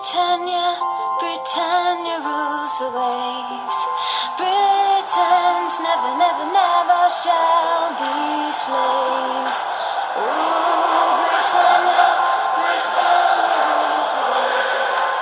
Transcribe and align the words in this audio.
Britannia, 0.00 0.80
Britannia 1.20 2.16
rules 2.24 2.72
the 2.80 2.88
waves. 2.88 3.76
Britons 4.40 5.74
never, 5.84 6.12
never, 6.16 6.46
never 6.56 7.02
shall 7.20 7.92
be 8.00 8.16
slaves. 8.64 9.58
Oh, 10.16 11.20
Britannia, 11.28 12.08
Britannia 12.56 13.60
rules 13.68 14.10
the 14.16 14.24
waves. 14.32 15.20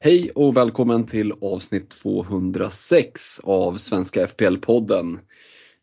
Hej 0.00 0.30
och 0.34 0.56
välkommen 0.56 1.06
till 1.06 1.32
avsnitt 1.40 1.90
206 1.90 3.40
av 3.44 3.78
Svenska 3.78 4.26
FPL-podden. 4.26 5.18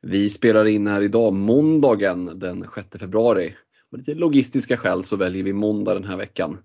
Vi 0.02 0.30
spelar 0.30 0.66
in 0.66 0.88
här 0.88 1.02
idag 1.02 1.34
måndagen 1.34 2.40
den 2.40 2.66
6 2.76 2.88
februari. 3.00 3.56
Av 3.92 4.00
lite 4.00 4.14
logistiska 4.14 4.78
skäl 4.78 5.04
så 5.04 5.16
väljer 5.16 5.44
vi 5.44 5.54
måndag 5.54 5.94
den 5.94 6.04
här 6.04 6.18
veckan. 6.18 6.58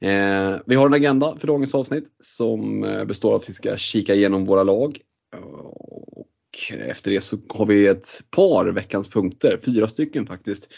Eh, 0.00 0.56
vi 0.66 0.74
har 0.74 0.86
en 0.86 0.94
agenda 0.94 1.36
för 1.38 1.46
dagens 1.46 1.74
avsnitt 1.74 2.06
som 2.20 2.84
eh, 2.84 3.04
består 3.04 3.30
av 3.30 3.36
att 3.36 3.48
vi 3.48 3.52
ska 3.52 3.76
kika 3.76 4.14
igenom 4.14 4.44
våra 4.44 4.62
lag. 4.62 4.98
Och 5.36 6.72
efter 6.88 7.10
det 7.10 7.20
så 7.20 7.38
har 7.48 7.66
vi 7.66 7.86
ett 7.86 8.08
par 8.30 8.72
veckans 8.72 9.08
punkter, 9.08 9.60
fyra 9.64 9.88
stycken 9.88 10.26
faktiskt. 10.26 10.68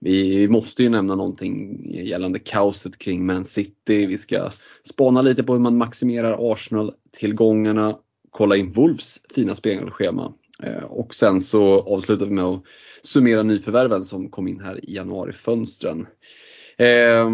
Vi 0.00 0.48
måste 0.48 0.82
ju 0.82 0.88
nämna 0.88 1.14
någonting 1.14 1.84
gällande 1.94 2.38
kaoset 2.38 2.98
kring 2.98 3.26
Man 3.26 3.44
City. 3.44 4.06
Vi 4.06 4.18
ska 4.18 4.50
spana 4.84 5.22
lite 5.22 5.42
på 5.42 5.52
hur 5.52 5.60
man 5.60 5.76
maximerar 5.76 6.52
Arsenal-tillgångarna, 6.52 7.98
kolla 8.30 8.56
in 8.56 8.72
Wolves 8.72 9.18
fina 9.34 9.54
spelschema 9.54 10.32
Eh, 10.62 10.84
och 10.84 11.14
sen 11.14 11.40
så 11.40 11.80
avslutar 11.80 12.26
vi 12.26 12.32
med 12.32 12.44
att 12.44 12.62
summera 13.02 13.42
nyförvärven 13.42 14.04
som 14.04 14.30
kom 14.30 14.48
in 14.48 14.60
här 14.60 14.90
i 14.90 14.94
januarifönstren. 14.94 16.06
Eh, 16.78 17.30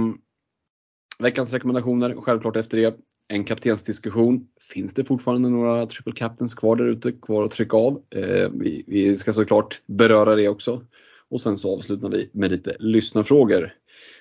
veckans 1.18 1.52
rekommendationer, 1.52 2.14
självklart 2.14 2.56
efter 2.56 2.76
det. 2.78 2.96
En 3.28 3.44
kaptensdiskussion. 3.44 4.46
Finns 4.72 4.94
det 4.94 5.04
fortfarande 5.04 5.48
några 5.48 5.86
triple 5.86 6.12
captains 6.12 6.54
kvar 6.54 6.76
där 6.76 6.84
ute, 6.84 7.12
kvar 7.12 7.44
att 7.44 7.50
trycka 7.50 7.76
av? 7.76 8.02
Eh, 8.10 8.48
vi, 8.52 8.84
vi 8.86 9.16
ska 9.16 9.32
såklart 9.32 9.80
beröra 9.86 10.34
det 10.34 10.48
också. 10.48 10.84
Och 11.30 11.40
sen 11.40 11.58
så 11.58 11.76
avslutar 11.76 12.08
vi 12.08 12.30
med 12.32 12.50
lite 12.50 12.76
lyssnarfrågor. 12.78 13.72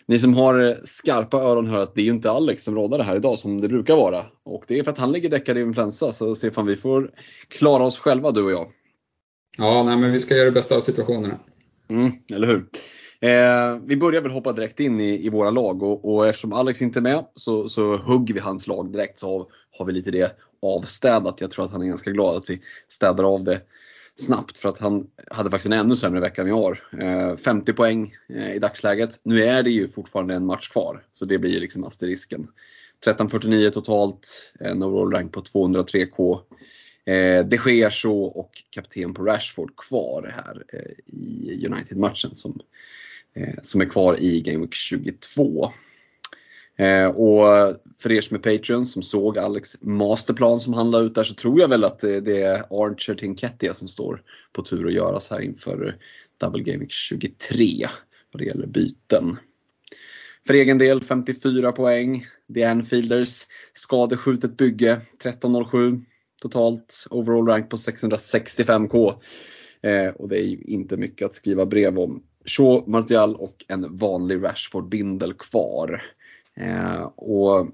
Ni 0.06 0.20
som 0.20 0.34
har 0.34 0.60
eh, 0.60 0.76
skarpa 0.84 1.38
öron 1.38 1.68
hör 1.68 1.84
att 1.84 1.96
det 1.96 2.02
är 2.02 2.06
ju 2.06 2.12
inte 2.12 2.32
Alex 2.32 2.64
som 2.64 2.76
rådar 2.76 2.98
det 2.98 3.04
här 3.04 3.16
idag 3.16 3.40
som 3.40 3.62
det 3.62 3.68
brukar 3.68 3.96
vara. 3.96 4.26
Och 4.44 4.64
det 4.68 4.80
är 4.80 4.84
för 4.84 4.92
att 4.92 4.98
han 4.98 5.12
ligger 5.12 5.30
däckad 5.30 5.58
i 5.58 5.62
influensa. 5.62 6.14
Så 6.14 6.36
Stefan, 6.36 6.66
vi 6.66 6.76
får 6.76 7.12
klara 7.48 7.84
oss 7.84 8.00
själva 8.00 8.32
du 8.32 8.44
och 8.44 8.52
jag. 8.52 8.72
Ja, 9.58 9.84
nej, 9.84 9.98
men 9.98 10.12
vi 10.12 10.20
ska 10.20 10.36
göra 10.36 10.46
det 10.46 10.52
bästa 10.52 10.76
av 10.76 10.82
situationerna. 10.82 11.40
Mm, 11.90 12.12
eller 12.34 12.48
hur? 12.48 12.66
Eh, 13.20 13.80
vi 13.86 13.98
börjar 13.98 14.22
väl 14.22 14.32
hoppa 14.32 14.54
direkt 14.54 14.80
in 14.80 15.00
i, 15.00 15.26
i 15.26 15.30
våra 15.30 15.50
lag 15.50 15.84
och, 15.84 16.14
och 16.14 16.28
eftersom 16.28 16.54
Alex 16.54 16.82
inte 16.82 17.00
är 17.00 17.02
med 17.02 17.26
så, 17.36 17.70
så 17.70 17.98
hugger 17.98 18.34
vi 18.34 18.40
hans 18.40 18.68
lag 18.68 18.92
direkt 18.92 19.20
så 19.20 19.28
har, 19.28 19.46
har 19.78 19.86
vi 19.86 19.94
lite 19.94 20.12
det 20.12 20.38
avstädat. 20.62 21.42
Jag 21.42 21.52
tror 21.52 21.66
att 21.66 21.72
han 21.72 21.82
är 21.82 21.86
ganska 21.86 22.12
glad 22.12 22.38
att 22.38 22.50
vi 22.50 22.62
städar 22.90 23.24
av 23.24 23.44
det 23.44 23.62
snabbt 24.16 24.58
för 24.58 24.70
att 24.70 24.78
han 24.78 25.08
hade 25.32 25.50
faktiskt 25.50 25.66
en 25.66 25.80
ännu 25.80 25.96
sämre 25.96 26.20
vecka 26.20 26.42
än 26.42 26.48
jag 26.48 26.56
har. 26.56 26.80
Eh, 27.00 27.38
50 27.38 27.74
poäng 27.74 28.16
eh, 28.30 28.54
i 28.54 28.60
dagsläget. 28.60 29.20
Nu 29.24 29.44
är 29.44 29.64
det 29.64 29.70
ju 29.70 29.88
fortfarande 29.88 30.36
en 30.36 30.46
match 30.46 30.70
kvar 30.70 31.04
så 31.14 31.26
det 31.26 31.38
blir 31.38 31.52
ju 31.52 31.60
liksom 31.60 31.84
asterisken. 31.84 32.42
1349 32.42 33.70
totalt, 33.70 34.54
eh, 34.60 34.72
en 34.72 34.84
overall 34.84 35.12
rank 35.12 35.34
på 35.34 35.42
203k. 35.42 36.40
Eh, 37.12 37.58
sker 37.58 37.90
så 37.90 38.24
och 38.24 38.52
kapten 38.70 39.14
på 39.14 39.24
Rashford 39.24 39.76
kvar 39.76 40.36
här 40.36 40.64
eh, 40.74 41.16
i 41.16 41.66
United-matchen 41.68 42.36
som, 42.36 42.60
eh, 43.36 43.56
som 43.62 43.82
är 43.82 43.86
kvar 43.86 44.16
i 44.20 44.42
Game 44.42 44.60
Week 44.60 44.74
22. 44.74 45.72
Eh, 46.78 47.06
och 47.06 47.76
för 48.00 48.12
er 48.12 48.22
som 48.22 48.38
är 48.38 48.58
Patreon 48.58 48.86
som 48.86 49.04
såg 49.04 49.38
Alex 49.38 49.82
masterplan 49.82 50.60
som 50.60 50.74
han 50.74 50.92
la 50.92 51.00
ut 51.00 51.16
där 51.16 51.24
så 51.24 51.34
tror 51.34 51.60
jag 51.60 51.68
väl 51.68 51.84
att 51.84 52.00
det, 52.00 52.22
det 52.22 52.42
är 52.42 52.86
Archer 52.86 53.16
Tinketia 53.16 53.74
som 53.74 53.88
står 53.88 54.22
på 54.54 54.64
tur 54.64 54.88
att 54.88 54.94
göras 54.94 55.30
här 55.30 55.42
inför 55.42 55.98
Double 56.38 56.64
Game 56.64 56.80
Week 56.80 56.92
23 56.92 57.88
vad 58.32 58.42
det 58.42 58.46
gäller 58.46 58.68
byten. 58.68 59.38
För 60.48 60.54
egen 60.54 60.78
del 60.78 61.04
54 61.04 61.72
poäng. 61.72 62.26
The 62.54 62.64
Anfielders 62.64 63.46
skadeskjutet 63.74 64.58
bygge 64.58 64.92
1307 64.92 66.02
totalt. 66.42 67.08
Overall 67.10 67.48
rank 67.48 67.70
på 67.70 67.78
665k. 67.78 69.14
Eh, 69.82 70.08
och 70.08 70.30
det 70.30 70.38
är 70.38 70.44
ju 70.44 70.62
inte 70.62 70.98
mycket 70.98 71.26
att 71.26 71.36
skriva 71.36 71.66
brev 71.66 72.00
om. 72.00 72.24
Shaw, 72.46 72.84
Martial 72.88 73.36
och 73.36 73.66
en 73.68 73.98
vanlig 73.98 74.44
Rashford-bindel 74.44 75.34
kvar. 75.34 76.04
Eh, 76.58 77.02
och, 77.16 77.68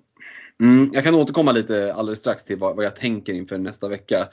mm, 0.62 0.92
jag 0.94 1.04
kan 1.04 1.16
återkomma 1.16 1.52
lite 1.52 1.94
alldeles 1.94 2.20
strax 2.20 2.44
till 2.44 2.58
vad, 2.58 2.76
vad 2.76 2.86
jag 2.86 2.96
tänker 2.96 3.34
inför 3.34 3.58
nästa 3.58 3.90
vecka. 3.90 4.28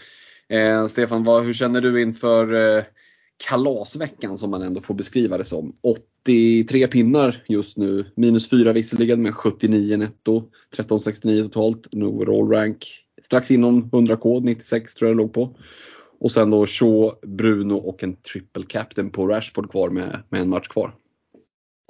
Eh, 0.48 0.86
Stefan, 0.86 1.24
vad, 1.24 1.44
hur 1.44 1.52
känner 1.52 1.80
du 1.80 2.02
inför 2.02 2.76
eh, 2.76 2.84
kalasveckan 3.48 4.38
som 4.38 4.50
man 4.50 4.62
ändå 4.62 4.80
får 4.80 4.94
beskriva 4.94 5.38
det 5.38 5.44
som? 5.44 5.76
83 5.82 6.86
pinnar 6.86 7.44
just 7.48 7.76
nu, 7.76 8.04
minus 8.16 8.50
4 8.50 8.72
visserligen 8.72 9.22
men 9.22 9.32
79 9.32 9.96
netto, 9.96 10.36
1369 10.36 11.42
totalt, 11.42 11.88
en 11.92 12.02
overall 12.02 12.50
rank 12.50 13.03
strax 13.24 13.50
inom 13.50 13.90
100k, 13.90 14.40
96 14.40 14.94
tror 14.94 15.08
jag 15.08 15.16
det 15.16 15.22
låg 15.22 15.32
på. 15.32 15.56
Och 16.20 16.30
sen 16.30 16.50
då 16.50 16.66
Shaw, 16.66 17.12
Bruno 17.22 17.74
och 17.74 18.02
en 18.02 18.16
triple 18.16 18.64
captain 18.68 19.10
på 19.10 19.26
Rashford 19.26 19.70
kvar 19.70 19.90
med, 19.90 20.22
med 20.28 20.40
en 20.40 20.48
match 20.48 20.68
kvar. 20.68 20.94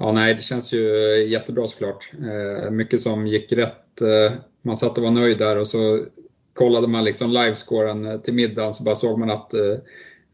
Ja, 0.02 0.12
nej, 0.12 0.34
det 0.34 0.42
känns 0.42 0.72
ju 0.72 0.96
eh, 0.96 1.30
jättebra 1.30 1.66
såklart. 1.66 2.12
Eh, 2.12 2.70
mycket 2.70 3.00
som 3.00 3.26
gick 3.26 3.52
rätt. 3.52 4.00
Eh, 4.00 4.32
man 4.62 4.76
satt 4.76 4.98
och 4.98 5.04
var 5.04 5.10
nöjd 5.10 5.38
där 5.38 5.58
och 5.58 5.68
så 5.68 6.04
kollade 6.52 6.88
man 6.88 7.04
liksom 7.04 7.30
livescoren 7.30 8.06
eh, 8.06 8.20
till 8.20 8.34
middagen 8.34 8.72
så 8.72 8.84
bara 8.84 8.96
såg 8.96 9.18
man 9.18 9.30
att 9.30 9.54
eh, 9.54 9.76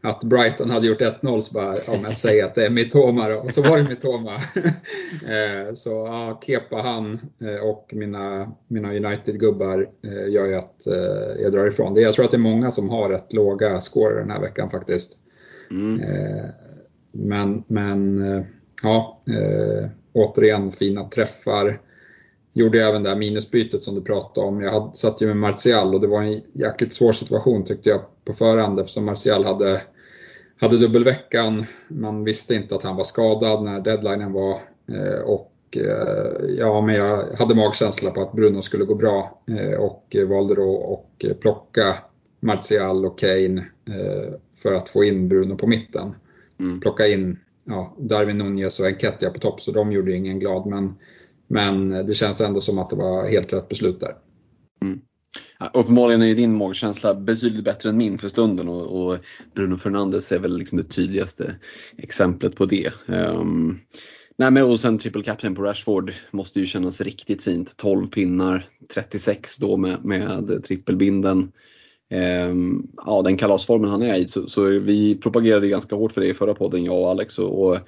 att 0.02 0.24
Brighton 0.24 0.70
hade 0.70 0.86
gjort 0.86 1.00
1-0 1.00 1.40
så 1.40 1.52
bara, 1.54 1.78
ja 1.86 1.98
men 2.02 2.12
säg 2.12 2.40
att 2.40 2.54
det 2.54 2.66
är 2.66 2.70
Mitoma 2.70 3.28
då. 3.28 3.36
Och 3.36 3.50
så 3.50 3.62
var 3.62 3.78
det 3.78 3.88
Mitoma. 3.88 4.32
Eh, 5.28 5.74
så 5.74 5.90
ja, 5.90 6.40
Kepa 6.46 6.76
han 6.76 7.18
eh, 7.42 7.68
och 7.68 7.90
mina, 7.92 8.52
mina 8.68 8.92
United-gubbar 8.92 9.88
eh, 10.04 10.32
gör 10.32 10.46
ju 10.46 10.54
att 10.54 10.86
jag 11.38 11.52
drar 11.52 11.66
ifrån 11.66 11.94
det. 11.94 12.00
Jag 12.00 12.14
tror 12.14 12.24
att 12.24 12.30
det 12.30 12.36
är 12.36 12.38
många 12.38 12.70
som 12.70 12.88
har 12.88 13.08
rätt 13.08 13.32
låga 13.32 13.80
scorer 13.80 14.20
den 14.20 14.30
här 14.30 14.40
veckan 14.40 14.70
faktiskt. 14.70 15.18
Mm. 15.70 16.00
Men, 17.12 17.64
men 17.66 18.24
ja, 18.82 19.20
återigen 20.12 20.70
fina 20.70 21.04
träffar. 21.04 21.80
Gjorde 22.52 22.84
även 22.84 23.02
det 23.02 23.08
här 23.08 23.16
minusbytet 23.16 23.82
som 23.82 23.94
du 23.94 24.02
pratade 24.02 24.46
om. 24.46 24.60
Jag 24.60 24.96
satt 24.96 25.20
ju 25.22 25.26
med 25.26 25.36
Martial 25.36 25.94
och 25.94 26.00
det 26.00 26.06
var 26.06 26.22
en 26.22 26.40
jäkligt 26.52 26.92
svår 26.92 27.12
situation 27.12 27.64
tyckte 27.64 27.90
jag 27.90 28.00
på 28.30 28.36
förhand 28.36 28.80
eftersom 28.80 29.04
Martial 29.04 29.44
hade, 29.44 29.80
hade 30.60 30.78
dubbelveckan. 30.78 31.64
Man 31.88 32.24
visste 32.24 32.54
inte 32.54 32.74
att 32.74 32.82
han 32.82 32.96
var 32.96 33.04
skadad 33.04 33.62
när 33.62 33.80
deadlinen 33.80 34.32
var. 34.32 34.58
Eh, 34.92 35.20
och 35.20 35.52
eh, 35.76 36.50
ja, 36.58 36.80
men 36.80 36.94
jag 36.94 37.24
hade 37.38 37.54
magkänsla 37.54 38.10
på 38.10 38.22
att 38.22 38.32
Bruno 38.32 38.62
skulle 38.62 38.84
gå 38.84 38.94
bra 38.94 39.42
eh, 39.48 39.80
och 39.80 40.16
valde 40.28 40.54
då 40.54 41.02
att 41.22 41.40
plocka 41.40 41.94
Martial 42.40 43.06
och 43.06 43.18
Kane 43.18 43.64
för 44.56 44.74
att 44.74 44.88
få 44.88 45.04
in 45.04 45.28
Bruno 45.28 45.56
på 45.56 45.66
mitten. 45.66 46.14
Mm. 46.60 46.80
Plocka 46.80 47.06
in 47.06 47.38
ja, 47.64 47.96
Darwin 47.98 48.38
Nunez 48.38 48.80
och 48.80 48.86
Enketia 48.86 49.30
på 49.30 49.38
topp 49.38 49.60
så 49.60 49.72
de 49.72 49.92
gjorde 49.92 50.16
ingen 50.16 50.38
glad 50.38 50.66
men 50.66 50.94
men 51.46 52.06
det 52.06 52.14
känns 52.14 52.40
ändå 52.40 52.60
som 52.60 52.78
att 52.78 52.90
det 52.90 52.96
var 52.96 53.28
helt 53.28 53.52
rätt 53.52 53.68
beslut 53.68 54.00
där. 54.00 54.12
Mm. 54.82 55.00
Uppenbarligen 55.74 56.22
är 56.22 56.34
din 56.34 56.56
magkänsla 56.56 57.14
betydligt 57.14 57.64
bättre 57.64 57.88
än 57.88 57.96
min 57.96 58.18
för 58.18 58.28
stunden 58.28 58.68
och, 58.68 59.06
och 59.06 59.18
Bruno 59.54 59.76
Fernandes 59.76 60.32
är 60.32 60.38
väl 60.38 60.58
liksom 60.58 60.78
det 60.78 60.84
tydligaste 60.84 61.56
exemplet 61.96 62.56
på 62.56 62.66
det. 62.66 62.92
Um, 63.06 63.80
nej 64.36 64.50
men 64.50 64.62
och 64.62 64.80
sen 64.80 64.98
triple 64.98 65.22
captain 65.22 65.54
på 65.54 65.62
Rashford 65.62 66.12
måste 66.30 66.60
ju 66.60 66.66
kännas 66.66 67.00
riktigt 67.00 67.42
fint. 67.42 67.76
12 67.76 68.06
pinnar, 68.06 68.66
36 68.94 69.58
då 69.58 69.76
med, 69.76 70.04
med 70.04 70.64
trippelbinden. 70.64 71.52
Um, 72.50 72.86
ja, 73.06 73.22
den 73.22 73.36
kalasformen 73.36 73.90
han 73.90 74.02
är 74.02 74.14
i. 74.14 74.28
Så, 74.28 74.46
så, 74.46 74.64
vi 74.64 75.14
propagerade 75.14 75.68
ganska 75.68 75.96
hårt 75.96 76.12
för 76.12 76.20
det 76.20 76.28
i 76.28 76.34
förra 76.34 76.54
podden, 76.54 76.84
jag 76.84 77.00
och 77.00 77.10
Alex. 77.10 77.38
Och, 77.38 77.66
och 77.66 77.78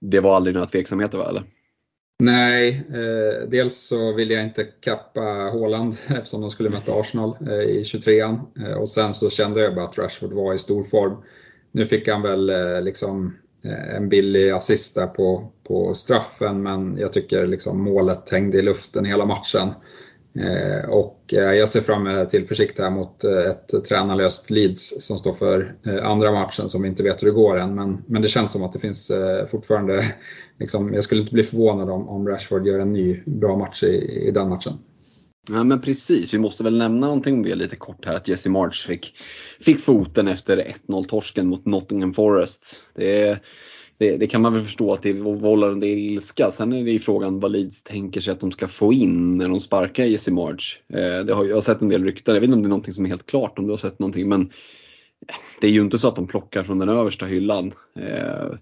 det 0.00 0.20
var 0.20 0.36
aldrig 0.36 0.54
några 0.54 0.66
tveksamheter 0.66 1.18
va? 1.18 1.28
Eller? 1.28 1.42
Nej, 2.18 2.82
eh, 2.88 3.48
dels 3.48 3.76
så 3.76 4.12
vill 4.12 4.30
jag 4.30 4.42
inte 4.42 4.64
kappa 4.64 5.20
Håland 5.52 5.94
eftersom 6.08 6.40
de 6.40 6.50
skulle 6.50 6.70
möta 6.70 6.94
Arsenal 6.94 7.36
eh, 7.48 7.52
i 7.54 7.82
23an. 7.82 8.40
Eh, 8.66 8.76
och 8.76 8.88
sen 8.88 9.14
så 9.14 9.30
kände 9.30 9.62
jag 9.62 9.74
bara 9.74 9.84
att 9.84 9.98
Rashford 9.98 10.32
var 10.32 10.54
i 10.54 10.58
stor 10.58 10.82
form. 10.82 11.16
Nu 11.72 11.84
fick 11.86 12.08
han 12.08 12.22
väl 12.22 12.50
eh, 12.50 12.82
liksom 12.82 13.36
eh, 13.64 13.96
en 13.96 14.08
billig 14.08 14.50
assist 14.50 14.94
där 14.94 15.06
på, 15.06 15.52
på 15.68 15.94
straffen 15.94 16.62
men 16.62 16.98
jag 16.98 17.12
tycker 17.12 17.46
liksom 17.46 17.82
målet 17.82 18.30
hängde 18.30 18.58
i 18.58 18.62
luften 18.62 19.04
hela 19.04 19.26
matchen. 19.26 19.72
Eh, 20.34 20.88
och 20.90 21.34
eh, 21.34 21.54
jag 21.54 21.68
ser 21.68 21.80
fram 21.80 22.02
med 22.02 22.30
tillförsikt 22.30 22.78
här 22.78 22.90
mot 22.90 23.24
ett 23.24 23.84
tränarlöst 23.88 24.50
Leeds 24.50 25.06
som 25.06 25.18
står 25.18 25.32
för 25.32 25.74
andra 26.02 26.32
matchen 26.32 26.68
som 26.68 26.82
vi 26.82 26.88
inte 26.88 27.02
vet 27.02 27.22
hur 27.22 27.26
det 27.26 27.34
går 27.34 27.58
än. 27.58 27.74
Men, 27.74 28.04
men 28.06 28.22
det 28.22 28.28
känns 28.28 28.52
som 28.52 28.62
att 28.62 28.72
det 28.72 28.78
finns 28.78 29.12
fortfarande, 29.50 30.02
liksom, 30.58 30.94
jag 30.94 31.04
skulle 31.04 31.20
inte 31.20 31.32
bli 31.32 31.42
förvånad 31.42 31.90
om, 31.90 32.08
om 32.08 32.28
Rashford 32.28 32.66
gör 32.66 32.78
en 32.78 32.92
ny 32.92 33.22
bra 33.26 33.56
match 33.56 33.82
i, 33.82 34.26
i 34.28 34.30
den 34.30 34.48
matchen. 34.48 34.78
Ja 35.48 35.64
men 35.64 35.80
precis, 35.80 36.34
vi 36.34 36.38
måste 36.38 36.64
väl 36.64 36.78
nämna 36.78 37.06
någonting 37.06 37.34
om 37.34 37.42
det 37.42 37.54
lite 37.54 37.76
kort 37.76 38.06
här 38.06 38.16
att 38.16 38.28
Jesse 38.28 38.50
March 38.50 38.86
fick, 38.86 39.14
fick 39.60 39.80
foten 39.80 40.28
efter 40.28 40.74
1-0 40.88 41.04
torsken 41.04 41.48
mot 41.48 41.66
Nottingham 41.66 42.12
Forest. 42.12 42.86
Det 42.94 43.22
är 43.22 43.38
det, 43.98 44.16
det, 44.16 44.26
kan 44.26 44.42
man 44.42 44.54
väl 44.54 44.64
förstå 44.64 44.92
att 44.92 45.02
det 45.02 45.12
vållar 45.12 45.70
en 45.70 45.80
del 45.80 45.98
ilska. 45.98 46.50
Sen 46.50 46.72
är 46.72 46.84
det 46.84 46.90
ju 46.90 46.98
frågan 46.98 47.40
vad 47.40 47.52
Leeds 47.52 47.82
tänker 47.82 48.20
sig 48.20 48.32
att 48.32 48.40
de 48.40 48.52
ska 48.52 48.68
få 48.68 48.92
in 48.92 49.38
när 49.38 49.48
de 49.48 49.60
sparkar 49.60 50.04
Jesse 50.04 50.30
March. 50.30 50.80
Eh, 50.88 51.24
det 51.24 51.32
har, 51.32 51.44
jag 51.44 51.56
har 51.56 51.62
sett 51.62 51.80
en 51.82 51.88
del 51.88 52.04
rykten, 52.04 52.34
jag 52.34 52.40
vet 52.40 52.48
inte 52.48 52.56
om 52.56 52.62
det 52.62 52.66
är 52.66 52.68
någonting 52.68 52.94
som 52.94 53.04
är 53.04 53.08
helt 53.08 53.26
klart 53.26 53.58
om 53.58 53.66
du 53.66 53.72
har 53.72 53.78
sett 53.78 53.98
någonting 53.98 54.28
men 54.28 54.50
det 55.60 55.66
är 55.66 55.70
ju 55.70 55.80
inte 55.80 55.98
så 55.98 56.08
att 56.08 56.16
de 56.16 56.26
plockar 56.26 56.62
från 56.62 56.78
den 56.78 56.88
översta 56.88 57.26
hyllan. 57.26 57.72
Eh, 57.98 58.56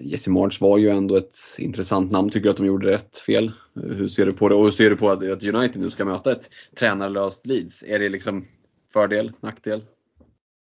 Jesse 0.00 0.30
March 0.30 0.60
var 0.60 0.78
ju 0.78 0.88
ändå 0.88 1.16
ett 1.16 1.36
intressant 1.58 2.12
namn. 2.12 2.30
Tycker 2.30 2.44
du 2.44 2.50
att 2.50 2.56
de 2.56 2.66
gjorde 2.66 2.90
rätt 2.90 3.16
fel? 3.16 3.52
Hur 3.74 4.08
ser 4.08 4.26
du 4.26 4.32
på 4.32 4.48
det? 4.48 4.54
Och 4.54 4.64
hur 4.64 4.70
ser 4.70 4.90
du 4.90 4.96
på 4.96 5.10
att 5.10 5.22
United 5.22 5.82
nu 5.82 5.90
ska 5.90 6.04
möta 6.04 6.32
ett 6.32 6.50
tränarlöst 6.78 7.46
Leeds? 7.46 7.82
Är 7.82 7.98
det 7.98 8.08
liksom 8.08 8.46
fördel, 8.92 9.32
nackdel? 9.40 9.82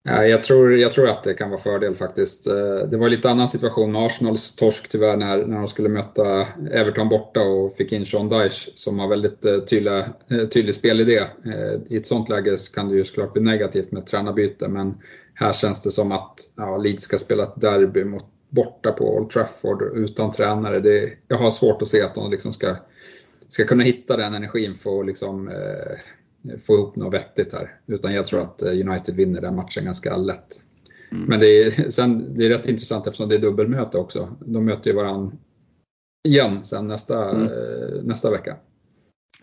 Jag 0.02 0.42
tror, 0.42 0.76
jag 0.76 0.92
tror 0.92 1.08
att 1.08 1.22
det 1.22 1.34
kan 1.34 1.50
vara 1.50 1.60
fördel 1.60 1.94
faktiskt. 1.94 2.46
Eh, 2.46 2.88
det 2.90 2.96
var 2.96 3.08
lite 3.08 3.30
annan 3.30 3.48
situation 3.48 3.92
med 3.92 4.02
Arsenals 4.02 4.56
torsk 4.56 4.88
tyvärr 4.88 5.16
när, 5.16 5.46
när 5.46 5.56
de 5.56 5.66
skulle 5.66 5.88
möta 5.88 6.46
Everton 6.72 7.08
borta 7.08 7.40
och 7.40 7.76
fick 7.76 7.92
in 7.92 8.06
Sean 8.06 8.28
Dyche 8.28 8.70
som 8.74 8.98
har 8.98 9.08
väldigt 9.08 9.44
eh, 9.44 9.58
tydliga, 9.58 9.98
eh, 10.30 10.44
tydlig 10.48 10.74
spelidé. 10.74 11.20
I 11.88 11.96
ett 11.96 12.06
sånt 12.06 12.28
läge 12.28 12.56
kan 12.74 12.88
det 12.88 12.94
ju 12.94 13.04
såklart 13.04 13.32
bli 13.32 13.42
negativt 13.42 13.92
med 13.92 14.06
tränarbyte 14.06 14.68
men 14.68 14.94
här 15.34 15.52
känns 15.52 15.82
det 15.82 15.90
som 15.90 16.12
att 16.12 16.34
ja, 16.56 16.76
Leeds 16.76 17.04
ska 17.04 17.18
spela 17.18 17.42
ett 17.42 17.60
derby 17.60 18.04
mot, 18.04 18.24
borta 18.50 18.92
på 18.92 19.16
Old 19.16 19.30
Trafford 19.30 19.82
utan 19.94 20.32
tränare. 20.32 20.80
Det, 20.80 21.10
jag 21.28 21.36
har 21.36 21.50
svårt 21.50 21.82
att 21.82 21.88
se 21.88 22.02
att 22.02 22.14
de 22.14 22.30
liksom 22.30 22.52
ska, 22.52 22.76
ska 23.48 23.64
kunna 23.64 23.82
hitta 23.82 24.16
den 24.16 24.34
energin 24.34 24.74
för 24.74 25.00
att 25.00 25.06
liksom, 25.06 25.48
eh, 25.48 25.98
få 26.66 26.74
ihop 26.74 26.96
något 26.96 27.14
vettigt 27.14 27.52
här. 27.52 27.80
Utan 27.86 28.14
jag 28.14 28.26
tror 28.26 28.42
att 28.42 28.62
eh, 28.62 28.88
United 28.88 29.14
vinner 29.14 29.40
den 29.40 29.56
matchen 29.56 29.84
ganska 29.84 30.16
lätt. 30.16 30.60
Mm. 31.12 31.24
Men 31.24 31.40
det 31.40 31.62
är, 31.62 31.70
sen, 31.90 32.36
det 32.36 32.46
är 32.46 32.48
rätt 32.48 32.68
intressant 32.68 33.06
eftersom 33.06 33.28
det 33.28 33.34
är 33.34 33.40
dubbelmöte 33.40 33.98
också. 33.98 34.36
De 34.46 34.64
möter 34.64 34.90
ju 34.90 34.96
varandra 34.96 35.36
igen 36.28 36.64
sen 36.64 36.86
nästa, 36.86 37.30
mm. 37.30 37.42
Eh, 37.42 38.02
nästa 38.02 38.30
vecka. 38.30 38.56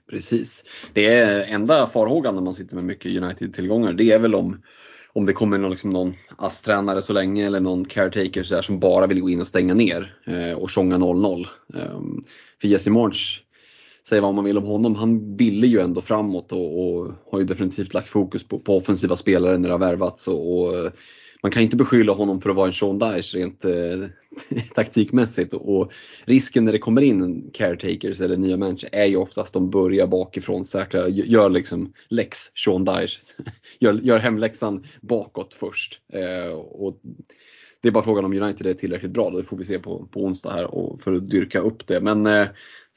Precis. 0.10 0.64
Det 0.94 1.06
är 1.06 1.44
enda 1.44 1.88
farhågan 1.88 2.36
när 2.36 2.42
man 2.42 2.54
sitter 2.54 2.76
med 2.76 2.84
mycket 2.84 3.24
United-tillgångar, 3.24 3.94
det 3.94 4.12
är 4.12 4.20
väl 4.20 4.36
om, 4.36 4.62
om 5.14 5.26
det 5.26 5.34
kommer 5.34 5.58
någon, 5.58 5.72
liksom 5.72 5.90
någon 5.90 6.14
ASS-tränare 6.38 7.02
så 7.02 7.14
länge 7.14 7.46
eller 7.46 7.60
någon 7.60 7.86
caretaker 7.86 8.44
så 8.44 8.56
där, 8.56 8.62
som 8.62 8.80
bara 8.80 9.08
vill 9.08 9.22
gå 9.22 9.30
in 9.30 9.42
och 9.42 9.48
stänga 9.48 9.74
ner 9.74 10.20
eh, 10.26 10.58
och 10.58 10.70
tjonga 10.70 10.98
0-0. 10.98 11.48
Eh, 11.76 12.02
för 12.62 12.68
Jesse 12.68 12.92
March 12.92 13.42
säga 14.10 14.22
vad 14.22 14.34
man 14.34 14.46
vill 14.46 14.58
om 14.58 14.66
honom, 14.66 14.96
han 14.96 15.36
ville 15.36 15.68
ju 15.68 15.80
ändå 15.80 16.02
framåt 16.02 16.52
och, 16.52 16.84
och 16.84 17.12
har 17.32 17.40
ju 17.40 17.46
definitivt 17.46 17.94
lagt 17.94 18.10
fokus 18.10 18.48
på, 18.48 18.60
på 18.60 18.78
offensiva 18.78 19.18
spelare 19.18 19.58
när 19.58 19.70
det 19.70 19.74
har 19.74 19.80
värvats. 19.80 20.28
Och, 20.28 20.58
och, 20.58 20.76
eh, 20.76 20.92
man 21.44 21.52
kan 21.52 21.64
inte 21.64 21.76
beskylla 21.76 22.14
honom 22.14 22.42
för 22.42 22.50
att 22.50 22.56
vara 22.56 22.68
en 22.68 22.74
Sean 22.74 23.00
Dyche 23.00 23.38
rent 23.38 23.66
eh, 23.66 23.72
taktikmässigt. 24.76 25.54
Och, 25.54 25.92
risken 26.26 26.66
när 26.66 26.72
det 26.72 26.80
kommer 26.80 27.02
in 27.02 27.52
caretakers 27.54 28.22
eller 28.22 28.38
nya 28.38 28.58
människor 28.58 28.90
är 28.92 29.06
ju 29.06 29.18
oftast 29.18 29.48
att 29.48 29.54
de 29.54 29.70
börjar 29.70 30.08
bakifrån, 30.08 30.66
säkra, 30.66 31.08
gör 31.10 31.50
liksom 31.50 31.94
läx-Sean 32.10 32.86
Dyche. 32.86 33.20
gör, 33.80 33.94
gör 33.94 34.18
hemläxan 34.18 34.86
bakåt 35.02 35.54
först. 35.54 36.00
Eh, 36.14 36.52
och 36.54 37.02
det 37.82 37.88
är 37.88 37.92
bara 37.92 38.04
frågan 38.04 38.26
om 38.26 38.42
United 38.42 38.68
är 38.68 38.74
tillräckligt 38.74 39.12
bra, 39.12 39.30
det 39.30 39.44
får 39.44 39.58
vi 39.58 39.66
se 39.66 39.80
på, 39.80 40.08
på 40.12 40.24
onsdag 40.24 40.54
här 40.54 40.76
och 40.76 41.02
för 41.02 41.16
att 41.16 41.30
dyrka 41.30 41.60
upp 41.60 41.88
det. 41.88 42.02
Men 42.02 42.26
eh, 42.26 42.48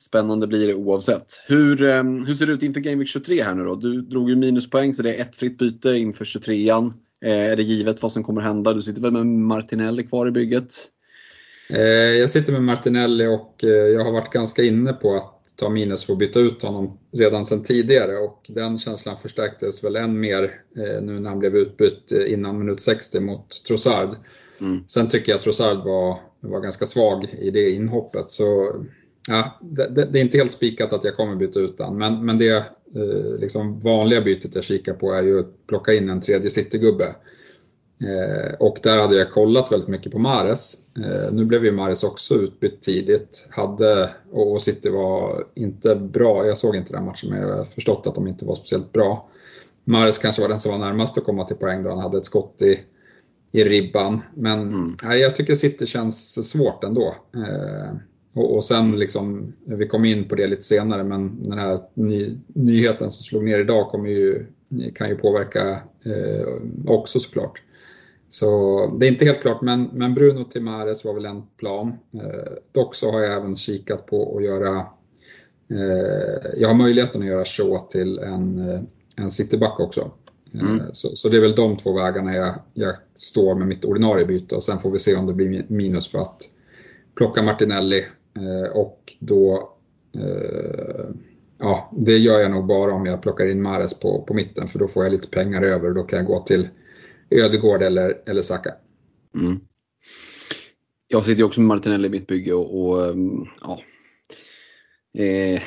Spännande 0.01 0.47
blir 0.47 0.67
det 0.67 0.75
oavsett. 0.75 1.43
Hur, 1.47 1.83
eh, 1.83 2.03
hur 2.03 2.35
ser 2.35 2.47
det 2.47 2.53
ut 2.53 2.63
inför 2.63 2.81
Game 2.81 2.97
Week 2.97 3.09
23 3.09 3.43
här 3.43 3.55
nu 3.55 3.65
då? 3.65 3.75
Du 3.75 4.03
drog 4.03 4.31
ju 4.31 4.37
minuspoäng 4.37 4.95
så 4.95 5.03
det 5.03 5.15
är 5.15 5.23
ett 5.23 5.37
fritt 5.37 5.59
byte 5.59 5.91
inför 5.91 6.25
23an. 6.25 6.93
Eh, 7.25 7.31
är 7.31 7.57
det 7.57 7.63
givet 7.63 8.03
vad 8.03 8.13
som 8.13 8.25
kommer 8.25 8.41
hända? 8.41 8.73
Du 8.73 8.83
sitter 8.83 9.03
väl 9.03 9.13
med 9.13 9.27
Martinelli 9.27 10.05
kvar 10.05 10.29
i 10.29 10.31
bygget? 10.31 10.75
Eh, 11.71 11.81
jag 11.93 12.31
sitter 12.31 12.53
med 12.53 12.63
Martinelli 12.63 13.27
och 13.27 13.65
eh, 13.65 13.69
jag 13.69 14.05
har 14.05 14.13
varit 14.13 14.33
ganska 14.33 14.63
inne 14.63 14.93
på 14.93 15.17
att 15.17 15.55
ta 15.57 15.69
minus 15.69 16.05
för 16.05 16.13
att 16.13 16.19
byta 16.19 16.41
ut 16.41 16.63
honom 16.63 16.99
redan 17.13 17.47
sedan 17.47 17.63
tidigare 17.63 18.17
och 18.17 18.47
den 18.49 18.79
känslan 18.79 19.19
förstärktes 19.19 19.85
väl 19.85 19.97
än 19.97 20.21
mer 20.21 20.43
eh, 20.77 21.03
nu 21.03 21.21
när 21.21 21.29
han 21.31 21.39
blev 21.39 21.57
utbytt 21.57 22.13
eh, 22.13 22.33
innan 22.33 22.59
minut 22.59 22.81
60 22.81 23.21
mot 23.21 23.65
Trossard. 23.69 24.09
Mm. 24.61 24.85
Sen 24.87 25.09
tycker 25.09 25.33
jag 25.33 25.37
att 25.37 25.43
Trossard 25.45 25.85
var, 25.85 26.19
var 26.41 26.61
ganska 26.61 26.87
svag 26.87 27.25
i 27.39 27.51
det 27.51 27.71
inhoppet 27.71 28.31
så 28.31 28.73
Ja, 29.29 29.59
det, 29.61 29.87
det, 29.87 30.05
det, 30.05 30.19
är 30.19 30.23
inte 30.23 30.39
helt 30.39 30.53
spikat 30.53 30.93
att 30.93 31.05
jag 31.05 31.17
kommer 31.17 31.37
byta 31.37 31.61
ut 31.61 31.79
den, 31.79 31.99
men, 31.99 32.25
men 32.25 32.39
det 32.39 32.57
eh, 32.97 33.39
liksom 33.39 33.81
vanliga 33.81 34.21
bytet 34.21 34.55
jag 34.55 34.65
kikar 34.65 34.95
på 34.95 35.13
är 35.13 35.23
ju 35.23 35.41
att 35.41 35.67
plocka 35.67 35.93
in 35.93 36.11
en 36.11 36.21
tredje 36.21 36.51
citygubbe. 36.51 37.15
Eh, 38.01 38.55
och 38.59 38.79
där 38.83 39.01
hade 39.01 39.17
jag 39.17 39.31
kollat 39.31 39.73
väldigt 39.73 39.89
mycket 39.89 40.13
på 40.13 40.19
Mares. 40.19 40.75
Eh, 40.97 41.33
nu 41.33 41.45
blev 41.45 41.65
ju 41.65 41.73
Mares 41.73 42.05
också 42.05 42.35
utbytt 42.35 42.83
tidigt. 42.83 43.47
Hade, 43.51 44.11
och, 44.33 44.53
och 44.53 44.63
City 44.63 44.89
var 44.89 45.45
inte 45.55 45.95
bra, 45.95 46.47
jag 46.47 46.59
såg 46.59 46.77
inte 46.77 46.93
den 46.93 47.05
matchen 47.05 47.31
men 47.31 47.41
jag 47.41 47.57
har 47.57 47.65
förstått 47.65 48.07
att 48.07 48.15
de 48.15 48.27
inte 48.27 48.45
var 48.45 48.55
speciellt 48.55 48.93
bra. 48.93 49.29
Mares 49.85 50.19
kanske 50.19 50.43
var 50.43 50.49
den 50.49 50.61
som 50.61 50.73
var 50.73 50.79
närmast 50.79 51.19
att 51.19 51.25
komma 51.25 51.45
till 51.45 51.57
poäng 51.57 51.83
då 51.83 51.91
han 51.91 51.99
hade 51.99 52.19
ett 52.19 52.25
skott 52.25 52.63
i, 52.63 52.81
i 53.53 53.65
ribban. 53.65 54.21
Men 54.35 54.61
mm. 54.61 54.95
nej, 55.05 55.21
jag 55.21 55.37
tycker 55.37 55.55
City 55.55 55.87
känns 55.87 56.51
svårt 56.51 56.85
ändå. 56.85 57.15
Eh, 57.35 57.97
och, 58.33 58.57
och 58.57 58.65
sen 58.65 58.99
liksom, 58.99 59.53
vi 59.65 59.87
kom 59.87 60.05
in 60.05 60.29
på 60.29 60.35
det 60.35 60.47
lite 60.47 60.63
senare, 60.63 61.05
men 61.05 61.43
den 61.49 61.59
här 61.59 61.79
ny, 61.95 62.39
nyheten 62.47 63.11
som 63.11 63.23
slog 63.23 63.45
ner 63.45 63.59
idag 63.59 63.89
kommer 63.89 64.11
ju, 64.11 64.47
kan 64.95 65.09
ju 65.09 65.17
påverka 65.17 65.71
eh, 66.05 66.47
också 66.87 67.19
såklart. 67.19 67.63
Så 68.29 68.87
det 69.01 69.07
är 69.07 69.09
inte 69.09 69.25
helt 69.25 69.41
klart, 69.41 69.63
men, 69.63 69.91
men 69.93 70.15
Bruno 70.15 70.45
Timares 70.45 71.05
var 71.05 71.15
väl 71.15 71.25
en 71.25 71.43
plan. 71.57 71.89
Eh, 72.15 72.53
dock 72.73 72.95
så 72.95 73.11
har 73.11 73.21
jag 73.21 73.37
även 73.37 73.57
kikat 73.57 74.07
på 74.07 74.37
att 74.37 74.45
göra, 74.45 74.77
eh, 75.71 76.51
jag 76.57 76.69
har 76.69 76.75
möjligheten 76.75 77.23
att 77.23 77.29
göra 77.29 77.45
Shaw 77.45 77.79
till 77.91 78.19
en, 78.19 78.69
eh, 78.69 78.81
en 79.17 79.31
cityback 79.31 79.81
också. 79.81 80.11
Eh, 80.55 80.61
mm. 80.61 80.83
Så, 80.93 81.17
så, 81.17 81.29
det 81.29 81.37
är 81.37 81.41
väl 81.41 81.55
de 81.55 81.77
två 81.77 81.93
vägarna 81.93 82.37
jag, 82.37 82.55
jag 82.75 82.95
står 83.15 83.55
med 83.55 83.69
mitt 83.69 83.85
ordinarie 83.85 84.27
byte 84.27 84.55
och 84.55 84.63
sen 84.63 84.79
får 84.79 84.91
vi 84.91 84.99
se 84.99 85.17
om 85.17 85.27
det 85.27 85.33
blir 85.33 85.65
minus 85.69 86.09
för 86.09 86.19
att 86.19 86.49
plocka 87.15 87.43
Martinelli 87.43 88.05
Eh, 88.37 88.71
och 88.77 89.03
då, 89.19 89.73
eh, 90.15 91.09
ja, 91.59 91.93
det 91.97 92.17
gör 92.17 92.41
jag 92.41 92.51
nog 92.51 92.67
bara 92.67 92.93
om 92.93 93.07
jag 93.07 93.23
plockar 93.23 93.47
in 93.47 93.63
Mares 93.63 94.01
på, 94.01 94.23
på 94.23 94.35
mitten 94.35 94.69
för 94.69 94.79
då 94.79 94.89
får 94.89 95.05
jag 95.05 95.13
lite 95.13 95.29
pengar 95.29 95.63
över 95.63 95.89
och 95.89 95.95
då 95.95 96.03
kan 96.03 96.17
jag 96.17 96.27
gå 96.27 96.41
till 96.41 96.69
Ödegård 97.31 97.83
eller, 97.83 98.21
eller 98.27 98.43
Saka. 98.43 98.75
Mm. 99.35 99.61
Jag 101.09 101.25
sitter 101.25 101.39
ju 101.39 101.45
också 101.45 101.61
med 101.61 101.69
Martinelli 101.69 102.07
i 102.07 102.11
mitt 102.11 102.27
bygge 102.27 102.53
och, 102.53 102.91
och 102.91 103.17
ja. 103.61 103.81
Eh, 105.25 105.63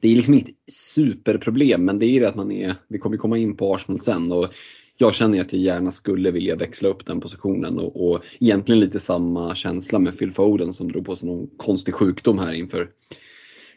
det 0.00 0.08
är 0.08 0.16
liksom 0.16 0.34
inget 0.34 0.54
superproblem 0.72 1.84
men 1.84 1.98
det 1.98 2.06
är 2.06 2.10
ju 2.10 2.20
det 2.20 2.28
att 2.28 2.36
man 2.36 2.52
är, 2.52 2.74
vi 2.88 2.98
kommer 2.98 3.16
komma 3.16 3.38
in 3.38 3.56
på 3.56 3.74
Arsenal 3.74 4.00
sen 4.00 4.32
och 4.32 4.54
jag 5.00 5.14
känner 5.14 5.40
att 5.40 5.52
jag 5.52 5.62
gärna 5.62 5.92
skulle 5.92 6.30
vilja 6.30 6.56
växla 6.56 6.88
upp 6.88 7.06
den 7.06 7.20
positionen 7.20 7.78
och, 7.78 8.08
och 8.08 8.20
egentligen 8.40 8.80
lite 8.80 9.00
samma 9.00 9.54
känsla 9.54 9.98
med 9.98 10.18
Phil 10.18 10.32
Foden 10.32 10.72
som 10.72 10.92
drog 10.92 11.06
på 11.06 11.16
sig 11.16 11.28
någon 11.28 11.46
konstig 11.56 11.94
sjukdom 11.94 12.38
här 12.38 12.52
inför, 12.52 12.88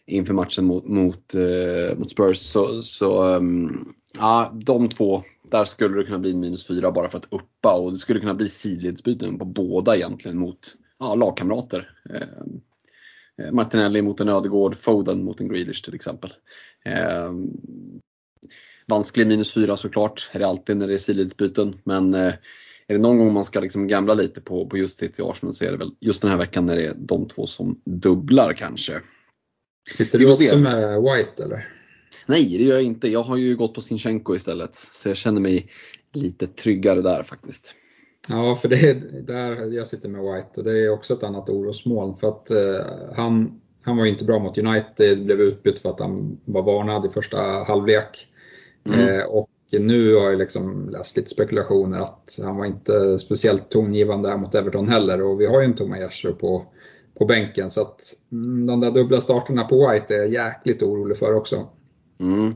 inför 0.08 0.34
matchen 0.34 0.66
mot, 0.66 0.88
mot, 0.88 1.36
eh, 1.36 1.98
mot 1.98 2.12
Spurs. 2.12 2.38
Så, 2.38 2.82
så 2.82 3.36
um, 3.36 3.94
ja, 4.18 4.54
de 4.66 4.90
två, 4.90 5.24
där 5.52 5.66
skulle 5.66 5.98
det 5.98 6.04
kunna 6.04 6.20
bli 6.20 6.36
minus 6.36 6.68
fyra 6.68 6.92
bara 6.92 7.10
för 7.10 7.18
att 7.18 7.34
uppa 7.34 7.74
och 7.74 7.92
det 7.92 7.98
skulle 7.98 8.20
kunna 8.20 8.36
bli 8.36 8.50
sidledsbyten 8.50 9.40
på 9.40 9.46
båda 9.46 9.96
egentligen 9.96 10.38
mot 10.38 10.76
ja, 11.00 11.16
lagkamrater. 11.16 11.90
Eh, 12.10 12.46
Martinelli 13.52 14.02
mot 14.02 14.20
en 14.20 14.30
Ödegård, 14.30 14.78
Foden 14.78 15.24
mot 15.24 15.40
en 15.40 15.48
Grealish 15.48 15.84
till 15.84 15.96
exempel. 15.96 16.34
Eh, 16.86 17.32
vansklig 18.88 19.28
minus 19.28 19.54
4 19.54 19.78
såklart, 19.78 20.30
är 20.32 20.40
det 20.40 20.48
alltid 20.48 20.78
när 20.78 20.88
det 20.88 20.94
är 20.94 20.98
sidledsbyten. 20.98 21.80
Men 21.84 22.14
eh, 22.14 22.34
är 22.88 22.94
det 22.94 22.98
någon 22.98 23.18
gång 23.18 23.34
man 23.34 23.46
ska 23.46 23.60
liksom 23.60 23.88
gambla 23.88 24.14
lite 24.14 24.42
på, 24.42 24.68
på 24.68 24.78
just 24.78 25.00
City 25.00 25.22
och 25.22 25.32
Arsenal 25.32 25.54
så 25.54 25.66
är 25.66 25.72
det 25.72 25.78
väl 25.78 25.92
just 26.00 26.22
den 26.22 26.32
här 26.32 26.38
veckan 26.38 26.66
när 26.66 26.76
det 26.76 26.86
är 26.86 26.94
de 26.98 27.28
två 27.28 27.48
som 27.48 27.82
dubblar 27.86 28.54
kanske. 28.54 29.02
Sitter 29.90 30.20
du 30.20 30.32
också 30.32 30.58
med 30.58 31.02
White 31.02 31.44
eller? 31.44 31.66
Nej, 32.26 32.58
det 32.58 32.64
gör 32.64 32.76
jag 32.76 32.84
inte. 32.84 33.08
Jag 33.08 33.24
har 33.24 33.38
ju 33.38 33.56
gått 33.56 33.74
på 33.74 33.82
Sinchenko 33.82 34.36
istället. 34.36 34.76
Så 34.76 35.10
jag 35.10 35.18
känner 35.18 35.42
mig 35.42 35.72
lite 36.14 36.48
tryggare 36.48 37.02
där 37.02 37.24
faktiskt. 37.24 37.74
Ja, 38.30 38.56
för 38.56 38.68
det 38.68 38.90
är 38.90 39.22
där 39.22 39.76
jag 39.76 39.88
sitter 39.88 40.10
med 40.10 40.22
White 40.22 40.50
och 40.58 40.64
det 40.64 40.86
är 40.86 40.90
också 40.90 41.14
ett 41.14 41.24
annat 41.24 41.50
orosmoln 41.50 42.16
för 42.16 42.28
att 42.28 42.52
eh, 42.52 43.16
han 43.16 43.62
han 43.84 43.98
var 43.98 44.06
inte 44.06 44.26
bra 44.26 44.40
mot 44.40 44.58
United, 44.58 45.26
blev 45.26 45.42
utbytt 45.42 45.80
för 45.80 45.90
att 45.90 46.00
han 46.00 46.40
var 46.46 46.64
varnad 46.64 47.06
i 47.06 47.10
första 47.10 47.38
halvlek. 47.38 48.28
Mm. 48.86 49.28
och 49.30 49.50
nu 49.72 50.16
har 50.16 50.30
jag 50.30 50.38
liksom 50.38 50.90
läst 50.90 51.18
lite 51.18 51.30
spekulationer 51.30 52.00
att 52.00 52.40
han 52.44 52.58
var 52.58 52.66
inte 52.66 53.20
speciellt 53.20 53.70
tongivande 53.70 54.30
här 54.30 54.38
mot 54.38 54.56
Everton 54.56 54.88
heller 54.88 55.22
och 55.22 55.42
vi 55.42 55.46
har 55.46 55.62
ju 55.62 55.66
en 55.66 56.00
Gessler 56.00 56.32
på, 56.32 56.66
på 57.20 57.26
bänken 57.26 57.70
så 57.70 57.82
att 57.82 58.02
mm, 58.32 58.66
de 58.66 58.80
där 58.80 58.92
dubbla 58.92 59.22
starterna 59.22 59.64
på 59.64 59.92
White 59.92 60.16
är 60.16 60.20
jag 60.20 60.30
jäkligt 60.30 60.84
orolig 60.84 61.18
för 61.18 61.34
också. 61.34 61.68
Mm. 62.22 62.54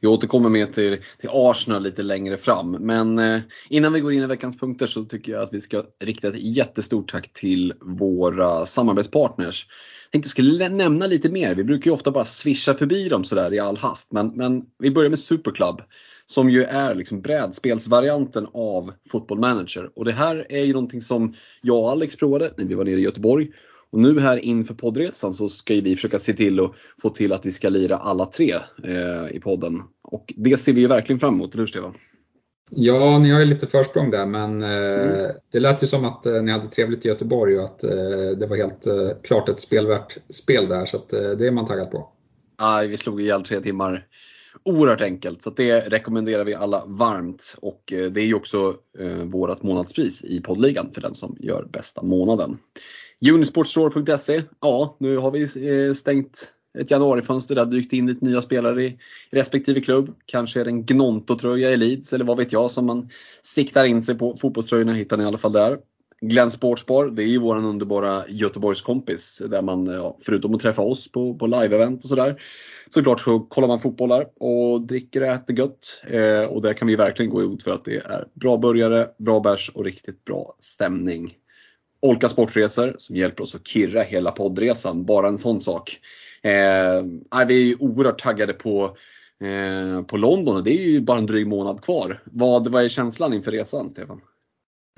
Vi 0.00 0.08
återkommer 0.08 0.48
mer 0.48 0.66
till, 0.66 0.98
till 1.20 1.30
Arsenal 1.32 1.82
lite 1.82 2.02
längre 2.02 2.36
fram. 2.36 2.70
Men 2.70 3.18
eh, 3.18 3.40
innan 3.68 3.92
vi 3.92 4.00
går 4.00 4.12
in 4.12 4.22
i 4.22 4.26
veckans 4.26 4.58
punkter 4.58 4.86
så 4.86 5.04
tycker 5.04 5.32
jag 5.32 5.42
att 5.42 5.54
vi 5.54 5.60
ska 5.60 5.84
rikta 6.02 6.28
ett 6.28 6.40
jättestort 6.56 7.10
tack 7.10 7.32
till 7.32 7.72
våra 7.80 8.66
samarbetspartners. 8.66 9.66
Jag 10.04 10.12
tänkte 10.12 10.26
jag 10.26 10.30
skulle 10.30 10.68
nämna 10.68 11.06
lite 11.06 11.28
mer. 11.28 11.54
Vi 11.54 11.64
brukar 11.64 11.90
ju 11.90 11.94
ofta 11.94 12.10
bara 12.10 12.24
swisha 12.24 12.74
förbi 12.74 13.08
dem 13.08 13.24
sådär 13.24 13.54
i 13.54 13.58
all 13.58 13.76
hast. 13.76 14.12
Men, 14.12 14.28
men 14.34 14.62
vi 14.78 14.90
börjar 14.90 15.10
med 15.10 15.18
Superclub 15.18 15.82
som 16.26 16.50
ju 16.50 16.62
är 16.62 16.94
liksom 16.94 17.20
brädspelsvarianten 17.20 18.46
av 18.54 18.92
Football 19.10 19.38
Manager. 19.38 19.90
Och 19.94 20.04
det 20.04 20.12
här 20.12 20.46
är 20.48 20.64
ju 20.64 20.72
någonting 20.72 21.00
som 21.00 21.34
jag 21.62 21.78
och 21.78 21.90
Alex 21.90 22.16
provade 22.16 22.52
när 22.56 22.64
vi 22.64 22.74
var 22.74 22.84
nere 22.84 23.00
i 23.00 23.02
Göteborg. 23.02 23.48
Och 23.96 24.02
nu 24.02 24.20
här 24.20 24.44
inför 24.44 24.74
poddresan 24.74 25.34
så 25.34 25.48
ska 25.48 25.74
vi 25.74 25.96
försöka 25.96 26.18
se 26.18 26.32
till 26.32 26.60
att 26.60 26.72
få 27.02 27.10
till 27.10 27.32
att 27.32 27.46
vi 27.46 27.52
ska 27.52 27.68
lira 27.68 27.96
alla 27.96 28.26
tre 28.26 28.54
eh, 28.84 29.36
i 29.36 29.40
podden. 29.40 29.82
Och 30.02 30.34
det 30.36 30.56
ser 30.56 30.72
vi 30.72 30.80
ju 30.80 30.86
verkligen 30.86 31.20
fram 31.20 31.34
emot, 31.34 31.54
eller 31.54 31.62
hur 31.62 31.66
Stefan? 31.66 31.94
Ja, 32.70 33.18
ni 33.18 33.30
har 33.30 33.40
ju 33.40 33.46
lite 33.46 33.66
försprång 33.66 34.10
där 34.10 34.26
men 34.26 34.62
eh, 34.62 35.18
mm. 35.18 35.30
det 35.52 35.60
lät 35.60 35.82
ju 35.82 35.86
som 35.86 36.04
att 36.04 36.26
eh, 36.26 36.42
ni 36.42 36.52
hade 36.52 36.66
trevligt 36.66 37.06
i 37.06 37.08
Göteborg 37.08 37.58
och 37.58 37.64
att 37.64 37.84
eh, 37.84 38.38
det 38.38 38.46
var 38.46 38.56
helt 38.56 38.86
eh, 38.86 39.08
klart 39.22 39.48
ett 39.48 39.60
spelvärt 39.60 40.18
spel 40.30 40.68
där 40.68 40.84
så 40.84 40.96
att, 40.96 41.12
eh, 41.12 41.30
det 41.30 41.46
är 41.46 41.50
man 41.50 41.66
taggad 41.66 41.90
på. 41.90 42.08
Ja, 42.58 42.84
vi 42.88 42.96
slog 42.96 43.20
ihjäl 43.20 43.44
tre 43.44 43.60
timmar 43.60 44.06
oerhört 44.62 45.00
enkelt 45.00 45.42
så 45.42 45.50
det 45.50 45.80
rekommenderar 45.80 46.44
vi 46.44 46.54
alla 46.54 46.84
varmt 46.86 47.56
och 47.60 47.82
det 47.86 48.20
är 48.20 48.26
ju 48.26 48.34
också 48.34 48.74
eh, 48.98 49.24
vårt 49.24 49.62
månadspris 49.62 50.24
i 50.24 50.40
poddligan 50.40 50.90
för 50.94 51.00
den 51.00 51.14
som 51.14 51.36
gör 51.40 51.68
bästa 51.72 52.02
månaden. 52.02 52.58
Unisportstore.se, 53.32 54.42
ja 54.60 54.96
nu 55.00 55.16
har 55.16 55.30
vi 55.30 55.42
eh, 55.42 55.94
stängt 55.94 56.52
ett 56.78 56.90
januarifönster, 56.90 57.54
det 57.54 57.60
har 57.60 57.66
dykt 57.66 57.92
in 57.92 58.06
lite 58.06 58.24
nya 58.24 58.42
spelare 58.42 58.84
i 58.84 58.98
respektive 59.30 59.80
klubb. 59.80 60.14
Kanske 60.26 60.60
är 60.60 60.64
det 60.64 60.70
en 60.70 60.84
Gnonto-tröja 60.84 61.70
i 61.70 61.76
Leeds 61.76 62.12
eller 62.12 62.24
vad 62.24 62.36
vet 62.36 62.52
jag 62.52 62.70
som 62.70 62.86
man 62.86 63.10
siktar 63.42 63.84
in 63.84 64.02
sig 64.02 64.18
på. 64.18 64.36
Fotbollströjorna 64.36 64.92
hittar 64.92 65.16
ni 65.16 65.24
i 65.24 65.26
alla 65.26 65.38
fall 65.38 65.52
där. 65.52 65.78
Glenn 66.20 66.50
Sportsbar, 66.50 67.06
det 67.06 67.22
är 67.22 67.26
ju 67.26 67.38
våran 67.38 67.64
underbara 67.64 68.22
Göteborgskompis 68.28 69.42
där 69.50 69.62
man, 69.62 69.86
ja, 69.86 70.16
förutom 70.20 70.54
att 70.54 70.60
träffa 70.60 70.82
oss 70.82 71.12
på, 71.12 71.34
på 71.34 71.46
live-event 71.46 71.96
och 71.96 72.08
sådär, 72.08 72.42
såklart 72.90 73.20
så 73.20 73.40
kollar 73.40 73.68
man 73.68 73.80
fotbollar 73.80 74.26
och 74.40 74.80
dricker 74.80 75.20
och 75.20 75.26
äter 75.26 75.58
gött. 75.58 76.02
Eh, 76.06 76.44
och 76.44 76.62
där 76.62 76.74
kan 76.74 76.88
vi 76.88 76.96
verkligen 76.96 77.30
gå 77.30 77.42
ut 77.42 77.62
för 77.62 77.70
att 77.70 77.84
det 77.84 77.96
är 77.96 78.24
bra 78.34 78.56
burgare, 78.56 79.08
bra 79.18 79.40
bärs 79.40 79.70
och 79.74 79.84
riktigt 79.84 80.24
bra 80.24 80.54
stämning. 80.58 81.34
Olka 82.06 82.28
Sportresor 82.28 82.94
som 82.98 83.16
hjälper 83.16 83.44
oss 83.44 83.54
att 83.54 83.66
kirra 83.66 84.02
hela 84.02 84.30
poddresan, 84.30 85.04
bara 85.04 85.28
en 85.28 85.38
sån 85.38 85.60
sak. 85.60 86.00
Eh, 86.42 87.44
vi 87.46 87.70
är 87.70 87.82
oerhört 87.82 88.22
taggade 88.22 88.52
på, 88.52 88.96
eh, 89.44 90.02
på 90.02 90.16
London 90.16 90.56
och 90.56 90.64
det 90.64 90.70
är 90.70 90.88
ju 90.88 91.00
bara 91.00 91.18
en 91.18 91.26
dryg 91.26 91.46
månad 91.46 91.84
kvar. 91.84 92.22
Vad, 92.24 92.68
vad 92.68 92.84
är 92.84 92.88
känslan 92.88 93.34
inför 93.34 93.52
resan, 93.52 93.90
Stefan? 93.90 94.20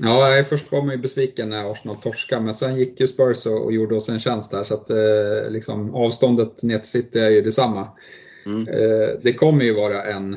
Ja, 0.03 0.45
först 0.49 0.73
var 0.73 0.83
man 0.83 0.91
ju 0.91 0.99
besviken 0.99 1.51
när 1.51 1.73
Arsenal 1.73 1.97
torskade, 1.97 2.43
men 2.43 2.55
sen 2.55 2.77
gick 2.77 3.01
ju 3.01 3.07
Spurs 3.07 3.47
och, 3.47 3.65
och 3.65 3.73
gjorde 3.73 3.95
oss 3.95 4.09
en 4.09 4.21
tjänst 4.21 4.51
där 4.51 4.63
så 4.63 4.75
att 4.75 4.91
eh, 4.91 5.51
liksom, 5.51 5.95
avståndet 5.95 6.63
ner 6.63 6.79
till 6.79 6.91
City 6.91 7.19
är 7.19 7.31
ju 7.31 7.43
detsamma. 7.43 7.89
Mm. 8.47 8.69
Eh, 8.69 9.09
det 9.23 9.33
kommer 9.33 9.65
ju 9.65 9.75
vara 9.75 10.05
en, 10.05 10.37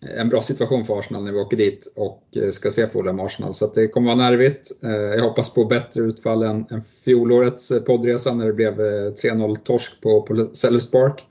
en 0.00 0.28
bra 0.28 0.42
situation 0.42 0.84
för 0.84 0.98
Arsenal 0.98 1.24
när 1.24 1.32
vi 1.32 1.38
åker 1.38 1.56
dit 1.56 1.92
och 1.96 2.22
eh, 2.36 2.50
ska 2.50 2.70
se 2.70 2.86
Fulham 2.86 3.20
Arsenal. 3.20 3.54
Så 3.54 3.72
det 3.74 3.88
kommer 3.88 4.16
vara 4.16 4.30
nervigt. 4.30 4.70
Eh, 4.82 4.90
jag 4.90 5.22
hoppas 5.22 5.54
på 5.54 5.64
bättre 5.64 6.02
utfall 6.02 6.42
än, 6.42 6.66
än 6.70 6.82
fjolårets 6.82 7.70
eh, 7.70 7.80
poddresa 7.82 8.34
när 8.34 8.46
det 8.46 8.52
blev 8.52 8.80
3-0 8.80 9.56
torsk 9.56 10.00
på, 10.00 10.22
på 10.22 10.50
Sellers 10.52 10.90
Park. 10.90 11.24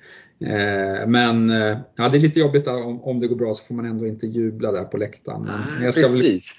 Men 1.07 1.49
ja, 1.95 2.09
det 2.09 2.17
är 2.17 2.19
lite 2.19 2.39
jobbigt 2.39 2.67
om, 2.67 3.03
om 3.03 3.19
det 3.19 3.27
går 3.27 3.35
bra 3.35 3.53
så 3.53 3.63
får 3.63 3.75
man 3.75 3.85
ändå 3.85 4.07
inte 4.07 4.27
jubla 4.27 4.71
där 4.71 4.83
på 4.83 4.97
läktaren. 4.97 5.41
Men 5.41 5.83
jag 5.83 5.93
ska 5.93 6.03
Precis. 6.03 6.53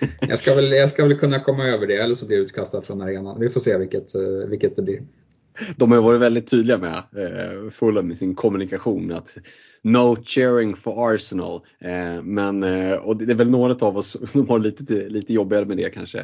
väl 0.00 0.08
jag, 0.28 0.38
ska 0.38 0.54
väl, 0.54 0.72
jag 0.72 0.88
ska 0.90 1.04
väl 1.04 1.18
kunna 1.18 1.40
komma 1.40 1.64
över 1.64 1.86
det 1.86 1.96
eller 1.96 2.14
så 2.14 2.26
blir 2.26 2.36
jag 2.36 2.44
utkastad 2.44 2.82
från 2.82 3.00
arenan. 3.00 3.40
Vi 3.40 3.48
får 3.48 3.60
se 3.60 3.78
vilket, 3.78 4.12
vilket 4.48 4.76
det 4.76 4.82
blir. 4.82 5.00
De 5.76 5.92
har 5.92 6.00
varit 6.00 6.20
väldigt 6.20 6.46
tydliga 6.46 6.78
med, 6.78 6.94
eh, 6.94 7.70
Fulham 7.70 8.10
i 8.10 8.16
sin 8.16 8.34
kommunikation, 8.34 9.12
att 9.12 9.36
No 9.82 10.16
cheering 10.24 10.76
for 10.76 11.14
Arsenal. 11.14 11.60
Eh, 11.80 12.22
men, 12.22 12.62
eh, 12.62 12.96
och 12.96 13.16
det 13.16 13.32
är 13.32 13.36
väl 13.36 13.50
några 13.50 13.86
av 13.86 13.96
oss 13.96 14.16
som 14.32 14.48
har 14.48 14.58
lite, 14.58 15.08
lite 15.08 15.32
jobbigare 15.32 15.64
med 15.64 15.76
det 15.76 15.90
kanske 15.90 16.18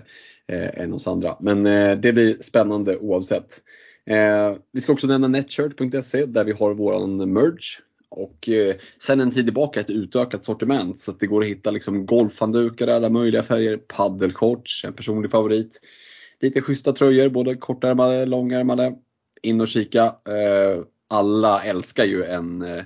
eh, 0.48 0.80
än 0.80 0.92
oss 0.92 1.06
andra. 1.06 1.36
Men 1.40 1.66
eh, 1.66 1.96
det 1.96 2.12
blir 2.12 2.36
spännande 2.40 2.96
oavsett. 2.96 3.60
Eh, 4.06 4.56
vi 4.72 4.80
ska 4.80 4.92
också 4.92 5.06
nämna 5.06 5.28
netshirt.se 5.28 6.26
där 6.26 6.44
vi 6.44 6.52
har 6.52 6.74
våran 6.74 7.32
merch 7.32 7.80
och 8.16 8.48
eh, 8.48 8.74
sen 8.98 9.20
en 9.20 9.30
tid 9.30 9.46
tillbaka 9.46 9.80
ett 9.80 9.90
utökat 9.90 10.44
sortiment 10.44 10.98
så 11.00 11.10
att 11.10 11.20
det 11.20 11.26
går 11.26 11.42
att 11.42 11.48
hitta 11.48 11.70
liksom 11.70 12.06
golfhanddukar 12.06 12.88
i 12.88 12.92
alla 12.92 13.10
möjliga 13.10 13.42
färger, 13.42 13.76
paddelshorts, 13.76 14.84
en 14.84 14.92
personlig 14.92 15.30
favorit. 15.30 15.80
Lite 16.40 16.60
schyssta 16.60 16.92
tröjor, 16.92 17.28
både 17.28 17.54
kortärmade, 17.54 18.26
långärmade. 18.26 18.94
In 19.42 19.60
och 19.60 19.68
kika. 19.68 20.04
Eh, 20.04 20.82
alla 21.08 21.62
älskar 21.62 22.04
ju 22.04 22.24
en 22.24 22.62
eh, 22.62 22.82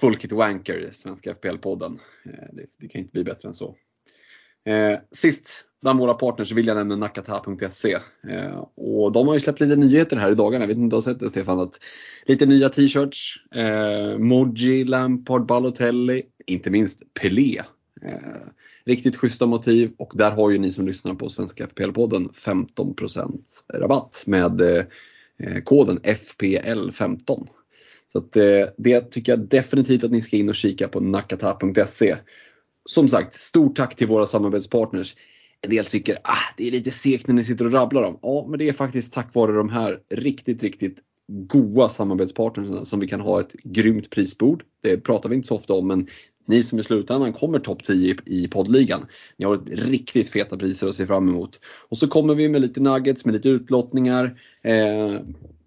full 0.00 0.16
kit 0.16 0.32
wanker, 0.32 0.88
Svenska 0.92 1.32
FPL-podden. 1.32 1.98
Eh, 2.24 2.48
det, 2.52 2.66
det 2.80 2.88
kan 2.88 3.00
inte 3.00 3.12
bli 3.12 3.24
bättre 3.24 3.48
än 3.48 3.54
så. 3.54 3.76
Eh, 4.64 4.98
sist 5.12 5.64
bland 5.82 5.98
våra 5.98 6.14
partners 6.14 6.52
vill 6.52 6.66
jag 6.66 6.76
nämna 6.76 6.96
nakata.se. 6.96 7.98
Eh, 8.28 8.64
och 8.76 9.12
de 9.12 9.26
har 9.26 9.34
ju 9.34 9.40
släppt 9.40 9.60
lite 9.60 9.76
nyheter 9.76 10.16
här 10.16 10.32
i 10.32 10.34
dagarna, 10.34 10.62
jag 10.62 10.68
vet 10.68 10.76
inte 10.76 10.84
om 10.84 10.88
du 10.88 10.96
har 10.96 11.00
sett 11.00 11.20
det 11.20 11.30
Stefan? 11.30 11.60
Att 11.60 11.78
lite 12.24 12.46
nya 12.46 12.68
t-shirts, 12.68 13.36
eh, 13.54 14.18
Moji, 14.18 14.84
Lampard, 14.84 15.46
Balotelli, 15.46 16.22
inte 16.46 16.70
minst 16.70 17.14
Pelé. 17.14 17.62
Eh, 18.02 18.48
riktigt 18.84 19.16
schyssta 19.16 19.46
motiv 19.46 19.92
och 19.98 20.12
där 20.14 20.30
har 20.30 20.50
ju 20.50 20.58
ni 20.58 20.70
som 20.70 20.86
lyssnar 20.86 21.14
på 21.14 21.28
Svenska 21.28 21.66
FPL-podden 21.66 22.32
15% 22.32 23.42
rabatt 23.74 24.22
med 24.26 24.60
eh, 24.60 25.62
koden 25.64 25.98
FPL15. 25.98 27.48
Så 28.12 28.18
att, 28.18 28.36
eh, 28.36 28.66
det 28.78 29.00
tycker 29.00 29.32
jag 29.32 29.48
definitivt 29.48 30.04
att 30.04 30.10
ni 30.10 30.22
ska 30.22 30.36
in 30.36 30.48
och 30.48 30.54
kika 30.54 30.88
på 30.88 31.00
nakata.se. 31.00 32.16
Som 32.88 33.08
sagt, 33.08 33.34
stort 33.34 33.76
tack 33.76 33.96
till 33.96 34.06
våra 34.06 34.26
samarbetspartners. 34.26 35.16
En 35.60 35.70
del 35.70 35.84
tycker 35.84 36.18
ah, 36.24 36.54
det 36.56 36.66
är 36.66 36.70
lite 36.70 36.90
segt 36.90 37.26
när 37.26 37.34
ni 37.34 37.44
sitter 37.44 37.64
och 37.64 37.72
rabblar 37.72 38.02
dem. 38.02 38.18
Ja, 38.22 38.46
men 38.50 38.58
det 38.58 38.68
är 38.68 38.72
faktiskt 38.72 39.12
tack 39.12 39.34
vare 39.34 39.52
de 39.52 39.68
här 39.68 39.98
riktigt, 40.10 40.62
riktigt 40.62 40.98
goa 41.28 41.88
samarbetspartnerna 41.88 42.84
som 42.84 43.00
vi 43.00 43.08
kan 43.08 43.20
ha 43.20 43.40
ett 43.40 43.52
grymt 43.52 44.10
prisbord. 44.10 44.62
Det 44.82 44.96
pratar 44.96 45.28
vi 45.28 45.34
inte 45.36 45.48
så 45.48 45.54
ofta 45.54 45.74
om, 45.74 45.88
men 45.88 46.06
ni 46.46 46.62
som 46.62 46.78
i 46.78 46.82
slutändan 46.82 47.32
kommer 47.32 47.58
topp 47.58 47.84
10 47.84 48.16
i 48.26 48.48
poddligan. 48.48 49.06
Ni 49.36 49.44
har 49.44 49.54
ett 49.54 49.68
riktigt 49.68 50.28
feta 50.28 50.56
priser 50.56 50.86
att 50.86 50.94
se 50.94 51.06
fram 51.06 51.28
emot. 51.28 51.60
Och 51.88 51.98
så 51.98 52.08
kommer 52.08 52.34
vi 52.34 52.48
med 52.48 52.60
lite 52.60 52.80
nuggets, 52.80 53.24
med 53.24 53.34
lite 53.34 53.48
utlottningar. 53.48 54.40
Eh, 54.62 55.20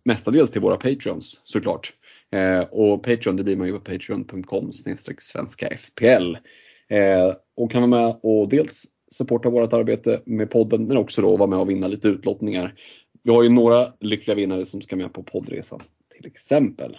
mestadels 0.05 0.51
till 0.51 0.61
våra 0.61 0.75
patreons 0.75 1.41
såklart. 1.43 1.93
Eh, 2.33 2.63
och 2.71 3.03
Patreon 3.03 3.35
det 3.35 3.43
blir 3.43 3.57
man 3.57 3.67
ju 3.67 3.73
på 3.73 3.79
patreon.com 3.79 4.71
svenska 5.17 5.67
FPL. 5.67 6.35
Eh, 6.89 7.33
och 7.55 7.71
kan 7.71 7.89
vara 7.89 8.01
med 8.01 8.19
och 8.23 8.49
dels 8.49 8.85
supporta 9.11 9.49
vårt 9.49 9.73
arbete 9.73 10.21
med 10.25 10.51
podden 10.51 10.87
men 10.87 10.97
också 10.97 11.21
då 11.21 11.37
vara 11.37 11.49
med 11.49 11.59
och 11.59 11.69
vinna 11.69 11.87
lite 11.87 12.07
utlottningar. 12.07 12.73
Vi 13.23 13.31
har 13.31 13.43
ju 13.43 13.49
några 13.49 13.87
lyckliga 13.99 14.35
vinnare 14.35 14.65
som 14.65 14.81
ska 14.81 14.95
med 14.95 15.13
på 15.13 15.23
poddresan 15.23 15.81
till 16.15 16.27
exempel. 16.27 16.97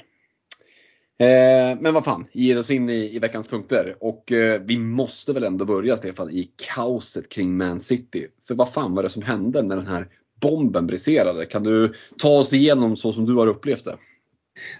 Eh, 1.18 1.78
men 1.80 1.94
vad 1.94 2.04
fan, 2.04 2.26
ger 2.32 2.58
oss 2.58 2.70
in 2.70 2.90
i, 2.90 3.16
i 3.16 3.18
veckans 3.18 3.48
punkter. 3.48 3.96
Och 4.00 4.32
eh, 4.32 4.60
vi 4.64 4.78
måste 4.78 5.32
väl 5.32 5.44
ändå 5.44 5.64
börja 5.64 5.96
Stefan 5.96 6.30
i 6.30 6.50
kaoset 6.56 7.28
kring 7.28 7.56
Man 7.56 7.80
City. 7.80 8.26
För 8.48 8.54
vad 8.54 8.72
fan 8.72 8.94
var 8.94 9.02
det 9.02 9.10
som 9.10 9.22
hände 9.22 9.62
när 9.62 9.76
den 9.76 9.86
här 9.86 10.08
bomben 10.40 10.86
briserade? 10.86 11.46
Kan 11.46 11.62
du 11.62 11.94
ta 12.18 12.38
oss 12.38 12.52
igenom 12.52 12.96
så 12.96 13.12
som 13.12 13.26
du 13.26 13.34
har 13.34 13.46
upplevt 13.46 13.84
det? 13.84 13.96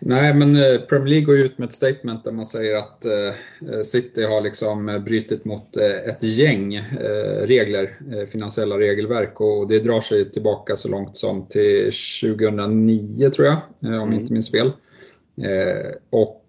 Nej, 0.01 0.35
men 0.35 0.57
eh, 0.57 0.81
Premier 0.81 1.09
League 1.09 1.25
går 1.25 1.39
ut 1.39 1.59
med 1.59 1.69
ett 1.69 1.75
statement 1.75 2.25
där 2.25 2.33
man 2.33 2.47
säger 2.47 2.75
att 2.77 3.05
eh, 3.05 3.83
City 3.85 4.25
har 4.25 4.41
liksom 4.41 5.03
brutit 5.05 5.45
mot 5.45 5.77
eh, 5.77 6.11
ett 6.11 6.23
gäng 6.23 6.81
regler, 7.43 7.97
finansiella 8.27 8.79
regelverk 8.79 9.41
och 9.41 9.69
det 9.69 9.79
drar 9.79 10.01
sig 10.01 10.31
tillbaka 10.31 10.77
så 10.77 10.89
långt 10.89 11.17
som 11.17 11.47
till 11.47 11.91
2009 12.23 13.31
tror 13.31 13.47
jag, 13.47 13.57
om 13.81 13.93
jag 13.93 14.03
mm. 14.03 14.21
inte 14.21 14.33
minns 14.33 14.51
fel. 14.51 14.73
Och 16.11 16.41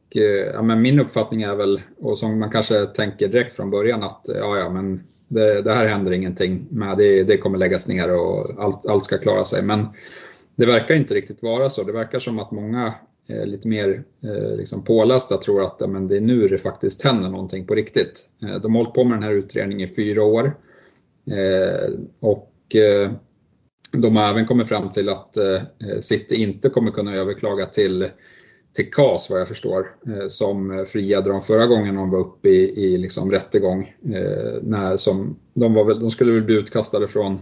ja, 0.53 0.61
men 0.61 0.81
min 0.81 0.99
uppfattning 0.99 1.41
är 1.41 1.55
väl, 1.55 1.81
och 1.99 2.17
som 2.17 2.39
man 2.39 2.49
kanske 2.49 2.85
tänker 2.85 3.27
direkt 3.27 3.53
från 3.53 3.69
början, 3.69 4.03
att 4.03 4.21
ja, 4.27 4.57
ja, 4.57 4.69
men 4.69 5.03
det, 5.27 5.61
det 5.61 5.73
här 5.73 5.87
händer 5.87 6.11
ingenting 6.11 6.67
med, 6.69 6.97
det, 6.97 7.23
det 7.23 7.37
kommer 7.37 7.57
läggas 7.57 7.87
ner 7.87 8.11
och 8.11 8.63
allt, 8.63 8.85
allt 8.85 9.05
ska 9.05 9.17
klara 9.17 9.45
sig. 9.45 9.61
Men 9.61 9.87
det 10.55 10.65
verkar 10.65 10.95
inte 10.95 11.13
riktigt 11.13 11.43
vara 11.43 11.69
så. 11.69 11.83
Det 11.83 11.91
verkar 11.91 12.19
som 12.19 12.39
att 12.39 12.51
många 12.51 12.93
eh, 13.29 13.45
lite 13.45 13.67
mer 13.67 14.03
eh, 14.23 14.57
liksom 14.57 14.83
pålästa 14.83 15.37
tror 15.37 15.63
att 15.63 15.77
ja, 15.79 15.87
men 15.87 16.07
det 16.07 16.17
är 16.17 16.21
nu 16.21 16.47
det 16.47 16.57
faktiskt 16.57 17.01
händer 17.01 17.29
någonting 17.29 17.65
på 17.65 17.75
riktigt. 17.75 18.29
Eh, 18.41 18.61
de 18.61 18.75
har 18.75 18.83
hållit 18.83 18.95
på 18.95 19.03
med 19.03 19.17
den 19.17 19.23
här 19.23 19.33
utredningen 19.33 19.89
i 19.89 19.95
fyra 19.95 20.23
år. 20.23 20.57
Eh, 21.31 21.93
och 22.19 22.75
eh, 22.75 23.11
de 23.91 24.15
har 24.15 24.29
även 24.29 24.45
kommit 24.45 24.67
fram 24.67 24.91
till 24.91 25.09
att 25.09 25.37
eh, 25.37 25.53
eh 25.55 25.99
City 25.99 26.35
inte 26.35 26.69
kommer 26.69 26.91
kunna 26.91 27.15
överklaga 27.15 27.65
till 27.65 28.07
till 28.75 28.91
KAS 28.91 29.29
vad 29.29 29.39
jag 29.39 29.47
förstår, 29.47 29.87
eh, 30.07 30.27
som 30.27 30.85
friade 30.87 31.29
dem 31.29 31.41
förra 31.41 31.67
gången 31.67 31.95
de 31.95 32.09
var 32.09 32.19
uppe 32.19 32.49
i, 32.49 32.85
i 32.85 32.97
liksom 32.97 33.31
rättegång. 33.31 33.93
Eh, 34.03 34.61
när 34.61 34.97
som, 34.97 35.39
de, 35.53 35.73
var 35.73 35.85
väl, 35.85 35.99
de 35.99 36.09
skulle 36.09 36.31
väl 36.31 36.43
bli 36.43 36.55
utkastade 36.55 37.07
från 37.07 37.39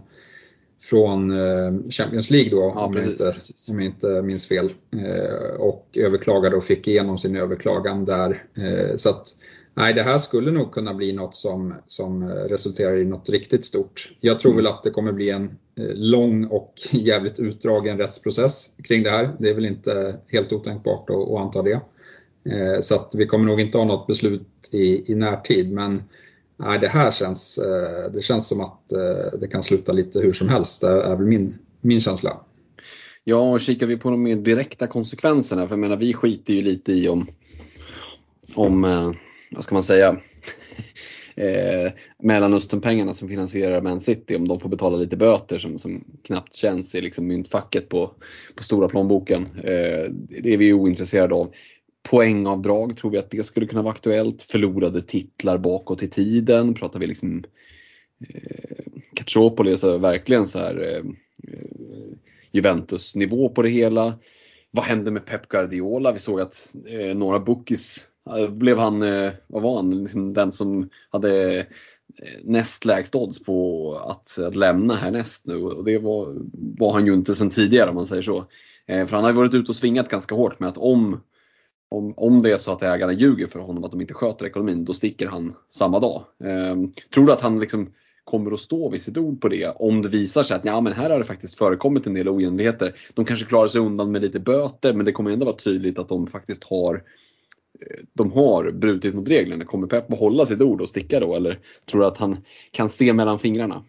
från 0.83 1.31
eh, 1.31 1.89
Champions 1.89 2.29
League 2.29 2.51
då, 2.51 2.71
ja, 2.75 2.85
om, 2.85 2.93
precis, 2.93 3.19
jag 3.19 3.27
inte, 3.27 3.39
precis. 3.39 3.69
om 3.69 3.79
jag 3.79 3.85
inte 3.85 4.21
minns 4.21 4.47
fel. 4.47 4.73
Eh, 4.95 5.55
och 5.59 5.97
överklagade 5.97 6.55
och 6.55 6.63
fick 6.63 6.87
igenom 6.87 7.17
sin 7.17 7.35
överklagan 7.35 8.05
där. 8.05 8.43
Eh, 8.57 8.95
så 8.95 9.09
att, 9.09 9.27
nej, 9.73 9.93
det 9.93 10.03
här 10.03 10.17
skulle 10.17 10.51
nog 10.51 10.71
kunna 10.71 10.93
bli 10.93 11.13
något 11.13 11.35
som, 11.35 11.73
som 11.87 12.29
resulterar 12.29 12.97
i 12.97 13.05
något 13.05 13.29
riktigt 13.29 13.65
stort. 13.65 14.11
Jag 14.19 14.39
tror 14.39 14.51
mm. 14.51 14.63
väl 14.63 14.73
att 14.73 14.83
det 14.83 14.89
kommer 14.89 15.11
bli 15.11 15.29
en 15.29 15.57
lång 15.93 16.45
och 16.45 16.73
jävligt 16.91 17.39
utdragen 17.39 17.97
rättsprocess 17.97 18.69
kring 18.83 19.03
det 19.03 19.09
här. 19.09 19.35
Det 19.39 19.49
är 19.49 19.53
väl 19.53 19.65
inte 19.65 20.15
helt 20.27 20.53
otänkbart 20.53 21.09
att, 21.09 21.15
att 21.15 21.39
anta 21.39 21.61
det. 21.61 21.79
Så 22.81 22.95
att 22.95 23.15
vi 23.17 23.25
kommer 23.25 23.45
nog 23.45 23.61
inte 23.61 23.77
ha 23.77 23.85
något 23.85 24.07
beslut 24.07 24.69
i, 24.71 25.11
i 25.11 25.15
närtid 25.15 25.71
men 25.71 26.03
nej, 26.57 26.79
det 26.79 26.87
här 26.87 27.11
känns, 27.11 27.57
eh, 27.57 28.11
det 28.11 28.21
känns 28.21 28.47
som 28.47 28.61
att 28.61 28.91
eh, 28.91 29.39
det 29.39 29.47
kan 29.47 29.63
sluta 29.63 29.91
lite 29.91 30.19
hur 30.19 30.33
som 30.33 30.49
helst. 30.49 30.81
Det 30.81 30.87
är 30.87 31.15
väl 31.15 31.25
min, 31.25 31.57
min 31.81 32.01
känsla. 32.01 32.39
Ja, 33.23 33.37
och 33.37 33.61
kikar 33.61 33.87
vi 33.87 33.97
på 33.97 34.09
de 34.09 34.23
mer 34.23 34.35
direkta 34.35 34.87
konsekvenserna, 34.87 35.67
för 35.67 35.75
jag 35.75 35.79
menar 35.79 35.97
vi 35.97 36.13
skiter 36.13 36.53
ju 36.53 36.61
lite 36.61 36.93
i 36.93 37.09
om, 37.09 37.27
om 38.55 38.83
eh, 38.83 39.11
vad 39.51 39.63
ska 39.63 39.75
man 39.75 39.83
säga, 39.83 40.09
eh, 41.35 41.91
Mellanösternpengarna 42.23 43.13
som 43.13 43.29
finansierar 43.29 43.81
Man 43.81 43.99
City, 43.99 44.35
om 44.35 44.47
de 44.47 44.59
får 44.59 44.69
betala 44.69 44.97
lite 44.97 45.17
böter 45.17 45.59
som, 45.59 45.79
som 45.79 46.03
knappt 46.23 46.55
känns 46.55 46.95
i 46.95 47.01
liksom 47.01 47.27
myntfacket 47.27 47.89
på, 47.89 48.11
på 48.55 48.63
stora 48.63 48.87
plånboken. 48.87 49.47
Eh, 49.57 50.11
det 50.41 50.53
är 50.53 50.57
vi 50.57 50.73
ointresserade 50.73 51.35
av 51.35 51.51
poängavdrag, 52.03 52.97
tror 52.97 53.11
vi 53.11 53.17
att 53.17 53.31
det 53.31 53.43
skulle 53.43 53.67
kunna 53.67 53.81
vara 53.81 53.93
aktuellt? 53.93 54.41
Förlorade 54.43 55.01
titlar 55.01 55.57
bakåt 55.57 56.03
i 56.03 56.07
tiden? 56.07 56.73
Pratar 56.73 56.99
vi 56.99 57.07
liksom 57.07 57.43
eh, 58.29 58.85
Caciopoli, 59.13 59.77
så 59.77 59.97
verkligen 59.97 60.47
så 60.47 60.59
här 60.59 60.81
eh, 60.83 61.05
eh, 61.53 62.13
Juventus-nivå 62.51 63.49
på 63.49 63.61
det 63.61 63.69
hela. 63.69 64.19
Vad 64.71 64.85
hände 64.85 65.11
med 65.11 65.25
Pep 65.25 65.47
Guardiola? 65.47 66.11
Vi 66.11 66.19
såg 66.19 66.41
att 66.41 66.75
eh, 66.87 67.15
några 67.15 67.39
bookies, 67.39 68.07
eh, 68.37 68.49
blev 68.49 68.77
han, 68.77 69.01
eh, 69.01 69.31
vad 69.47 69.61
var 69.61 69.75
han, 69.75 70.03
liksom 70.03 70.33
den 70.33 70.51
som 70.51 70.89
hade 71.09 71.59
eh, 71.59 71.65
näst 72.43 72.85
lägst 72.85 73.15
odds 73.15 73.43
på 73.43 73.95
att, 74.07 74.39
att 74.39 74.55
lämna 74.55 74.95
härnäst 74.95 75.45
nu 75.45 75.55
och 75.55 75.83
det 75.83 75.97
var, 75.97 76.35
var 76.79 76.93
han 76.93 77.05
ju 77.05 77.13
inte 77.13 77.35
sedan 77.35 77.49
tidigare 77.49 77.89
om 77.89 77.95
man 77.95 78.07
säger 78.07 78.23
så. 78.23 78.45
Eh, 78.85 79.07
för 79.07 79.15
han 79.15 79.23
har 79.23 79.31
ju 79.31 79.37
varit 79.37 79.53
ute 79.53 79.71
och 79.71 79.75
svingat 79.75 80.09
ganska 80.09 80.35
hårt 80.35 80.59
med 80.59 80.69
att 80.69 80.77
om 80.77 81.21
om, 81.93 82.13
om 82.17 82.41
det 82.41 82.51
är 82.51 82.57
så 82.57 82.71
att 82.71 82.83
ägarna 82.83 83.13
ljuger 83.13 83.47
för 83.47 83.59
honom 83.59 83.83
att 83.83 83.91
de 83.91 84.01
inte 84.01 84.13
sköter 84.13 84.45
ekonomin, 84.45 84.85
då 84.85 84.93
sticker 84.93 85.27
han 85.27 85.55
samma 85.69 85.99
dag. 85.99 86.23
Eh, 86.43 86.75
tror 87.13 87.25
du 87.25 87.33
att 87.33 87.41
han 87.41 87.59
liksom 87.59 87.93
kommer 88.23 88.51
att 88.51 88.59
stå 88.59 88.89
vid 88.89 89.01
sitt 89.01 89.17
ord 89.17 89.41
på 89.41 89.47
det 89.47 89.67
om 89.67 90.01
det 90.01 90.09
visar 90.09 90.43
sig 90.43 90.55
att 90.55 90.65
ja, 90.65 90.81
men 90.81 90.93
här 90.93 91.09
har 91.09 91.19
det 91.19 91.25
faktiskt 91.25 91.57
förekommit 91.57 92.07
en 92.07 92.13
del 92.13 92.29
oegentligheter. 92.29 92.95
De 93.13 93.25
kanske 93.25 93.45
klarar 93.45 93.67
sig 93.67 93.81
undan 93.81 94.11
med 94.11 94.21
lite 94.21 94.39
böter 94.39 94.93
men 94.93 95.05
det 95.05 95.11
kommer 95.11 95.31
ändå 95.31 95.45
vara 95.45 95.55
tydligt 95.55 95.99
att 95.99 96.09
de 96.09 96.27
faktiskt 96.27 96.63
har 96.63 96.95
eh, 96.95 98.03
de 98.13 98.31
har 98.31 98.71
brutit 98.71 99.15
mot 99.15 99.29
reglerna. 99.29 99.65
Kommer 99.65 99.87
Pep 99.87 100.13
att 100.13 100.19
hålla 100.19 100.45
sitt 100.45 100.61
ord 100.61 100.81
och 100.81 100.89
sticka 100.89 101.19
då 101.19 101.35
eller 101.35 101.59
tror 101.85 102.01
du 102.01 102.07
att 102.07 102.17
han 102.17 102.37
kan 102.71 102.89
se 102.89 103.13
mellan 103.13 103.39
fingrarna? 103.39 103.83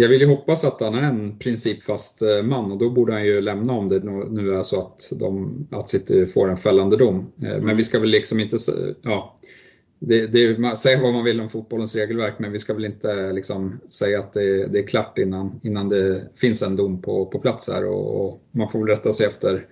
Jag 0.00 0.08
vill 0.08 0.20
ju 0.20 0.26
hoppas 0.26 0.64
att 0.64 0.80
han 0.80 0.94
är 0.94 1.02
en 1.02 1.38
principfast 1.38 2.22
eh, 2.22 2.42
man 2.42 2.72
och 2.72 2.78
då 2.78 2.90
borde 2.90 3.12
han 3.12 3.24
ju 3.24 3.40
lämna 3.40 3.72
om 3.72 3.88
det 3.88 3.98
nu 4.30 4.54
är 4.54 4.62
så 4.62 4.80
att, 4.80 5.12
de, 5.12 5.66
att 5.70 5.88
City 5.88 6.26
får 6.26 6.50
en 6.50 6.56
fällande 6.56 6.96
dom. 6.96 7.32
Eh, 7.42 7.60
men 7.62 7.76
vi 7.76 7.84
ska 7.84 7.98
väl 7.98 8.08
liksom 8.08 8.40
inte, 8.40 8.56
ja, 9.02 9.38
det, 9.98 10.26
det, 10.26 10.76
säga 10.76 11.02
vad 11.02 11.12
man 11.12 11.24
vill 11.24 11.40
om 11.40 11.48
fotbollens 11.48 11.94
regelverk 11.94 12.34
men 12.38 12.52
vi 12.52 12.58
ska 12.58 12.74
väl 12.74 12.84
inte 12.84 13.10
eh, 13.10 13.32
liksom 13.32 13.80
säga 13.88 14.18
att 14.18 14.32
det, 14.32 14.66
det 14.66 14.78
är 14.78 14.86
klart 14.86 15.18
innan, 15.18 15.60
innan 15.62 15.88
det 15.88 16.22
finns 16.36 16.62
en 16.62 16.76
dom 16.76 17.02
på, 17.02 17.26
på 17.26 17.38
plats 17.38 17.68
här 17.68 17.84
och, 17.84 18.24
och 18.24 18.40
man 18.50 18.68
får 18.68 18.78
väl 18.78 18.88
rätta 18.88 19.12
sig 19.12 19.26
efter, 19.26 19.66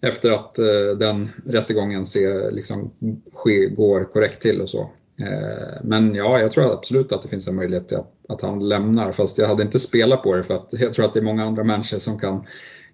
efter 0.00 0.30
att 0.30 0.54
den 0.98 1.28
rättegången 1.46 2.06
ser, 2.06 2.52
liksom, 2.52 2.90
ske, 3.32 3.68
går 3.68 4.04
korrekt 4.04 4.42
till 4.42 4.60
och 4.60 4.68
så. 4.68 4.90
Eh, 5.20 5.80
men 5.84 6.14
ja, 6.14 6.38
jag 6.40 6.52
tror 6.52 6.72
absolut 6.72 7.12
att 7.12 7.22
det 7.22 7.28
finns 7.28 7.48
en 7.48 7.56
möjlighet 7.56 7.92
att 7.92 8.14
att 8.28 8.42
han 8.42 8.68
lämnar. 8.68 9.12
Fast 9.12 9.38
jag 9.38 9.48
hade 9.48 9.62
inte 9.62 9.80
spelat 9.80 10.22
på 10.22 10.34
det 10.34 10.42
för 10.42 10.54
att 10.54 10.72
jag 10.72 10.92
tror 10.92 11.04
att 11.04 11.14
det 11.14 11.20
är 11.20 11.24
många 11.24 11.44
andra 11.44 11.64
människor 11.64 11.98
som 11.98 12.18
kan, 12.18 12.46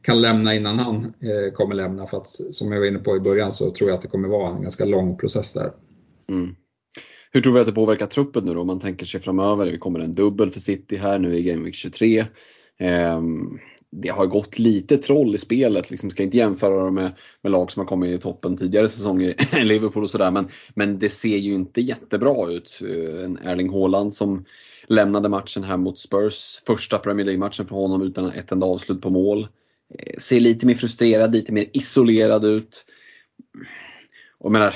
kan 0.02 0.20
lämna 0.20 0.54
innan 0.54 0.78
han 0.78 0.96
eh, 0.96 1.52
kommer 1.52 1.74
lämna. 1.74 2.06
För 2.06 2.16
att 2.16 2.28
som 2.28 2.72
jag 2.72 2.80
var 2.80 2.86
inne 2.86 2.98
på 2.98 3.16
i 3.16 3.20
början 3.20 3.52
så 3.52 3.70
tror 3.70 3.90
jag 3.90 3.96
att 3.96 4.02
det 4.02 4.08
kommer 4.08 4.28
vara 4.28 4.50
en 4.50 4.62
ganska 4.62 4.84
lång 4.84 5.16
process 5.16 5.52
där. 5.52 5.72
Mm. 6.28 6.54
Hur 7.32 7.40
tror 7.40 7.52
vi 7.52 7.60
att 7.60 7.66
det 7.66 7.72
påverkar 7.72 8.06
truppen 8.06 8.44
nu 8.44 8.54
då? 8.54 8.60
Om 8.60 8.66
man 8.66 8.80
tänker 8.80 9.06
sig 9.06 9.20
framöver. 9.20 9.66
Det 9.66 9.78
kommer 9.78 10.00
en 10.00 10.12
dubbel 10.12 10.50
för 10.50 10.60
City 10.60 10.96
här 10.96 11.18
nu 11.18 11.36
i 11.36 11.42
Game 11.42 11.64
Week 11.64 11.74
23. 11.74 12.26
Det 13.92 14.08
har 14.08 14.26
gått 14.26 14.58
lite 14.58 14.96
troll 14.96 15.34
i 15.34 15.38
spelet. 15.38 15.90
Liksom, 15.90 16.10
ska 16.10 16.22
inte 16.22 16.36
jämföra 16.36 16.84
dem 16.84 16.94
med, 16.94 17.12
med 17.42 17.52
lag 17.52 17.70
som 17.70 17.80
har 17.80 17.86
kommit 17.86 18.10
i 18.10 18.18
toppen 18.18 18.56
tidigare 18.56 18.88
säsonger, 18.88 19.34
Liverpool 19.64 20.04
och 20.04 20.10
sådär. 20.10 20.30
Men, 20.30 20.48
men 20.74 20.98
det 20.98 21.08
ser 21.08 21.36
ju 21.36 21.54
inte 21.54 21.80
jättebra 21.80 22.50
ut. 22.50 22.80
Eh, 22.82 23.24
en 23.24 23.38
Erling 23.44 23.70
Haaland 23.70 24.14
som 24.14 24.44
lämnade 24.86 25.28
matchen 25.28 25.64
här 25.64 25.76
mot 25.76 25.98
Spurs, 25.98 26.62
första 26.66 26.98
Premier 26.98 27.26
League-matchen 27.26 27.66
för 27.66 27.76
honom 27.76 28.02
utan 28.02 28.26
ett 28.26 28.52
enda 28.52 28.66
avslut 28.66 29.02
på 29.02 29.10
mål. 29.10 29.48
Eh, 29.94 30.18
ser 30.18 30.40
lite 30.40 30.66
mer 30.66 30.74
frustrerad, 30.74 31.32
lite 31.32 31.52
mer 31.52 31.66
isolerad 31.72 32.44
ut. 32.44 32.84
Och 34.38 34.52
menar, 34.52 34.74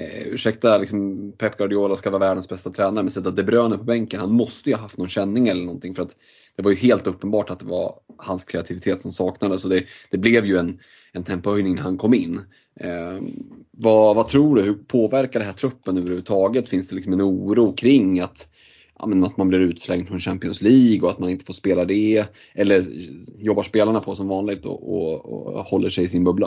eh, 0.00 0.28
ursäkta, 0.28 0.78
liksom 0.78 1.32
Pep 1.38 1.58
Guardiola 1.58 1.96
ska 1.96 2.10
vara 2.10 2.20
världens 2.20 2.48
bästa 2.48 2.70
tränare 2.70 3.02
men 3.02 3.12
sätta 3.12 3.30
De 3.30 3.42
Bruyne 3.42 3.78
på 3.78 3.84
bänken, 3.84 4.20
han 4.20 4.32
måste 4.32 4.70
ju 4.70 4.76
ha 4.76 4.82
haft 4.82 4.98
någon 4.98 5.08
känning 5.08 5.48
eller 5.48 5.64
någonting 5.64 5.94
för 5.94 6.02
att 6.02 6.16
det 6.56 6.62
var 6.62 6.70
ju 6.70 6.76
helt 6.76 7.06
uppenbart 7.06 7.50
att 7.50 7.60
det 7.60 7.66
var 7.66 7.94
hans 8.16 8.44
kreativitet 8.44 9.00
som 9.00 9.12
saknades 9.12 9.64
och 9.64 9.70
det, 9.70 9.84
det 10.10 10.18
blev 10.18 10.46
ju 10.46 10.56
en, 10.56 10.78
en 11.12 11.24
tempohöjning 11.24 11.74
när 11.74 11.82
han 11.82 11.98
kom 11.98 12.14
in. 12.14 12.40
Eh, 12.80 13.22
vad, 13.70 14.16
vad 14.16 14.28
tror 14.28 14.56
du, 14.56 14.62
hur 14.62 14.74
påverkar 14.74 15.40
det 15.40 15.46
här 15.46 15.52
truppen 15.52 15.98
överhuvudtaget? 15.98 16.68
Finns 16.68 16.88
det 16.88 16.94
liksom 16.94 17.12
en 17.12 17.22
oro 17.22 17.72
kring 17.72 18.20
att 18.20 18.48
ja, 18.98 19.06
men 19.06 19.24
att 19.24 19.36
man 19.36 19.48
blir 19.48 19.60
utslängd 19.60 20.08
från 20.08 20.20
Champions 20.20 20.62
League 20.62 21.00
och 21.00 21.10
att 21.10 21.18
man 21.18 21.30
inte 21.30 21.44
får 21.44 21.54
spela 21.54 21.84
det. 21.84 22.26
Eller 22.54 22.84
jobbar 23.38 23.62
spelarna 23.62 24.00
på 24.00 24.16
som 24.16 24.28
vanligt 24.28 24.66
och, 24.66 24.94
och, 24.94 25.26
och 25.26 25.64
håller 25.64 25.90
sig 25.90 26.04
i 26.04 26.08
sin 26.08 26.24
bubbla. 26.24 26.46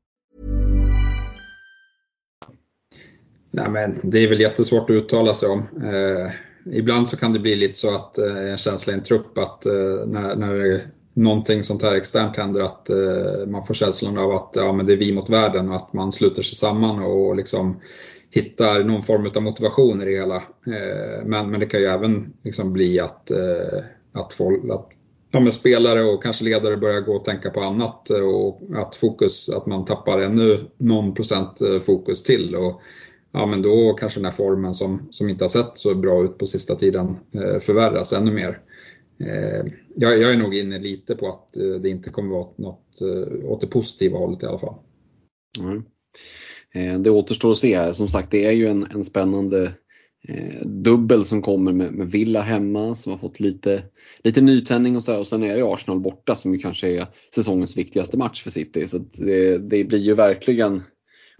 Nej, 3.51 3.69
men 3.69 3.95
det 4.03 4.19
är 4.19 4.29
väl 4.29 4.39
jättesvårt 4.39 4.89
att 4.89 4.93
uttala 4.93 5.33
sig 5.33 5.49
om. 5.49 5.59
Eh, 5.59 6.31
ibland 6.77 7.09
så 7.09 7.17
kan 7.17 7.33
det 7.33 7.39
bli 7.39 7.55
lite 7.55 7.77
så 7.77 7.95
att 7.95 8.17
eh, 8.17 8.51
en 8.51 8.57
känsla 8.57 8.93
i 8.93 8.95
en 8.95 9.03
trupp 9.03 9.37
att 9.37 9.65
eh, 9.65 10.05
när, 10.07 10.35
när 10.35 10.81
någonting 11.13 11.63
sånt 11.63 11.83
här 11.83 11.95
externt 11.95 12.37
händer 12.37 12.61
att 12.61 12.89
eh, 12.89 13.47
man 13.47 13.65
får 13.65 13.73
känslan 13.73 14.17
av 14.17 14.31
att 14.31 14.51
ja, 14.53 14.73
men 14.73 14.85
det 14.85 14.93
är 14.93 14.97
vi 14.97 15.13
mot 15.13 15.29
världen 15.29 15.69
och 15.69 15.75
att 15.75 15.93
man 15.93 16.11
sluter 16.11 16.43
sig 16.43 16.55
samman 16.55 17.03
och 17.03 17.35
liksom 17.35 17.79
hittar 18.31 18.83
någon 18.83 19.03
form 19.03 19.31
av 19.35 19.43
motivation 19.43 20.01
i 20.01 20.05
det 20.05 20.11
hela. 20.11 20.35
Eh, 20.35 21.25
men, 21.25 21.51
men 21.51 21.59
det 21.59 21.65
kan 21.65 21.79
ju 21.79 21.85
även 21.85 22.33
liksom 22.43 22.73
bli 22.73 22.99
att, 22.99 23.31
eh, 23.31 23.83
att, 24.13 24.33
folk, 24.33 24.63
att 24.71 24.89
ja, 25.31 25.51
spelare 25.51 26.03
och 26.03 26.23
kanske 26.23 26.43
ledare 26.43 26.77
börjar 26.77 27.01
gå 27.01 27.15
och 27.15 27.25
tänka 27.25 27.49
på 27.49 27.61
annat 27.61 28.09
eh, 28.09 28.35
och 28.35 28.61
att 28.75 28.95
fokus, 28.95 29.49
att 29.49 29.65
man 29.65 29.85
tappar 29.85 30.19
ännu 30.19 30.59
någon 30.77 31.13
procent 31.13 31.61
eh, 31.61 31.79
fokus 31.79 32.23
till. 32.23 32.55
Och, 32.55 32.81
ja, 33.31 33.45
men 33.45 33.61
då 33.61 33.93
kanske 33.93 34.19
den 34.19 34.25
här 34.25 34.31
formen 34.31 34.73
som, 34.73 35.07
som 35.11 35.29
inte 35.29 35.43
har 35.43 35.49
sett 35.49 35.77
så 35.77 35.95
bra 35.95 36.23
ut 36.23 36.37
på 36.37 36.45
sista 36.45 36.75
tiden 36.75 37.07
eh, 37.35 37.59
förvärras 37.59 38.13
ännu 38.13 38.31
mer. 38.31 38.59
eh, 39.19 39.71
jag, 39.95 40.19
jag, 40.19 40.33
är 40.33 40.37
nog 40.37 40.55
inne 40.55 40.79
lite 40.79 41.15
på 41.15 41.27
att 41.27 41.57
eh, 41.57 41.81
det 41.81 41.89
inte 41.89 42.09
kommer 42.09 42.29
vara 42.29 42.47
något 42.57 43.01
eh, 43.01 43.51
åt 43.51 43.61
det 43.61 43.67
positiva 43.67 44.17
hållet 44.17 44.43
i 44.43 44.45
alla 44.45 44.59
fall. 44.59 44.75
Mm. 45.59 45.83
Eh, 46.73 46.99
det 46.99 47.09
återstår 47.09 47.51
att 47.51 47.57
se 47.57 47.77
här. 47.77 47.93
Som 47.93 48.07
sagt, 48.07 48.31
det 48.31 48.45
är 48.45 48.51
ju 48.51 48.67
en, 48.67 48.87
en 48.93 49.05
spännande 49.05 49.71
eh, 50.27 50.65
dubbel 50.65 51.25
som 51.25 51.41
kommer 51.41 51.71
med, 51.71 51.93
med, 51.93 52.11
Villa 52.11 52.41
hemma 52.41 52.95
som 52.95 53.11
har 53.11 53.19
fått 53.19 53.39
lite, 53.39 53.83
lite 54.23 54.41
nytändning 54.41 54.95
och 54.95 55.03
så 55.03 55.19
Och 55.19 55.27
sen 55.27 55.43
är 55.43 55.57
det 55.57 55.73
Arsenal 55.73 55.99
borta 55.99 56.35
som 56.35 56.53
ju 56.53 56.59
kanske 56.59 56.89
är 56.89 57.05
säsongens 57.35 57.77
viktigaste 57.77 58.17
match 58.17 58.43
för 58.43 58.51
City. 58.51 58.87
Så 58.87 58.97
det, 58.97 59.57
det 59.57 59.83
blir 59.83 59.99
ju 59.99 60.15
verkligen 60.15 60.83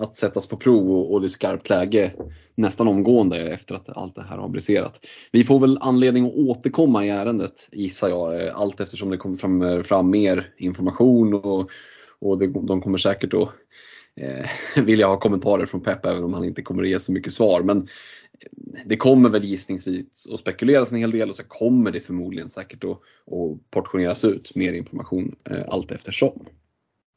att 0.01 0.17
sättas 0.17 0.47
på 0.47 0.57
prov 0.57 0.91
och, 0.91 1.13
och 1.13 1.21
det 1.21 1.27
är 1.27 1.29
skarpt 1.29 1.69
läge 1.69 2.13
nästan 2.55 2.87
omgående 2.87 3.37
efter 3.37 3.75
att 3.75 3.89
allt 3.89 4.15
det 4.15 4.25
här 4.29 4.37
har 4.37 4.49
briserat. 4.49 5.05
Vi 5.31 5.43
får 5.43 5.59
väl 5.59 5.77
anledning 5.81 6.25
att 6.25 6.33
återkomma 6.33 7.05
i 7.05 7.09
ärendet 7.09 7.69
gissar 7.71 8.09
jag, 8.09 8.45
eh, 8.45 8.55
allt 8.55 8.79
eftersom 8.79 9.09
det 9.09 9.17
kommer 9.17 9.37
fram, 9.37 9.61
eh, 9.61 9.81
fram 9.81 10.09
mer 10.09 10.53
information 10.57 11.33
och, 11.33 11.69
och 12.19 12.37
det, 12.37 12.47
de 12.47 12.81
kommer 12.81 12.97
säkert 12.97 13.33
att 13.33 13.49
eh, 14.21 14.49
vilja 14.83 15.07
ha 15.07 15.19
kommentarer 15.19 15.65
från 15.65 15.81
Pep 15.81 16.05
även 16.05 16.23
om 16.23 16.33
han 16.33 16.45
inte 16.45 16.61
kommer 16.61 16.83
att 16.83 16.89
ge 16.89 16.99
så 16.99 17.11
mycket 17.11 17.33
svar. 17.33 17.61
Men 17.63 17.77
eh, 17.77 18.81
det 18.85 18.97
kommer 18.97 19.29
väl 19.29 19.43
gissningsvis 19.43 20.27
att 20.33 20.39
spekuleras 20.39 20.91
en 20.91 20.97
hel 20.97 21.11
del 21.11 21.29
och 21.29 21.35
så 21.35 21.43
kommer 21.43 21.91
det 21.91 22.01
förmodligen 22.01 22.49
säkert 22.49 22.83
att, 22.83 22.89
att 22.91 23.71
portioneras 23.71 24.23
ut 24.25 24.55
mer 24.55 24.73
information 24.73 25.35
eh, 25.49 25.63
allt 25.67 25.91
eftersom. 25.91 26.45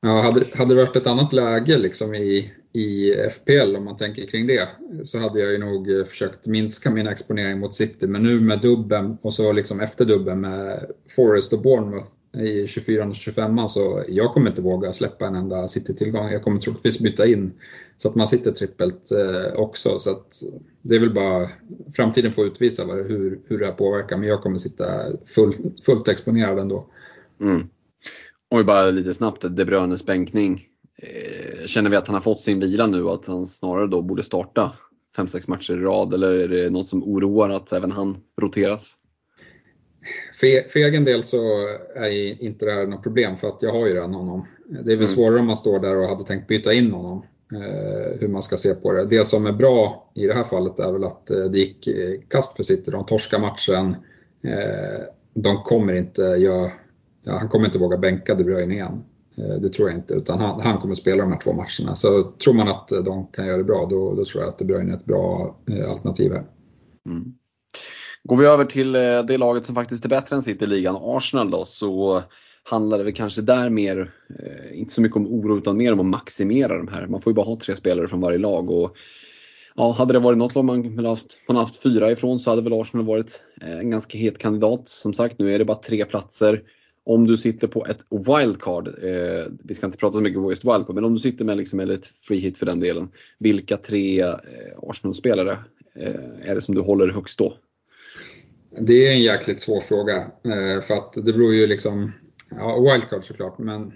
Ja, 0.07 0.21
hade, 0.21 0.47
hade 0.55 0.75
det 0.75 0.85
varit 0.85 0.97
ett 0.97 1.07
annat 1.07 1.33
läge 1.33 1.79
liksom 1.79 2.15
i, 2.15 2.53
i 2.73 3.15
FPL 3.31 3.77
om 3.77 3.85
man 3.85 3.97
tänker 3.97 4.27
kring 4.27 4.47
det 4.47 4.69
så 5.03 5.19
hade 5.19 5.41
jag 5.41 5.53
ju 5.53 5.59
nog 5.59 5.91
eh, 5.91 6.05
försökt 6.05 6.47
minska 6.47 6.91
min 6.91 7.07
exponering 7.07 7.59
mot 7.59 7.75
City 7.75 8.07
men 8.07 8.23
nu 8.23 8.41
med 8.41 8.61
dubben 8.61 9.19
och 9.23 9.33
så 9.35 9.53
liksom 9.53 9.81
efter 9.81 10.05
dubben 10.05 10.41
med 10.41 10.85
Forest 11.17 11.53
och 11.53 11.63
Bournemouth 11.63 12.07
i 12.39 12.67
24 12.67 13.05
och 13.05 13.15
25 13.15 13.69
så 13.69 14.05
jag 14.09 14.33
kommer 14.33 14.51
inte 14.51 14.63
våga 14.63 14.93
släppa 14.93 15.27
en 15.27 15.35
enda 15.35 15.69
City-tillgång. 15.69 16.29
Jag 16.31 16.43
kommer 16.43 16.61
troligtvis 16.61 16.99
byta 16.99 17.27
in 17.27 17.53
så 17.97 18.09
att 18.09 18.15
man 18.15 18.29
sitter 18.29 18.53
trippelt 18.53 19.13
eh, 19.13 19.61
också. 19.61 19.99
Så 19.99 20.11
att 20.11 20.43
det 20.83 20.95
är 20.95 21.01
väl 21.01 21.15
bara 21.15 21.49
framtiden 21.97 22.33
får 22.33 22.47
utvisa 22.47 22.85
hur, 22.85 23.41
hur 23.47 23.59
det 23.59 23.67
här 23.67 23.73
påverkar 23.73 24.17
men 24.17 24.29
jag 24.29 24.43
kommer 24.43 24.59
sitta 24.59 24.85
full, 25.27 25.55
fullt 25.87 26.09
exponerad 26.09 26.59
ändå. 26.59 26.87
Mm. 27.41 27.69
Och 28.55 28.65
bara 28.65 28.91
lite 28.91 29.15
snabbt, 29.15 29.45
De 29.51 29.65
Bruynes 29.65 30.07
bänkning. 30.07 30.67
Eh, 30.99 31.67
känner 31.67 31.91
vi 31.91 31.97
att 31.97 32.07
han 32.07 32.15
har 32.15 32.21
fått 32.21 32.43
sin 32.43 32.61
vila 32.61 32.87
nu 32.87 33.03
och 33.03 33.15
att 33.15 33.27
han 33.27 33.47
snarare 33.47 33.87
då 33.87 34.03
borde 34.03 34.23
starta 34.23 34.73
5-6 35.17 35.51
matcher 35.51 35.73
i 35.73 35.77
rad 35.77 36.15
eller 36.15 36.33
är 36.33 36.49
det 36.49 36.71
något 36.71 36.89
som 36.89 37.03
oroar 37.03 37.51
att 37.51 37.73
även 37.73 37.91
han 37.91 38.17
roteras? 38.41 38.97
För, 40.41 40.69
för 40.69 40.81
egen 40.81 41.05
del 41.05 41.23
så 41.23 41.37
är 41.97 42.43
inte 42.43 42.65
det 42.65 42.73
här 42.73 42.87
något 42.87 43.03
problem 43.03 43.37
för 43.37 43.49
att 43.49 43.63
jag 43.63 43.73
har 43.73 43.87
ju 43.87 43.95
redan 43.95 44.15
honom. 44.15 44.47
Det 44.69 44.79
är 44.79 44.85
väl 44.85 44.95
mm. 44.95 45.07
svårare 45.07 45.41
om 45.41 45.47
man 45.47 45.57
står 45.57 45.81
där 45.81 45.97
och 45.97 46.09
hade 46.09 46.25
tänkt 46.25 46.49
byta 46.49 46.73
in 46.73 46.93
honom. 46.93 47.23
Eh, 47.53 48.21
hur 48.21 48.29
man 48.29 48.43
ska 48.43 48.57
se 48.57 48.75
på 48.75 48.93
det. 48.93 49.05
Det 49.05 49.25
som 49.25 49.47
är 49.47 49.53
bra 49.53 50.11
i 50.15 50.27
det 50.27 50.35
här 50.35 50.45
fallet 50.45 50.79
är 50.79 50.93
väl 50.93 51.05
att 51.05 51.31
eh, 51.31 51.45
det 51.45 51.59
gick 51.59 51.87
eh, 51.87 52.21
kast 52.29 52.57
för 52.57 52.63
City. 52.63 52.91
De 52.91 53.07
torskar 53.07 53.39
matchen. 53.39 53.97
Eh, 54.45 55.05
de 55.35 55.63
kommer 55.63 55.93
inte 55.93 56.23
göra, 56.23 56.71
ja, 57.25 57.39
han 57.39 57.49
kommer 57.49 57.67
inte 57.67 57.79
våga 57.79 57.99
bänka 57.99 58.35
De 58.35 58.45
Bruyne 58.45 58.75
igen. 58.75 59.05
Eh, 59.39 59.61
det 59.61 59.69
tror 59.69 59.89
jag 59.89 59.99
inte, 59.99 60.15
utan 60.15 60.41
han, 60.41 60.61
han, 60.61 60.79
kommer 60.79 60.95
spela 60.95 61.23
de 61.23 61.33
här 61.33 61.41
två 61.41 61.53
matcherna. 61.53 61.97
Så 61.97 62.23
tror 62.23 62.55
man 62.55 62.69
att 62.69 62.93
eh, 62.93 63.03
de 63.03 63.27
kan 63.27 63.47
göra 63.47 63.57
det 63.57 63.65
bra, 63.65 63.87
då, 63.91 64.15
då 64.15 64.25
tror 64.25 64.43
jag 64.43 64.49
att 64.49 64.59
De 64.59 64.65
Bruyne 64.65 64.93
är 64.93 64.97
ett 64.97 65.05
bra 65.05 65.57
eh, 65.71 65.91
alternativ 65.91 66.33
här. 66.33 66.45
Mm. 67.07 67.25
Går 68.25 68.37
vi 68.37 68.47
över 68.47 68.65
till 68.65 68.93
det 68.93 69.39
laget 69.39 69.67
som 69.67 69.75
faktiskt 69.75 70.05
är 70.05 70.09
bättre 70.09 70.37
än 70.37 70.43
City 70.43 70.65
i 70.65 70.69
ligan, 70.69 70.97
Arsenal 71.01 71.51
då, 71.51 71.65
så 71.65 72.23
handlar 72.63 72.99
det 72.99 73.05
väl 73.05 73.15
kanske 73.15 73.43
där 73.43 73.71
mer, 73.71 74.15
inte 74.75 74.93
så 74.93 75.01
mycket 75.01 75.17
om 75.17 75.27
oro 75.27 75.59
utan 75.59 75.77
mer 75.77 75.93
om 75.93 76.01
att 76.01 76.07
maximera 76.07 76.79
de 76.79 76.89
här. 76.89 77.07
Man 77.07 77.21
får 77.21 77.31
ju 77.31 77.35
bara 77.35 77.47
ha 77.47 77.59
tre 77.61 77.77
spelare 77.77 78.09
från 78.09 78.21
varje 78.21 78.39
lag. 78.39 78.71
Och, 78.71 78.97
ja, 79.75 79.93
hade 79.93 80.13
det 80.13 80.19
varit 80.19 80.39
något 80.39 80.55
lag 80.55 80.65
man 80.65 81.05
haft, 81.05 81.41
man 81.49 81.57
haft 81.57 81.83
fyra 81.83 82.13
ifrån 82.13 82.41
så 82.41 82.51
hade 82.51 82.63
väl 82.63 82.81
Arsenal 82.81 83.07
varit 83.07 83.43
en 83.61 83.91
ganska 83.91 84.19
het 84.19 84.39
kandidat. 84.39 84.89
Som 84.89 85.15
sagt, 85.15 85.39
nu 85.39 85.53
är 85.53 85.59
det 85.59 85.65
bara 85.65 85.79
tre 85.79 86.05
platser. 86.05 86.63
Om 87.07 87.27
du 87.27 87.37
sitter 87.37 87.69
på 87.69 87.87
ett 87.87 88.05
wildcard, 88.11 88.89
eh, 88.89 89.45
vi 89.65 89.75
ska 89.75 89.87
inte 89.87 89.99
prata 89.99 90.17
så 90.17 90.23
mycket 90.23 90.39
om 90.39 90.51
just 90.51 90.65
wildcard, 90.65 90.95
men 90.95 91.05
om 91.05 91.13
du 91.13 91.19
sitter 91.19 91.45
med 91.45 91.57
liksom, 91.57 91.81
eller 91.81 91.95
ett 91.95 92.07
free 92.07 92.39
hit 92.41 92.59
för 92.59 92.67
den 92.67 92.81
delen. 92.81 93.09
Vilka 93.39 93.77
tre 93.77 94.21
eh, 94.21 94.35
Arsenal-spelare 94.83 95.59
eh, 96.01 96.51
är 96.51 96.55
det 96.55 96.61
som 96.61 96.75
du 96.75 96.81
håller 96.81 97.09
högst 97.09 97.39
då? 97.39 97.57
Det 98.81 99.09
är 99.09 99.13
en 99.13 99.23
jäkligt 99.23 99.61
svår 99.61 99.81
fråga. 99.81 100.17
Eh, 100.45 100.81
för 100.83 100.95
att 100.95 101.13
det 101.13 101.33
beror 101.33 101.55
ju 101.55 101.67
liksom, 101.67 102.13
ja, 102.51 102.93
wildcard 102.93 103.25
såklart, 103.25 103.59
men 103.59 103.93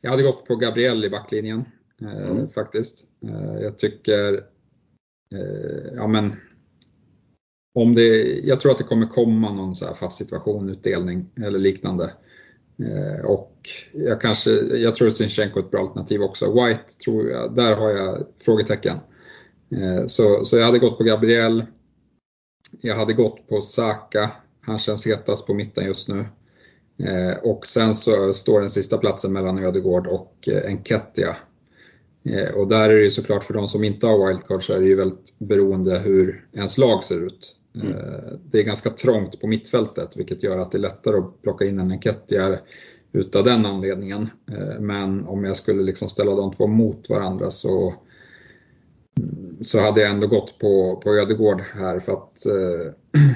jag 0.00 0.10
hade 0.10 0.22
gått 0.22 0.46
på 0.46 0.56
Gabriel 0.56 1.04
i 1.04 1.10
backlinjen 1.10 1.64
eh, 2.02 2.30
mm. 2.30 2.48
faktiskt. 2.48 3.04
Eh, 3.24 3.62
jag 3.62 3.78
tycker, 3.78 4.44
ja 5.96 6.06
men, 6.06 6.32
om 7.74 7.94
det, 7.94 8.38
jag 8.44 8.60
tror 8.60 8.72
att 8.72 8.78
det 8.78 8.84
kommer 8.84 9.06
komma 9.06 9.52
någon 9.52 9.76
så 9.76 9.86
här 9.86 9.94
fast 9.94 10.18
situation, 10.18 10.68
utdelning 10.68 11.30
eller 11.36 11.58
liknande. 11.58 12.10
Eh, 12.78 13.24
och 13.24 13.56
jag, 13.92 14.20
kanske, 14.20 14.50
jag 14.60 14.94
tror 14.94 15.08
att 15.08 15.14
Sinchenko 15.16 15.58
är 15.58 15.62
ett 15.62 15.70
bra 15.70 15.80
alternativ 15.80 16.22
också. 16.22 16.52
White 16.52 16.84
tror 17.04 17.30
jag, 17.30 17.54
där 17.54 17.76
har 17.76 17.90
jag 17.90 18.26
frågetecken. 18.44 18.96
Eh, 19.70 20.06
så, 20.06 20.44
så 20.44 20.56
jag 20.56 20.66
hade 20.66 20.78
gått 20.78 20.98
på 20.98 21.04
Gabriel. 21.04 21.64
Jag 22.80 22.96
hade 22.96 23.12
gått 23.12 23.48
på 23.48 23.60
Saka, 23.60 24.30
han 24.60 24.78
känns 24.78 25.06
hetast 25.06 25.46
på 25.46 25.54
mitten 25.54 25.84
just 25.84 26.08
nu. 26.08 26.24
Eh, 27.04 27.38
och 27.42 27.66
sen 27.66 27.94
så 27.94 28.32
står 28.32 28.60
den 28.60 28.70
sista 28.70 28.98
platsen 28.98 29.32
mellan 29.32 29.64
Ödegård 29.64 30.06
och 30.06 30.48
eh, 30.48 30.70
Enketia. 30.70 31.36
Och 32.54 32.68
där 32.68 32.90
är 32.90 32.94
det 32.94 33.02
ju 33.02 33.10
såklart 33.10 33.44
för 33.44 33.54
de 33.54 33.68
som 33.68 33.84
inte 33.84 34.06
har 34.06 34.28
wildcard 34.28 34.66
så 34.66 34.72
är 34.72 34.80
det 34.80 34.86
ju 34.86 34.94
väldigt 34.94 35.38
beroende 35.38 35.98
hur 35.98 36.48
ens 36.52 36.78
lag 36.78 37.04
ser 37.04 37.26
ut. 37.26 37.56
Mm. 37.74 37.92
Det 38.50 38.58
är 38.58 38.62
ganska 38.62 38.90
trångt 38.90 39.40
på 39.40 39.46
mittfältet 39.46 40.16
vilket 40.16 40.42
gör 40.42 40.58
att 40.58 40.72
det 40.72 40.78
är 40.78 40.80
lättare 40.80 41.16
att 41.16 41.42
plocka 41.42 41.64
in 41.64 41.78
en 41.78 41.90
Enketia 41.90 42.58
utav 43.12 43.44
den 43.44 43.66
anledningen. 43.66 44.30
Eh, 44.52 44.80
men 44.80 45.26
om 45.26 45.44
jag 45.44 45.56
skulle 45.56 45.82
liksom 45.82 46.08
ställa 46.08 46.34
de 46.34 46.50
två 46.50 46.66
mot 46.66 47.08
varandra 47.08 47.50
så 47.50 47.94
så 49.60 49.80
hade 49.80 50.00
jag 50.00 50.10
ändå 50.10 50.26
gått 50.26 50.58
på, 50.58 50.96
på 50.96 51.14
Ödegård 51.14 51.60
här 51.60 51.98
för 51.98 52.12
att 52.12 52.46
eh, 52.46 52.92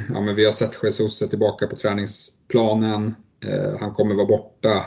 ja, 0.15 0.21
men 0.21 0.35
vi 0.35 0.45
har 0.45 0.53
sett 0.53 0.77
Jesus 0.83 1.19
tillbaka 1.19 1.67
på 1.67 1.77
träningsplanen. 1.77 3.15
Han 3.81 3.95
kommer 3.95 4.15
vara 4.15 4.27
borta 4.27 4.85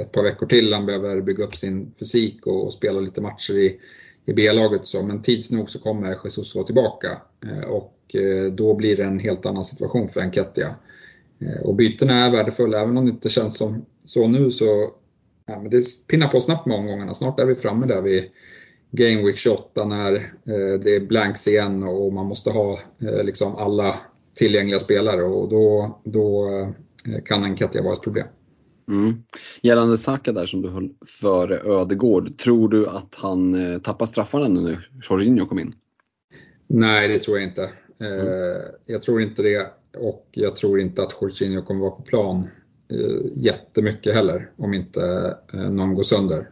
ett 0.00 0.12
par 0.12 0.22
veckor 0.22 0.46
till. 0.46 0.72
Han 0.72 0.86
behöver 0.86 1.20
bygga 1.20 1.44
upp 1.44 1.56
sin 1.56 1.94
fysik 1.98 2.46
och, 2.46 2.64
och 2.64 2.72
spela 2.72 3.00
lite 3.00 3.20
matcher 3.20 3.58
i, 3.58 3.80
i 4.26 4.32
B-laget. 4.32 4.86
Så. 4.86 5.02
Men 5.02 5.22
tids 5.22 5.50
nog 5.50 5.70
så 5.70 5.78
kommer 5.78 6.18
Jesus 6.24 6.54
vara 6.54 6.64
tillbaka 6.64 7.20
och 7.68 7.95
då 8.50 8.74
blir 8.74 8.96
det 8.96 9.04
en 9.04 9.18
helt 9.18 9.46
annan 9.46 9.64
situation 9.64 10.08
för 10.08 10.20
Enketia. 10.20 10.76
Eh, 11.40 11.66
och 11.66 11.74
bytena 11.74 12.14
är 12.14 12.30
värdefulla, 12.30 12.80
även 12.80 12.96
om 12.96 13.04
det 13.04 13.10
inte 13.10 13.28
känns 13.28 13.56
som 13.56 13.84
så 14.04 14.28
nu 14.28 14.50
så 14.50 14.90
ja, 15.46 15.60
men 15.60 15.70
det 15.70 15.82
pinnar 16.08 16.28
på 16.28 16.40
snabbt 16.40 16.66
med 16.66 16.76
omgångarna. 16.76 17.14
Snart 17.14 17.40
är 17.40 17.46
vi 17.46 17.54
framme 17.54 17.86
där 17.86 18.02
vi 18.02 18.30
Game 18.90 19.22
Week 19.22 19.36
28 19.36 19.84
när 19.84 20.14
eh, 20.14 20.80
det 20.82 20.94
är 20.94 21.06
blanks 21.06 21.48
igen 21.48 21.82
och 21.82 22.12
man 22.12 22.26
måste 22.26 22.50
ha 22.50 22.78
eh, 23.02 23.24
liksom 23.24 23.54
alla 23.56 23.94
tillgängliga 24.34 24.78
spelare 24.78 25.22
och 25.22 25.48
då, 25.48 25.98
då 26.04 26.48
eh, 27.06 27.22
kan 27.24 27.44
Enketia 27.44 27.82
vara 27.82 27.94
ett 27.94 28.02
problem. 28.02 28.26
Mm. 28.88 29.22
Gällande 29.62 29.98
Saka 29.98 30.32
där 30.32 30.46
som 30.46 30.62
du 30.62 30.68
höll 30.68 30.90
före 31.06 31.60
Ödegård, 31.64 32.38
tror 32.38 32.68
du 32.68 32.88
att 32.88 33.14
han 33.14 33.80
tappar 33.80 34.06
straffarna 34.06 34.48
nu 34.48 34.60
när 34.60 34.90
Jorginho 35.10 35.46
kom 35.46 35.58
in? 35.58 35.74
Nej, 36.68 37.08
det 37.08 37.18
tror 37.18 37.38
jag 37.38 37.48
inte. 37.48 37.70
Mm. 38.00 38.18
Eh, 38.18 38.62
jag 38.86 39.02
tror 39.02 39.22
inte 39.22 39.42
det 39.42 39.66
och 39.98 40.28
jag 40.30 40.56
tror 40.56 40.80
inte 40.80 41.02
att 41.02 41.16
Jorginho 41.20 41.62
kommer 41.62 41.80
vara 41.80 41.90
på 41.90 42.02
plan 42.02 42.48
eh, 42.90 43.26
jättemycket 43.34 44.14
heller 44.14 44.50
om 44.56 44.74
inte 44.74 45.34
eh, 45.52 45.70
någon 45.70 45.94
går 45.94 46.02
sönder. 46.02 46.50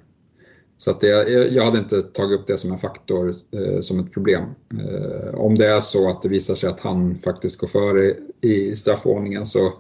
Så 0.79 0.91
att 0.91 1.01
det, 1.01 1.29
jag 1.31 1.65
hade 1.65 1.79
inte 1.79 2.03
tagit 2.03 2.41
upp 2.41 2.47
det 2.47 2.59
som 2.59 2.73
en 2.73 2.79
faktor, 2.79 3.35
eh, 3.51 3.81
som 3.81 4.01
ett 4.01 4.13
problem. 4.13 4.45
Eh, 4.81 5.35
om 5.35 5.59
det 5.59 5.67
är 5.67 5.81
så 5.81 6.11
att 6.11 6.23
det 6.23 6.29
visar 6.29 6.55
sig 6.55 6.69
att 6.69 6.81
han 6.81 7.19
faktiskt 7.19 7.61
går 7.61 7.67
före 7.67 8.15
i 8.41 8.77
straffordningen 8.77 9.47
så 9.47 9.73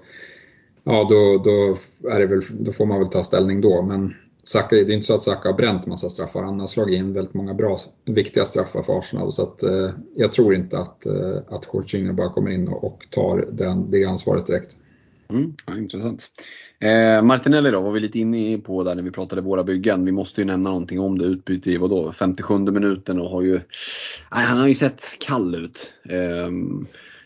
ja, 0.85 1.07
då, 1.11 1.43
då, 1.45 1.77
är 2.11 2.21
det 2.21 2.27
väl, 2.27 2.41
då 2.51 2.73
får 2.73 2.87
man 2.87 2.99
väl 2.99 3.11
ta 3.11 3.25
ställning 3.25 3.61
då. 3.61 3.83
Men 3.83 4.15
Saka, 4.45 4.77
det 4.77 4.81
är 4.81 4.91
inte 4.91 5.07
så 5.07 5.15
att 5.15 5.23
Saka 5.23 5.49
har 5.49 5.57
bränt 5.57 5.87
massa 5.87 6.09
straffar. 6.09 6.43
Han 6.43 6.61
har 6.61 6.67
slagit 6.67 6.99
in 6.99 7.13
väldigt 7.13 7.35
många 7.35 7.55
bra, 7.55 7.81
viktiga 8.05 8.45
straffar 8.45 8.83
för 8.83 8.99
Arsenal. 8.99 9.33
Så 9.33 9.43
att, 9.43 9.63
eh, 9.63 9.91
jag 10.17 10.33
tror 10.33 10.55
inte 10.55 10.79
att, 10.79 11.07
eh, 11.07 11.37
att 11.49 11.69
Jorginho 11.73 12.13
bara 12.13 12.29
kommer 12.29 12.51
in 12.51 12.69
och, 12.69 12.85
och 12.85 13.07
tar 13.11 13.49
den, 13.53 13.91
det 13.91 14.05
ansvaret 14.05 14.47
direkt. 14.47 14.77
Mm, 15.29 15.55
ja, 15.67 15.77
intressant. 15.79 16.31
Eh, 16.81 17.23
Martinelli 17.23 17.71
då 17.71 17.81
var 17.81 17.91
vi 17.91 18.01
lite 18.01 18.19
inne 18.19 18.59
på 18.59 18.85
där 18.85 18.95
när 18.95 19.03
vi 19.03 19.11
pratade 19.11 19.43
våra 19.43 19.65
byggen. 19.65 20.05
Vi 20.05 20.13
måste 20.13 20.41
ju 20.41 20.45
nämna 20.45 20.71
någonting 20.71 21.01
om 21.01 21.19
det. 21.19 21.25
Utbyte 21.25 21.71
i 21.71 21.77
vadå, 21.77 22.13
57 22.13 22.59
minuten 22.59 23.21
och 23.21 23.31
har 23.31 23.43
ju, 23.43 23.53
nej, 24.33 24.45
han 24.45 24.59
har 24.59 24.67
ju 24.67 24.75
sett 24.75 25.19
kall 25.19 25.55
ut. 25.55 25.95
Eh, 26.09 26.51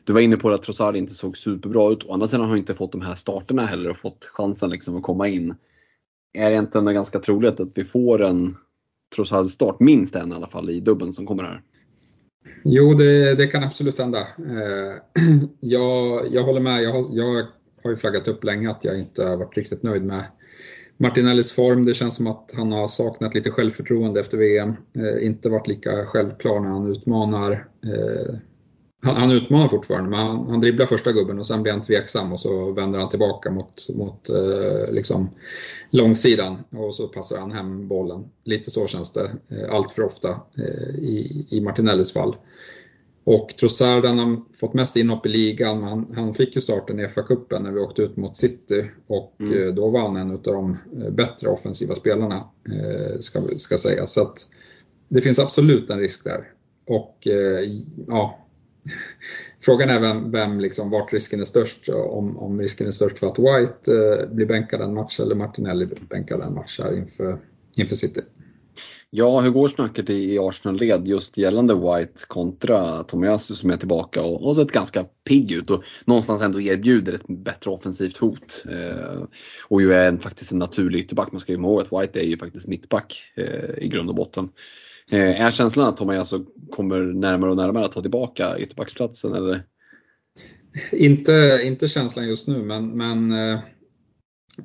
du 0.05 0.13
var 0.13 0.21
inne 0.21 0.37
på 0.37 0.51
att 0.51 0.63
Trossard 0.63 0.97
inte 0.97 1.15
såg 1.15 1.39
superbra 1.39 1.93
ut. 1.93 2.05
Å 2.05 2.13
andra 2.13 2.27
sidan 2.27 2.41
har 2.41 2.49
han 2.49 2.59
inte 2.59 2.75
fått 2.75 2.93
de 2.93 3.01
här 3.01 3.15
starterna 3.15 3.63
heller 3.67 3.91
och 3.91 3.97
fått 3.97 4.25
chansen 4.25 4.71
liksom 4.71 4.97
att 4.97 5.03
komma 5.03 5.29
in. 5.29 5.55
Är 6.33 6.51
det 6.51 6.57
inte 6.57 6.79
ändå 6.79 6.93
ganska 6.93 7.19
troligt 7.19 7.61
att 7.61 7.79
vi 7.79 7.85
får 7.85 8.23
en 8.23 8.57
Trossard-start, 9.17 9.81
minst 9.81 10.17
en 10.17 10.33
i 10.33 10.35
alla 10.35 10.47
fall, 10.47 10.71
i 10.71 10.81
dubben 10.81 11.13
som 11.13 11.27
kommer 11.27 11.43
här? 11.43 11.63
Jo, 12.65 12.95
det, 12.95 13.35
det 13.35 13.47
kan 13.47 13.65
absolut 13.65 13.99
hända. 13.99 14.19
Eh, 14.19 15.23
jag, 15.61 16.27
jag 16.31 16.43
håller 16.43 16.61
med. 16.61 16.83
Jag 16.83 16.91
har, 16.91 17.05
jag 17.11 17.47
har 17.83 17.91
ju 17.91 17.97
flaggat 17.97 18.29
upp 18.29 18.45
länge 18.45 18.71
att 18.71 18.85
jag 18.85 18.99
inte 18.99 19.23
har 19.23 19.37
varit 19.37 19.57
riktigt 19.57 19.83
nöjd 19.83 20.05
med 20.05 20.23
Martinellis 20.97 21.53
form. 21.53 21.85
Det 21.85 21.95
känns 21.95 22.17
som 22.17 22.27
att 22.27 22.53
han 22.57 22.73
har 22.73 22.89
saknat 22.89 23.35
lite 23.35 23.51
självförtroende 23.51 24.21
efter 24.21 24.39
VM. 24.39 24.69
Eh, 24.69 25.27
inte 25.27 25.49
varit 25.49 25.69
lika 25.69 26.07
självklar 26.07 26.61
när 26.61 26.69
han 26.69 26.91
utmanar. 26.91 27.53
Eh, 27.85 28.35
han, 29.03 29.17
han, 29.17 29.31
utmanar 29.31 29.69
fortfarande, 29.69 30.11
men 30.11 30.19
han, 30.19 30.49
han 30.51 30.61
dribblar 30.61 30.87
första 30.87 31.13
gubben 31.13 31.39
och 31.39 31.47
sen 31.47 31.63
blir 31.63 31.73
han 31.73 31.83
tveksam 31.83 32.33
och 32.33 32.41
så 32.41 32.73
vänder 32.73 32.99
han 32.99 33.09
tillbaka 33.09 33.51
mot, 33.51 33.89
mot 33.95 34.29
eh, 34.29 34.93
liksom 34.93 35.31
långsidan 35.91 36.59
och 36.71 36.95
så 36.95 37.09
passar 37.09 37.39
han 37.39 37.53
hem 37.53 37.89
bollen. 37.89 38.25
Lite 38.45 38.71
så 38.71 38.87
känns 38.87 39.13
det 39.13 39.31
eh, 39.49 39.75
allt 39.75 39.91
för 39.91 40.03
ofta 40.03 40.29
eh, 40.59 40.95
i, 40.99 41.47
i 41.51 41.61
Martinellis 41.61 42.13
fall. 42.13 42.37
Och 43.31 43.55
Trossard 43.61 44.05
han 44.05 44.19
har 44.19 44.57
fått 44.57 44.75
mest 44.75 44.97
inhopp 44.97 45.27
i 45.27 45.29
ligan. 45.29 45.83
Han, 45.83 46.13
han 46.17 46.35
fick 46.35 46.55
ju 46.55 46.61
starten 46.61 47.01
i 47.01 47.09
FA-cupen 47.09 47.63
när 47.63 47.73
vi 47.73 47.81
åkte 47.81 48.03
ut 48.03 48.17
mot 48.17 48.37
City 48.37 48.91
och 49.07 49.35
mm. 49.41 49.63
Eh, 49.63 49.75
då 49.75 49.91
var 49.91 50.01
han 50.01 50.17
en 50.17 50.31
av 50.31 50.43
de 50.43 50.77
eh, 51.03 51.11
bättre 51.11 51.49
offensiva 51.49 51.95
spelarna, 51.95 52.35
eh, 52.73 53.19
ska, 53.21 53.43
ska 53.57 53.79
sägas. 53.79 54.13
Så 54.13 54.23
att 54.23 54.49
det 55.09 55.21
finns 55.21 55.39
absolut 55.39 55.91
en 55.91 55.99
risk 55.99 56.25
där. 56.25 56.53
Och 56.87 57.19
ja, 58.07 58.48
frågan 59.61 59.91
är 59.91 60.01
vem, 60.01 60.31
vem 60.31 60.61
liksom, 60.61 60.91
vart 60.91 61.13
risken 61.13 61.41
är 61.41 61.45
störst. 61.45 61.89
Om, 61.89 62.39
om 62.39 62.61
risken 62.61 62.87
är 62.87 62.91
störst 62.91 63.19
för 63.19 63.27
att 63.27 63.39
White 63.39 63.93
eh, 63.93 64.35
blir 64.35 64.47
bänkad 64.47 64.81
en 64.81 64.95
match 64.95 65.21
eller 65.21 65.35
Martinelli 65.35 65.87
blir 65.87 65.99
bänkad 66.09 66.41
en 66.41 66.55
match 66.55 66.81
här 66.83 66.97
inför, 66.97 67.39
inför 67.79 67.97
City. 67.97 68.21
Ja, 69.11 69.41
hur 69.41 69.51
går 69.51 69.69
snacket 69.69 70.11
i 70.11 70.39
Arsenal-led 70.39 71.09
just 71.09 71.39
gällande 71.39 71.75
White 71.75 72.23
kontra 72.27 73.03
Tomiyasu 73.03 73.55
som 73.55 73.71
är 73.71 73.77
tillbaka 73.77 74.23
och 74.23 74.41
har 74.41 74.55
sett 74.55 74.73
ganska 74.73 75.05
pigg 75.05 75.53
ut 75.53 75.71
och 75.71 75.83
någonstans 76.05 76.43
ändå 76.43 76.61
erbjuder 76.61 77.13
ett 77.13 77.27
bättre 77.29 77.71
offensivt 77.71 78.17
hot. 78.17 78.65
Eh, 78.71 79.23
och 79.69 79.83
ju 79.83 79.93
är 79.93 80.09
en, 80.09 80.19
faktiskt 80.19 80.53
en 80.53 80.59
naturlig 80.59 81.01
ytterback. 81.01 81.33
Man 81.33 81.41
ska 81.41 81.53
ju 81.53 81.57
komma 81.57 81.69
ihåg 81.69 81.81
att 81.81 82.03
White 82.03 82.21
är 82.21 82.25
ju 82.25 82.39
faktiskt 82.39 82.67
mittback 82.67 83.33
eh, 83.37 83.85
i 83.85 83.89
grund 83.89 84.09
och 84.09 84.15
botten. 84.15 84.49
Eh, 85.11 85.41
är 85.41 85.51
känslan 85.51 85.89
att 85.89 85.97
Tomiyasu 85.97 86.45
kommer 86.71 87.01
närmare 87.01 87.51
och 87.51 87.57
närmare 87.57 87.85
att 87.85 87.93
ta 87.93 88.01
tillbaka 88.01 88.59
ytterbacksplatsen 88.59 89.33
eller? 89.33 89.65
Inte, 90.93 91.61
inte 91.65 91.89
känslan 91.89 92.29
just 92.29 92.49
nu 92.49 92.63
men, 92.63 92.89
men 92.89 93.33
eh, 93.33 93.59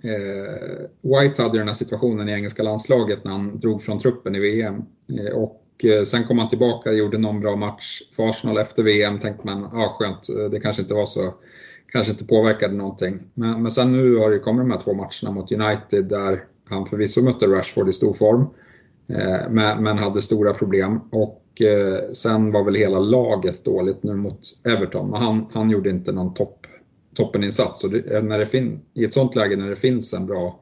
eh 0.03 0.89
White 1.01 1.41
hade 1.41 1.57
den 1.57 1.67
här 1.67 1.75
situationen 1.75 2.29
i 2.29 2.31
engelska 2.31 2.63
landslaget 2.63 3.23
när 3.23 3.31
han 3.31 3.59
drog 3.59 3.83
från 3.83 3.99
truppen 3.99 4.35
i 4.35 4.39
VM. 4.39 4.75
Eh, 5.19 5.33
och 5.33 5.61
eh, 5.83 6.03
sen 6.03 6.23
kom 6.23 6.39
han 6.39 6.49
tillbaka 6.49 6.89
och 6.89 6.97
gjorde 6.97 7.17
någon 7.17 7.39
bra 7.39 7.55
match 7.55 8.01
för 8.15 8.29
Arsenal 8.29 8.57
efter 8.57 8.83
VM. 8.83 9.19
Tänkte 9.19 9.45
man, 9.45 9.61
ja 9.61 9.85
ah, 9.85 9.97
skönt, 9.99 10.29
eh, 10.29 10.51
det 10.51 10.59
kanske 10.59 10.81
inte 10.81 10.93
var 10.93 11.05
så, 11.05 11.33
kanske 11.91 12.11
inte 12.11 12.25
påverkade 12.25 12.75
någonting. 12.75 13.19
Men, 13.33 13.61
men 13.61 13.71
sen 13.71 13.91
nu 13.91 14.15
har 14.15 14.31
det 14.31 14.39
kommit 14.39 14.63
de 14.63 14.71
här 14.71 14.79
två 14.79 14.93
matcherna 14.93 15.31
mot 15.31 15.51
United 15.51 16.05
där 16.05 16.43
han 16.69 16.85
förvisso 16.85 17.21
mötte 17.21 17.47
Rashford 17.47 17.89
i 17.89 17.93
stor 17.93 18.13
form. 18.13 18.47
Eh, 19.07 19.49
men, 19.49 19.83
men 19.83 19.97
hade 19.97 20.21
stora 20.21 20.53
problem. 20.53 20.99
Och 21.11 21.61
eh, 21.61 22.11
sen 22.13 22.51
var 22.51 22.63
väl 22.63 22.75
hela 22.75 22.99
laget 22.99 23.65
dåligt 23.65 24.03
nu 24.03 24.13
mot 24.13 24.39
Everton. 24.67 25.09
Men 25.09 25.21
han, 25.21 25.45
han 25.53 25.69
gjorde 25.69 25.89
inte 25.89 26.11
någon 26.11 26.33
topp 26.33 26.67
toppeninsats. 27.15 27.83
Och 27.83 27.89
det, 27.91 28.15
eh, 28.15 28.23
när 28.23 28.39
det 28.39 28.45
fin, 28.45 28.81
I 28.93 29.03
ett 29.03 29.13
sånt 29.13 29.35
läge 29.35 29.55
när 29.55 29.69
det 29.69 29.75
finns 29.75 30.13
en 30.13 30.25
bra 30.25 30.59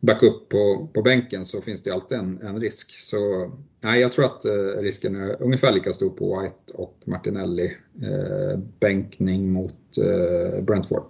backup 0.00 0.48
på, 0.48 0.88
på 0.94 1.02
bänken 1.02 1.44
så 1.44 1.60
finns 1.60 1.82
det 1.82 1.90
alltid 1.90 2.18
en, 2.18 2.40
en 2.42 2.60
risk. 2.60 2.90
Så 2.90 3.52
nej, 3.80 4.00
jag 4.00 4.12
tror 4.12 4.24
att 4.24 4.44
eh, 4.44 4.80
risken 4.80 5.16
är 5.16 5.42
ungefär 5.42 5.72
lika 5.72 5.92
stor 5.92 6.10
på 6.10 6.40
White 6.40 6.74
och 6.74 6.98
Martinelli. 7.04 7.76
Eh, 8.02 8.58
bänkning 8.80 9.52
mot 9.52 9.98
eh, 9.98 10.62
Brentford. 10.62 11.04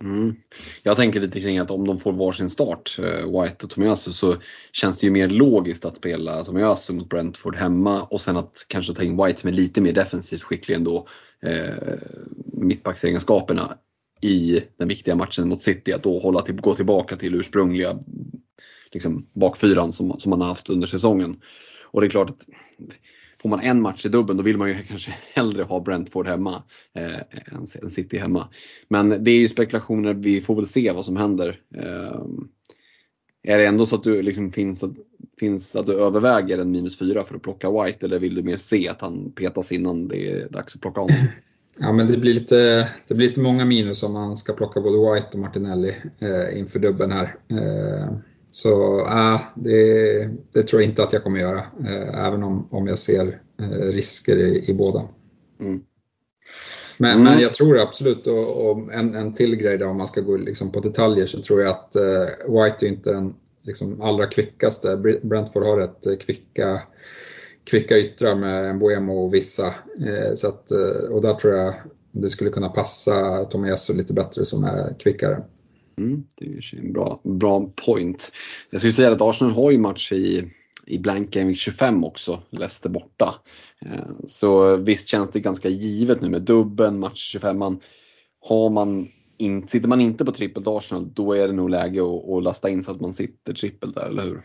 Mm. 0.00 0.36
Jag 0.82 0.96
tänker 0.96 1.20
lite 1.20 1.40
kring 1.40 1.58
att 1.58 1.70
om 1.70 1.86
de 1.86 1.98
får 1.98 2.12
varsin 2.12 2.50
start, 2.50 2.98
eh, 2.98 3.40
White 3.40 3.64
och 3.64 3.70
Tomiyasu, 3.70 4.12
så 4.12 4.34
känns 4.72 4.98
det 4.98 5.06
ju 5.06 5.10
mer 5.10 5.28
logiskt 5.28 5.84
att 5.84 5.96
spela 5.96 6.44
Tomiyasu 6.44 6.92
mot 6.92 7.08
Brentford 7.08 7.56
hemma 7.56 8.02
och 8.02 8.20
sen 8.20 8.36
att 8.36 8.66
kanske 8.68 8.94
ta 8.94 9.02
in 9.02 9.24
White 9.24 9.40
som 9.40 9.48
är 9.48 9.54
lite 9.54 9.80
mer 9.80 9.92
defensivt 9.92 10.42
skicklig 10.42 10.74
ändå, 10.74 11.08
eh, 11.42 11.94
mittbacksegenskaperna 12.52 13.78
i 14.20 14.60
den 14.78 14.88
viktiga 14.88 15.14
matchen 15.14 15.48
mot 15.48 15.62
City 15.62 15.92
att 15.92 16.02
då 16.02 16.18
hålla 16.18 16.40
till, 16.40 16.60
gå 16.60 16.74
tillbaka 16.74 17.16
till 17.16 17.34
ursprungliga 17.34 17.98
liksom, 18.92 19.26
bakfyran 19.34 19.92
som, 19.92 20.20
som 20.20 20.30
man 20.30 20.40
har 20.40 20.48
haft 20.48 20.68
under 20.68 20.86
säsongen. 20.86 21.40
Och 21.82 22.00
det 22.00 22.06
är 22.06 22.10
klart 22.10 22.30
att 22.30 22.46
får 23.46 23.50
man 23.50 23.60
en 23.60 23.82
match 23.82 24.06
i 24.06 24.08
dubbeln 24.08 24.36
då 24.36 24.42
vill 24.42 24.56
man 24.56 24.68
ju 24.68 24.74
kanske 24.88 25.14
hellre 25.34 25.62
ha 25.62 25.80
Brentford 25.80 26.26
hemma 26.26 26.62
eh, 26.94 27.16
än, 27.16 27.66
än 27.82 27.90
City 27.90 28.18
hemma. 28.18 28.48
Men 28.88 29.24
det 29.24 29.30
är 29.30 29.38
ju 29.38 29.48
spekulationer, 29.48 30.14
vi 30.14 30.40
får 30.40 30.56
väl 30.56 30.66
se 30.66 30.92
vad 30.92 31.04
som 31.04 31.16
händer. 31.16 31.60
Eh, 31.74 32.20
är 33.42 33.58
det 33.58 33.66
ändå 33.66 33.86
så 33.86 33.96
att 33.96 34.02
du 34.02 34.22
liksom 34.22 34.52
finns, 34.52 34.82
att, 34.82 34.92
finns 35.40 35.76
att 35.76 35.86
du 35.86 36.00
överväger 36.00 36.58
en 36.58 36.70
minus 36.70 36.98
4 36.98 37.24
för 37.24 37.34
att 37.34 37.42
plocka 37.42 37.70
White 37.70 38.06
eller 38.06 38.18
vill 38.18 38.34
du 38.34 38.42
mer 38.42 38.56
se 38.56 38.88
att 38.88 39.00
han 39.00 39.32
petas 39.32 39.72
innan 39.72 40.08
det 40.08 40.30
är 40.30 40.48
dags 40.48 40.74
att 40.74 40.80
plocka 40.80 41.00
honom? 41.00 41.16
Ja, 41.78 41.92
men 41.92 42.06
det 42.06 42.16
blir, 42.16 42.34
lite, 42.34 42.88
det 43.08 43.14
blir 43.14 43.28
lite 43.28 43.40
många 43.40 43.64
minus 43.64 44.02
om 44.02 44.12
man 44.12 44.36
ska 44.36 44.52
plocka 44.52 44.80
både 44.80 45.14
White 45.14 45.28
och 45.32 45.38
Martinelli 45.38 45.94
eh, 46.18 46.58
inför 46.58 46.78
dubben 46.78 47.10
här. 47.10 47.34
Eh, 47.48 48.16
så 48.50 49.00
äh, 49.06 49.40
det, 49.54 50.30
det, 50.52 50.62
tror 50.62 50.82
jag 50.82 50.90
inte 50.90 51.02
att 51.02 51.12
jag 51.12 51.22
kommer 51.22 51.40
göra, 51.40 51.58
eh, 51.58 52.26
även 52.26 52.42
om, 52.42 52.68
om 52.70 52.86
jag 52.86 52.98
ser 52.98 53.40
eh, 53.60 53.86
risker 53.86 54.36
i, 54.36 54.70
i 54.70 54.74
båda. 54.74 55.08
Mm. 55.60 55.80
Men, 56.98 57.10
mm. 57.10 57.24
men 57.24 57.40
jag 57.40 57.54
tror 57.54 57.78
absolut, 57.78 58.26
och, 58.26 58.70
och, 58.70 58.92
en, 58.92 59.14
en 59.14 59.34
till 59.34 59.56
grej 59.56 59.78
då, 59.78 59.86
om 59.86 59.96
man 59.96 60.06
ska 60.06 60.20
gå 60.20 60.36
liksom 60.36 60.72
på 60.72 60.80
detaljer, 60.80 61.26
så 61.26 61.40
tror 61.40 61.62
jag 61.62 61.70
att 61.70 61.96
eh, 61.96 62.26
White 62.48 62.86
är 62.86 62.88
inte 62.88 63.12
den 63.12 63.34
liksom, 63.62 64.00
allra 64.00 64.26
kvickaste. 64.26 64.96
Brentford 65.22 65.64
har 65.64 65.76
rätt 65.76 66.20
kvicka 66.20 66.80
kvicka 67.70 67.98
yttrar 67.98 68.34
med 68.34 68.74
Mbuemo 68.76 69.24
och 69.24 69.34
vissa. 69.34 69.66
Eh, 69.66 70.34
så 70.34 70.48
att, 70.48 70.70
och 71.10 71.22
där 71.22 71.34
tror 71.34 71.54
jag 71.54 71.74
det 72.12 72.30
skulle 72.30 72.50
kunna 72.50 72.68
passa 72.68 73.44
Tomiyasu 73.44 73.94
lite 73.94 74.12
bättre 74.12 74.44
som 74.44 74.64
är 74.64 74.94
kvickare. 74.98 75.44
Mm, 75.98 76.24
det 76.36 76.44
är 76.44 76.78
en 76.78 76.92
bra, 76.92 77.20
bra 77.24 77.70
point. 77.86 78.32
Jag 78.70 78.80
skulle 78.80 78.92
säga 78.92 79.12
att 79.12 79.20
Arsenal 79.20 79.54
har 79.54 79.70
ju 79.70 79.78
match 79.78 80.12
i, 80.12 80.50
i 80.86 80.98
Blank 80.98 81.30
Game 81.30 81.54
25 81.54 82.04
också, 82.04 82.42
Leicester 82.50 82.90
borta. 82.90 83.34
Eh, 83.80 84.06
så 84.28 84.76
visst 84.76 85.08
känns 85.08 85.30
det 85.30 85.40
ganska 85.40 85.68
givet 85.68 86.20
nu 86.20 86.28
med 86.28 86.42
dubben, 86.42 87.00
match 87.00 87.30
25. 87.32 87.58
Man, 87.58 87.80
har 88.40 88.70
man 88.70 89.08
in, 89.38 89.68
sitter 89.68 89.88
man 89.88 90.00
inte 90.00 90.24
på 90.24 90.32
trippelt 90.32 90.66
Arsenal 90.66 91.12
då 91.14 91.32
är 91.32 91.46
det 91.46 91.52
nog 91.52 91.70
läge 91.70 92.00
att, 92.02 92.30
att 92.30 92.42
lasta 92.42 92.70
in 92.70 92.82
så 92.82 92.90
att 92.90 93.00
man 93.00 93.14
sitter 93.14 93.54
trippelt 93.54 93.94
där, 93.94 94.08
eller 94.08 94.22
hur? 94.22 94.42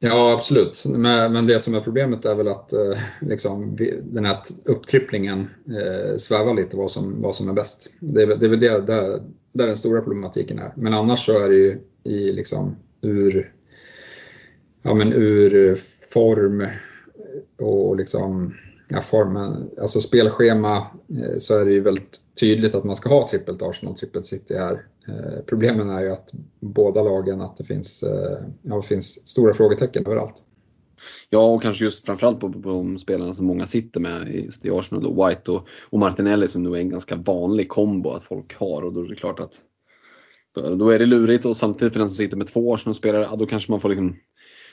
Ja 0.00 0.34
absolut, 0.36 0.84
men 1.30 1.46
det 1.46 1.60
som 1.60 1.74
är 1.74 1.80
problemet 1.80 2.24
är 2.24 2.34
väl 2.34 2.48
att 2.48 2.72
eh, 2.72 2.98
liksom, 3.20 3.76
den 4.02 4.24
här 4.24 4.38
upptripplingen 4.64 5.40
eh, 5.66 6.16
svävar 6.16 6.54
lite 6.54 6.76
vad 6.76 6.90
som, 6.90 7.22
vad 7.22 7.34
som 7.34 7.48
är 7.48 7.52
bäst. 7.52 7.92
Det 8.00 8.22
är, 8.22 8.26
det 8.26 8.46
är 8.46 8.50
väl 8.50 8.60
det, 8.60 8.86
där, 8.86 9.22
där 9.52 9.66
den 9.66 9.76
stora 9.76 10.00
problematiken 10.00 10.58
är. 10.58 10.72
Men 10.76 10.94
annars 10.94 11.26
så 11.26 11.38
är 11.38 11.48
det 11.48 11.54
ju 11.54 11.78
i, 12.04 12.32
liksom, 12.32 12.76
ur, 13.02 13.52
ja, 14.82 14.94
men 14.94 15.12
ur 15.12 15.74
form 16.12 16.66
och 17.60 17.96
liksom, 17.96 18.54
ja, 18.88 19.00
formen, 19.00 19.70
alltså 19.80 20.00
spelschema 20.00 20.76
eh, 20.76 21.38
så 21.38 21.58
är 21.58 21.64
det 21.64 21.72
ju 21.72 21.80
väldigt 21.80 22.20
tydligt 22.40 22.74
att 22.74 22.84
man 22.84 22.96
ska 22.96 23.08
ha 23.08 23.28
trippelt 23.28 23.62
Arsenal 23.62 23.92
och 23.92 23.98
trippelt 23.98 24.26
City 24.26 24.54
här. 24.54 24.86
Eh, 25.08 25.44
problemen 25.46 25.90
är 25.90 26.00
ju 26.00 26.12
att 26.12 26.32
båda 26.60 27.02
lagen, 27.02 27.40
att 27.40 27.56
det 27.56 27.64
finns, 27.64 28.02
eh, 28.02 28.38
ja, 28.62 28.76
det 28.76 28.86
finns 28.86 29.28
stora 29.28 29.54
frågetecken 29.54 30.06
överallt. 30.06 30.44
Ja, 31.30 31.46
och 31.54 31.62
kanske 31.62 31.84
just 31.84 32.06
framförallt 32.06 32.40
på, 32.40 32.52
på 32.52 32.68
de 32.68 32.98
spelarna 32.98 33.34
som 33.34 33.46
många 33.46 33.66
sitter 33.66 34.00
med 34.00 34.34
just 34.34 34.64
i 34.64 34.70
Arsenal, 34.70 35.02
då, 35.02 35.26
White 35.26 35.50
och, 35.50 35.68
och 35.90 35.98
Martinelli 35.98 36.48
som 36.48 36.62
nu 36.62 36.74
är 36.74 36.80
en 36.80 36.90
ganska 36.90 37.16
vanlig 37.16 37.68
kombo 37.68 38.10
att 38.10 38.22
folk 38.22 38.54
har 38.54 38.82
och 38.82 38.92
då 38.92 39.00
är 39.00 39.08
det 39.08 39.14
klart 39.14 39.40
att 39.40 39.52
då, 40.54 40.74
då 40.74 40.90
är 40.90 40.98
det 40.98 41.06
lurigt 41.06 41.44
och 41.44 41.56
samtidigt 41.56 41.92
för 41.92 42.00
den 42.00 42.08
som 42.08 42.16
sitter 42.16 42.36
med 42.36 42.46
två 42.46 42.74
Arsenal-spelare, 42.74 43.28
ja, 43.30 43.36
då 43.36 43.46
kanske 43.46 43.72
man 43.72 43.80
får 43.80 43.88
liksom 43.88 44.16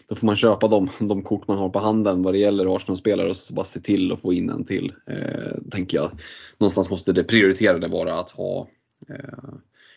då 0.07 0.15
får 0.15 0.25
man 0.25 0.35
köpa 0.35 0.67
de, 0.67 0.89
de 0.99 1.21
kort 1.21 1.47
man 1.47 1.57
har 1.57 1.69
på 1.69 1.79
handen 1.79 2.23
vad 2.23 2.33
det 2.33 2.37
gäller 2.37 2.75
Arsenal-spelare 2.75 3.29
och 3.29 3.37
så 3.37 3.53
bara 3.53 3.65
se 3.65 3.79
till 3.79 4.11
att 4.11 4.21
få 4.21 4.33
in 4.33 4.49
en 4.49 4.65
till. 4.65 4.93
Eh, 5.07 5.71
tänker 5.71 5.97
jag. 5.97 6.11
Någonstans 6.57 6.89
måste 6.89 7.13
det 7.13 7.23
prioriterade 7.23 7.87
vara 7.87 8.19
att 8.19 8.31
ha 8.31 8.67
eh, 9.09 9.53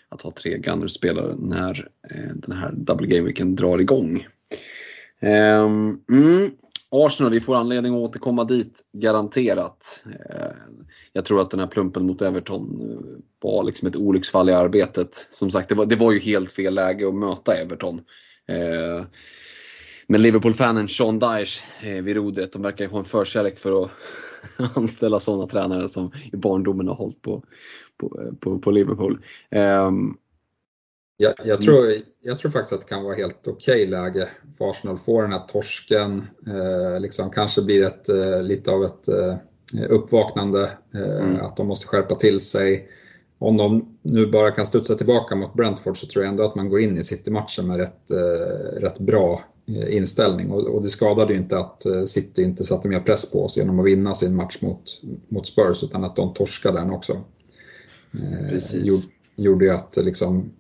att 0.09 0.23
ha 0.23 0.31
tre 0.31 0.59
Gunners-spelare 0.59 1.35
när 1.39 1.89
eh, 2.11 2.35
den 2.35 2.57
här 2.57 2.73
Double 2.73 3.07
Game-weeken 3.07 3.57
drar 3.57 3.79
igång. 3.79 4.27
Eh, 5.21 5.65
mm. 6.11 6.51
Arsenal, 6.91 7.33
vi 7.33 7.41
får 7.41 7.57
anledning 7.57 7.95
att 7.95 8.01
återkomma 8.01 8.45
dit, 8.45 8.83
garanterat. 8.93 10.05
Eh, 10.07 10.51
jag 11.13 11.25
tror 11.25 11.41
att 11.41 11.51
den 11.51 11.61
här 11.61 11.67
plumpen 11.67 12.07
mot 12.07 12.23
Everton 12.23 12.81
eh, 12.81 13.19
var 13.41 13.65
liksom 13.65 13.89
ett 13.89 13.97
olycksfall 13.97 14.49
i 14.49 14.53
arbetet. 14.53 15.27
Som 15.31 15.51
sagt, 15.51 15.69
det 15.69 15.75
var, 15.75 15.87
det 15.87 15.97
var 15.97 16.13
ju 16.13 16.19
helt 16.19 16.53
fel 16.53 16.75
läge 16.75 17.09
att 17.09 17.15
möta 17.15 17.55
Everton. 17.55 18.01
Eh, 18.47 19.05
Eh, 20.09 20.13
men 20.13 20.23
Liverpool-fanen 20.23 20.89
Sean 20.89 21.19
Dyche 21.19 21.63
vid 22.03 22.17
rodret, 22.17 22.53
de 22.53 22.63
verkar 22.63 22.85
ju 22.85 22.91
ha 22.91 22.99
en 22.99 23.05
förkärlek 23.05 23.59
för 23.59 23.85
att 23.85 23.91
anställa 24.77 25.21
sådana 25.21 25.47
tränare 25.47 25.89
som 25.89 26.13
i 26.33 26.37
barndomen 26.37 26.89
har 26.89 26.95
hållit 26.95 27.23
på, 27.23 27.45
på, 28.01 28.33
på, 28.41 28.59
på 28.59 28.71
Liverpool. 28.71 29.25
Jag, 31.21 31.35
jag, 31.45 31.61
tror, 31.61 31.93
jag 32.23 32.39
tror 32.39 32.51
faktiskt 32.51 32.73
att 32.73 32.81
det 32.81 32.95
kan 32.95 33.05
vara 33.05 33.15
helt 33.15 33.49
okej 33.49 33.83
okay 33.83 33.87
läge 33.87 34.29
för 34.59 34.71
Arsenal 34.71 34.95
att 34.95 35.05
få 35.05 35.23
den 35.23 35.33
här 35.33 35.47
torsken. 35.49 36.23
Eh, 36.47 37.01
liksom 37.01 37.31
kanske 37.31 37.63
blir 37.63 37.83
ett, 37.83 38.09
eh, 38.09 38.43
lite 38.43 38.71
av 38.71 38.85
ett 38.85 39.09
eh, 39.09 39.37
uppvaknande, 39.89 40.71
eh, 40.95 41.29
mm. 41.29 41.47
att 41.47 41.57
de 41.57 41.67
måste 41.67 41.87
skärpa 41.87 42.15
till 42.15 42.41
sig. 42.41 42.89
Om 43.39 43.57
de 43.57 43.99
nu 44.03 44.27
bara 44.27 44.51
kan 44.51 44.67
studsa 44.67 44.95
tillbaka 44.95 45.37
mot 45.37 45.55
Brentford 45.55 45.99
så 45.99 46.07
tror 46.07 46.25
jag 46.25 46.31
ändå 46.31 46.45
att 46.45 46.55
man 46.55 46.69
går 46.69 46.81
in 46.81 46.99
i 46.99 47.05
City-matchen 47.05 47.67
med 47.67 47.77
rätt, 47.77 48.11
eh, 48.11 48.81
rätt 48.81 48.99
bra 48.99 49.41
eh, 49.69 49.97
inställning. 49.97 50.51
Och, 50.51 50.67
och, 50.67 50.83
det 50.83 50.89
skadade 50.89 51.33
ju 51.33 51.39
inte 51.39 51.59
att 51.59 51.83
City 52.07 52.43
inte 52.43 52.65
satte 52.65 52.89
mer 52.89 53.01
press 53.01 53.31
på 53.31 53.45
oss 53.45 53.57
genom 53.57 53.81
att 53.81 53.87
vinna 53.87 54.15
sin 54.15 54.35
match 54.35 54.59
mot, 54.61 54.83
mot 55.29 55.47
Spurs 55.47 55.83
utan 55.83 56.05
att 56.05 56.17
de 56.17 56.35
torskade 56.35 56.79
den 56.79 56.91
också. 56.91 57.21
Precis. 58.51 58.87
Gjorde, 58.87 59.07
gjorde 59.37 59.65
ju 59.65 59.71
att 59.71 59.97
liksom, 59.97 60.51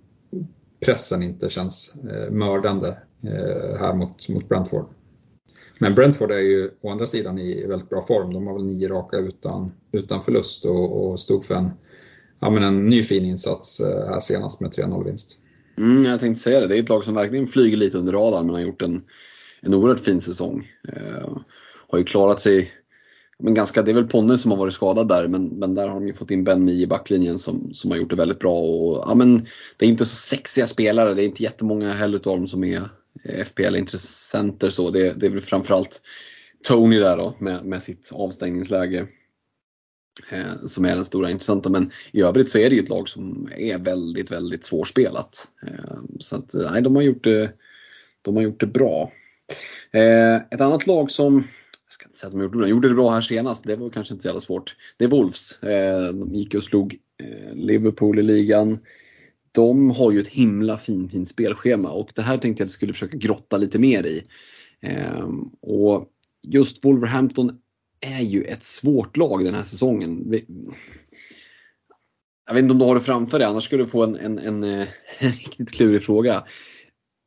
pressen 0.80 1.22
inte 1.22 1.50
känns 1.50 1.94
eh, 2.10 2.30
mördande 2.30 2.88
eh, 3.22 3.80
här 3.80 3.94
mot, 3.94 4.28
mot 4.28 4.48
Brentford. 4.48 4.86
Men 5.78 5.94
Brentford 5.94 6.30
är 6.30 6.40
ju 6.40 6.70
å 6.80 6.90
andra 6.90 7.06
sidan 7.06 7.38
i 7.38 7.66
väldigt 7.66 7.88
bra 7.88 8.02
form. 8.02 8.32
De 8.32 8.46
har 8.46 8.54
väl 8.54 8.64
nio 8.64 8.88
raka 8.88 9.16
utan, 9.16 9.72
utan 9.92 10.22
förlust 10.22 10.64
och, 10.64 11.10
och 11.10 11.20
stod 11.20 11.44
för 11.44 11.54
en, 11.54 11.70
ja, 12.40 12.50
men 12.50 12.62
en 12.62 12.86
ny 12.86 13.02
fin 13.02 13.24
insats 13.24 13.80
eh, 13.80 14.08
här 14.08 14.20
senast 14.20 14.60
med 14.60 14.70
3-0 14.70 15.04
vinst. 15.04 15.38
Mm, 15.78 16.04
jag 16.04 16.20
tänkte 16.20 16.42
säga 16.42 16.60
det, 16.60 16.66
det 16.66 16.76
är 16.76 16.82
ett 16.82 16.88
lag 16.88 17.04
som 17.04 17.14
verkligen 17.14 17.46
flyger 17.46 17.76
lite 17.76 17.98
under 17.98 18.12
radarn 18.12 18.46
men 18.46 18.54
har 18.54 18.62
gjort 18.62 18.82
en, 18.82 19.02
en 19.62 19.74
oerhört 19.74 20.00
fin 20.00 20.20
säsong. 20.20 20.68
Eh, 20.88 21.38
har 21.88 21.98
ju 21.98 22.04
klarat 22.04 22.40
sig 22.40 22.72
men 23.42 23.54
ganska, 23.54 23.82
det 23.82 23.90
är 23.90 23.94
väl 23.94 24.06
Ponne 24.06 24.38
som 24.38 24.50
har 24.50 24.58
varit 24.58 24.74
skadad 24.74 25.08
där 25.08 25.28
men, 25.28 25.46
men 25.46 25.74
där 25.74 25.88
har 25.88 25.94
de 25.94 26.06
ju 26.06 26.12
fått 26.12 26.30
in 26.30 26.44
Ben 26.44 26.64
Mi 26.64 26.82
i 26.82 26.86
backlinjen 26.86 27.38
som, 27.38 27.74
som 27.74 27.90
har 27.90 27.98
gjort 27.98 28.10
det 28.10 28.16
väldigt 28.16 28.38
bra. 28.38 28.60
Och, 28.60 29.04
ja, 29.08 29.14
men 29.14 29.46
det 29.76 29.86
är 29.86 29.88
inte 29.90 30.06
så 30.06 30.16
sexiga 30.16 30.66
spelare, 30.66 31.14
det 31.14 31.22
är 31.22 31.26
inte 31.26 31.42
jättemånga 31.42 31.92
heller 31.92 32.18
av 32.18 32.22
dem 32.22 32.48
som 32.48 32.64
är 32.64 32.88
FPL-intressenter. 33.44 34.70
Så. 34.70 34.90
Det, 34.90 35.20
det 35.20 35.26
är 35.26 35.30
väl 35.30 35.40
framförallt 35.40 36.00
Tony 36.68 36.98
där 36.98 37.16
då 37.16 37.34
med, 37.38 37.64
med 37.64 37.82
sitt 37.82 38.10
avstängningsläge 38.12 39.06
Eh, 40.30 40.58
som 40.66 40.84
är 40.84 40.94
den 40.94 41.04
stora 41.04 41.30
intressanta. 41.30 41.70
Men 41.70 41.90
i 42.12 42.22
övrigt 42.22 42.50
så 42.50 42.58
är 42.58 42.70
det 42.70 42.76
ju 42.76 42.82
ett 42.82 42.88
lag 42.88 43.08
som 43.08 43.48
är 43.56 43.78
väldigt, 43.78 44.30
väldigt 44.30 44.66
svårspelat. 44.66 45.48
Eh, 45.66 45.98
så 46.18 46.36
att, 46.36 46.54
eh, 46.54 46.72
nej, 46.72 46.82
de 46.82 46.96
har 46.96 47.02
gjort 47.02 47.24
det, 47.24 47.52
de 48.22 48.36
har 48.36 48.42
gjort 48.42 48.60
det 48.60 48.66
bra. 48.66 49.12
Eh, 49.90 50.36
ett 50.36 50.60
annat 50.60 50.86
lag 50.86 51.10
som 51.10 51.44
ska 51.88 52.06
inte 52.06 52.18
säga 52.18 52.28
att 52.28 52.32
de 52.32 52.42
gjorde, 52.42 52.60
de 52.60 52.68
gjorde 52.68 52.88
det 52.88 52.94
bra 52.94 53.10
här 53.10 53.20
senast, 53.20 53.64
det 53.64 53.76
var 53.76 53.90
kanske 53.90 54.14
inte 54.14 54.22
så 54.22 54.28
jävla 54.28 54.40
svårt. 54.40 54.76
Det 54.96 55.04
är 55.04 55.08
Wolves. 55.08 55.62
Eh, 55.62 56.08
de 56.08 56.34
gick 56.34 56.54
och 56.54 56.64
slog 56.64 56.96
Liverpool 57.52 58.18
i 58.18 58.22
ligan. 58.22 58.78
De 59.52 59.90
har 59.90 60.12
ju 60.12 60.20
ett 60.20 60.28
himla 60.28 60.78
fint, 60.78 61.12
fint 61.12 61.28
spelschema 61.28 61.90
och 61.90 62.10
det 62.14 62.22
här 62.22 62.38
tänkte 62.38 62.60
jag 62.60 62.66
att 62.66 62.70
jag 62.70 62.74
skulle 62.74 62.92
försöka 62.92 63.16
grotta 63.16 63.56
lite 63.56 63.78
mer 63.78 64.06
i. 64.06 64.22
Och 65.60 66.08
just 66.42 66.84
Wolverhampton 66.84 67.58
är 68.00 68.20
ju 68.20 68.42
ett 68.42 68.64
svårt 68.64 69.16
lag 69.16 69.44
den 69.44 69.54
här 69.54 69.62
säsongen. 69.62 70.34
Jag 72.46 72.54
vet 72.54 72.62
inte 72.62 72.72
om 72.72 72.78
du 72.78 72.84
har 72.84 72.94
det 72.94 73.00
framför 73.00 73.38
dig, 73.38 73.48
annars 73.48 73.64
skulle 73.64 73.84
du 73.84 73.88
få 73.88 74.04
en, 74.04 74.16
en, 74.16 74.38
en, 74.38 74.64
eh, 74.64 74.88
en 75.18 75.32
riktigt 75.32 75.70
klurig 75.70 76.02
fråga. 76.02 76.44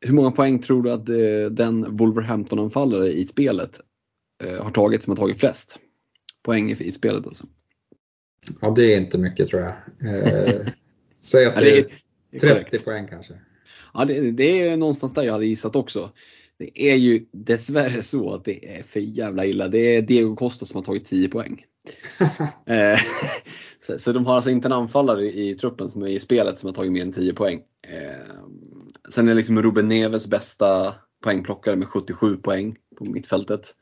Hur 0.05 0.13
många 0.13 0.31
poäng 0.31 0.59
tror 0.59 0.83
du 0.83 0.91
att 0.91 1.05
den 1.55 1.97
Wolverhampton-anfallare 1.97 3.07
i 3.07 3.27
spelet 3.27 3.79
Eh, 4.43 4.63
har 4.63 4.71
tagit 4.71 5.03
som 5.03 5.11
har 5.11 5.17
tagit 5.17 5.39
flest 5.39 5.79
poäng 6.43 6.71
i 6.71 6.91
spelet 6.91 7.25
alltså. 7.25 7.45
Ja, 8.61 8.73
det 8.75 8.93
är 8.93 8.97
inte 8.97 9.17
mycket 9.17 9.47
tror 9.47 9.61
jag. 9.61 9.69
Eh, 9.69 10.67
säg 11.19 11.45
att 11.45 11.55
det 11.55 11.79
är 12.31 12.39
30 12.39 12.79
poäng 12.79 13.07
kanske. 13.07 13.33
Ja, 13.93 14.05
det, 14.05 14.31
det, 14.31 14.67
är 14.67 14.77
någonstans 14.77 15.13
där 15.13 15.23
jag 15.23 15.33
hade 15.33 15.45
gissat 15.45 15.75
också. 15.75 16.11
Det 16.61 16.81
är 16.91 16.95
ju 16.95 17.25
dessvärre 17.31 18.03
så 18.03 18.33
att 18.33 18.45
det 18.45 18.77
är 18.77 18.83
för 18.83 18.99
jävla 18.99 19.45
illa. 19.45 19.67
Det 19.67 19.95
är 19.95 20.01
Diego 20.01 20.35
Costa 20.35 20.65
som 20.65 20.77
har 20.77 20.83
tagit 20.83 21.05
10 21.05 21.29
poäng. 21.29 21.65
eh, 22.65 22.99
så, 23.79 23.99
så, 23.99 24.11
de 24.11 24.25
har 24.25 24.35
alltså 24.35 24.49
inte 24.49 24.67
en 24.67 24.73
anfallare 24.73 25.31
i, 25.31 25.55
truppen 25.55 25.89
som 25.89 26.01
är 26.01 26.07
i 26.07 26.19
spelet 26.19 26.59
som 26.59 26.67
har 26.67 26.73
tagit 26.73 26.91
mer 26.91 27.01
än 27.01 27.11
10 27.11 27.33
poäng. 27.33 27.61
Eh, 27.87 28.35
sen 29.09 29.29
är 29.29 29.35
liksom 29.35 29.61
Ruben 29.61 29.87
Neves 29.87 30.27
bästa 30.27 30.95
poängplockare 31.23 31.75
med 31.75 31.87
77 31.87 32.37
poäng 32.37 32.75
på 32.97 33.05
mittfältet. 33.05 33.75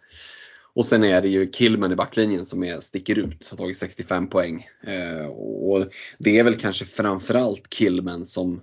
Och 0.73 0.85
sen 0.85 1.03
är 1.03 1.21
det 1.21 1.29
ju 1.29 1.49
Killman 1.49 1.91
i 1.91 1.95
backlinjen 1.95 2.45
som 2.45 2.63
är, 2.63 2.79
sticker 2.79 3.19
ut, 3.19 3.47
har 3.49 3.57
tagit 3.57 3.77
65 3.77 4.27
poäng. 4.27 4.67
Eh, 4.83 5.25
och 5.27 5.85
det 6.17 6.39
är 6.39 6.43
väl 6.43 6.59
kanske 6.59 6.85
framförallt 6.85 7.69
Killman 7.69 8.25
som 8.25 8.61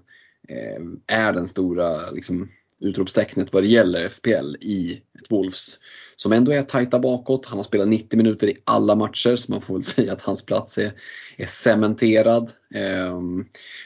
eh, 0.48 1.16
är 1.16 1.32
den 1.32 1.48
stora 1.48 2.10
liksom, 2.10 2.48
utropstecknet 2.80 3.52
vad 3.52 3.62
det 3.62 3.68
gäller 3.68 4.08
FPL 4.08 4.56
i 4.60 5.00
ett 5.18 5.30
Wolves. 5.32 5.78
Som 6.16 6.32
ändå 6.32 6.52
är 6.52 6.62
tajta 6.62 6.98
bakåt. 6.98 7.46
Han 7.46 7.58
har 7.58 7.64
spelat 7.64 7.88
90 7.88 8.16
minuter 8.16 8.48
i 8.48 8.56
alla 8.64 8.94
matcher 8.94 9.36
så 9.36 9.52
man 9.52 9.60
får 9.60 9.74
väl 9.74 9.82
säga 9.82 10.12
att 10.12 10.22
hans 10.22 10.46
plats 10.46 10.78
är, 10.78 10.92
är 11.36 11.46
cementerad. 11.46 12.52
Eh, 12.74 13.20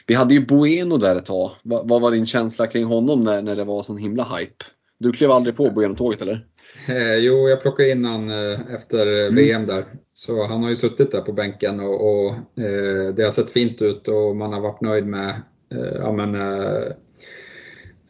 vi 0.07 0.13
hade 0.13 0.33
ju 0.33 0.45
Bueno 0.45 0.97
där 0.97 1.15
ett 1.15 1.25
tag. 1.25 1.51
Va, 1.63 1.81
vad 1.85 2.01
var 2.01 2.11
din 2.11 2.25
känsla 2.25 2.67
kring 2.67 2.85
honom 2.85 3.21
när, 3.21 3.41
när 3.41 3.55
det 3.55 3.63
var 3.63 3.83
sån 3.83 3.97
himla 3.97 4.37
hype? 4.37 4.65
Du 4.99 5.11
klev 5.11 5.31
aldrig 5.31 5.55
på 5.55 5.69
Bueno-tåget 5.69 6.21
eller? 6.21 6.45
Eh, 6.87 7.15
jo, 7.15 7.49
jag 7.49 7.61
plockade 7.61 7.91
in 7.91 8.05
han 8.05 8.29
eh, 8.29 8.75
efter 8.75 9.07
mm. 9.07 9.35
VM 9.35 9.65
där. 9.65 9.85
Så 10.13 10.47
han 10.47 10.63
har 10.63 10.69
ju 10.69 10.75
suttit 10.75 11.11
där 11.11 11.21
på 11.21 11.33
bänken 11.33 11.79
och, 11.79 12.09
och 12.09 12.27
eh, 12.63 13.13
det 13.15 13.23
har 13.23 13.31
sett 13.31 13.49
fint 13.49 13.81
ut 13.81 14.07
och 14.07 14.35
man 14.35 14.53
har 14.53 14.61
varit 14.61 14.81
nöjd 14.81 15.05
med 15.05 15.29
eh, 15.73 15.95
ja, 15.99 16.11
men, 16.11 16.35
eh, 16.35 16.91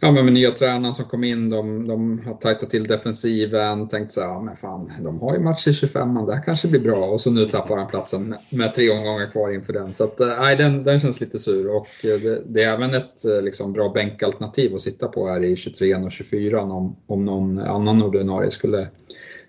ja, 0.02 0.12
men 0.12 0.26
med 0.26 0.34
nya 0.34 0.52
tränaren 0.52 0.94
som 0.94 1.06
kom 1.06 1.24
in, 1.24 1.50
de, 1.50 1.88
de 1.88 2.20
har 2.26 2.34
tajtat 2.34 2.70
till 2.70 2.84
defensiven, 2.84 3.88
tänkt 3.88 4.12
så 4.12 4.22
här, 4.22 4.28
ja 4.28 4.42
men 4.42 4.56
fan, 4.56 4.92
de 5.04 5.20
har 5.20 5.34
ju 5.34 5.40
match 5.40 5.68
i 5.68 5.74
25 5.74 6.26
det 6.26 6.36
här 6.36 6.44
kanske 6.44 6.68
blir 6.68 6.80
bra 6.80 7.06
och 7.06 7.22
så 7.22 7.32
nu 7.32 7.46
tappar 7.46 7.78
han 7.78 7.88
platsen 7.88 8.30
med, 8.30 8.40
med 8.50 8.74
tre 8.74 8.90
omgångar 8.90 9.32
kvar 9.32 9.54
inför 9.54 9.74
den. 9.74 9.94
Så 9.94 10.04
att, 10.04 10.20
eh, 10.20 10.28
nej, 10.40 10.56
den, 10.56 10.84
den 10.84 11.00
känns 11.00 11.22
lite 11.22 11.40
sur 11.40 11.76
och 11.76 12.06
eh, 12.06 12.20
det, 12.20 12.42
det 12.46 12.64
är 12.64 12.74
även 12.74 12.94
ett 12.94 13.26
eh, 13.26 13.42
liksom, 13.42 13.74
bra 13.74 13.90
bänkalternativ 13.90 14.76
att 14.76 14.82
sitta 14.82 15.08
på 15.08 15.28
här 15.28 15.44
i 15.44 15.56
23 15.56 15.96
och 15.96 16.12
24 16.12 16.62
om, 16.62 16.96
om 17.08 17.22
någon 17.22 17.60
annan 17.60 18.04
ordinarie 18.04 18.52
skulle 18.52 18.90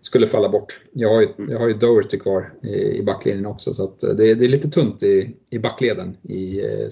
skulle 0.00 0.26
falla 0.26 0.48
bort. 0.48 0.80
Jag 0.92 1.08
har 1.08 1.20
ju, 1.20 1.28
jag 1.48 1.58
har 1.58 1.68
ju 1.68 1.74
Doherty 1.74 2.18
kvar 2.18 2.52
i, 2.62 2.98
i 2.98 3.02
backlinjen 3.02 3.46
också 3.46 3.74
så 3.74 3.84
att 3.84 4.00
det, 4.00 4.34
det 4.34 4.44
är 4.44 4.48
lite 4.48 4.68
tunt 4.68 5.02
i, 5.02 5.36
i 5.50 5.58
backleden 5.58 6.16
i 6.22 6.60
eh, 6.60 6.88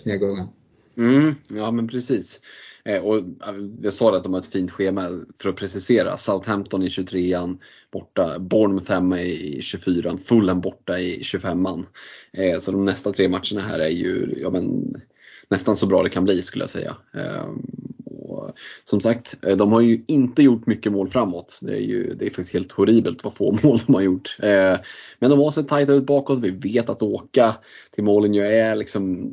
Mm, 0.96 1.34
ja 1.48 1.70
men 1.70 1.88
precis. 1.88 2.40
Eh, 2.84 3.04
och 3.04 3.16
eh, 3.16 3.54
jag 3.82 3.94
sa 3.94 4.16
att 4.16 4.22
de 4.22 4.32
har 4.32 4.40
ett 4.40 4.46
fint 4.46 4.70
schema 4.70 5.08
för 5.42 5.48
att 5.48 5.56
precisera. 5.56 6.16
Southampton 6.16 6.82
i 6.82 6.88
23an 6.88 7.58
borta, 7.92 8.38
Bournemouth 8.38 8.92
hemma 8.92 9.20
i 9.20 9.60
24an, 9.60 10.18
Fulham 10.18 10.60
borta 10.60 10.98
i 10.98 11.20
25an. 11.20 11.84
Eh, 12.32 12.58
så 12.58 12.72
de 12.72 12.84
nästa 12.84 13.12
tre 13.12 13.28
matcherna 13.28 13.60
här 13.60 13.78
är 13.78 13.88
ju 13.88 14.34
ja, 14.36 14.50
men, 14.50 14.94
nästan 15.48 15.76
så 15.76 15.86
bra 15.86 16.02
det 16.02 16.10
kan 16.10 16.24
bli 16.24 16.42
skulle 16.42 16.62
jag 16.62 16.70
säga. 16.70 16.96
Ehm, 17.14 17.62
och, 18.04 18.52
som 18.84 19.00
sagt, 19.00 19.36
de 19.56 19.72
har 19.72 19.80
ju 19.80 20.04
inte 20.06 20.42
gjort 20.42 20.66
mycket 20.66 20.92
mål 20.92 21.08
framåt. 21.08 21.58
Det 21.62 21.72
är 21.72 21.80
ju 21.80 22.14
det 22.14 22.26
är 22.26 22.30
faktiskt 22.30 22.52
helt 22.52 22.72
horribelt 22.72 23.24
vad 23.24 23.34
få 23.34 23.52
mål 23.62 23.78
de 23.86 23.94
har 23.94 24.02
gjort. 24.02 24.36
Men 25.18 25.30
de 25.30 25.38
har 25.38 25.50
sett 25.50 25.68
tajta 25.68 25.92
ut 25.92 26.06
bakåt. 26.06 26.38
Vi 26.38 26.50
vet 26.50 26.90
att 26.90 27.02
åka 27.02 27.56
till 27.90 28.04
målen 28.04 28.34
ju 28.34 28.42
är 28.42 28.76
liksom 28.76 29.32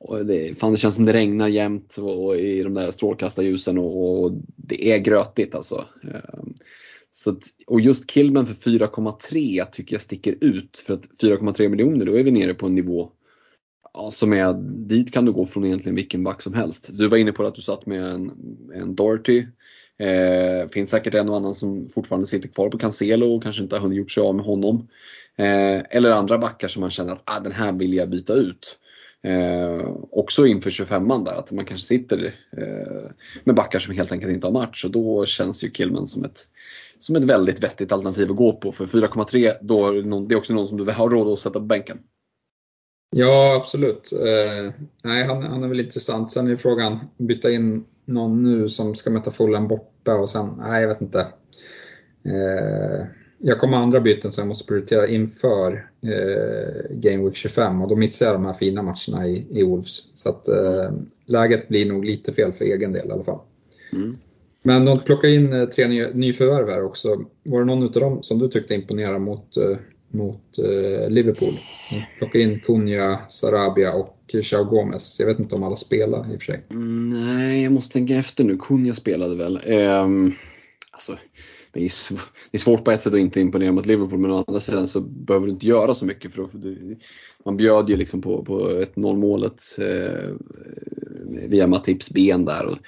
och 0.00 0.26
det, 0.26 0.58
fan, 0.58 0.72
det 0.72 0.78
känns 0.78 0.94
som 0.94 1.06
det 1.06 1.12
regnar 1.12 1.48
jämt 1.48 1.96
och, 1.96 2.24
och 2.24 2.36
i 2.36 2.62
de 2.62 2.74
där 2.74 2.90
strålkastarljusen 2.90 3.78
och, 3.78 4.22
och 4.22 4.32
det 4.56 4.92
är 4.92 4.98
grötigt 4.98 5.54
alltså. 5.54 5.84
Ehm, 6.02 6.54
så 7.10 7.30
att, 7.30 7.42
och 7.66 7.80
just 7.80 8.10
Killman 8.10 8.46
för 8.46 8.70
4,3 8.70 9.64
tycker 9.72 9.94
jag 9.94 10.02
sticker 10.02 10.36
ut. 10.40 10.84
För 10.86 10.94
att 10.94 11.08
4,3 11.22 11.68
miljoner, 11.68 12.06
då 12.06 12.18
är 12.18 12.24
vi 12.24 12.30
nere 12.30 12.54
på 12.54 12.66
en 12.66 12.74
nivå 12.74 13.10
ja, 13.94 14.10
som 14.10 14.32
är, 14.32 14.52
dit 14.88 15.12
kan 15.12 15.24
du 15.24 15.32
gå 15.32 15.46
från 15.46 15.64
egentligen 15.64 15.96
vilken 15.96 16.24
back 16.24 16.42
som 16.42 16.54
helst. 16.54 16.88
Du 16.92 17.08
var 17.08 17.16
inne 17.16 17.32
på 17.32 17.44
att 17.44 17.54
du 17.54 17.62
satt 17.62 17.86
med 17.86 18.04
en, 18.04 18.32
en 18.74 18.94
Doherty. 18.94 19.46
Eh, 19.98 20.68
finns 20.68 20.90
säkert 20.90 21.14
en 21.14 21.28
och 21.28 21.36
annan 21.36 21.54
som 21.54 21.88
fortfarande 21.88 22.26
sitter 22.26 22.48
kvar 22.48 22.68
på 22.68 22.78
Cancelo 22.78 23.36
och 23.36 23.42
kanske 23.42 23.62
inte 23.62 23.76
har 23.76 23.82
hunnit 23.82 23.98
gjort 23.98 24.10
sig 24.10 24.22
av 24.22 24.34
med 24.34 24.44
honom. 24.44 24.88
Eh, 25.36 25.82
eller 25.90 26.10
andra 26.10 26.38
backar 26.38 26.68
som 26.68 26.80
man 26.80 26.90
känner 26.90 27.12
att 27.12 27.22
ah, 27.24 27.40
den 27.40 27.52
här 27.52 27.72
vill 27.72 27.94
jag 27.94 28.10
byta 28.10 28.34
ut. 28.34 28.78
Eh, 29.22 29.88
också 30.10 30.46
inför 30.46 30.70
25an 30.70 31.24
där, 31.24 31.38
att 31.38 31.52
man 31.52 31.64
kanske 31.64 31.86
sitter 31.86 32.34
eh, 32.56 33.10
med 33.44 33.54
backar 33.54 33.78
som 33.78 33.94
helt 33.94 34.12
enkelt 34.12 34.32
inte 34.32 34.46
har 34.46 34.52
match 34.52 34.84
och 34.84 34.90
då 34.90 35.26
känns 35.26 35.64
ju 35.64 35.70
Kilman 35.70 36.06
som 36.06 36.24
ett 36.24 36.46
som 36.98 37.16
ett 37.16 37.24
väldigt 37.24 37.62
vettigt 37.62 37.92
alternativ 37.92 38.30
att 38.30 38.36
gå 38.36 38.52
på. 38.52 38.72
För 38.72 38.86
4,3 38.86 39.56
då 39.60 39.92
det 40.20 40.34
är 40.34 40.38
också 40.38 40.52
någon 40.54 40.68
som 40.68 40.76
du 40.76 40.92
har 40.92 41.10
råd 41.10 41.32
att 41.32 41.38
sätta 41.38 41.60
på 41.60 41.66
bänken. 41.66 41.98
Ja, 43.16 43.56
absolut. 43.60 44.12
Eh, 44.12 44.72
nej, 45.04 45.24
han, 45.24 45.42
han, 45.42 45.62
är 45.62 45.68
väl 45.68 45.80
intressant. 45.80 46.32
Sen 46.32 46.48
är 46.48 46.56
frågan, 46.56 46.98
byta 47.18 47.50
in 47.50 47.84
någon 48.04 48.42
nu 48.42 48.68
som 48.68 48.94
ska 48.94 49.10
möta 49.10 49.30
Fulham 49.30 49.68
borta 49.68 50.14
och 50.14 50.30
sen, 50.30 50.54
nej 50.58 50.80
jag 50.80 50.88
vet 50.88 51.00
inte. 51.00 51.20
Eh, 52.24 53.06
jag 53.42 53.58
kommer 53.58 53.76
andra 53.76 54.00
byten 54.00 54.32
som 54.32 54.42
jag 54.42 54.48
måste 54.48 54.66
prioritera 54.66 55.08
inför 55.08 55.90
eh, 56.04 56.96
Game 56.96 57.24
Week 57.24 57.36
25 57.36 57.82
och 57.82 57.88
då 57.88 57.96
missar 57.96 58.26
jag 58.26 58.34
de 58.34 58.44
här 58.44 58.52
fina 58.52 58.82
matcherna 58.82 59.26
i, 59.26 59.46
i 59.50 59.64
Wolves. 59.64 60.02
Så 60.14 60.28
att 60.28 60.48
eh, 60.48 60.90
läget 61.26 61.68
blir 61.68 61.86
nog 61.86 62.04
lite 62.04 62.32
fel 62.32 62.52
för 62.52 62.64
egen 62.64 62.92
del 62.92 63.08
i 63.08 63.12
alla 63.12 63.24
fall. 63.24 63.40
Mm. 63.92 64.16
Men 64.62 64.84
de 64.84 64.98
plockade 64.98 65.34
in 65.34 65.52
eh, 65.52 65.64
tre 65.64 65.88
ny, 65.88 66.06
nyförvärv 66.14 66.68
här 66.68 66.84
också. 66.84 67.24
Var 67.42 67.60
det 67.60 67.66
någon 67.66 67.82
av 67.82 67.90
dem 67.90 68.22
som 68.22 68.38
du 68.38 68.48
tyckte 68.48 68.74
imponerade 68.74 69.18
mot, 69.18 69.56
eh, 69.56 69.76
mot 70.08 70.58
eh, 70.58 71.10
Liverpool? 71.10 71.60
De 71.90 72.18
plockade 72.18 72.44
in 72.44 72.60
Cunha, 72.60 73.18
Sarabia 73.28 73.92
och 73.92 74.16
Chao 74.42 74.64
Gomez. 74.64 75.20
Jag 75.20 75.26
vet 75.26 75.38
inte 75.38 75.54
om 75.54 75.62
alla 75.62 75.76
spelar 75.76 76.32
i 76.32 76.36
och 76.36 76.42
för 76.42 76.52
sig. 76.52 76.60
Mm, 76.70 77.10
nej, 77.10 77.62
jag 77.62 77.72
måste 77.72 77.92
tänka 77.92 78.14
efter 78.14 78.44
nu. 78.44 78.56
Cunha 78.56 78.94
spelade 78.94 79.36
väl. 79.36 79.60
Um, 80.04 80.34
alltså, 80.90 81.18
det 81.72 81.80
är, 81.80 81.92
det 82.50 82.56
är 82.56 82.58
svårt 82.58 82.84
på 82.84 82.90
ett 82.90 83.02
sätt 83.02 83.14
att 83.14 83.20
inte 83.20 83.40
imponera 83.40 83.72
mot 83.72 83.86
Liverpool 83.86 84.18
men 84.18 84.30
å 84.30 84.44
andra 84.46 84.60
sidan 84.60 84.88
så 84.88 85.00
behöver 85.00 85.46
du 85.46 85.52
inte 85.52 85.66
göra 85.66 85.94
så 85.94 86.06
mycket 86.06 86.34
för 86.34 86.42
att 86.42 86.54
man 87.44 87.56
bjöd 87.56 87.88
ju 87.88 87.96
liksom 87.96 88.22
på, 88.22 88.44
på 88.44 88.68
ett 88.68 88.96
0 88.96 89.18
målet 89.18 89.62
eh, 89.78 90.28
via 91.48 91.66
Matips 91.66 92.10
ben 92.10 92.44
där. 92.44 92.66
Och 92.66 92.78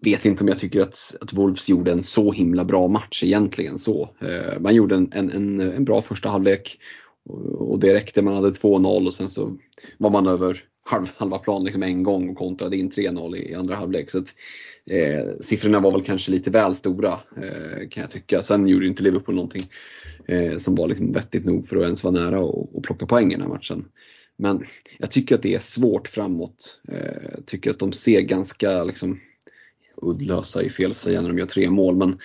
vet 0.00 0.24
inte 0.24 0.44
om 0.44 0.48
jag 0.48 0.58
tycker 0.58 0.80
att, 0.80 1.16
att 1.20 1.32
Wolves 1.32 1.68
gjorde 1.68 1.92
en 1.92 2.02
så 2.02 2.32
himla 2.32 2.64
bra 2.64 2.88
match 2.88 3.22
egentligen 3.22 3.78
så. 3.78 4.10
Eh, 4.20 4.60
man 4.60 4.74
gjorde 4.74 4.94
en, 4.94 5.12
en, 5.12 5.30
en, 5.30 5.60
en 5.60 5.84
bra 5.84 6.02
första 6.02 6.28
halvlek 6.28 6.78
och, 7.28 7.70
och 7.70 7.78
det 7.78 7.94
räckte. 7.94 8.22
Man 8.22 8.34
hade 8.34 8.50
2-0 8.50 9.06
och 9.06 9.14
sen 9.14 9.28
så 9.28 9.56
var 9.98 10.10
man 10.10 10.26
över 10.26 10.64
halv, 10.84 11.06
halva 11.16 11.38
plan 11.38 11.64
liksom 11.64 11.82
en 11.82 12.02
gång 12.02 12.30
och 12.30 12.36
kontrade 12.36 12.76
in 12.76 12.90
3-0 12.90 13.36
i, 13.36 13.50
i 13.50 13.54
andra 13.54 13.74
halvlek. 13.74 14.10
Så 14.10 14.18
att, 14.18 14.34
Eh, 14.86 15.26
siffrorna 15.40 15.80
var 15.80 15.92
väl 15.92 16.02
kanske 16.02 16.30
lite 16.30 16.50
väl 16.50 16.74
stora 16.74 17.12
eh, 17.36 17.88
kan 17.90 18.00
jag 18.00 18.10
tycka. 18.10 18.42
Sen 18.42 18.66
gjorde 18.66 18.86
inte 18.86 19.02
Liverpool 19.02 19.34
någonting 19.34 19.70
eh, 20.28 20.56
som 20.58 20.74
var 20.74 20.88
liksom 20.88 21.12
vettigt 21.12 21.44
nog 21.44 21.68
för 21.68 21.76
att 21.76 21.82
ens 21.82 22.04
vara 22.04 22.14
nära 22.14 22.40
och, 22.40 22.76
och 22.76 22.84
plocka 22.84 23.06
poäng 23.06 23.32
i 23.32 23.34
den 23.34 23.42
här 23.42 23.48
matchen. 23.48 23.84
Men 24.36 24.64
jag 24.98 25.10
tycker 25.10 25.34
att 25.34 25.42
det 25.42 25.54
är 25.54 25.58
svårt 25.58 26.08
framåt. 26.08 26.80
Eh, 26.88 27.30
jag 27.36 27.46
tycker 27.46 27.70
att 27.70 27.78
de 27.78 27.92
ser 27.92 28.20
ganska 28.20 28.84
liksom, 28.84 29.20
uddlösa 30.02 30.62
i 30.62 30.70
fel 30.70 30.90
att 30.90 30.96
säga 30.96 31.20
när 31.20 31.28
de 31.28 31.38
gör 31.38 31.46
tre 31.46 31.70
mål. 31.70 31.96
Men 31.96 32.18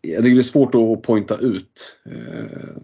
jag 0.00 0.24
tycker 0.24 0.34
det 0.34 0.40
är 0.40 0.42
svårt 0.42 0.74
att 0.74 1.02
pointa 1.02 1.38
ut 1.38 2.00
eh, 2.06 2.76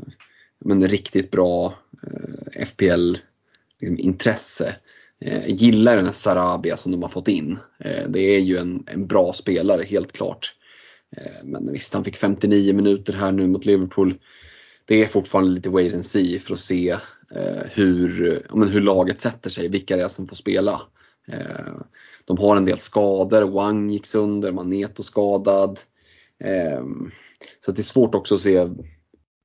men 0.59 0.89
riktigt 0.89 1.31
bra 1.31 1.79
eh, 2.03 2.67
FPL-intresse. 2.67 4.65
Liksom, 4.65 4.96
Eh, 5.21 5.49
gillar 5.49 5.97
den 5.97 6.07
här 6.07 6.13
Sarabia 6.13 6.77
som 6.77 6.93
de 6.93 7.03
har 7.03 7.09
fått 7.09 7.29
in. 7.29 7.59
Eh, 7.79 8.09
det 8.09 8.21
är 8.21 8.41
ju 8.41 8.57
en, 8.57 8.85
en 8.87 9.07
bra 9.07 9.33
spelare 9.33 9.83
helt 9.83 10.13
klart. 10.13 10.55
Eh, 11.17 11.45
men 11.45 11.73
visst, 11.73 11.95
han 11.95 12.05
fick 12.05 12.17
59 12.17 12.75
minuter 12.75 13.13
här 13.13 13.33
nu 13.33 13.49
mot 13.49 13.65
Liverpool. 13.65 14.15
Det 14.85 15.03
är 15.03 15.07
fortfarande 15.07 15.51
lite 15.51 15.71
wait 15.71 15.95
and 15.95 16.07
see 16.07 16.39
för 16.39 16.55
att 16.55 16.61
se 16.61 16.91
eh, 17.35 17.63
hur, 17.73 18.43
men 18.55 18.69
hur 18.69 18.81
laget 18.81 19.21
sätter 19.21 19.51
sig, 19.51 19.69
vilka 19.69 19.97
det 19.97 20.03
är 20.03 20.09
som 20.09 20.27
får 20.27 20.37
spela. 20.37 20.81
Eh, 21.29 21.75
de 22.25 22.39
har 22.39 22.57
en 22.57 22.65
del 22.65 22.79
skador, 22.79 23.43
Wang 23.43 23.91
gick 23.91 24.07
sönder, 24.07 24.53
Maneto 24.53 25.03
skadad. 25.03 25.81
Eh, 26.45 26.85
så 27.65 27.73
det 27.73 27.81
är 27.81 27.85
svårt 27.85 28.15
också 28.15 28.35
att 28.35 28.41
se 28.41 28.69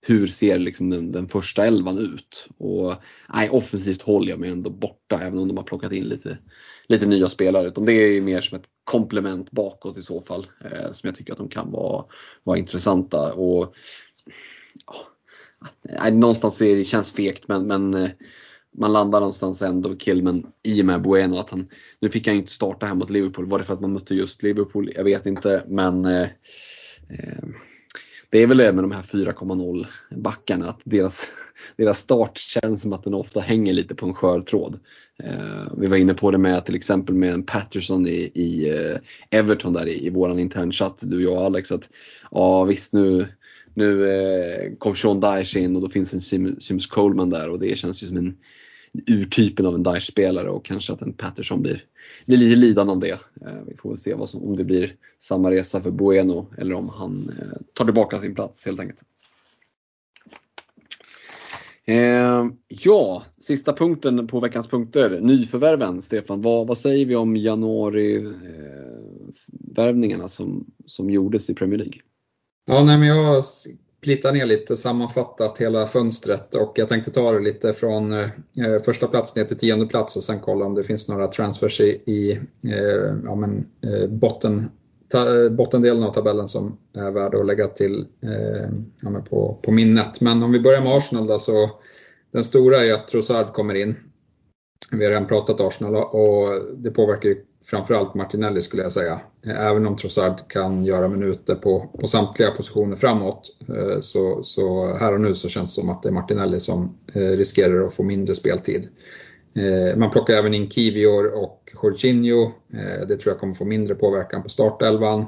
hur 0.02 0.28
ser 0.28 0.60
liksom 0.60 0.89
den, 0.89 1.12
den 1.12 1.28
första 1.28 1.66
elvan 1.66 1.97
ut? 1.97 2.47
Och, 2.58 2.95
nej, 3.34 3.49
offensivt 3.49 4.02
håller 4.02 4.30
jag 4.30 4.39
mig 4.39 4.49
ändå 4.49 4.70
borta 4.70 5.20
även 5.22 5.39
om 5.39 5.47
de 5.47 5.58
har 5.58 5.64
plockat 5.64 5.91
in 5.91 6.04
lite, 6.04 6.38
lite 6.88 7.06
nya 7.06 7.30
spelare. 7.30 7.68
Utan 7.68 7.86
det 7.86 7.93
är 7.93 8.22
mer 8.22 8.41
som 8.41 8.58
ett 8.58 8.66
komplement 8.84 9.52
bakåt 9.52 9.97
i 9.97 10.02
så 10.02 10.22
fall 10.22 10.47
eh, 10.66 10.91
som 10.91 11.08
jag 11.08 11.16
tycker 11.16 11.32
att 11.32 11.38
de 11.38 11.49
kan 11.49 11.72
vara, 11.72 12.06
vara 12.43 12.58
intressanta. 12.58 13.34
Och, 13.34 13.76
ja, 14.88 14.95
nej, 16.02 16.12
någonstans 16.12 16.62
är 16.62 16.76
det 16.76 16.84
känns 16.84 17.12
fegt 17.12 17.47
men, 17.47 17.68
men 17.68 17.93
eh, 17.93 18.10
man 18.78 18.93
landar 18.93 19.20
någonstans 19.20 19.62
ändå 19.62 19.97
Kilman 19.97 20.52
i 20.64 20.82
och 20.82 20.86
med 20.86 21.02
Bueno. 21.02 21.38
Att 21.38 21.49
han, 21.49 21.70
nu 21.99 22.10
fick 22.10 22.28
han 22.28 22.36
inte 22.36 22.52
starta 22.52 22.86
här 22.86 22.95
mot 22.95 23.10
Liverpool. 23.10 23.45
Var 23.45 23.60
det 23.60 23.66
för 23.66 23.74
att 23.74 23.82
man 23.82 23.93
mötte 23.93 24.16
just 24.16 24.43
Liverpool? 24.43 24.91
Jag 24.95 25.04
vet 25.04 25.26
inte 25.26 25.64
men 25.68 26.06
eh, 26.06 26.28
eh 27.10 27.43
det 28.32 28.40
är 28.40 28.48
väl 28.48 28.58
det 28.58 28.74
med 28.74 28.84
de 28.84 28.92
här 28.92 29.02
4,0 29.02 29.86
backarna 30.16 30.70
att 30.70 30.80
deras, 30.84 31.28
deras 31.78 32.00
start 32.00 32.38
känns 32.38 32.82
som 32.82 32.94
att 32.94 33.04
den 33.04 33.14
ofta 33.14 33.40
hänger 33.40 33.74
lite 33.74 33.96
på 33.96 34.06
en 34.06 34.14
skör 34.14 34.42
tråd. 34.42 34.80
Eh, 35.24 35.74
vi 35.78 35.88
var 35.88 35.98
inne 35.98 36.14
på 36.14 36.32
det 36.32 36.38
med 36.38 36.66
till 36.66 36.76
exempel 36.76 37.16
med 37.16 37.34
en 37.34 37.44
Patterson 37.44 38.08
i, 38.08 38.32
i 38.34 38.70
eh, 38.70 39.40
Everton 39.40 39.74
där 39.74 39.88
i, 39.88 40.06
i 40.06 40.10
våran 40.10 40.40
internchatt, 40.40 41.00
du, 41.02 41.16
och 41.16 41.22
jag 41.22 41.38
och 41.38 41.46
Alex. 41.46 41.72
att 41.72 41.90
Ja 42.32 42.64
visst 42.64 42.94
nu, 42.94 43.28
nu 43.74 44.10
eh, 44.10 44.76
kom 44.78 44.96
Sean 44.96 45.20
Dyche 45.20 45.60
in 45.60 45.76
och 45.76 45.82
då 45.82 45.90
finns 45.90 46.14
en 46.14 46.22
Sim, 46.22 46.60
Sims 46.60 46.88
Coleman 46.88 47.30
där 47.30 47.50
och 47.50 47.60
det 47.60 47.78
känns 47.78 48.04
ju 48.04 48.08
som 48.08 48.18
en 48.18 48.38
urtypen 49.08 49.66
av 49.66 49.76
en 49.76 49.84
Dyche-spelare 49.84 50.50
och 50.50 50.66
kanske 50.66 50.94
att 50.94 51.02
en 51.02 51.14
Patterson 51.14 51.62
blir, 51.62 51.84
blir 52.26 52.38
lite 52.38 52.55
lidande 52.55 52.91
av 52.91 52.99
det. 52.99 53.20
Eh, 53.45 53.62
vi 53.68 53.78
får 53.78 53.89
väl 53.89 53.97
se 53.97 54.14
vad 54.14 54.30
som, 54.30 54.43
om 54.43 54.55
det 54.55 54.64
blir 54.64 54.95
samma 55.20 55.51
resa 55.51 55.82
för 55.82 55.91
Bueno 55.91 56.45
eller 56.57 56.76
om 56.76 56.89
han 56.89 57.32
eh, 57.39 57.45
tar 57.74 57.86
tillbaka 57.86 58.20
sin 58.20 58.36
plats 58.36 58.66
helt 58.66 58.80
enkelt. 58.80 58.99
Eh, 61.86 62.45
ja, 62.68 63.24
sista 63.38 63.74
punkten 63.74 64.28
på 64.28 64.39
veckans 64.39 64.68
punkter. 64.68 65.20
Nyförvärven, 65.22 66.01
Stefan. 66.01 66.41
Vad, 66.41 66.68
vad 66.68 66.78
säger 66.78 67.05
vi 67.05 67.16
om 67.16 67.38
januari-värvningarna 67.38 70.24
eh, 70.24 70.28
som, 70.28 70.66
som 70.86 71.09
gjordes 71.09 71.49
i 71.49 71.53
Premier 71.53 71.78
League? 71.78 71.99
Ja, 72.68 72.84
nej, 72.86 72.97
men 72.97 73.07
jag 73.07 73.45
plita 74.02 74.32
ner 74.32 74.45
lite 74.45 74.74
och 74.74 74.80
sammanfattat 74.80 75.62
hela 75.62 75.86
fönstret 75.86 76.56
och 76.56 76.74
jag 76.76 76.88
tänkte 76.88 77.12
ta 77.12 77.32
det 77.32 77.39
lite 77.39 77.74
från 77.74 78.12
eh, 78.12 78.28
första 78.86 79.08
plats 79.08 79.36
ner 79.36 79.45
till 79.45 79.58
tionde 79.58 79.86
plats 79.86 80.16
och 80.16 80.24
sen 80.24 80.39
kolla 80.39 80.66
om 80.66 80.76
det 80.76 80.84
finns 80.84 81.08
några 81.08 81.28
transfers 81.28 81.82
i, 81.82 81.89
i 81.89 82.32
eh, 82.68 83.16
ja, 83.26 83.36
men, 83.36 83.66
eh, 83.86 84.10
botten, 84.10 84.72
ta, 85.08 85.43
eh, 85.43 85.49
bottendelen 85.49 86.04
av 86.04 86.14
tabellen 86.14 86.47
som 86.47 86.78
är 86.97 87.12
värda 87.12 87.38
att 87.38 87.45
lägga 87.45 87.68
till 87.68 88.06
eh, 88.24 88.70
ja, 89.04 89.22
på, 89.30 89.58
på 89.62 89.72
minnet. 89.72 90.22
Men 90.22 90.43
om 90.43 90.52
vi 90.52 90.60
börjar 90.60 90.82
med 90.82 90.93
Arsenal 90.93 91.28
då 91.28 91.39
så 91.39 91.70
den 92.34 92.43
stora 92.43 92.78
är 92.78 92.93
att 92.93 93.08
Trossard 93.08 93.47
kommer 93.47 93.76
in. 93.76 93.95
Vi 94.91 95.04
har 95.04 95.12
redan 95.12 95.28
pratat 95.28 95.62
Arsenal 95.62 95.95
och 95.95 96.49
det 96.78 96.91
påverkar 96.91 97.30
ju 97.30 97.45
framförallt 97.64 98.16
Martinelli 98.16 98.62
skulle 98.62 98.84
jag 98.84 98.91
säga. 98.91 99.22
Även 99.45 99.88
om 99.88 99.95
Trossard 99.95 100.47
kan 100.47 100.86
göra 100.86 101.07
minuter 101.07 101.55
på, 101.55 101.89
på 101.99 102.07
samtliga 102.07 102.51
positioner 102.51 102.95
framåt 102.95 103.57
eh, 103.70 103.99
så, 104.01 104.43
så 104.43 104.93
här 104.97 105.14
och 105.14 105.22
nu 105.22 105.36
så 105.36 105.49
känns 105.49 105.76
det 105.76 105.82
som 105.82 105.89
att 105.89 106.03
det 106.03 106.09
är 106.09 106.14
Martinelli 106.14 106.59
som 106.59 106.97
eh, 107.14 107.22
riskerar 107.22 107.88
att 107.88 107.93
få 107.93 108.03
mindre 108.03 108.36
speltid. 108.36 108.88
Eh, 109.55 109.97
man 109.97 110.12
plockar 110.12 110.34
även 110.34 110.53
in 110.53 110.70
Kivior 110.70 111.43
och 111.43 111.72
Jorginho. 111.84 112.51
Det 113.07 113.16
tror 113.16 113.34
jag 113.34 113.39
kommer 113.39 113.53
få 113.53 113.66
mindre 113.66 113.95
påverkan 113.95 114.43
på 114.43 114.49
startelvan. 114.49 115.26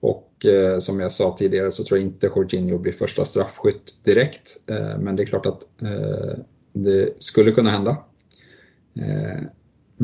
Och 0.00 0.30
som 0.78 1.00
jag 1.00 1.12
sa 1.12 1.36
tidigare 1.38 1.70
så 1.70 1.84
tror 1.84 1.98
jag 1.98 2.06
inte 2.06 2.26
Jorginho 2.26 2.78
blir 2.78 2.92
första 2.92 3.24
straffskytt 3.24 4.04
direkt. 4.04 4.56
Men 4.98 5.16
det 5.16 5.22
är 5.22 5.26
klart 5.26 5.46
att 5.46 5.60
det 6.72 7.22
skulle 7.22 7.50
kunna 7.50 7.70
hända. 7.70 7.96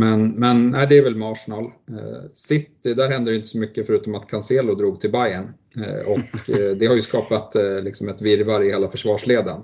Men, 0.00 0.30
men 0.30 0.70
nej, 0.70 0.86
det 0.86 0.98
är 0.98 1.02
väl 1.02 1.16
med 1.16 1.28
Arsenal. 1.28 1.64
Eh, 1.64 2.22
City, 2.34 2.94
där 2.94 3.10
händer 3.10 3.32
inte 3.32 3.46
så 3.46 3.58
mycket 3.58 3.86
förutom 3.86 4.14
att 4.14 4.28
Cancelo 4.28 4.74
drog 4.74 5.00
till 5.00 5.12
Bayern. 5.12 5.54
Eh, 5.76 6.08
och 6.08 6.18
eh, 6.58 6.76
det 6.76 6.86
har 6.86 6.94
ju 6.94 7.02
skapat 7.02 7.56
liksom 7.82 8.08
ett 8.08 8.22
virvar 8.22 8.62
i 8.62 8.70
hela 8.70 8.88
försvarsleden. 8.88 9.60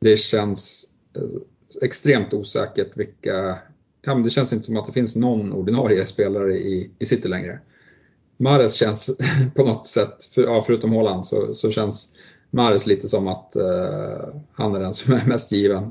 Det 0.00 0.16
känns 0.16 0.86
extremt 1.82 2.34
osäkert 2.34 2.96
vilka... 2.96 3.56
Ja, 4.02 4.14
men 4.14 4.22
det 4.22 4.30
känns 4.30 4.52
inte 4.52 4.64
som 4.64 4.76
att 4.76 4.86
det 4.86 4.92
finns 4.92 5.16
någon 5.16 5.52
ordinarie 5.52 6.06
spelare 6.06 6.58
i, 6.58 6.90
i 6.98 7.06
City 7.06 7.28
längre. 7.28 7.60
Mares 8.36 8.74
känns 8.74 9.10
på 9.54 9.64
något 9.64 9.86
sätt, 9.86 10.24
för, 10.24 10.42
ja, 10.42 10.62
förutom 10.66 10.92
Haaland, 10.92 11.26
så, 11.26 11.54
så 11.54 11.70
känns 11.70 12.08
Mares 12.50 12.86
lite 12.86 13.08
som 13.08 13.28
att 13.28 13.56
han 14.52 14.74
är 14.74 14.80
den 14.80 14.94
som 14.94 15.14
är 15.14 15.28
mest 15.28 15.52
given. 15.52 15.90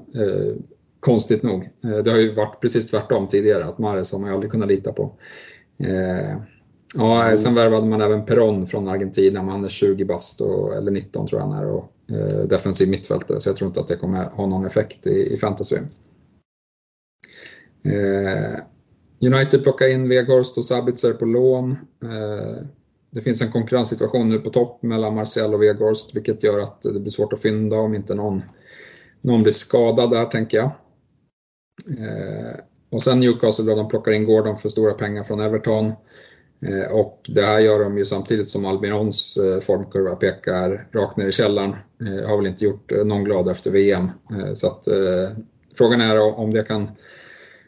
Konstigt 0.99 1.43
nog. 1.43 1.69
Eh, 1.83 1.97
det 2.03 2.11
har 2.11 2.19
ju 2.19 2.33
varit 2.33 2.61
precis 2.61 2.87
tvärtom 2.87 3.27
tidigare, 3.27 3.65
att 3.65 3.77
Mares 3.77 4.11
har 4.11 4.19
man 4.19 4.29
ju 4.29 4.33
aldrig 4.33 4.51
kunnat 4.51 4.67
lita 4.67 4.93
på. 4.93 5.11
Eh, 5.83 6.37
ja, 6.95 7.23
mm. 7.23 7.37
sen 7.37 7.55
värvade 7.55 7.85
man 7.85 8.01
även 8.01 8.25
Peron 8.25 8.67
från 8.67 8.87
Argentina, 8.87 9.43
men 9.43 9.51
han 9.51 9.65
är 9.65 9.69
20 9.69 10.05
bast, 10.05 10.41
och, 10.41 10.75
eller 10.75 10.91
19 10.91 11.27
tror 11.27 11.41
jag 11.41 11.47
han 11.47 11.63
är, 11.63 11.71
och 11.71 11.91
eh, 12.11 12.47
defensiv 12.47 12.89
mittfältare, 12.89 13.41
så 13.41 13.49
jag 13.49 13.55
tror 13.55 13.67
inte 13.67 13.79
att 13.79 13.87
det 13.87 13.95
kommer 13.95 14.25
ha 14.25 14.45
någon 14.45 14.65
effekt 14.65 15.07
i, 15.07 15.33
i 15.33 15.37
fantasy. 15.37 15.77
United 19.25 19.63
plockar 19.63 19.87
in 19.87 20.09
Weghorst 20.09 20.57
och 20.57 20.65
Sabitzer 20.65 21.13
på 21.13 21.25
lån. 21.25 21.75
det 23.11 23.21
finns 23.21 23.41
en 23.41 23.51
konkurrenssituation 23.51 24.29
nu 24.29 24.37
på 24.39 24.49
topp 24.49 24.83
mellan 24.83 25.15
Marcel 25.15 25.53
och 25.53 25.61
Weghorst 25.61 26.15
vilket 26.15 26.43
gör 26.43 26.59
att 26.59 26.81
det 26.81 26.99
blir 26.99 27.09
svårt 27.11 27.33
att 27.33 27.41
fynda 27.41 27.77
om 27.77 27.93
inte 27.93 28.15
någon, 28.15 28.41
någon 29.21 29.43
blir 29.43 29.53
skadad 29.53 30.11
där 30.11 30.25
tänker 30.25 30.57
jag. 30.57 30.71
Eh, 31.99 32.59
och 32.91 33.03
sen 33.03 33.19
Newcastle 33.19 33.65
då 33.65 33.75
de 33.75 33.87
plockar 33.87 34.11
in 34.11 34.25
Gordon 34.25 34.57
för 34.57 34.69
stora 34.69 34.93
pengar 34.93 35.23
från 35.23 35.39
Everton. 35.39 35.93
Eh, 36.61 36.91
och 36.91 37.21
det 37.27 37.41
här 37.41 37.59
gör 37.59 37.79
de 37.79 37.97
ju 37.97 38.05
samtidigt 38.05 38.47
som 38.47 38.65
Almirons 38.65 39.37
eh, 39.37 39.59
formkurva 39.59 40.15
pekar 40.15 40.87
rakt 40.93 41.17
ner 41.17 41.27
i 41.27 41.31
källaren. 41.31 41.75
Eh, 42.01 42.29
har 42.29 42.37
väl 42.37 42.47
inte 42.47 42.65
gjort 42.65 42.91
någon 43.05 43.23
glad 43.23 43.49
efter 43.49 43.71
VM. 43.71 44.09
Så 44.53 44.67
att, 44.67 44.87
frågan 45.77 46.01
är 46.01 46.39
om 46.39 46.53
det 46.53 46.63
kan 46.63 46.87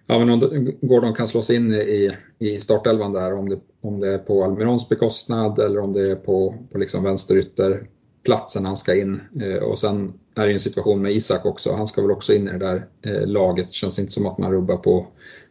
Ja, 0.07 0.19
men 0.19 0.29
om 0.29 0.71
Gordon 0.81 1.13
kan 1.13 1.27
slås 1.27 1.49
in 1.49 1.73
i, 1.73 2.11
i 2.39 2.59
startelvan 2.59 3.13
där, 3.13 3.33
om 3.33 3.49
det, 3.49 3.59
om 3.81 3.99
det 3.99 4.13
är 4.13 4.17
på 4.17 4.43
Almirons 4.43 4.89
bekostnad 4.89 5.59
eller 5.59 5.79
om 5.79 5.93
det 5.93 6.11
är 6.11 6.15
på, 6.15 6.55
på 6.71 6.77
liksom 6.77 7.03
vänsterytterplatsen 7.03 8.65
han 8.65 8.77
ska 8.77 8.95
in. 8.95 9.19
Och 9.61 9.79
sen 9.79 10.13
är 10.35 10.47
i 10.47 10.53
en 10.53 10.59
situation 10.59 11.01
med 11.01 11.11
Isak 11.11 11.45
också, 11.45 11.73
han 11.73 11.87
ska 11.87 12.01
väl 12.01 12.11
också 12.11 12.33
in 12.33 12.47
i 12.47 12.51
det 12.51 12.57
där 12.57 12.87
eh, 13.05 13.27
laget. 13.27 13.67
Det 13.67 13.73
känns 13.73 13.99
inte 13.99 14.11
som 14.11 14.25
att 14.25 14.37
man 14.37 14.51
rubbar 14.51 14.77
på, 14.77 15.07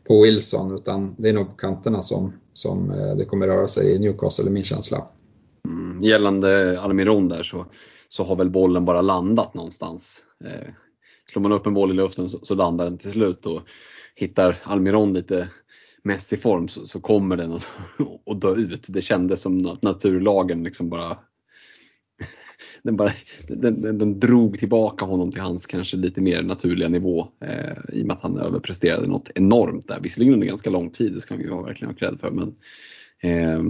på 0.08 0.22
Wilson 0.22 0.74
utan 0.74 1.14
det 1.18 1.28
är 1.28 1.32
nog 1.32 1.48
på 1.48 1.56
kanterna 1.56 2.02
som, 2.02 2.32
som 2.52 2.90
eh, 2.90 3.16
det 3.16 3.24
kommer 3.24 3.46
röra 3.46 3.68
sig 3.68 3.94
i 3.94 3.98
Newcastle, 3.98 4.46
är 4.46 4.50
min 4.50 4.64
känsla. 4.64 5.06
Mm, 5.68 6.00
gällande 6.00 6.80
Almiron 6.80 7.28
där 7.28 7.42
så, 7.42 7.66
så 8.08 8.24
har 8.24 8.36
väl 8.36 8.50
bollen 8.50 8.84
bara 8.84 9.00
landat 9.00 9.54
någonstans. 9.54 10.20
Eh, 10.44 10.68
slår 11.32 11.42
man 11.42 11.52
upp 11.52 11.66
en 11.66 11.74
boll 11.74 11.90
i 11.90 11.94
luften 11.94 12.28
så, 12.28 12.38
så 12.42 12.54
landar 12.54 12.84
den 12.84 12.98
till 12.98 13.10
slut. 13.10 13.46
Och, 13.46 13.60
hittar 14.20 14.62
Almiron 14.64 15.14
lite 15.14 15.48
mest 16.02 16.32
i 16.32 16.36
form 16.36 16.68
så, 16.68 16.86
så 16.86 17.00
kommer 17.00 17.36
den 17.36 17.52
att, 17.52 17.68
att 18.30 18.40
dö 18.40 18.54
ut. 18.54 18.84
Det 18.88 19.02
kändes 19.02 19.40
som 19.40 19.66
att 19.66 19.82
naturlagen 19.82 20.64
liksom 20.64 20.88
bara 20.88 21.18
den, 22.82 22.96
bara, 22.96 23.12
den, 23.48 23.80
den, 23.80 23.98
den, 23.98 24.20
drog 24.20 24.58
tillbaka 24.58 25.04
honom 25.04 25.32
till 25.32 25.40
hans 25.40 25.66
kanske 25.66 25.96
lite 25.96 26.20
mer 26.20 26.42
naturliga 26.42 26.88
nivå 26.88 27.28
eh, 27.44 27.98
i 27.98 28.02
och 28.02 28.06
med 28.06 28.16
att 28.16 28.22
han 28.22 28.38
överpresterade 28.38 29.06
något 29.06 29.30
enormt 29.34 29.88
där. 29.88 29.98
Visserligen 30.02 30.34
under 30.34 30.46
ganska 30.46 30.70
lång 30.70 30.90
tid, 30.90 31.12
det 31.12 31.20
ska 31.20 31.36
vi 31.36 31.42
ju 31.42 31.62
verkligen 31.62 31.92
ha 31.92 31.98
cred 31.98 32.20
för. 32.20 32.30
Men, 32.30 32.54
eh, 33.22 33.62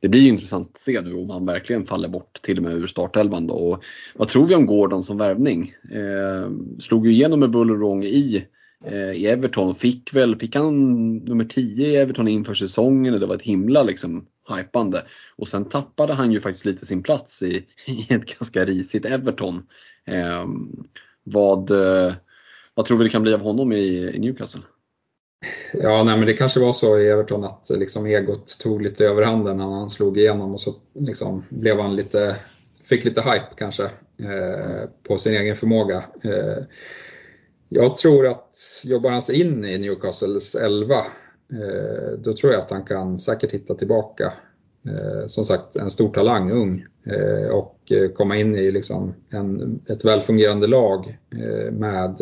det 0.00 0.08
blir 0.08 0.20
ju 0.20 0.28
intressant 0.28 0.68
att 0.68 0.78
se 0.78 1.00
nu 1.00 1.14
om 1.14 1.30
han 1.30 1.46
verkligen 1.46 1.86
faller 1.86 2.08
bort 2.08 2.42
till 2.42 2.56
och 2.56 2.62
med 2.62 2.74
ur 2.74 2.86
startelvan. 2.86 3.46
Då. 3.46 3.54
Och 3.54 3.84
vad 4.14 4.28
tror 4.28 4.46
vi 4.46 4.54
om 4.54 4.66
Gordon 4.66 5.04
som 5.04 5.18
värvning? 5.18 5.72
Eh, 5.92 6.50
slog 6.78 7.06
ju 7.06 7.12
igenom 7.12 7.40
med 7.40 7.50
buller 7.50 7.82
och 7.82 8.04
i 8.04 8.44
eh, 8.84 9.12
i 9.12 9.26
Everton. 9.26 9.74
Fick 9.74 10.14
väl, 10.14 10.36
fick 10.36 10.56
han 10.56 11.16
nummer 11.16 11.44
10 11.44 11.86
i 11.86 11.96
Everton 11.96 12.28
inför 12.28 12.54
säsongen 12.54 13.14
och 13.14 13.20
det 13.20 13.26
var 13.26 13.34
ett 13.34 13.42
himla 13.42 13.82
liksom 13.82 14.26
hypande. 14.48 15.04
Och 15.36 15.48
sen 15.48 15.64
tappade 15.64 16.12
han 16.12 16.32
ju 16.32 16.40
faktiskt 16.40 16.64
lite 16.64 16.86
sin 16.86 17.02
plats 17.02 17.42
i, 17.42 17.66
i 17.86 18.14
ett 18.14 18.38
ganska 18.38 18.64
risigt 18.64 19.04
Everton. 19.04 19.66
Eh, 20.04 20.46
vad, 21.24 21.70
eh, 21.70 22.12
vad 22.74 22.86
tror 22.86 22.98
vi 22.98 23.04
det 23.04 23.10
kan 23.10 23.22
bli 23.22 23.34
av 23.34 23.40
honom 23.40 23.72
i, 23.72 24.10
i 24.14 24.18
Newcastle? 24.18 24.60
Ja, 25.72 26.02
nej, 26.04 26.16
men 26.16 26.26
det 26.26 26.32
kanske 26.32 26.60
var 26.60 26.72
så 26.72 26.98
i 26.98 27.08
Everton 27.08 27.44
att 27.44 27.70
liksom 27.70 28.06
egot 28.06 28.58
tog 28.60 28.82
lite 28.82 29.06
överhanden 29.06 29.56
när 29.56 29.64
han 29.64 29.90
slog 29.90 30.18
igenom 30.18 30.54
och 30.54 30.60
så 30.60 30.74
liksom 30.94 31.44
blev 31.48 31.80
han 31.80 31.96
lite, 31.96 32.36
fick 32.84 33.04
lite 33.04 33.20
hype 33.20 33.48
kanske 33.56 33.84
eh, 34.22 34.88
på 35.08 35.18
sin 35.18 35.34
egen 35.34 35.56
förmåga. 35.56 36.04
Eh, 36.24 36.64
jag 37.68 37.96
tror 37.96 38.26
att 38.26 38.54
jobbar 38.84 39.10
han 39.10 39.22
sig 39.22 39.40
in 39.40 39.64
i 39.64 39.78
Newcastles 39.78 40.54
11 40.54 40.94
Eh, 41.52 42.18
då 42.18 42.32
tror 42.32 42.52
jag 42.52 42.62
att 42.62 42.70
han 42.70 42.84
kan 42.84 43.18
säkert 43.18 43.52
hitta 43.52 43.74
tillbaka. 43.74 44.32
Eh, 44.88 45.26
som 45.26 45.44
sagt, 45.44 45.76
en 45.76 45.90
stor 45.90 46.08
talang, 46.08 46.50
ung. 46.50 46.84
Eh, 47.06 47.48
och 47.50 47.92
eh, 47.92 48.10
komma 48.10 48.36
in 48.36 48.54
i 48.54 48.70
liksom 48.70 49.14
en, 49.30 49.80
ett 49.88 50.04
välfungerande 50.04 50.66
lag 50.66 51.18
eh, 51.36 51.72
med 51.72 52.20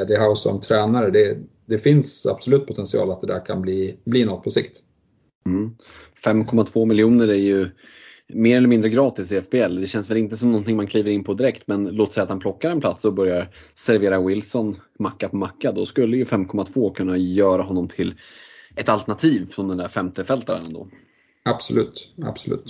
Eddie 0.00 0.18
Howe 0.18 0.36
som 0.36 0.60
tränare. 0.60 1.10
Det, 1.10 1.38
det 1.66 1.78
finns 1.78 2.26
absolut 2.26 2.66
potential 2.66 3.10
att 3.10 3.20
det 3.20 3.26
där 3.26 3.44
kan 3.46 3.62
bli, 3.62 3.96
bli 4.04 4.24
något 4.24 4.44
på 4.44 4.50
sikt. 4.50 4.78
Mm. 5.46 5.74
5,2 6.24 6.86
miljoner 6.86 7.28
är 7.28 7.34
ju 7.34 7.70
mer 8.28 8.56
eller 8.56 8.68
mindre 8.68 8.90
gratis 8.90 9.32
i 9.32 9.40
FBL. 9.40 9.80
Det 9.80 9.86
känns 9.86 10.10
väl 10.10 10.18
inte 10.18 10.36
som 10.36 10.52
någonting 10.52 10.76
man 10.76 10.86
kliver 10.86 11.10
in 11.10 11.24
på 11.24 11.34
direkt 11.34 11.66
men 11.66 11.84
låt 11.84 12.12
säga 12.12 12.24
att 12.24 12.30
han 12.30 12.40
plockar 12.40 12.70
en 12.70 12.80
plats 12.80 13.04
och 13.04 13.14
börjar 13.14 13.54
servera 13.74 14.20
Wilson 14.20 14.76
macka 14.98 15.28
på 15.28 15.36
macka. 15.36 15.72
Då 15.72 15.86
skulle 15.86 16.16
ju 16.16 16.24
5,2 16.24 16.94
kunna 16.94 17.16
göra 17.16 17.62
honom 17.62 17.88
till 17.88 18.14
ett 18.76 18.88
alternativ 18.88 19.52
som 19.54 19.68
den 19.68 19.78
där 19.78 19.88
femte 19.88 20.24
fältaren 20.24 20.64
ändå. 20.64 20.88
Absolut, 21.44 22.14
absolut. 22.22 22.64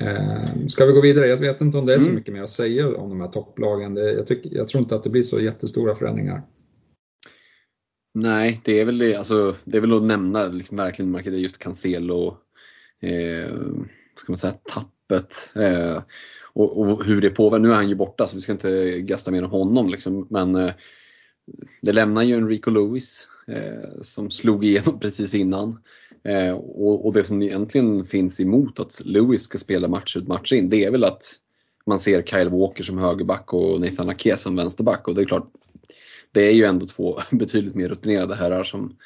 Eh, 0.00 0.66
ska 0.68 0.86
vi 0.86 0.92
gå 0.92 1.00
vidare? 1.00 1.26
Jag 1.26 1.36
vet 1.36 1.60
inte 1.60 1.78
om 1.78 1.86
det 1.86 1.94
är 1.94 1.98
så 1.98 2.04
mm. 2.04 2.14
mycket 2.14 2.34
mer 2.34 2.42
att 2.42 2.50
säga 2.50 2.96
om 2.96 3.08
de 3.08 3.20
här 3.20 3.28
topplagen. 3.28 3.94
Det, 3.94 4.12
jag, 4.12 4.26
tycker, 4.26 4.50
jag 4.56 4.68
tror 4.68 4.82
inte 4.82 4.94
att 4.94 5.02
det 5.02 5.10
blir 5.10 5.22
så 5.22 5.40
jättestora 5.40 5.94
förändringar. 5.94 6.42
Nej, 8.14 8.60
det 8.64 8.80
är 8.80 8.84
väl 8.84 8.98
det, 8.98 9.16
alltså, 9.16 9.54
det 9.64 9.76
är 9.76 9.80
väl 9.80 9.92
att 9.96 10.02
nämna 10.02 10.46
liksom, 10.46 10.76
verkligen 10.76 11.10
markerar 11.10 11.34
just 11.34 11.58
Cancelo 11.58 12.36
eh, 13.02 13.54
ska 14.16 14.32
man 14.32 14.38
säga, 14.38 14.52
tappet. 14.52 15.50
Eh, 15.54 16.02
och, 16.52 16.80
och, 16.80 17.04
hur 17.04 17.20
det 17.20 17.30
påverkar. 17.30 17.62
Nu 17.62 17.70
är 17.70 17.74
han 17.74 17.88
ju 17.88 17.94
borta 17.94 18.28
så 18.28 18.36
vi 18.36 18.42
ska 18.42 18.52
inte 18.52 19.00
gasta 19.00 19.30
mer 19.30 19.44
om 19.44 19.50
honom. 19.50 19.88
Liksom. 19.88 20.26
Men 20.30 20.56
eh, 20.56 20.72
det 21.82 21.92
lämnar 21.92 22.22
ju 22.22 22.36
Enrico 22.36 22.70
Lewis 22.70 23.28
eh, 23.46 24.02
som 24.02 24.30
slog 24.30 24.64
igenom 24.64 25.00
precis 25.00 25.34
innan. 25.34 25.78
Eh, 26.24 26.52
och, 26.52 27.06
och, 27.06 27.12
det 27.12 27.24
som 27.24 27.42
egentligen 27.42 28.04
finns 28.04 28.40
emot 28.40 28.80
att 28.80 29.00
Lewis 29.04 29.42
ska 29.42 29.58
spela 29.58 29.88
match 29.88 30.16
ut 30.16 30.28
match 30.28 30.52
in 30.52 30.70
det 30.70 30.84
är 30.84 30.90
väl 30.90 31.04
att 31.04 31.34
man 31.86 32.00
ser 32.00 32.22
Kyle 32.22 32.48
Walker 32.48 32.84
som 32.84 32.98
högerback 32.98 33.52
och 33.52 33.80
Nathan 33.80 34.08
Ake 34.08 34.36
som 34.36 34.56
vänsterback. 34.56 35.08
Och 35.08 35.14
det 35.14 35.20
är 35.20 35.26
klart, 35.26 35.50
det 36.32 36.40
är 36.40 36.52
ju 36.52 36.64
ändå 36.64 36.86
två 36.86 37.18
betydligt 37.30 37.74
mer 37.74 37.88
rutinerade 37.88 38.34
herrar 38.34 38.64
som, 38.64 38.96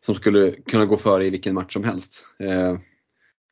som 0.00 0.14
skulle 0.14 0.50
kunna 0.50 0.86
gå 0.86 0.96
före 0.96 1.26
i 1.26 1.30
vilken 1.30 1.54
match 1.54 1.72
som 1.72 1.84
helst. 1.84 2.24
Eh, 2.38 2.78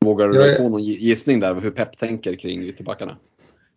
Vågar 0.05 0.27
du 0.27 0.35
jag, 0.39 0.57
på 0.57 0.69
någon 0.69 0.83
gissning 0.83 1.39
där 1.39 1.61
hur 1.61 1.71
Pep 1.71 1.97
tänker 1.97 2.35
kring 2.35 2.61
ytterbackarna? 2.61 3.17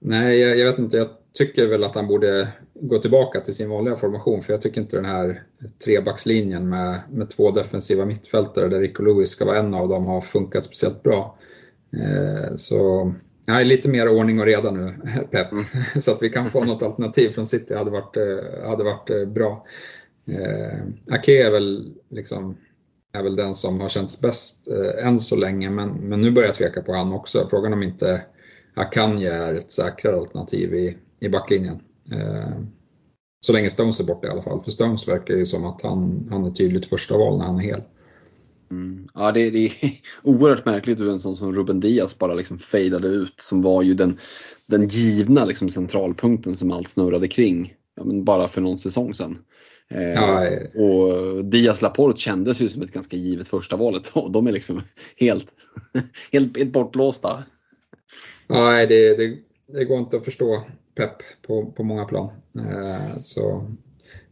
Nej, 0.00 0.38
jag, 0.38 0.58
jag, 0.58 0.66
vet 0.66 0.78
inte. 0.78 0.96
Jag 0.96 1.08
tycker 1.32 1.66
väl 1.66 1.84
att 1.84 1.94
han 1.94 2.06
borde 2.06 2.48
gå 2.74 2.98
tillbaka 2.98 3.40
till 3.40 3.54
sin 3.54 3.70
vanliga 3.70 3.96
formation 3.96 4.42
för 4.42 4.52
jag 4.52 4.60
tycker 4.60 4.80
inte 4.80 4.96
den 4.96 5.04
här 5.04 5.42
trebackslinjen 5.84 6.68
med, 6.68 7.00
med 7.10 7.30
två 7.30 7.50
defensiva 7.50 8.04
mittfältare 8.04 8.68
där 8.68 8.80
Rico 8.80 9.02
Lewis 9.02 9.30
ska 9.30 9.44
vara 9.44 9.58
en 9.58 9.74
av 9.74 9.88
dem 9.88 10.06
har 10.06 10.20
funkat 10.20 10.64
speciellt 10.64 11.02
bra. 11.02 11.38
Eh, 11.92 12.54
så 12.56 13.12
nej, 13.46 13.64
lite 13.64 13.88
mer 13.88 14.08
ordning 14.08 14.40
och 14.40 14.46
reda 14.46 14.70
nu, 14.70 14.92
Pep. 15.30 15.52
Mm. 15.52 15.64
så 16.00 16.12
att 16.12 16.22
vi 16.22 16.28
kan 16.28 16.50
få 16.50 16.64
något 16.64 16.82
alternativ 16.82 17.28
från 17.28 17.46
City 17.46 17.74
hade 17.74 17.90
varit, 17.90 18.16
eh, 18.16 18.68
hade 18.68 18.84
varit 18.84 19.10
eh, 19.10 19.24
bra. 19.24 19.66
Eh, 20.26 21.14
Ake 21.14 21.46
är 21.46 21.50
väl 21.50 21.94
liksom 22.10 22.56
är 23.12 23.22
väl 23.22 23.36
den 23.36 23.54
som 23.54 23.80
har 23.80 23.88
känts 23.88 24.20
bäst 24.20 24.68
eh, 24.68 25.06
än 25.06 25.20
så 25.20 25.36
länge, 25.36 25.70
men, 25.70 25.88
men 25.88 26.22
nu 26.22 26.30
börjar 26.30 26.48
jag 26.48 26.54
tveka 26.54 26.82
på 26.82 26.92
han 26.92 27.12
också. 27.12 27.46
Frågan 27.50 27.72
om 27.72 27.82
inte 27.82 28.22
Akanji 28.74 29.26
är 29.26 29.54
ett 29.54 29.70
säkrare 29.70 30.16
alternativ 30.16 30.74
i, 30.74 30.96
i 31.20 31.28
backlinjen. 31.28 31.80
Eh, 32.12 32.60
så 33.40 33.52
länge 33.52 33.70
Stones 33.70 34.00
är 34.00 34.04
borta 34.04 34.26
i 34.26 34.30
alla 34.30 34.42
fall, 34.42 34.60
för 34.60 34.70
Stones 34.70 35.08
verkar 35.08 35.34
ju 35.34 35.46
som 35.46 35.64
att 35.64 35.82
han, 35.82 36.28
han 36.30 36.44
är 36.44 36.50
tydligt 36.50 36.86
första 36.86 37.18
val 37.18 37.38
när 37.38 37.44
han 37.44 37.56
är 37.56 37.62
hel. 37.62 37.82
Mm. 38.70 39.08
Ja, 39.14 39.32
det, 39.32 39.50
det, 39.50 39.66
är 39.66 39.72
oerhört 40.22 40.64
märkligt 40.64 41.00
hur 41.00 41.08
en 41.08 41.20
sån 41.20 41.36
som 41.36 41.54
Ruben 41.54 41.80
Diaz 41.80 42.18
bara 42.18 42.34
liksom 42.34 42.58
fejdade 42.58 43.08
ut, 43.08 43.34
som 43.40 43.62
var 43.62 43.82
ju 43.82 43.94
den, 43.94 44.18
den 44.66 44.88
givna 44.88 45.44
liksom 45.44 45.68
centralpunkten 45.68 46.56
som 46.56 46.70
allt 46.70 46.88
snurrade 46.88 47.28
kring, 47.28 47.74
ja, 47.96 48.04
men 48.04 48.24
bara 48.24 48.48
för 48.48 48.60
någon 48.60 48.78
säsong 48.78 49.14
sedan. 49.14 49.38
Eh, 49.90 50.12
ja, 50.12 50.48
och 50.74 51.44
Diaz 51.44 51.82
Laporte 51.82 52.20
kändes 52.20 52.60
ju 52.60 52.68
som 52.68 52.82
ett 52.82 52.92
ganska 52.92 53.16
givet 53.16 53.48
första 53.48 53.76
valet 53.76 54.08
och 54.12 54.32
de 54.32 54.46
är 54.46 54.52
liksom 54.52 54.82
helt, 55.16 55.46
helt, 56.32 56.56
helt 56.56 56.72
bortblåsta. 56.72 57.44
Nej, 58.50 58.86
det, 58.86 59.16
det, 59.16 59.38
det, 59.66 59.84
går 59.84 59.98
inte 59.98 60.16
att 60.16 60.24
förstå 60.24 60.62
Pep 60.94 61.42
på, 61.46 61.72
på 61.76 61.82
många 61.82 62.04
plan. 62.04 62.30
Eh, 62.56 63.20
så. 63.20 63.70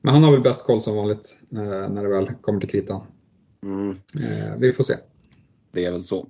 Men 0.01 0.15
han 0.15 0.25
har 0.25 0.33
väl 0.33 0.41
bäst 0.41 0.67
koll 0.67 0.81
som 0.81 0.97
vanligt 0.97 1.39
eh, 1.53 1.89
när 1.89 2.03
det 2.03 2.09
väl 2.09 2.31
kommer 2.41 2.61
till 2.61 2.69
kritan. 2.69 3.03
Mm. 3.63 3.91
Eh, 3.91 4.57
vi 4.59 4.73
får 4.73 4.85
se. 4.85 4.95
Det 5.73 5.85
är 5.85 5.93
väl 5.93 6.03
så. 6.03 6.29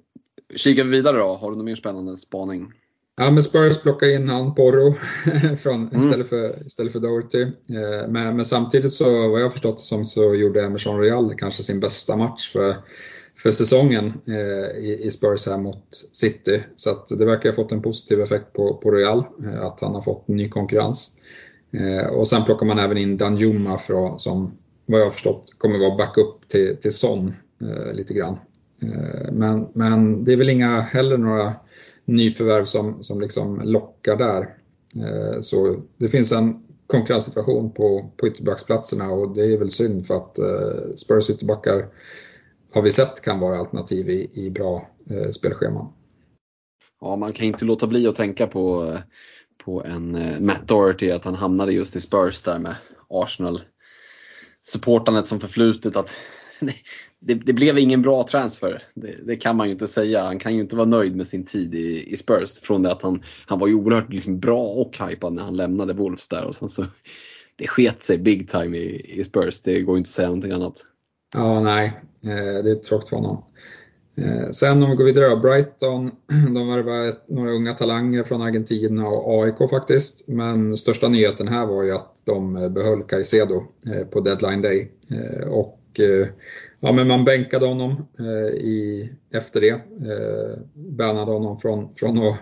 Kikar 0.57 0.85
vi 0.85 0.91
vidare 0.91 1.19
då, 1.19 1.35
har 1.35 1.51
du 1.51 1.57
någon 1.57 1.65
mer 1.65 1.77
spännande 1.77 2.17
spaning? 2.17 2.73
Ja, 3.17 3.31
men 3.31 3.43
Spurs 3.43 3.83
plockar 3.83 4.15
in 4.15 4.29
han 4.29 4.55
Porro 4.55 4.95
från, 5.57 5.89
mm. 5.89 6.01
istället, 6.01 6.29
för, 6.29 6.67
istället 6.67 6.93
för 6.93 7.01
Doherty. 7.01 7.43
Eh, 7.43 8.09
men, 8.09 8.37
men, 8.37 8.45
samtidigt 8.45 8.93
så, 8.93 9.29
vad 9.29 9.41
jag 9.41 9.53
förstått 9.53 9.81
som, 9.81 10.05
så 10.05 10.35
gjorde 10.35 10.65
Emerson 10.65 11.01
Real 11.01 11.35
kanske 11.35 11.63
sin 11.63 11.81
bästa 11.81 12.17
match 12.17 12.53
för, 12.53 12.77
för 13.39 13.53
säsongen 13.53 14.13
eh, 14.27 14.79
i, 14.79 15.01
i 15.03 15.11
Spurs 15.11 15.47
här 15.47 15.59
mot 15.59 16.09
City. 16.13 16.63
Så 16.77 16.91
att 16.91 17.09
det 17.09 17.25
verkar 17.25 17.49
ha 17.49 17.57
fått 17.57 17.73
en 17.73 17.83
positiv 17.83 18.21
effekt 18.21 18.53
på, 18.53 18.75
på 18.75 18.91
Real, 18.91 19.25
eh, 19.45 19.65
att 19.65 19.81
han 19.81 19.95
har 19.95 20.03
fått 20.03 20.29
ny 20.29 20.49
konkurrens. 20.49 21.11
Eh, 21.73 22.07
och 22.07 22.29
sen 22.29 22.45
plockar 22.45 22.67
man 22.67 22.79
även 22.79 22.99
in 22.99 23.17
Danjuma 23.17 23.79
som 24.19 24.59
vad 24.87 25.01
jag 25.01 25.07
har 25.07 25.11
förstått 25.11 25.55
kommer 25.59 25.79
vara 25.79 25.97
backup 25.97 26.49
till, 26.49 26.77
till 26.77 26.93
Son 26.93 27.33
eh, 27.63 27.95
lite 27.95 28.15
grann. 28.15 28.37
Eh, 28.83 29.33
men, 29.33 29.67
men 29.73 30.25
det 30.25 30.33
är 30.33 30.37
väl 30.37 30.49
inga 30.49 30.81
heller 30.81 31.19
några 31.19 31.55
nyförvärv 32.05 32.65
som, 32.65 33.03
som 33.03 33.21
liksom 33.21 33.61
lockar 33.65 34.17
där. 34.17 34.41
Eh, 34.97 35.41
så 35.41 35.77
det 35.97 36.09
finns 36.09 36.33
en 36.33 36.63
konkurrenssituation 36.87 37.73
på, 37.73 38.11
på 38.17 38.29
ytterbacksplatserna 38.29 39.11
och 39.11 39.35
det 39.35 39.53
är 39.53 39.59
väl 39.59 39.71
synd 39.71 40.07
för 40.07 40.17
att 40.17 40.39
eh, 40.39 40.95
Spurs 40.97 41.31
ytterbackar 41.31 41.87
har 42.75 42.83
vi 42.83 42.93
sett 42.93 43.21
kan 43.21 43.41
vara 43.41 43.59
alternativ 43.59 44.11
i, 44.11 44.31
i 44.35 44.51
bra 44.51 44.87
eh, 45.11 45.31
spelscheman. 45.31 45.93
Ja, 47.01 47.17
man 47.17 47.33
kan 47.33 47.47
inte 47.47 47.65
låta 47.65 47.87
bli 47.87 48.07
att 48.07 48.17
tänka 48.17 48.47
på, 48.47 48.85
eh, 48.85 49.01
på 49.65 49.85
en 49.85 50.15
eh, 50.15 50.41
Matt 50.41 50.69
Doherty, 50.69 51.11
att 51.11 51.25
han 51.25 51.35
hamnade 51.35 51.73
just 51.73 51.97
i 51.97 52.01
Spurs 52.01 52.43
där 52.43 52.59
med 52.59 52.77
Arsenal 53.09 53.61
supportandet 54.63 55.29
som 55.29 55.41
förflutet. 55.41 55.97
Att 55.97 56.11
det, 57.21 57.35
det, 57.35 57.53
blev 57.53 57.79
ingen 57.79 58.03
bra 58.03 58.23
transfer. 58.23 58.83
Det, 58.95 59.27
det, 59.27 59.37
kan 59.37 59.57
man 59.57 59.67
ju 59.67 59.73
inte 59.73 59.87
säga. 59.87 60.23
Han 60.23 60.39
kan 60.39 60.55
ju 60.55 60.61
inte 60.61 60.77
vara 60.77 60.87
nöjd 60.87 61.17
med 61.17 61.27
sin 61.27 61.47
tid 61.47 61.75
i, 61.75 62.13
i 62.13 62.17
Spurs. 62.17 62.61
Från 62.61 62.83
det 62.83 62.93
att 62.93 63.03
han, 63.03 63.23
han 63.47 63.59
var 63.59 63.69
ju 63.69 63.75
oerhört 63.75 64.13
liksom 64.13 64.41
bra 64.41 64.63
och 64.63 64.99
hypad 65.09 65.33
när 65.33 65.43
han 65.43 65.57
lämnade 65.57 65.93
Wolves 65.93 66.29
där. 66.29 66.45
Och 66.45 66.55
sen 66.55 66.69
så, 66.69 66.87
det 67.57 67.67
sket 67.67 68.03
sig 68.03 68.19
big 68.19 68.51
time 68.51 68.79
i, 68.79 69.21
i 69.21 69.25
Spurs. 69.25 69.61
Det 69.63 69.81
går 69.81 69.99
inte 69.99 70.09
att 70.09 70.13
säga 70.13 70.29
någonting 70.29 70.53
annat. 70.53 70.85
Ja, 71.35 71.61
nej. 71.61 71.93
Eh, 72.23 72.65
det 72.65 72.71
är 72.71 72.75
tråkigt 72.75 73.09
för 73.09 73.17
honom. 73.17 73.45
Eh, 74.17 74.51
sen 74.51 74.83
om 74.83 74.91
vi 74.91 74.97
går 74.97 75.05
vidare 75.05 75.29
då, 75.29 75.37
Brighton, 75.37 76.11
de 76.55 76.69
värvade 76.69 77.17
några 77.29 77.51
unga 77.51 77.75
talanger 77.75 78.23
från 78.23 78.43
Argentina 78.43 79.09
och 79.09 79.43
AIK 79.43 79.71
faktiskt. 79.71 80.29
Men 80.29 80.77
största 80.77 81.09
nyheten 81.09 81.49
här 81.49 81.67
var 81.67 81.83
ju 81.83 81.93
att 81.93 82.23
de 82.25 82.57
eh, 82.57 82.69
behöll 82.69 83.03
Caicedo 83.03 83.63
på 84.11 84.21
deadline 84.21 84.63
day. 84.63 84.91
Och 85.51 85.81
ja, 86.81 86.93
men 86.93 87.09
man 87.09 87.25
bänkade 87.25 87.67
honom 87.67 88.07
i, 88.55 89.11
efter 89.35 89.61
det. 89.61 89.81
Bannade 90.75 91.33
honom 91.33 91.59
från, 91.59 91.95
från 91.95 92.19
att 92.19 92.37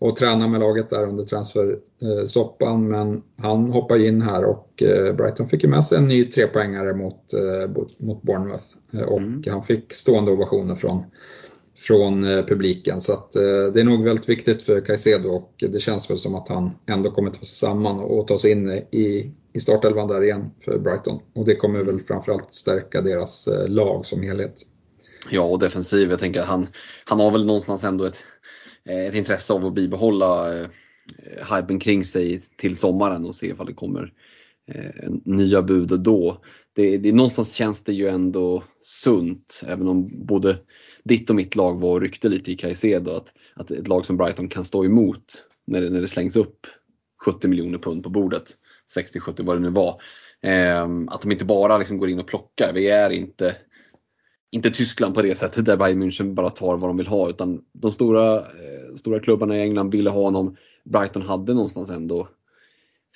och 0.00 0.16
träna 0.16 0.48
med 0.48 0.60
laget 0.60 0.90
där 0.90 1.06
under 1.06 1.24
transfersoppan. 1.24 2.88
Men 2.88 3.22
han 3.38 3.72
hoppade 3.72 4.06
in 4.06 4.22
här 4.22 4.44
och 4.44 4.82
eh, 4.82 5.14
Brighton 5.14 5.48
fick 5.48 5.62
ju 5.62 5.68
med 5.68 5.84
sig 5.84 5.98
en 5.98 6.06
ny 6.06 6.24
trepoängare 6.24 6.94
mot, 6.94 7.32
eh, 7.32 7.84
mot 7.98 8.22
Bournemouth. 8.22 8.64
Eh, 8.92 9.02
och 9.02 9.18
mm. 9.18 9.42
han 9.50 9.62
fick 9.62 9.92
stående 9.92 10.32
ovationer 10.32 10.74
från, 10.74 11.04
från 11.76 12.22
publiken. 12.22 13.00
Så 13.00 13.12
att, 13.12 13.32
det 13.72 13.80
är 13.80 13.84
nog 13.84 14.04
väldigt 14.04 14.28
viktigt 14.28 14.62
för 14.62 14.80
Caicedo 14.80 15.28
och 15.28 15.54
det 15.58 15.80
känns 15.80 16.10
väl 16.10 16.18
som 16.18 16.34
att 16.34 16.48
han 16.48 16.70
ändå 16.86 17.10
kommer 17.10 17.30
ta 17.30 17.38
sig 17.38 17.56
samman 17.56 17.98
och 17.98 18.26
ta 18.26 18.38
sig 18.38 18.50
in 18.50 18.68
i, 18.90 19.34
i 19.52 19.60
startelvan 19.60 20.08
där 20.08 20.24
igen 20.24 20.50
för 20.64 20.78
Brighton. 20.78 21.20
Och 21.34 21.44
det 21.44 21.54
kommer 21.54 21.84
väl 21.84 22.00
framförallt 22.00 22.54
stärka 22.54 23.00
deras 23.00 23.48
lag 23.66 24.06
som 24.06 24.22
helhet. 24.22 24.54
Ja, 25.30 25.42
och 25.42 25.58
defensiv. 25.58 26.10
Jag 26.10 26.20
tänker 26.20 26.42
han, 26.42 26.66
han 27.04 27.20
har 27.20 27.30
väl 27.30 27.46
någonstans 27.46 27.84
ändå 27.84 28.04
ett 28.04 28.24
Eh, 28.88 29.06
ett 29.06 29.14
intresse 29.14 29.52
av 29.52 29.66
att 29.66 29.74
bibehålla 29.74 30.58
eh, 30.58 30.68
hypen 31.56 31.78
kring 31.78 32.04
sig 32.04 32.42
till 32.56 32.76
sommaren 32.76 33.24
och 33.24 33.34
se 33.34 33.46
ifall 33.46 33.66
det 33.66 33.72
kommer 33.72 34.12
eh, 34.68 35.10
nya 35.24 35.62
bud 35.62 36.00
då. 36.00 36.42
Det, 36.72 36.96
det, 36.96 37.12
någonstans 37.12 37.54
känns 37.54 37.84
det 37.84 37.92
ju 37.92 38.08
ändå 38.08 38.64
sunt, 38.80 39.62
även 39.66 39.88
om 39.88 40.26
både 40.26 40.58
ditt 41.04 41.30
och 41.30 41.36
mitt 41.36 41.56
lag 41.56 41.80
var 41.80 41.90
och 41.90 42.00
ryckte 42.00 42.28
lite 42.28 42.52
i 42.52 42.56
Caicedo, 42.56 43.10
att, 43.10 43.32
att 43.54 43.70
ett 43.70 43.88
lag 43.88 44.06
som 44.06 44.16
Brighton 44.16 44.48
kan 44.48 44.64
stå 44.64 44.84
emot 44.84 45.44
när 45.66 45.80
det, 45.80 45.90
när 45.90 46.00
det 46.00 46.08
slängs 46.08 46.36
upp 46.36 46.66
70 47.24 47.48
miljoner 47.48 47.78
pund 47.78 48.02
på 48.02 48.10
bordet, 48.10 48.50
60-70 48.96 49.44
vad 49.44 49.56
det 49.56 49.60
nu 49.60 49.70
var. 49.70 50.00
Eh, 50.42 50.88
att 51.08 51.22
de 51.22 51.32
inte 51.32 51.44
bara 51.44 51.78
liksom 51.78 51.98
går 51.98 52.10
in 52.10 52.20
och 52.20 52.26
plockar. 52.26 52.72
Vi 52.72 52.88
är 52.88 53.10
inte 53.10 53.56
inte 54.50 54.70
Tyskland 54.70 55.14
på 55.14 55.22
det 55.22 55.34
sättet 55.34 55.64
där 55.64 55.76
Bayern 55.76 56.02
München 56.02 56.34
bara 56.34 56.50
tar 56.50 56.76
vad 56.76 56.90
de 56.90 56.96
vill 56.96 57.06
ha 57.06 57.30
utan 57.30 57.60
de 57.72 57.92
stora, 57.92 58.36
eh, 58.36 58.94
stora 58.96 59.20
klubbarna 59.20 59.56
i 59.56 59.60
England 59.60 59.90
ville 59.90 60.10
ha 60.10 60.22
honom. 60.22 60.56
Brighton 60.84 61.22
hade 61.22 61.54
någonstans 61.54 61.90
ändå 61.90 62.28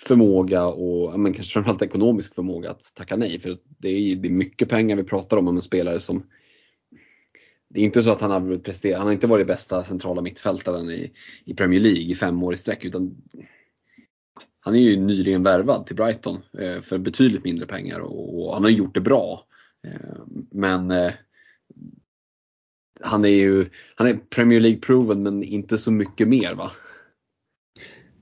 förmåga 0.00 0.66
och 0.66 1.20
men 1.20 1.32
kanske 1.32 1.52
framförallt 1.52 1.82
ekonomisk 1.82 2.34
förmåga 2.34 2.70
att 2.70 2.92
tacka 2.94 3.16
nej. 3.16 3.40
För 3.40 3.56
det 3.78 3.88
är, 3.88 4.16
det 4.16 4.28
är 4.28 4.32
mycket 4.32 4.68
pengar 4.68 4.96
vi 4.96 5.04
pratar 5.04 5.36
om 5.36 5.48
om 5.48 5.56
en 5.56 5.62
spelare 5.62 6.00
som 6.00 6.22
det 7.68 7.80
är 7.80 7.84
inte 7.84 8.02
så 8.02 8.12
att 8.12 8.20
han 8.20 8.30
har 8.30 8.58
presterat, 8.58 8.98
han 8.98 9.06
har 9.06 9.12
inte 9.12 9.26
varit 9.26 9.46
bästa 9.46 9.84
centrala 9.84 10.22
mittfältaren 10.22 10.90
i, 10.90 11.12
i 11.44 11.54
Premier 11.54 11.80
League 11.80 12.02
i 12.02 12.14
fem 12.14 12.42
år 12.42 12.54
i 12.54 12.56
sträck 12.56 12.84
utan 12.84 13.16
han 14.60 14.74
är 14.74 14.80
ju 14.80 14.96
nyligen 14.96 15.42
värvad 15.42 15.86
till 15.86 15.96
Brighton 15.96 16.38
eh, 16.58 16.80
för 16.82 16.98
betydligt 16.98 17.44
mindre 17.44 17.66
pengar 17.66 17.98
och, 17.98 18.46
och 18.46 18.54
han 18.54 18.62
har 18.62 18.70
gjort 18.70 18.94
det 18.94 19.00
bra. 19.00 19.46
Eh, 19.86 20.22
men 20.50 20.90
eh, 20.90 21.12
han 23.00 23.24
är 23.24 23.28
ju 23.28 23.66
han 23.94 24.06
är 24.06 24.14
Premier 24.14 24.60
League-proven 24.60 25.22
men 25.22 25.42
inte 25.42 25.78
så 25.78 25.90
mycket 25.90 26.28
mer 26.28 26.54
va? 26.54 26.70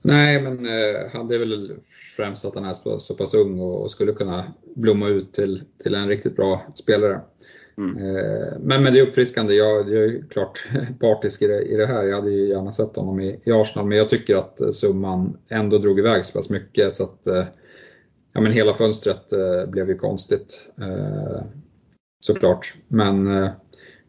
Nej, 0.01 0.41
men 0.41 0.65
eh, 0.65 1.11
han 1.13 1.31
är 1.31 1.39
väl 1.39 1.71
främst 2.15 2.45
att 2.45 2.55
han 2.55 2.65
är 2.65 2.97
så, 2.99 3.15
pass 3.15 3.33
ung 3.33 3.59
och, 3.59 3.91
skulle 3.91 4.11
kunna 4.11 4.43
blomma 4.75 5.07
ut 5.07 5.33
till, 5.33 5.63
till 5.83 5.95
en 5.95 6.07
riktigt 6.07 6.35
bra 6.35 6.61
spelare. 6.75 7.21
Mm. 7.77 7.93
Men, 8.59 8.83
men 8.83 8.93
det 8.93 8.99
är 8.99 9.07
uppfriskande. 9.07 9.53
Jag, 9.53 9.89
jag 9.89 10.03
är 10.03 10.29
klart 10.29 10.67
partisk 10.99 11.41
i 11.41 11.47
det, 11.47 11.61
i 11.61 11.75
det, 11.75 11.85
här. 11.85 12.03
Jag 12.03 12.15
hade 12.15 12.31
ju 12.31 12.47
gärna 12.47 12.71
sett 12.71 12.95
honom 12.95 13.19
i, 13.19 13.39
i, 13.43 13.51
Arsenal, 13.51 13.87
men 13.87 13.97
jag 13.97 14.09
tycker 14.09 14.35
att 14.35 14.75
summan 14.75 15.37
ändå 15.49 15.77
drog 15.77 15.99
iväg 15.99 16.25
så 16.25 16.33
pass 16.33 16.49
mycket 16.49 16.93
så 16.93 17.03
att 17.03 17.27
ja, 18.33 18.41
men 18.41 18.51
hela 18.51 18.73
fönstret 18.73 19.33
eh, 19.33 19.69
blev 19.69 19.89
ju 19.89 19.95
konstigt 19.95 20.71
eh, 20.81 21.43
såklart. 22.19 22.73
Men 22.87 23.27
eh, 23.27 23.49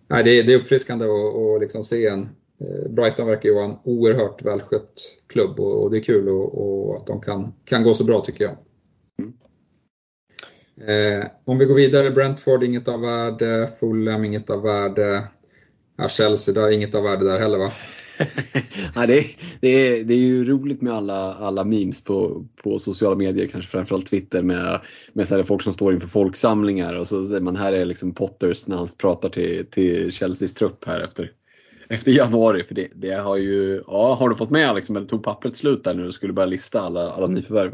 nej, 0.09 0.25
det, 0.25 0.43
det 0.43 0.53
är 0.53 0.59
uppfriskande 0.59 1.05
att, 1.05 1.61
liksom 1.61 1.85
se 1.85 2.07
en 2.07 2.21
eh, 2.61 2.91
Brighton 2.91 3.27
verkar 3.27 3.49
ju 3.49 3.55
vara 3.55 3.65
en 3.65 3.79
oerhört 3.85 4.43
välskött 4.43 5.19
klubb 5.27 5.61
och, 5.61 5.83
och 5.83 5.91
det 5.91 5.97
är 5.97 6.03
kul 6.03 6.29
och, 6.29 6.59
och, 6.59 6.97
att 6.97 7.07
de 7.07 7.21
kan, 7.21 7.53
kan 7.65 7.85
gå 7.85 7.95
så 7.95 8.05
bra 8.05 8.21
tycker 8.21 8.45
jag. 8.45 8.57
Mm. 9.19 9.33
Eh, 10.89 11.27
om 11.45 11.59
vi 11.59 11.65
går 11.65 11.75
vidare, 11.75 12.11
Brentford 12.11 12.65
inget 12.65 12.89
av 12.89 13.01
värde, 13.01 13.69
Fulham 13.81 14.25
inget 14.25 14.51
av 14.51 14.63
värde, 14.63 15.25
ja, 15.97 16.09
Chelsea 16.09 16.55
där, 16.55 16.71
inget 16.71 16.95
av 16.95 17.03
värde 17.03 17.25
där 17.25 17.39
heller 17.39 17.59
va? 17.59 17.73
ja, 18.95 19.07
det, 19.07 19.19
är, 19.19 19.27
det, 19.61 19.69
är, 19.69 20.05
det 20.05 20.15
är 20.15 20.19
ju 20.19 20.45
roligt 20.45 20.83
med 20.83 20.93
alla, 20.93 21.35
alla 21.35 21.65
memes 21.65 22.01
på, 22.05 22.47
på 22.63 22.79
sociala 22.79 23.17
medier, 23.17 23.47
kanske 23.47 23.71
framförallt 23.71 24.07
Twitter 24.07 24.43
med, 24.43 24.81
med 25.13 25.29
så 25.29 25.45
folk 25.45 25.63
som 25.63 25.73
står 25.73 25.95
inför 25.95 26.09
folksamlingar 26.09 26.99
och 26.99 27.09
så 27.09 27.27
säger 27.27 27.41
man 27.41 27.57
här 27.57 27.73
är 27.73 27.85
liksom 27.85 28.15
Potters 28.15 28.67
när 28.67 28.77
han 28.77 28.89
pratar 28.99 29.29
till, 29.29 29.67
till 29.67 30.13
Chelseas 30.13 30.55
trupp 30.55 30.85
här 30.85 31.01
efter, 31.01 31.31
efter 31.89 32.13
januari. 32.13 32.65
För 32.65 32.75
det, 32.75 32.89
det 32.95 33.15
har 33.15 33.37
ju, 33.37 33.83
ja 33.87 34.15
har 34.15 34.29
du 34.29 34.37
fått 34.37 34.51
med 34.51 34.75
liksom, 34.75 34.97
eller 34.97 35.07
tog 35.07 35.25
pappret 35.25 35.57
slut 35.57 35.85
där 35.85 35.95
när 35.95 36.05
du 36.05 36.13
skulle 36.13 36.33
börja 36.33 36.47
lista 36.47 36.81
alla, 36.81 37.11
alla 37.11 37.27
nyförvärv? 37.27 37.73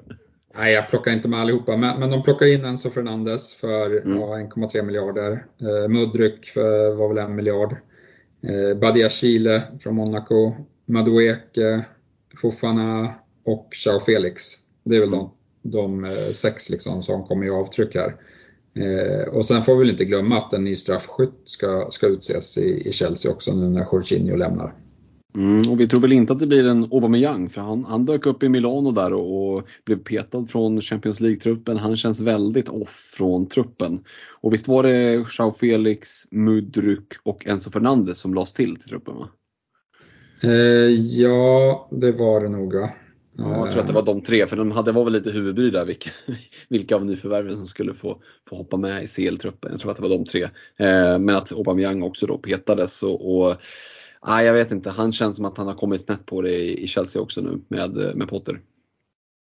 Nej, 0.59 0.75
jag 0.75 0.89
plockar 0.89 1.13
inte 1.13 1.29
med 1.29 1.41
allihopa, 1.41 1.77
men, 1.77 2.01
men 2.01 2.11
de 2.11 2.23
plockar 2.23 2.47
in 2.47 2.65
Enzo 2.65 2.91
Fernandes 2.91 3.55
för 3.55 4.07
mm. 4.07 4.19
ja, 4.19 4.27
1,3 4.27 4.83
miljarder. 4.83 5.45
Eh, 5.61 5.89
Mudryk 5.89 6.45
för 6.45 6.95
var 6.95 7.09
väl 7.09 7.19
en 7.19 7.37
miljard. 7.37 7.77
Eh, 8.43 8.79
Badia 8.79 9.09
Chile 9.09 9.63
från 9.79 9.95
Monaco, 9.95 10.55
Madueke, 10.87 11.85
Fofana 12.37 13.15
och 13.45 13.69
Chao 13.73 14.01
Felix. 14.01 14.43
Det 14.85 14.97
är 14.97 15.01
väl 15.01 15.11
de, 15.11 15.31
de 15.63 16.05
eh, 16.05 16.33
sex 16.33 16.71
liksom 16.71 17.03
som 17.03 17.25
kommer 17.25 17.47
i 17.47 17.51
avtryck 17.51 17.95
här. 17.95 18.17
Eh, 18.75 19.29
och 19.29 19.47
sen 19.47 19.63
får 19.63 19.73
vi 19.73 19.79
väl 19.79 19.91
inte 19.91 20.05
glömma 20.05 20.39
att 20.39 20.53
en 20.53 20.65
ny 20.65 20.77
straffskytt 20.77 21.41
ska, 21.45 21.89
ska 21.91 22.07
utses 22.07 22.59
i, 22.59 22.89
i 22.89 22.93
Chelsea 22.93 23.31
också 23.31 23.55
nu 23.55 23.69
när 23.69 23.87
Jorginho 23.93 24.37
lämnar. 24.37 24.75
Mm, 25.39 25.71
och 25.71 25.81
vi 25.81 25.89
tror 25.89 26.01
väl 26.01 26.13
inte 26.13 26.33
att 26.33 26.39
det 26.39 26.47
blir 26.47 26.69
en 26.69 26.85
Aubameyang 26.85 27.51
för 27.51 27.61
han, 27.61 27.85
han 27.85 28.07
dök 28.07 28.27
upp 28.27 28.43
i 28.43 28.49
Milano 28.49 28.93
där 28.93 29.13
och, 29.13 29.57
och 29.57 29.69
blev 29.85 29.97
petad 29.97 30.47
från 30.47 30.81
Champions 30.81 31.21
League-truppen. 31.21 31.77
Han 31.77 31.97
känns 31.97 32.21
väldigt 32.21 32.69
off 32.69 33.13
från 33.17 33.49
truppen. 33.49 34.05
Och 34.41 34.55
visst 34.55 34.69
var 34.69 34.83
det 34.83 35.13
Joao 35.39 35.53
Felix, 35.53 36.09
Mudryk 36.31 37.13
och 37.23 37.47
Enzo 37.47 37.71
Fernandes 37.71 38.19
som 38.19 38.35
lades 38.35 38.53
till 38.53 38.77
till 38.77 38.89
truppen 38.89 39.15
va? 39.17 39.29
Eh, 40.43 40.91
ja, 41.21 41.89
det 41.91 42.13
var 42.13 42.41
det 42.41 42.49
nog 42.49 42.75
ja. 42.75 42.91
Ja, 43.41 43.57
jag 43.57 43.71
tror 43.71 43.81
att 43.81 43.87
det 43.87 43.93
var 43.93 44.05
de 44.05 44.21
tre, 44.21 44.47
för 44.47 44.57
de 44.57 44.71
hade, 44.71 44.93
var 44.93 45.05
väl 45.05 45.13
lite 45.13 45.31
huvudbry 45.31 45.71
där 45.71 45.85
vilka, 45.85 46.11
vilka 46.69 46.97
av 46.97 47.05
nyförvärven 47.05 47.57
som 47.57 47.67
skulle 47.67 47.95
få, 47.95 48.21
få 48.49 48.57
hoppa 48.57 48.77
med 48.77 49.05
i 49.05 49.07
CL-truppen. 49.07 49.71
Jag 49.71 49.81
tror 49.81 49.91
att 49.91 49.97
det 49.97 50.03
var 50.03 50.09
de 50.09 50.25
tre. 50.25 50.43
Eh, 50.77 51.19
men 51.19 51.31
att 51.31 51.53
Aubameyang 51.53 52.03
också 52.03 52.27
då 52.27 52.39
petades 52.39 53.03
och, 53.03 53.39
och 53.39 53.57
Nej, 54.27 54.47
jag 54.47 54.53
vet 54.53 54.71
inte. 54.71 54.91
Han 54.91 55.13
känns 55.13 55.37
som 55.37 55.45
att 55.45 55.59
han 55.59 55.67
har 55.67 55.75
kommit 55.75 56.05
snett 56.05 56.27
på 56.27 56.43
det 56.43 56.81
i 56.81 56.87
Chelsea 56.87 57.23
också 57.23 57.41
nu 57.41 57.61
med, 57.69 58.17
med 58.17 58.29
Potter. 58.29 58.61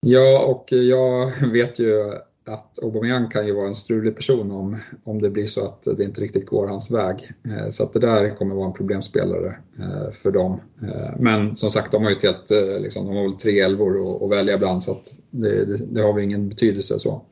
Ja, 0.06 0.44
och 0.46 0.72
jag 0.72 1.30
vet 1.52 1.78
ju 1.78 2.12
att 2.46 2.82
Aubameyang 2.82 3.28
kan 3.28 3.46
ju 3.46 3.52
vara 3.52 3.68
en 3.68 3.74
strulig 3.74 4.16
person 4.16 4.50
om, 4.50 4.76
om 5.04 5.22
det 5.22 5.30
blir 5.30 5.46
så 5.46 5.64
att 5.64 5.82
det 5.96 6.04
inte 6.04 6.20
riktigt 6.20 6.46
går 6.46 6.66
hans 6.66 6.90
väg. 6.90 7.30
Eh, 7.44 7.70
så 7.70 7.84
att 7.84 7.92
det 7.92 8.00
där 8.00 8.36
kommer 8.36 8.54
vara 8.54 8.66
en 8.66 8.72
problemspelare 8.72 9.56
eh, 9.78 10.10
för 10.12 10.30
dem. 10.30 10.60
Eh, 10.82 11.10
men 11.18 11.56
som 11.56 11.70
sagt, 11.70 11.92
de 11.92 12.02
har 12.02 12.10
ju 12.10 12.16
ett 12.16 12.22
helt, 12.22 12.50
liksom, 12.82 13.06
de 13.06 13.16
har 13.16 13.22
väl 13.22 13.38
tre 13.38 13.60
elvor 13.60 14.24
att 14.24 14.30
välja 14.30 14.58
bland 14.58 14.82
så 14.82 14.92
att 14.92 15.12
det, 15.30 15.64
det, 15.64 15.76
det 15.86 16.02
har 16.02 16.12
väl 16.12 16.24
ingen 16.24 16.48
betydelse 16.48 16.98
så. 16.98 17.22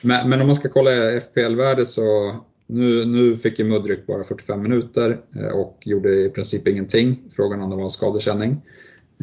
Men, 0.00 0.30
men, 0.30 0.40
om 0.40 0.46
man 0.46 0.56
ska 0.56 0.68
kolla 0.68 0.90
FPL-värdet 1.20 1.88
så 1.88 2.34
nu, 2.66 3.04
nu 3.04 3.36
fick 3.36 3.58
ju 3.58 3.64
Mudryk 3.64 4.06
bara 4.06 4.24
45 4.24 4.62
minuter 4.62 5.20
eh, 5.36 5.58
och 5.58 5.78
gjorde 5.84 6.14
i 6.14 6.30
princip 6.30 6.68
ingenting. 6.68 7.22
Frågan 7.30 7.62
om 7.62 7.70
det 7.70 7.76
var 7.76 7.82
en 7.82 7.90
skadekänning. 7.90 8.62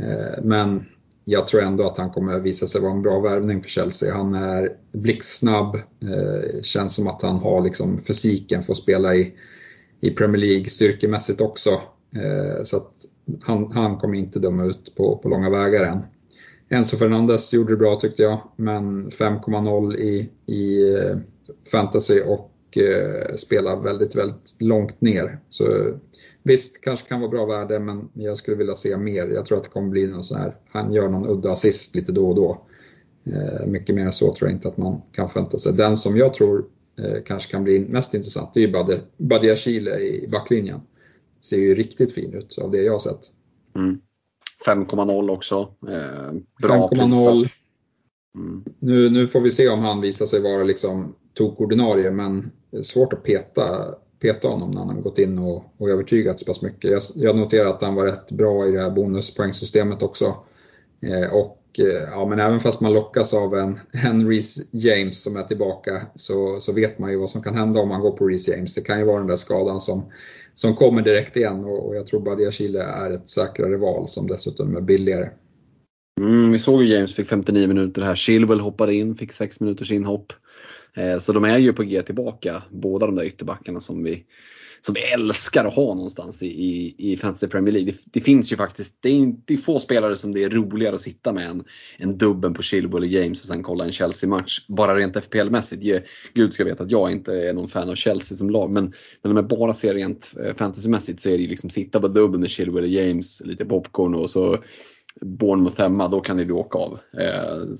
Eh, 0.01 0.43
men 0.43 0.85
jag 1.25 1.47
tror 1.47 1.61
ändå 1.61 1.87
att 1.87 1.97
han 1.97 2.09
kommer 2.09 2.39
visa 2.39 2.67
sig 2.67 2.81
vara 2.81 2.91
en 2.91 3.01
bra 3.01 3.19
värvning 3.19 3.61
för 3.61 3.69
Chelsea. 3.69 4.13
Han 4.13 4.33
är 4.33 4.69
blixtsnabb, 4.91 5.75
eh, 5.75 6.61
känns 6.61 6.95
som 6.95 7.07
att 7.07 7.21
han 7.21 7.37
har 7.37 7.63
liksom 7.63 7.97
fysiken 7.97 8.63
för 8.63 8.71
att 8.71 8.77
spela 8.77 9.15
i, 9.15 9.33
i 10.01 10.09
Premier 10.09 10.41
League 10.41 10.65
styrkemässigt 10.65 11.41
också. 11.41 11.81
Så 12.63 12.77
att 12.77 12.91
han, 13.43 13.71
han 13.71 13.97
kommer 13.97 14.17
inte 14.17 14.39
döma 14.39 14.63
ut 14.63 14.95
på, 14.95 15.17
på 15.17 15.29
långa 15.29 15.49
vägar 15.49 15.83
än. 15.83 15.99
Enzo 16.69 16.97
Fernandes 16.97 17.53
gjorde 17.53 17.73
det 17.73 17.77
bra 17.77 17.95
tyckte 17.95 18.23
jag, 18.23 18.39
men 18.55 19.09
5,0 19.09 19.95
i, 19.95 20.29
i 20.53 20.95
fantasy 21.71 22.21
och 22.21 22.52
eh, 22.77 23.35
spelar 23.35 23.79
väldigt, 23.79 24.15
väldigt 24.15 24.55
långt 24.59 25.01
ner. 25.01 25.39
Så 25.49 25.65
visst, 26.43 26.81
kanske 26.81 27.07
kan 27.07 27.19
vara 27.19 27.31
bra 27.31 27.45
värde, 27.45 27.79
men 27.79 28.09
jag 28.13 28.37
skulle 28.37 28.57
vilja 28.57 28.75
se 28.75 28.97
mer. 28.97 29.27
Jag 29.27 29.45
tror 29.45 29.57
att 29.57 29.63
det 29.63 29.69
kommer 29.69 29.89
bli 29.89 30.07
någon 30.07 30.23
sån 30.23 30.37
här, 30.37 30.55
han 30.71 30.93
gör 30.93 31.09
någon 31.09 31.29
udda 31.29 31.51
assist 31.51 31.95
lite 31.95 32.11
då 32.11 32.27
och 32.27 32.35
då. 32.35 32.61
Eh, 33.25 33.67
mycket 33.67 33.95
mer 33.95 34.05
än 34.05 34.13
så 34.13 34.33
tror 34.33 34.49
jag 34.49 34.55
inte 34.55 34.67
att 34.67 34.77
man 34.77 35.01
kan 35.11 35.29
förvänta 35.29 35.57
sig. 35.57 35.73
Den 35.73 35.97
som 35.97 36.17
jag 36.17 36.33
tror 36.33 36.65
eh, 36.99 37.23
kanske 37.25 37.51
kan 37.51 37.63
bli 37.63 37.79
mest 37.79 38.13
intressant, 38.13 38.53
det 38.53 38.63
är 38.63 38.67
ju 38.67 38.99
Badia 39.17 39.55
Chile 39.55 39.99
i 39.99 40.27
backlinjen. 40.31 40.79
Ser 41.41 41.57
ju 41.57 41.75
riktigt 41.75 42.13
fin 42.13 42.33
ut 42.33 42.57
av 42.57 42.71
det 42.71 42.81
jag 42.81 42.91
har 42.91 42.99
sett. 42.99 43.21
Mm. 43.75 43.99
5,0 44.65 45.29
också. 45.29 45.55
Eh, 45.87 46.33
bra 46.61 46.89
5,0. 46.91 47.47
Mm. 48.35 48.63
Nu, 48.79 49.09
nu 49.09 49.27
får 49.27 49.41
vi 49.41 49.51
se 49.51 49.69
om 49.69 49.79
han 49.79 50.01
visar 50.01 50.25
sig 50.25 50.41
vara 50.41 50.63
liksom 50.63 51.15
tokordinarie 51.33 52.11
men 52.11 52.51
svårt 52.81 53.13
att 53.13 53.23
peta, 53.23 53.63
peta 54.21 54.47
honom 54.47 54.71
när 54.71 54.79
han 54.79 54.95
har 54.95 55.01
gått 55.01 55.19
in 55.19 55.39
och, 55.39 55.63
och 55.77 55.89
övertygat 55.89 56.39
så 56.39 56.45
pass 56.45 56.61
mycket. 56.61 56.91
Jag, 56.91 57.01
jag 57.15 57.37
noterar 57.37 57.69
att 57.69 57.81
han 57.81 57.95
var 57.95 58.05
rätt 58.05 58.31
bra 58.31 58.67
i 58.67 58.71
det 58.71 58.81
här 58.81 58.91
bonuspoängsystemet 58.91 60.03
också. 60.03 60.25
Eh, 61.01 61.33
och 61.33 61.59
eh, 61.79 62.09
ja, 62.11 62.25
men 62.29 62.39
även 62.39 62.59
fast 62.59 62.81
man 62.81 62.93
lockas 62.93 63.33
av 63.33 63.55
en, 63.55 63.75
en 63.91 64.29
Reece 64.29 64.67
James 64.71 65.23
som 65.23 65.37
är 65.37 65.43
tillbaka 65.43 66.01
så, 66.15 66.59
så 66.59 66.73
vet 66.73 66.99
man 66.99 67.11
ju 67.11 67.17
vad 67.17 67.29
som 67.29 67.41
kan 67.41 67.55
hända 67.55 67.79
om 67.79 67.89
man 67.89 68.01
går 68.01 68.11
på 68.11 68.27
Reece 68.27 68.47
James. 68.47 68.75
Det 68.75 68.81
kan 68.81 68.99
ju 68.99 69.05
vara 69.05 69.19
den 69.19 69.27
där 69.27 69.35
skadan 69.35 69.81
som 69.81 70.11
som 70.55 70.75
kommer 70.75 71.01
direkt 71.01 71.37
igen 71.37 71.65
och, 71.65 71.95
jag 71.95 72.07
tror 72.07 72.19
Badia 72.19 72.51
Chile 72.51 72.83
är 72.83 73.11
ett 73.11 73.29
säkrare 73.29 73.77
val 73.77 74.07
som 74.07 74.27
dessutom 74.27 74.75
är 74.75 74.81
billigare. 74.81 75.29
Mm, 76.21 76.51
vi 76.51 76.59
såg 76.59 76.83
ju 76.83 76.95
James 76.95 77.15
fick 77.15 77.27
59 77.27 77.67
minuter 77.67 78.01
här. 78.01 78.15
Chilwell 78.15 78.59
hoppade 78.59 78.93
in, 78.93 79.15
fick 79.15 79.33
6 79.33 79.59
minuters 79.59 79.91
inhopp. 79.91 80.33
Eh, 80.95 81.19
så 81.19 81.33
de 81.33 81.43
är 81.43 81.57
ju 81.57 81.73
på 81.73 81.83
G 81.83 82.01
tillbaka, 82.01 82.63
båda 82.71 83.05
de 83.05 83.15
där 83.15 83.23
ytterbackarna 83.23 83.79
som 83.79 84.03
vi, 84.03 84.23
som 84.81 84.93
vi 84.93 85.01
älskar 85.01 85.65
att 85.65 85.73
ha 85.73 85.93
någonstans 85.93 86.43
i, 86.43 86.47
i, 86.47 86.95
i 86.97 87.17
Fantasy 87.17 87.47
Premier 87.47 87.73
League. 87.73 87.91
Det, 87.91 87.97
det, 88.05 88.21
finns 88.21 88.51
ju 88.51 88.55
faktiskt, 88.55 88.95
det 88.99 89.09
är, 89.09 89.13
inte 89.13 89.57
få 89.57 89.79
spelare 89.79 90.17
som 90.17 90.33
det 90.33 90.43
är 90.43 90.49
roligare 90.49 90.95
att 90.95 91.01
sitta 91.01 91.33
med 91.33 91.49
än, 91.49 91.63
än 91.97 92.17
dubben 92.17 92.53
på 92.53 92.61
Chilwell 92.61 93.03
och 93.03 93.09
James 93.09 93.41
och 93.41 93.47
sen 93.47 93.63
kolla 93.63 93.85
en 93.85 93.91
Chelsea-match. 93.91 94.65
Bara 94.67 94.97
rent 94.97 95.15
FPL-mässigt. 95.15 96.03
Gud 96.33 96.53
ska 96.53 96.63
veta 96.63 96.83
att 96.83 96.91
jag 96.91 97.11
inte 97.11 97.33
är 97.33 97.53
någon 97.53 97.69
fan 97.69 97.89
av 97.89 97.95
Chelsea 97.95 98.37
som 98.37 98.49
lag 98.49 98.71
men, 98.71 98.93
men 99.21 99.31
om 99.31 99.37
jag 99.37 99.47
bara 99.47 99.73
ser 99.73 99.93
rent 99.93 100.33
eh, 100.45 100.53
fantasymässigt 100.53 101.21
så 101.21 101.29
är 101.29 101.37
det 101.37 101.43
ju 101.43 101.49
liksom 101.49 101.69
sitta 101.69 101.99
på 101.99 102.07
dubben 102.07 102.41
med 102.41 102.49
Chilwell 102.49 102.83
och 102.83 102.89
James, 102.89 103.41
lite 103.45 103.65
popcorn 103.65 104.15
och 104.15 104.29
så 104.29 104.63
Bournemouth 105.21 105.81
hemma, 105.81 106.07
då 106.07 106.21
kan 106.21 106.37
det 106.37 106.45
bli 106.45 106.53
åka 106.53 106.77
av. 106.77 106.99
Eh, 107.19 107.75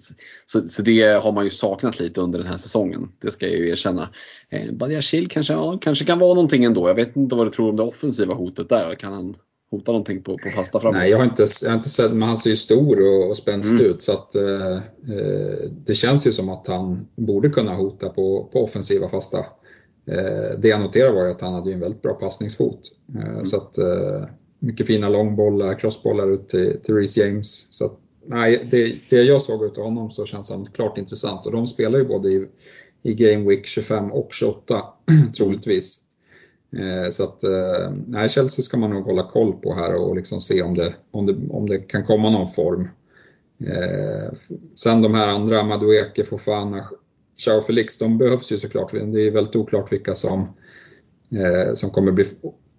så, 0.45 0.67
så, 0.67 0.81
det 0.81 1.23
har 1.23 1.31
man 1.31 1.43
ju 1.43 1.49
saknat 1.49 1.99
lite 1.99 2.21
under 2.21 2.39
den 2.39 2.47
här 2.47 2.57
säsongen. 2.57 3.11
Det 3.21 3.31
ska 3.31 3.47
jag 3.47 3.57
ju 3.57 3.69
erkänna. 3.69 4.09
Eh, 4.49 4.71
Badiashil 4.71 5.29
kanske, 5.29 5.53
ja, 5.53 5.77
kanske 5.81 6.05
kan 6.05 6.19
vara 6.19 6.33
någonting 6.33 6.63
ändå. 6.63 6.87
Jag 6.87 6.95
vet 6.95 7.15
inte 7.15 7.35
vad 7.35 7.47
du 7.47 7.51
tror 7.51 7.69
om 7.69 7.75
det 7.75 7.83
offensiva 7.83 8.33
hotet 8.33 8.69
där. 8.69 8.95
Kan 8.95 9.13
han 9.13 9.35
hota 9.71 9.91
någonting 9.91 10.23
på, 10.23 10.37
på 10.37 10.49
fasta 10.49 10.79
framåt? 10.79 10.97
Nej, 10.97 11.11
jag 11.11 11.17
har 11.17 11.25
inte, 11.25 11.45
jag 11.63 11.69
har 11.69 11.75
inte 11.75 11.89
sett, 11.89 12.11
men 12.11 12.27
han 12.27 12.37
ser 12.37 12.49
ju 12.49 12.55
stor 12.55 13.01
och, 13.01 13.29
och 13.29 13.37
spänstig 13.37 13.79
mm. 13.79 13.91
ut. 13.91 14.01
Så 14.01 14.11
att, 14.11 14.35
eh, 14.35 14.75
eh, 15.17 15.69
det 15.85 15.95
känns 15.95 16.27
ju 16.27 16.31
som 16.31 16.49
att 16.49 16.67
han 16.67 17.07
borde 17.15 17.49
kunna 17.49 17.73
hota 17.73 18.09
på, 18.09 18.49
på 18.53 18.63
offensiva 18.63 19.09
fasta. 19.09 19.37
Eh, 20.07 20.59
det 20.59 20.67
jag 20.67 20.81
noterade 20.81 21.13
var 21.13 21.25
ju 21.25 21.31
att 21.31 21.41
han 21.41 21.53
hade 21.53 21.73
en 21.73 21.79
väldigt 21.79 22.01
bra 22.01 22.13
passningsfot. 22.13 22.79
Eh, 23.15 23.29
mm. 23.29 23.45
Så 23.45 23.57
att 23.57 23.77
mycket 24.63 24.87
fina 24.87 25.09
långbollar, 25.09 25.79
crossbollar 25.79 26.33
ut 26.33 26.49
till, 26.49 26.79
till 26.83 26.95
Reece 26.95 27.17
James. 27.17 27.67
Så 27.69 27.85
att, 27.85 27.97
nej, 28.25 28.67
det, 28.71 28.95
det 29.09 29.23
jag 29.23 29.41
såg 29.41 29.63
ut 29.63 29.77
av 29.77 29.83
honom 29.83 30.11
så 30.11 30.25
känns 30.25 30.51
han 30.51 30.65
klart 30.65 30.97
intressant 30.97 31.45
och 31.45 31.51
de 31.51 31.67
spelar 31.67 31.99
ju 31.99 32.05
både 32.05 32.29
i, 32.29 32.47
i 33.03 33.13
Game 33.13 33.49
Week 33.49 33.65
25 33.65 34.11
och 34.11 34.27
28 34.31 34.83
troligtvis. 35.37 35.99
Eh, 36.77 37.11
så 37.11 37.23
att 37.23 37.43
eh, 37.43 37.93
nej, 38.07 38.29
Chelsea 38.29 38.63
ska 38.63 38.77
man 38.77 38.89
nog 38.89 39.03
hålla 39.03 39.23
koll 39.23 39.53
på 39.53 39.73
här 39.73 39.95
och 39.95 40.15
liksom 40.15 40.41
se 40.41 40.61
om 40.61 40.77
det, 40.77 40.93
om 41.11 41.25
det, 41.25 41.35
om 41.49 41.69
det 41.69 41.79
kan 41.79 42.03
komma 42.03 42.29
någon 42.29 42.51
form. 42.51 42.87
Eh, 43.65 44.33
sen 44.75 45.01
de 45.01 45.13
här 45.13 45.27
andra, 45.27 45.63
Madueke, 45.63 46.23
Fofana, 46.23 46.89
Chao 47.37 47.61
Felix, 47.61 47.97
de 47.97 48.17
behövs 48.17 48.51
ju 48.51 48.57
såklart. 48.57 48.91
Det 48.91 49.27
är 49.27 49.31
väldigt 49.31 49.55
oklart 49.55 49.91
vilka 49.91 50.15
som, 50.15 50.39
eh, 51.31 51.73
som 51.73 51.89
kommer 51.89 52.11
bli 52.11 52.25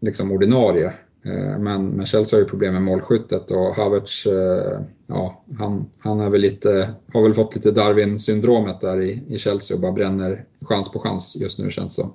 liksom 0.01 0.33
ordinarie. 0.33 0.93
Eh, 1.25 1.59
men, 1.59 1.89
men 1.89 2.07
Chelsea 2.07 2.37
har 2.37 2.43
ju 2.43 2.49
problem 2.49 2.73
med 2.73 2.83
målskyttet 2.83 3.51
och 3.51 3.75
Havertz, 3.75 4.27
eh, 4.27 4.81
ja, 5.07 5.45
han, 5.59 5.91
han 6.01 6.21
är 6.21 6.31
väl 6.31 6.41
lite, 6.41 6.91
har 7.13 7.23
väl 7.23 7.35
fått 7.35 7.55
lite 7.55 7.71
Darwin-syndromet 7.71 8.81
där 8.81 9.01
i, 9.01 9.23
i 9.29 9.39
Chelsea 9.39 9.75
och 9.75 9.81
bara 9.81 9.93
bränner 9.93 10.45
chans 10.69 10.93
på 10.93 10.99
chans 10.99 11.37
just 11.37 11.59
nu 11.59 11.71
känns 11.71 11.97
det 11.97 12.03
som. 12.03 12.13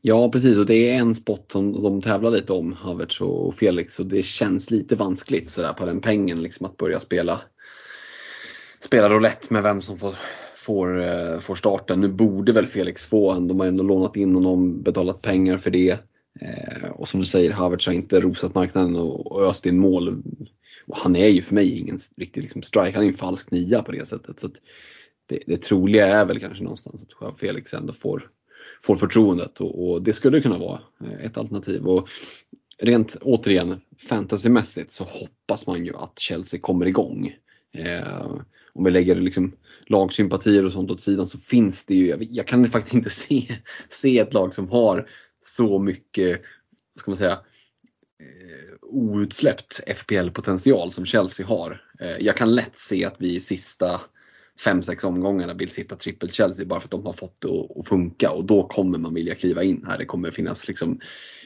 Ja 0.00 0.30
precis 0.30 0.58
och 0.58 0.66
det 0.66 0.90
är 0.90 0.98
en 0.98 1.14
spot 1.14 1.52
som 1.52 1.82
de 1.82 2.02
tävlar 2.02 2.30
lite 2.30 2.52
om, 2.52 2.72
Havertz 2.72 3.20
och 3.20 3.54
Felix 3.54 4.00
och 4.00 4.06
det 4.06 4.22
känns 4.22 4.70
lite 4.70 4.96
vanskligt 4.96 5.50
sådär 5.50 5.72
på 5.72 5.86
den 5.86 6.00
pengen 6.00 6.42
liksom 6.42 6.66
att 6.66 6.76
börja 6.76 7.00
spela 7.00 7.40
spela 8.80 9.08
roulette 9.08 9.52
med 9.52 9.62
vem 9.62 9.82
som 9.82 9.98
får, 9.98 10.14
får, 10.56 11.02
eh, 11.02 11.38
får 11.40 11.54
starten. 11.54 12.00
Nu 12.00 12.08
borde 12.08 12.52
väl 12.52 12.66
Felix 12.66 13.04
få 13.04 13.30
en, 13.30 13.48
de 13.48 13.60
har 13.60 13.66
ändå 13.66 13.84
lånat 13.84 14.16
in 14.16 14.34
honom, 14.34 14.82
betalat 14.82 15.22
pengar 15.22 15.58
för 15.58 15.70
det. 15.70 15.98
Eh, 16.40 16.90
och 16.90 17.08
som 17.08 17.20
du 17.20 17.26
säger, 17.26 17.50
Havertz 17.50 17.86
har 17.86 17.92
inte 17.92 18.20
rosat 18.20 18.54
marknaden 18.54 18.96
och, 18.96 19.32
och 19.32 19.42
öst 19.42 19.66
in 19.66 19.78
mål. 19.78 20.22
Och 20.86 20.96
han 20.96 21.16
är 21.16 21.28
ju 21.28 21.42
för 21.42 21.54
mig 21.54 21.78
ingen 21.78 21.98
riktig 22.16 22.42
liksom, 22.42 22.62
strike, 22.62 22.92
han 22.92 23.02
är 23.02 23.06
ju 23.06 23.12
en 23.12 23.18
falsk 23.18 23.50
nia 23.50 23.82
på 23.82 23.92
det 23.92 24.08
sättet. 24.08 24.40
Så 24.40 24.48
det, 25.26 25.42
det 25.46 25.62
troliga 25.62 26.06
är 26.06 26.24
väl 26.24 26.40
kanske 26.40 26.64
någonstans 26.64 27.04
att 27.20 27.38
Felix 27.38 27.74
ändå 27.74 27.92
får, 27.92 28.30
får 28.82 28.96
förtroendet 28.96 29.60
och, 29.60 29.90
och, 29.90 30.02
det 30.02 30.12
skulle 30.12 30.40
kunna 30.40 30.58
vara 30.58 30.80
eh, 31.04 31.26
ett 31.26 31.38
alternativ. 31.38 31.86
Och 31.86 32.08
rent 32.78 33.16
återigen 33.20 33.80
fantasymässigt 34.08 34.92
så 34.92 35.04
hoppas 35.04 35.66
man 35.66 35.84
ju 35.84 35.96
att 35.96 36.18
Chelsea 36.18 36.60
kommer 36.60 36.86
igång. 36.86 37.34
Eh, 37.72 38.36
om 38.72 38.84
vi 38.84 38.90
lägger 38.90 39.14
liksom 39.14 39.52
lagsympatier 39.86 40.64
och 40.64 40.72
sånt 40.72 40.90
åt 40.90 41.00
sidan 41.00 41.26
så 41.26 41.38
finns 41.38 41.86
det 41.86 41.94
ju, 41.94 42.06
jag, 42.06 42.22
jag 42.22 42.46
kan 42.46 42.66
faktiskt 42.66 42.94
inte 42.94 43.10
se, 43.28 43.48
se 43.90 44.18
ett 44.18 44.34
lag 44.34 44.54
som 44.54 44.68
har 44.68 45.08
så 45.56 45.78
mycket, 45.78 46.42
ska 46.98 47.10
man 47.10 47.18
säga, 47.18 47.32
eh, 47.32 48.74
outsläppt 48.82 49.80
FPL-potential 49.86 50.90
som 50.90 51.04
Chelsea 51.04 51.46
har. 51.46 51.82
Eh, 52.00 52.16
jag 52.18 52.36
kan 52.36 52.54
lätt 52.54 52.78
se 52.78 53.04
att 53.04 53.20
vi 53.20 53.36
i 53.36 53.40
sista 53.40 54.00
5-6 54.64 55.04
omgångarna 55.04 55.54
vill 55.54 55.68
sitta 55.68 55.96
trippel 55.96 56.30
Chelsea 56.32 56.66
bara 56.66 56.80
för 56.80 56.86
att 56.86 56.90
de 56.90 57.06
har 57.06 57.12
fått 57.12 57.40
det 57.40 57.48
att 57.48 57.88
funka 57.88 58.30
och 58.30 58.44
då 58.44 58.68
kommer 58.68 58.98
man 58.98 59.14
vilja 59.14 59.34
kliva 59.34 59.62
in 59.62 59.84
här. 59.88 59.98
Det 59.98 60.04
kommer 60.04 60.30
finnas 60.30 60.68
liksom 60.68 61.00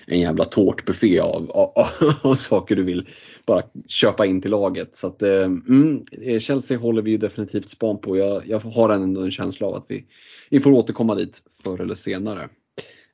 en 0.06 0.20
jävla 0.20 0.44
tårtbuffé 0.44 1.20
av, 1.20 1.50
av, 1.50 1.88
av, 2.22 2.34
saker 2.34 2.76
du 2.76 2.82
vill 2.82 3.08
bara 3.46 3.62
köpa 3.88 4.26
in 4.26 4.42
till 4.42 4.50
laget. 4.50 4.96
Så 4.96 5.06
att, 5.06 5.22
eh, 5.22 5.42
mm, 5.42 6.04
Chelsea 6.40 6.78
håller 6.78 7.02
vi 7.02 7.16
definitivt 7.16 7.68
span 7.68 8.00
på. 8.00 8.16
Jag, 8.16 8.42
jag 8.46 8.60
har 8.60 8.90
ändå 8.90 9.20
en 9.20 9.30
känsla 9.30 9.66
av 9.66 9.74
att 9.74 9.86
vi, 9.88 10.04
vi 10.50 10.60
får 10.60 10.70
återkomma 10.70 11.14
dit 11.14 11.42
förr 11.64 11.80
eller 11.80 11.94
senare. 11.94 12.48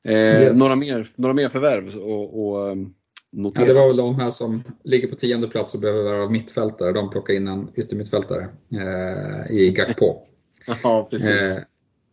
Eh, 0.03 0.13
yes. 0.13 0.59
några, 0.59 0.75
mer, 0.75 1.11
några 1.15 1.33
mer 1.33 1.49
förvärv 1.49 1.95
och, 1.95 2.47
och 2.47 2.71
um, 2.71 2.93
notera? 3.31 3.63
Ja, 3.67 3.73
det 3.73 3.79
var 3.79 3.87
väl 3.87 3.97
de 3.97 4.15
här 4.15 4.31
som 4.31 4.63
ligger 4.83 5.07
på 5.07 5.15
tionde 5.15 5.47
plats 5.47 5.73
och 5.73 5.79
behöver 5.79 6.03
vara 6.03 6.29
mittfältare. 6.29 6.91
De 6.91 7.09
plockar 7.09 7.33
in 7.33 7.47
en 7.47 7.69
yttermittfältare 7.75 8.47
eh, 8.71 9.55
i 9.55 9.71
Gakpo. 9.71 10.15
ja, 10.83 11.07
precis. 11.11 11.29
Eh, 11.29 11.57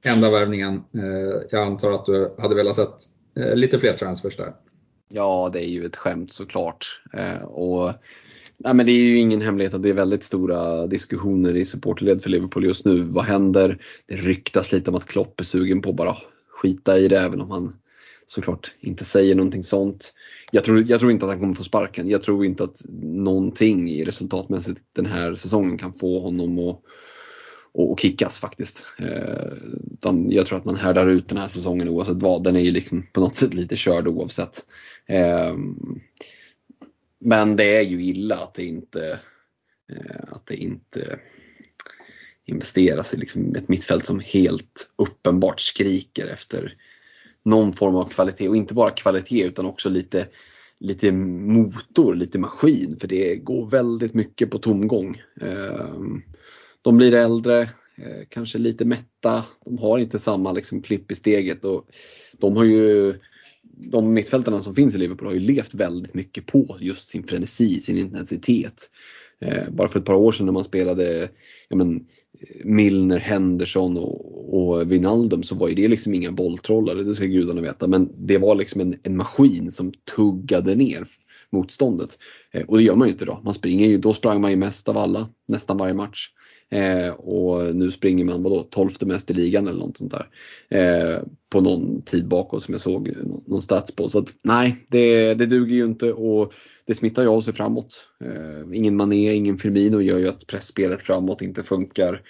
enda 0.05 0.31
värvningen. 0.31 0.75
Eh, 0.75 1.43
jag 1.51 1.67
antar 1.67 1.93
att 1.93 2.07
du 2.07 2.35
hade 2.39 2.55
velat 2.55 2.77
sett 2.77 2.95
eh, 3.39 3.55
lite 3.55 3.79
fler 3.79 3.93
transfers 3.93 4.37
där. 4.37 4.53
Ja, 5.09 5.51
det 5.53 5.65
är 5.65 5.69
ju 5.69 5.85
ett 5.85 5.97
skämt 5.97 6.33
såklart. 6.33 7.01
Eh, 7.13 7.45
och, 7.45 7.93
nej, 8.57 8.75
men 8.75 8.87
det 8.87 8.93
är 8.93 9.01
ju 9.01 9.19
ingen 9.19 9.41
hemlighet 9.41 9.75
att 9.75 9.83
det 9.83 9.89
är 9.89 9.95
väldigt 9.95 10.25
stora 10.25 10.87
diskussioner 10.87 11.57
i 11.57 11.65
supporterled 11.65 12.23
för 12.23 12.31
Liverpool 12.31 12.65
just 12.65 12.85
nu. 12.85 13.01
Vad 13.01 13.25
händer? 13.25 13.79
Det 14.07 14.17
ryktas 14.17 14.73
lite 14.73 14.91
om 14.91 14.97
att 14.97 15.07
Klopp 15.07 15.41
är 15.41 15.45
sugen 15.45 15.83
på 15.83 15.91
att 15.91 15.97
bara 15.97 16.17
skita 16.65 16.99
i 16.99 17.09
det 17.09 17.19
även 17.19 17.41
om 17.41 17.51
han 17.51 17.77
såklart 18.27 18.75
inte 18.81 19.05
säger 19.05 19.35
någonting 19.35 19.65
sånt. 19.65 20.15
Jag 20.53 20.65
tror, 20.65 20.85
jag 20.89 21.01
tror 21.01 21.13
inte 21.13 21.25
att 21.25 21.31
han 21.31 21.41
kommer 21.41 21.55
få 21.55 21.65
sparken. 21.65 22.09
Jag 22.09 22.23
tror 22.23 22.45
inte 22.45 22.65
att 22.65 22.83
någonting 23.03 23.91
i 23.91 24.05
resultatmässigt 24.05 24.81
den 24.93 25.07
här 25.07 25.35
säsongen 25.35 25.79
kan 25.79 25.93
få 25.93 26.21
honom 26.21 26.59
att, 26.59 26.83
och, 27.73 27.93
och 27.93 28.01
kickas 28.01 28.41
faktiskt. 28.41 28.87
Eh, 28.99 29.53
utan 29.93 30.31
jag 30.31 30.47
tror 30.47 30.59
att 30.59 30.65
man 30.65 30.77
härdar 30.77 31.07
ut 31.07 31.29
den 31.29 31.39
här 31.39 31.49
säsongen 31.49 31.89
oavsett 31.89 32.23
vad. 32.23 32.45
Den 32.45 32.57
är 32.57 32.61
ju 32.61 32.71
liksom 32.71 33.07
på 33.13 33.21
något 33.21 33.35
sätt 33.35 33.55
lite 33.55 33.77
körd 33.77 34.09
oavsett. 34.09 34.61
Eh, 35.07 35.55
men 37.21 37.57
det 37.57 37.77
är 37.77 37.83
ju 37.83 38.05
illa 38.05 38.35
att 38.37 38.55
det 38.55 38.65
inte, 38.65 39.21
eh, 39.93 40.33
att 40.33 40.47
det 40.47 40.57
inte 40.57 41.19
investeras 42.47 43.13
liksom 43.17 43.43
i 43.43 43.45
liksom 43.45 43.63
ett 43.63 43.69
mittfält 43.69 44.07
som 44.07 44.21
helt 44.21 44.91
uppenbart 44.97 45.61
skriker 45.61 46.27
efter 46.27 46.77
någon 47.45 47.73
form 47.73 47.95
av 47.95 48.09
kvalitet 48.09 48.49
och 48.49 48.57
inte 48.57 48.75
bara 48.75 48.91
kvalitet 48.91 49.45
utan 49.45 49.67
också 49.67 49.89
lite, 49.89 50.27
lite 50.81 51.13
motor, 51.13 52.15
lite 52.15 52.39
maskin 52.39 52.97
för 53.01 53.09
det 53.09 53.37
går 53.37 53.71
väldigt 53.71 54.15
mycket 54.15 54.51
på 54.51 54.59
tomgång. 54.59 55.23
Ehm, 55.41 56.23
de 56.83 56.97
blir 56.97 57.15
äldre, 57.15 57.63
eh, 57.97 58.27
kanske 58.29 58.59
lite 58.59 58.85
mätta, 58.85 59.45
de 59.65 59.79
har 59.79 59.99
inte 59.99 60.19
samma 60.19 60.53
liksom 60.53 60.83
klipp 60.83 61.11
i 61.11 61.15
steget 61.15 61.65
och 61.65 61.89
de 62.39 62.57
har 62.57 62.65
ju 62.65 63.15
de 63.77 64.13
mittfältarna 64.13 64.61
som 64.61 64.75
finns 64.75 64.95
i 64.95 64.99
Liverpool 64.99 65.29
har 65.29 65.35
ju 65.35 65.41
levt 65.41 65.75
väldigt 65.75 66.15
mycket 66.15 66.47
på 66.47 66.77
just 66.81 67.09
sin 67.09 67.27
frenesi, 67.27 67.81
sin 67.81 67.99
intensitet. 67.99 68.91
Eh, 69.41 69.71
bara 69.71 69.89
för 69.89 69.99
ett 69.99 70.05
par 70.05 70.15
år 70.15 70.33
sedan 70.33 70.47
när 70.47 70.53
man 70.53 70.65
spelade 70.65 71.29
ja 71.69 71.77
men, 71.77 72.07
Milner, 72.65 73.19
Henderson 73.19 73.99
och, 73.99 74.55
och 74.55 74.93
Wijnaldum 74.93 75.43
så 75.43 75.55
var 75.55 75.69
ju 75.69 75.75
det 75.75 75.89
liksom 75.89 76.15
inga 76.15 76.33
bolltrollare, 76.33 77.03
det 77.03 77.15
ska 77.15 77.25
gudarna 77.25 77.61
veta. 77.61 77.87
Men 77.87 78.27
det 78.27 78.39
var 78.39 78.55
liksom 78.55 78.81
en, 78.81 78.95
en 79.03 79.17
maskin 79.17 79.71
som 79.71 79.93
tuggade 80.17 80.75
ner 80.75 81.07
motståndet. 81.51 82.19
Eh, 82.53 82.63
och 82.63 82.77
det 82.77 82.83
gör 82.83 82.97
man 82.97 83.09
ju 83.09 83.13
inte 83.13 83.25
då. 83.25 83.41
Man 83.45 83.55
springer 83.55 83.89
ju, 83.89 83.99
då 83.99 84.13
sprang 84.13 84.41
man 84.41 84.51
ju 84.51 84.57
mest 84.57 84.89
av 84.89 84.99
alla, 84.99 85.29
nästan 85.49 85.77
varje 85.77 85.95
match. 85.95 86.31
Eh, 86.75 87.11
och 87.11 87.77
nu 87.77 87.91
springer 87.91 88.25
man 88.25 88.43
vadå, 88.43 88.67
12 88.71 88.91
mest 89.01 89.31
i 89.31 89.35
ligan 89.35 89.69
eller 89.69 89.79
något 89.79 89.97
sånt 89.97 90.13
där. 90.13 90.29
Eh, 90.69 91.23
på 91.51 91.61
någon 91.61 92.03
tid 92.03 92.29
bakåt 92.29 92.63
som 92.63 92.75
jag 92.75 92.81
såg 92.81 93.11
någon 93.47 93.63
stats 93.63 93.93
på. 93.97 94.09
Så 94.09 94.19
att, 94.19 94.35
nej, 94.43 94.85
det, 94.91 95.35
det 95.35 95.47
duger 95.47 95.77
ju 95.77 95.85
inte 95.85 96.13
och 96.13 96.55
det 96.87 96.95
smittar 96.95 97.23
ju 97.23 97.29
av 97.29 97.41
sig 97.41 97.55
framåt. 97.55 98.09
Eh, 98.25 98.77
ingen 98.77 98.97
Mané, 98.97 99.33
ingen 99.33 99.59
Firmino 99.59 100.01
gör 100.01 100.19
ju 100.19 100.29
att 100.29 100.47
pressspelet 100.47 101.03
framåt 101.03 101.43
inte 101.43 101.63
funkar. 101.63 102.23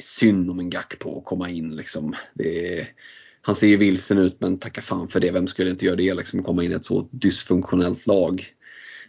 Synd 0.00 0.50
om 0.50 0.58
en 0.58 0.70
gack 0.70 0.98
på 0.98 1.18
att 1.18 1.24
komma 1.24 1.50
in 1.50 1.76
liksom. 1.76 2.14
Det, 2.34 2.86
han 3.42 3.54
ser 3.54 3.66
ju 3.66 3.76
vilsen 3.76 4.18
ut 4.18 4.40
men 4.40 4.58
tacka 4.58 4.80
fan 4.80 5.08
för 5.08 5.20
det. 5.20 5.30
Vem 5.30 5.46
skulle 5.46 5.70
inte 5.70 5.86
göra 5.86 5.96
det 5.96 6.14
liksom? 6.14 6.42
Komma 6.42 6.64
in 6.64 6.72
i 6.72 6.74
ett 6.74 6.84
så 6.84 7.08
dysfunktionellt 7.10 8.06
lag. 8.06 8.46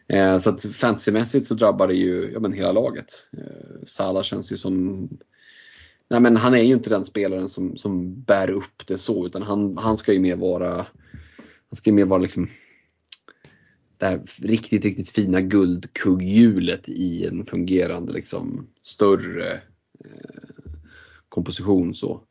Eh, 0.07 0.39
så 0.39 0.49
att 0.49 0.65
fantasymässigt 0.65 1.47
så 1.47 1.53
drabbar 1.53 1.87
det 1.87 1.93
ju 1.95 2.31
ja, 2.33 2.39
men 2.39 2.53
hela 2.53 2.71
laget. 2.71 3.27
Eh, 3.37 3.85
Salah 3.85 4.23
känns 4.23 4.51
ju 4.51 4.57
som 4.57 5.09
Nej 6.07 6.19
men 6.19 6.37
han 6.37 6.53
är 6.53 6.61
ju 6.61 6.73
inte 6.73 6.89
den 6.89 7.05
spelaren 7.05 7.49
som, 7.49 7.77
som 7.77 8.21
bär 8.21 8.49
upp 8.49 8.87
det 8.87 8.97
så 8.97 9.25
utan 9.25 9.41
han, 9.41 9.77
han 9.77 9.97
ska 9.97 10.13
ju 10.13 10.19
mer 10.19 10.35
vara 10.35 10.75
Han 11.69 11.75
ska 11.75 11.89
ju 11.89 11.95
mer 11.95 12.05
vara 12.05 12.19
liksom 12.19 12.49
det 13.97 14.05
här 14.05 14.21
riktigt, 14.41 14.85
riktigt 14.85 15.09
fina 15.09 15.41
guldkugghjulet 15.41 16.89
i 16.89 17.25
en 17.25 17.45
fungerande 17.45 18.13
liksom 18.13 18.67
större 18.81 19.53
eh, 20.05 20.71
komposition. 21.29 21.95
Så. 21.95 22.21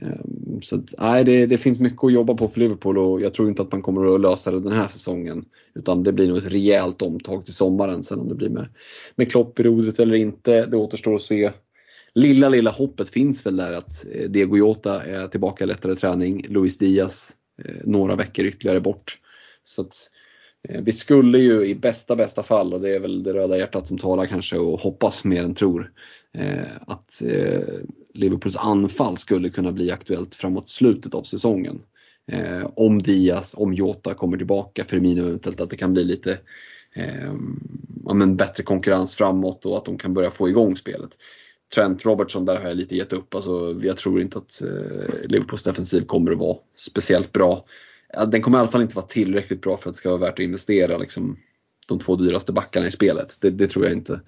Ehm, 0.00 0.62
så 0.62 0.76
att, 0.76 0.94
nej, 0.98 1.24
det, 1.24 1.46
det, 1.46 1.58
finns 1.58 1.80
mycket 1.80 2.04
att 2.04 2.12
jobba 2.12 2.34
på 2.34 2.48
för 2.48 2.60
Liverpool 2.60 2.98
och 2.98 3.20
jag 3.20 3.34
tror 3.34 3.48
inte 3.48 3.62
att 3.62 3.72
man 3.72 3.82
kommer 3.82 4.14
att 4.14 4.20
lösa 4.20 4.50
det 4.50 4.60
den 4.60 4.72
här 4.72 4.88
säsongen. 4.88 5.44
Utan 5.74 6.02
det 6.02 6.12
blir 6.12 6.28
nog 6.28 6.36
ett 6.36 6.50
rejält 6.52 7.02
omtag 7.02 7.44
till 7.44 7.54
sommaren 7.54 8.04
sen 8.04 8.20
om 8.20 8.28
det 8.28 8.34
blir 8.34 8.48
med, 8.48 8.68
med 9.16 9.30
Klopp 9.30 9.60
i 9.60 9.62
rodret 9.62 10.00
eller 10.00 10.14
inte. 10.14 10.66
Det 10.66 10.76
återstår 10.76 11.14
att 11.14 11.22
se. 11.22 11.50
Lilla, 12.14 12.48
lilla 12.48 12.70
hoppet 12.70 13.10
finns 13.10 13.46
väl 13.46 13.56
där 13.56 13.72
att 13.72 14.06
eh, 14.12 14.30
Diego 14.30 14.56
Jota 14.56 15.02
är 15.02 15.28
tillbaka 15.28 15.64
i 15.64 15.66
lättare 15.66 15.94
träning. 15.94 16.46
Luis 16.48 16.78
Diaz 16.78 17.30
eh, 17.64 17.74
några 17.84 18.16
veckor 18.16 18.44
ytterligare 18.44 18.80
bort. 18.80 19.18
Så 19.64 19.82
att, 19.82 20.10
Eh, 20.68 20.82
vi 20.82 20.92
skulle 20.92 21.38
ju 21.38 21.66
i 21.66 21.74
bästa, 21.74 22.16
bästa 22.16 22.42
fall, 22.42 22.72
och 22.72 22.80
det 22.80 22.94
är 22.94 23.00
väl 23.00 23.22
det 23.22 23.32
röda 23.32 23.58
hjärtat 23.58 23.86
som 23.86 23.98
talar 23.98 24.26
kanske 24.26 24.58
och 24.58 24.80
hoppas 24.80 25.24
mer 25.24 25.44
än 25.44 25.54
tror, 25.54 25.92
eh, 26.34 26.72
att 26.86 27.22
eh, 27.22 27.60
Liverpools 28.14 28.56
anfall 28.56 29.16
skulle 29.16 29.48
kunna 29.48 29.72
bli 29.72 29.90
aktuellt 29.90 30.34
framåt 30.34 30.70
slutet 30.70 31.14
av 31.14 31.22
säsongen. 31.22 31.82
Om 32.74 33.02
Diaz, 33.02 33.54
om 33.58 33.74
Jota 33.74 34.14
kommer 34.14 34.36
tillbaka, 34.36 34.84
Firmino 34.84 35.22
eventuellt, 35.22 35.60
att 35.60 35.70
det 35.70 35.76
kan 35.76 35.92
bli 35.92 36.04
lite 36.04 36.38
ja, 38.04 38.14
men 38.14 38.36
bättre 38.36 38.62
konkurrens 38.62 39.14
framåt 39.14 39.66
och 39.66 39.76
att 39.76 39.84
de 39.84 39.98
kan 39.98 40.14
börja 40.14 40.30
få 40.30 40.48
igång 40.48 40.76
spelet. 40.76 41.10
Trent 41.74 42.04
Robertson, 42.04 42.44
där 42.44 42.56
har 42.56 42.68
jag 42.68 42.76
lite 42.76 42.96
gett 42.96 43.12
upp. 43.12 43.34
Alltså, 43.34 43.80
jag 43.82 43.96
tror 43.96 44.20
inte 44.20 44.38
att 44.38 44.62
eh, 44.62 45.28
Liverpools 45.28 45.62
defensiv 45.62 46.04
kommer 46.04 46.32
att 46.32 46.38
vara 46.38 46.56
speciellt 46.74 47.32
bra. 47.32 47.64
Den 48.28 48.42
kommer 48.42 48.58
i 48.58 48.60
alla 48.60 48.70
fall 48.70 48.82
inte 48.82 48.96
vara 48.96 49.06
tillräckligt 49.06 49.60
bra 49.62 49.76
för 49.76 49.88
att 49.88 49.94
det 49.94 49.98
ska 49.98 50.08
vara 50.08 50.20
värt 50.20 50.38
att 50.38 50.44
investera 50.44 50.98
liksom, 50.98 51.36
de 51.88 51.98
två 51.98 52.16
dyraste 52.16 52.52
backarna 52.52 52.86
i 52.86 52.90
spelet. 52.90 53.36
Det, 53.40 53.50
det 53.50 53.68
tror 53.68 53.84
jag 53.84 53.94
inte. 53.94 54.20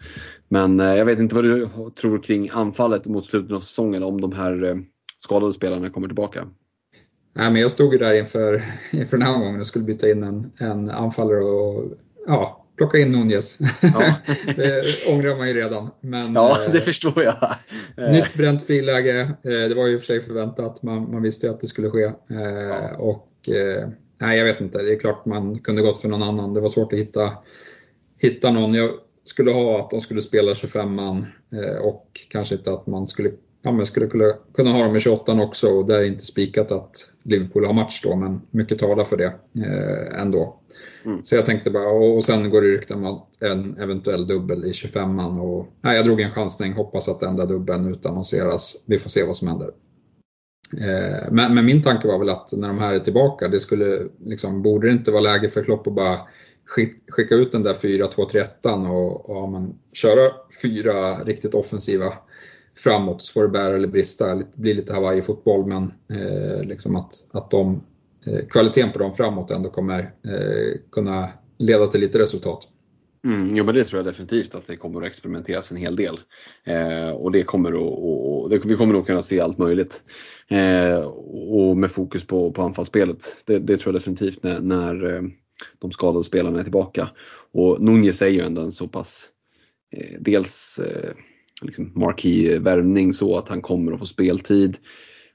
Men 0.48 0.80
eh, 0.80 0.94
jag 0.94 1.04
vet 1.04 1.18
inte 1.18 1.34
vad 1.34 1.44
du 1.44 1.68
tror 2.00 2.22
kring 2.22 2.50
anfallet 2.52 3.06
mot 3.06 3.26
slutet 3.26 3.52
av 3.52 3.60
säsongen 3.60 4.02
om 4.02 4.20
de 4.20 4.32
här 4.32 4.64
eh, 4.64 4.76
skadade 5.18 5.52
spelarna 5.52 5.90
kommer 5.90 6.08
tillbaka. 6.08 6.48
Nej, 7.36 7.50
men 7.50 7.62
jag 7.62 7.70
stod 7.70 7.92
ju 7.92 7.98
där 7.98 8.14
inför, 8.14 8.54
inför 8.92 9.16
den 9.16 9.26
här 9.26 9.34
omgången 9.34 9.60
och 9.60 9.66
skulle 9.66 9.84
byta 9.84 10.10
in 10.10 10.22
en, 10.22 10.52
en 10.60 10.90
anfallare 10.90 11.40
och 11.40 11.92
ja, 12.26 12.66
plocka 12.76 12.98
in 12.98 13.12
Nunez. 13.12 13.58
Ja. 13.82 14.14
det 14.56 14.84
ångrar 15.08 15.36
man 15.36 15.48
ju 15.48 15.54
redan. 15.54 15.90
Men, 16.00 16.34
ja, 16.34 16.58
det 16.72 16.78
eh, 16.78 16.84
förstår 16.84 17.22
jag. 17.22 17.56
nytt 18.12 18.34
bränt 18.34 18.62
friläge. 18.62 19.20
Eh, 19.20 19.68
det 19.68 19.74
var 19.74 19.86
ju 19.86 19.98
för 19.98 20.06
sig 20.06 20.20
förväntat. 20.20 20.82
Man, 20.82 21.12
man 21.12 21.22
visste 21.22 21.46
ju 21.46 21.52
att 21.52 21.60
det 21.60 21.66
skulle 21.66 21.90
ske. 21.90 22.04
Eh, 22.04 22.12
ja. 22.68 22.96
Och 22.98 23.28
eh, 23.48 23.88
nej, 24.20 24.38
jag 24.38 24.44
vet 24.44 24.60
inte. 24.60 24.82
Det 24.82 24.92
är 24.92 24.98
klart 24.98 25.26
man 25.26 25.58
kunde 25.58 25.82
gått 25.82 26.00
för 26.00 26.08
någon 26.08 26.22
annan. 26.22 26.54
Det 26.54 26.60
var 26.60 26.68
svårt 26.68 26.92
att 26.92 26.98
hitta, 26.98 27.30
hitta 28.18 28.50
någon. 28.50 28.74
Jag 28.74 28.90
skulle 29.24 29.50
ha 29.50 29.80
att 29.80 29.90
de 29.90 30.00
skulle 30.00 30.20
spela 30.20 30.54
25 30.54 30.94
man 30.94 31.26
eh, 31.52 31.86
och 31.86 32.06
kanske 32.28 32.54
inte 32.54 32.72
att 32.72 32.86
man 32.86 33.06
skulle 33.06 33.30
ja, 33.64 33.72
men 33.72 33.86
skulle 33.86 34.06
kunna, 34.06 34.32
kunna 34.54 34.70
ha 34.70 34.84
dem 34.84 34.96
i 34.96 35.00
28 35.00 35.42
också 35.42 35.68
och 35.68 35.86
det 35.86 35.96
är 35.96 36.04
inte 36.04 36.26
spikat 36.26 36.72
att 36.72 37.12
Liverpool 37.22 37.64
har 37.64 37.72
match 37.72 38.00
då 38.02 38.16
men 38.16 38.40
mycket 38.50 38.78
talar 38.78 39.04
för 39.04 39.16
det 39.16 39.34
eh, 39.66 40.22
ändå. 40.22 40.60
Mm. 41.04 41.24
Så 41.24 41.34
jag 41.34 41.46
tänkte 41.46 41.70
bara, 41.70 41.88
och, 41.88 42.16
och 42.16 42.24
sen 42.24 42.50
går 42.50 42.62
det 42.62 42.68
rykten 42.68 43.04
om 43.04 43.26
en 43.40 43.78
eventuell 43.78 44.26
dubbel 44.26 44.64
i 44.64 44.72
25an 44.72 45.40
och 45.40 45.66
nej, 45.80 45.96
jag 45.96 46.04
drog 46.04 46.20
en 46.20 46.30
chansning, 46.30 46.72
hoppas 46.72 47.08
att 47.08 47.20
den 47.20 47.36
där 47.36 47.46
dubbeln 47.46 47.90
utannonseras. 47.90 48.76
Vi 48.86 48.98
får 48.98 49.10
se 49.10 49.22
vad 49.22 49.36
som 49.36 49.48
händer. 49.48 49.70
Eh, 50.80 51.28
men, 51.30 51.54
men, 51.54 51.64
min 51.64 51.82
tanke 51.82 52.08
var 52.08 52.18
väl 52.18 52.28
att 52.28 52.52
när 52.52 52.68
de 52.68 52.78
här 52.78 52.94
är 52.94 53.00
tillbaka, 53.00 53.48
det 53.48 53.60
skulle 53.60 54.02
liksom, 54.24 54.62
borde 54.62 54.86
det 54.86 54.92
inte 54.92 55.10
vara 55.10 55.20
läge 55.20 55.48
för 55.48 55.64
Klopp 55.64 55.86
att 55.86 55.94
bara 55.94 56.18
skicka 57.08 57.34
ut 57.34 57.52
den 57.52 57.62
där 57.62 57.74
4-2-3-1 57.74 58.90
och, 58.90 59.30
och 59.30 59.36
ja, 59.36 59.46
man, 59.46 59.74
köra 59.92 60.32
fyra 60.62 61.14
riktigt 61.24 61.54
offensiva 61.54 62.12
framåt 62.76 63.22
så 63.22 63.32
får 63.32 63.42
det 63.42 63.48
bära 63.48 63.76
eller 63.76 63.88
brista. 63.88 64.34
Det 64.34 64.56
blir 64.56 64.74
lite 64.74 64.92
Hawaii-fotboll 64.94 65.66
men 65.66 65.92
eh, 66.20 66.64
liksom 66.64 66.96
att, 66.96 67.12
att 67.32 67.50
de, 67.50 67.80
eh, 68.26 68.46
kvaliteten 68.50 68.92
på 68.92 68.98
dem 68.98 69.12
framåt 69.12 69.50
ändå 69.50 69.70
kommer 69.70 70.00
eh, 70.00 70.80
kunna 70.92 71.28
leda 71.58 71.86
till 71.86 72.00
lite 72.00 72.18
resultat. 72.18 72.68
Mm, 73.24 73.56
jo 73.56 73.64
men 73.64 73.74
det 73.74 73.84
tror 73.84 73.98
jag 73.98 74.06
definitivt 74.06 74.54
att 74.54 74.66
det 74.66 74.76
kommer 74.76 75.00
att 75.00 75.06
experimenteras 75.06 75.70
en 75.70 75.76
hel 75.76 75.96
del. 75.96 76.20
Eh, 76.64 77.10
och 77.10 77.32
det 77.32 77.42
kommer 77.42 77.72
att, 77.72 77.98
och, 77.98 78.50
det, 78.50 78.64
vi 78.64 78.76
kommer 78.76 78.92
nog 78.92 79.06
kunna 79.06 79.22
se 79.22 79.40
allt 79.40 79.58
möjligt. 79.58 80.02
Eh, 80.48 80.98
och 81.50 81.76
med 81.76 81.90
fokus 81.90 82.26
på, 82.26 82.52
på 82.52 82.62
anfallsspelet. 82.62 83.42
Det, 83.44 83.58
det 83.58 83.78
tror 83.78 83.94
jag 83.94 84.00
definitivt 84.00 84.42
när, 84.42 84.60
när 84.60 85.14
eh, 85.14 85.22
de 85.78 85.92
skadade 85.92 86.24
spelarna 86.24 86.58
är 86.58 86.62
tillbaka. 86.62 87.10
Och 87.52 87.82
Nunez 87.82 88.22
är 88.22 88.28
ju 88.28 88.40
ändå 88.40 88.62
en 88.62 88.72
så 88.72 88.88
pass, 88.88 89.28
eh, 89.96 90.20
dels 90.20 90.78
eh, 90.78 91.10
liksom 91.62 91.92
marquee-värvning 91.94 93.12
så 93.12 93.36
att 93.36 93.48
han 93.48 93.62
kommer 93.62 93.92
att 93.92 93.98
få 93.98 94.06
speltid. 94.06 94.76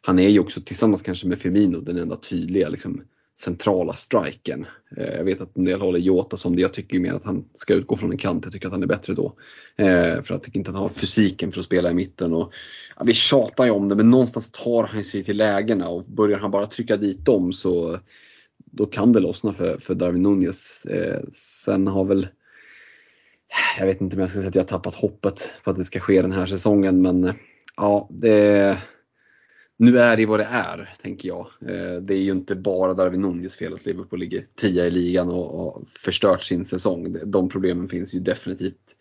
Han 0.01 0.19
är 0.19 0.29
ju 0.29 0.39
också 0.39 0.61
tillsammans 0.61 1.01
kanske 1.01 1.27
med 1.27 1.39
Firmino 1.39 1.79
den 1.79 1.97
enda 1.97 2.15
tydliga 2.15 2.69
liksom, 2.69 3.01
centrala 3.39 3.93
striken. 3.93 4.65
Eh, 4.97 5.15
jag 5.17 5.23
vet 5.23 5.41
att 5.41 5.57
en 5.57 5.65
del 5.65 5.81
håller 5.81 5.99
Jota 5.99 6.37
som 6.37 6.55
det. 6.55 6.61
Jag 6.61 6.73
tycker 6.73 6.93
ju 6.95 7.01
mer 7.01 7.13
att 7.13 7.25
han 7.25 7.45
ska 7.53 7.73
utgå 7.73 7.97
från 7.97 8.11
en 8.11 8.17
kant. 8.17 8.45
Jag 8.45 8.53
tycker 8.53 8.67
att 8.67 8.73
han 8.73 8.83
är 8.83 8.87
bättre 8.87 9.13
då. 9.13 9.33
Eh, 9.77 10.21
för 10.21 10.25
jag 10.27 10.43
tycker 10.43 10.59
inte 10.59 10.69
att 10.69 10.75
han 10.75 10.83
har 10.83 10.89
fysiken 10.89 11.51
för 11.51 11.59
att 11.59 11.65
spela 11.65 11.91
i 11.91 11.93
mitten. 11.93 12.33
Och, 12.33 12.53
ja, 12.97 13.03
vi 13.03 13.13
tjatar 13.13 13.65
ju 13.65 13.71
om 13.71 13.89
det 13.89 13.95
men 13.95 14.09
någonstans 14.09 14.51
tar 14.51 14.83
han 14.83 15.03
sig 15.03 15.23
till 15.23 15.37
lägena 15.37 15.89
och 15.89 16.03
börjar 16.03 16.39
han 16.39 16.51
bara 16.51 16.67
trycka 16.67 16.97
dit 16.97 17.25
dem 17.25 17.53
så 17.53 17.99
då 18.57 18.85
kan 18.85 19.13
det 19.13 19.19
lossna 19.19 19.53
för, 19.53 19.77
för 19.77 19.95
Darwin 19.95 20.23
Nunez. 20.23 20.85
Eh, 20.85 21.19
sen 21.31 21.87
har 21.87 22.05
väl 22.05 22.27
jag 23.79 23.85
vet 23.85 24.01
inte 24.01 24.15
om 24.15 24.21
jag 24.21 24.29
ska 24.29 24.39
säga 24.39 24.49
att 24.49 24.55
jag 24.55 24.61
har 24.61 24.67
tappat 24.67 24.95
hoppet 24.95 25.53
på 25.63 25.71
att 25.71 25.77
det 25.77 25.85
ska 25.85 25.99
ske 25.99 26.21
den 26.21 26.31
här 26.31 26.45
säsongen 26.45 27.01
men 27.01 27.33
ja, 27.77 28.07
det, 28.11 28.77
nu 29.81 29.99
är 29.99 30.17
det 30.17 30.25
vad 30.25 30.39
det 30.39 30.47
är, 30.51 30.95
tänker 31.01 31.27
jag. 31.27 31.47
Eh, 31.61 32.01
det 32.01 32.13
är 32.13 32.21
ju 32.21 32.31
inte 32.31 32.55
bara 32.55 32.93
Darwin 32.93 33.21
Nunez 33.21 33.55
fel 33.55 33.73
att 33.73 33.85
Liverpool 33.85 34.19
ligger 34.19 34.45
tia 34.55 34.87
i 34.87 34.91
ligan 34.91 35.29
och, 35.29 35.59
har 35.59 35.81
förstört 35.89 36.43
sin 36.43 36.65
säsong. 36.65 37.15
De 37.25 37.49
problemen 37.49 37.89
finns 37.89 38.13
ju 38.13 38.19
definitivt 38.19 38.95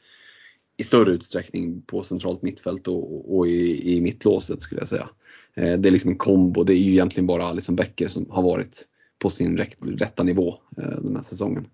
i 0.77 0.85
större 0.85 1.13
utsträckning 1.13 1.83
på 1.83 2.03
centralt 2.03 2.43
mittfält 2.43 2.89
och, 2.89 3.37
och 3.37 3.49
i, 3.49 3.97
i 3.97 4.01
mittlåset 4.01 4.63
skulle 4.63 4.81
jag 4.81 4.89
säga. 4.89 5.09
Eh, 5.55 5.79
det 5.79 5.89
är 5.89 5.91
liksom 5.91 6.11
en 6.11 6.19
kombo. 6.19 6.65
Det 6.65 6.75
är 6.75 6.79
ju 6.79 6.93
egentligen 6.93 7.27
bara 7.27 7.45
Alison 7.45 7.77
Becker 7.77 8.09
som 8.09 8.31
har 8.31 8.43
varit 8.43 8.85
på 9.19 9.31
sin 9.31 9.59
rätta 9.81 10.23
nivå 10.23 10.55
eh, 10.77 11.01
den 11.03 11.17
här 11.17 11.23
säsongen. 11.23 11.67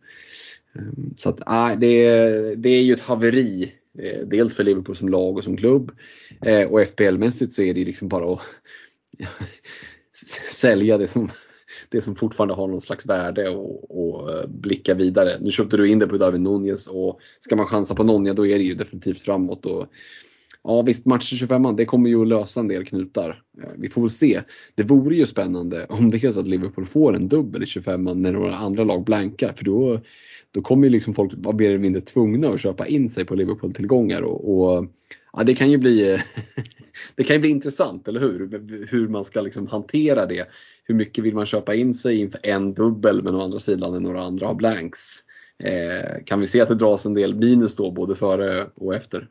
Ehm, 0.74 1.14
så 1.16 1.28
att, 1.28 1.48
äh, 1.48 1.78
det, 1.78 2.54
det 2.54 2.68
är 2.68 2.82
ju 2.82 2.94
ett 2.94 3.00
haveri. 3.00 3.72
Dels 4.26 4.54
för 4.54 4.64
Liverpool 4.64 4.96
som 4.96 5.08
lag 5.08 5.36
och 5.36 5.44
som 5.44 5.56
klubb. 5.56 5.92
Och 6.68 6.80
FPL-mässigt 6.80 7.50
så 7.50 7.62
är 7.62 7.74
det 7.74 7.84
liksom 7.84 8.08
bara 8.08 8.32
att 8.32 8.40
sälja 10.52 10.98
det 10.98 11.08
som, 11.08 11.30
det 11.88 12.02
som 12.02 12.16
fortfarande 12.16 12.54
har 12.54 12.68
någon 12.68 12.80
slags 12.80 13.06
värde 13.06 13.48
och, 13.48 13.90
och 13.90 14.30
eh, 14.30 14.46
blicka 14.48 14.94
vidare. 14.94 15.30
Nu 15.40 15.50
köpte 15.50 15.76
du 15.76 15.88
in 15.88 15.98
det 15.98 16.06
på 16.06 16.16
Darwin 16.16 16.42
Nunez 16.42 16.86
och 16.86 17.20
ska 17.40 17.56
man 17.56 17.66
chansa 17.66 17.94
på 17.94 18.04
någon, 18.04 18.26
ja 18.26 18.34
då 18.34 18.46
är 18.46 18.58
det 18.58 18.64
ju 18.64 18.74
definitivt 18.74 19.22
framåt. 19.22 19.66
Och 19.66 19.86
Ja 20.66 20.82
visst, 20.82 21.06
match 21.06 21.32
25 21.34 21.76
det 21.76 21.84
kommer 21.84 22.10
ju 22.10 22.22
att 22.22 22.28
lösa 22.28 22.60
en 22.60 22.68
del 22.68 22.84
knutar. 22.84 23.42
Eh, 23.62 23.70
vi 23.78 23.88
får 23.88 24.00
väl 24.00 24.10
se. 24.10 24.40
Det 24.74 24.82
vore 24.82 25.16
ju 25.16 25.26
spännande 25.26 25.86
om 25.88 26.10
det 26.10 26.24
är 26.24 26.32
så 26.32 26.40
att 26.40 26.48
Liverpool 26.48 26.86
får 26.86 27.16
en 27.16 27.28
dubbel 27.28 27.62
i 27.62 27.66
25 27.66 28.04
när 28.04 28.32
några 28.32 28.56
andra 28.56 28.84
lag 28.84 29.04
blankar. 29.04 29.52
För 29.56 29.64
då, 29.64 30.00
då 30.50 30.62
kommer 30.62 30.84
ju 30.84 30.90
liksom 30.90 31.14
folk 31.14 31.32
vara 31.36 31.56
mer 31.56 31.68
eller 31.68 31.78
mindre 31.78 32.00
tvungna 32.02 32.48
att 32.48 32.60
köpa 32.60 32.86
in 32.86 33.10
sig 33.10 33.24
på 33.24 33.34
Liverpool-tillgångar. 33.34 34.22
Och, 34.22 34.58
och, 34.58 34.86
ja, 35.36 35.44
det 35.44 35.54
kan 35.54 35.70
ju 35.70 35.78
bli 35.78 36.20
det 37.14 37.24
kan 37.24 37.36
ju 37.36 37.40
bli 37.40 37.50
intressant, 37.50 38.08
eller 38.08 38.20
hur? 38.20 38.86
Hur 38.90 39.08
man 39.08 39.24
ska 39.24 39.40
liksom 39.40 39.66
hantera 39.66 40.26
det. 40.26 40.48
Hur 40.84 40.94
mycket 40.94 41.24
vill 41.24 41.34
man 41.34 41.46
köpa 41.46 41.74
in 41.74 41.94
sig 41.94 42.20
inför 42.20 42.40
en 42.42 42.74
dubbel 42.74 43.22
men 43.22 43.34
å 43.34 43.40
andra 43.40 43.58
sidan 43.58 43.92
när 43.92 44.00
några 44.00 44.22
andra 44.22 44.46
har 44.46 44.54
blanks. 44.54 45.00
Eh, 45.64 46.24
kan 46.24 46.40
vi 46.40 46.46
se 46.46 46.60
att 46.60 46.68
det 46.68 46.74
dras 46.74 47.06
en 47.06 47.14
del 47.14 47.34
minus 47.34 47.76
då 47.76 47.90
både 47.90 48.16
före 48.16 48.66
och 48.74 48.94
efter? 48.94 49.28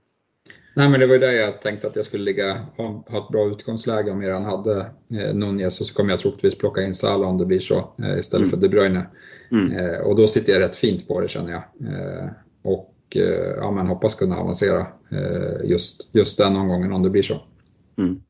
Nej 0.75 0.89
men 0.89 0.99
det 0.99 1.07
var 1.07 1.13
ju 1.13 1.19
där 1.19 1.31
jag 1.31 1.61
tänkte 1.61 1.87
att 1.87 1.95
jag 1.95 2.05
skulle 2.05 2.23
ligga, 2.23 2.57
ha, 2.77 3.03
ha 3.07 3.17
ett 3.17 3.29
bra 3.31 3.47
utgångsläge 3.47 4.11
om 4.11 4.21
jag 4.21 4.29
redan 4.29 4.45
hade 4.45 4.79
eh, 5.19 5.33
Nunez 5.33 5.81
och 5.81 5.87
så 5.87 5.93
kommer 5.93 6.09
jag 6.09 6.19
troligtvis 6.19 6.57
plocka 6.57 6.81
in 6.81 6.93
Salah 6.93 7.29
om 7.29 7.37
det 7.37 7.45
blir 7.45 7.59
så 7.59 7.93
eh, 8.03 8.19
istället 8.19 8.47
mm. 8.47 8.49
för 8.49 8.57
De 8.57 8.69
Bruyne. 8.69 9.07
Mm. 9.51 9.71
Eh, 9.71 9.99
och 9.99 10.15
då 10.15 10.27
sitter 10.27 10.53
jag 10.53 10.61
rätt 10.61 10.75
fint 10.75 11.07
på 11.07 11.21
det 11.21 11.27
känner 11.27 11.51
jag. 11.51 11.63
Eh, 11.87 12.29
och 13.15 13.21
eh, 13.21 13.55
ja, 13.57 13.71
men 13.71 13.87
hoppas 13.87 14.15
kunna 14.15 14.37
avancera 14.37 14.87
eh, 15.11 15.69
just, 15.69 16.09
just 16.11 16.37
den 16.37 16.55
omgången 16.55 16.93
om 16.93 17.03
det 17.03 17.09
blir 17.09 17.23
så. 17.23 17.41
Mm. 17.97 18.21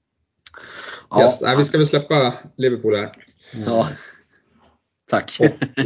Ja. 1.10 1.22
Yes, 1.22 1.42
nej, 1.42 1.58
vi 1.58 1.66
ska 1.66 1.78
väl 1.78 1.88
släppa 1.88 2.34
Liverpool 2.58 2.96
här. 2.96 3.12
Ja. 3.66 3.88
Tack. 5.10 5.38
Och, 5.40 5.46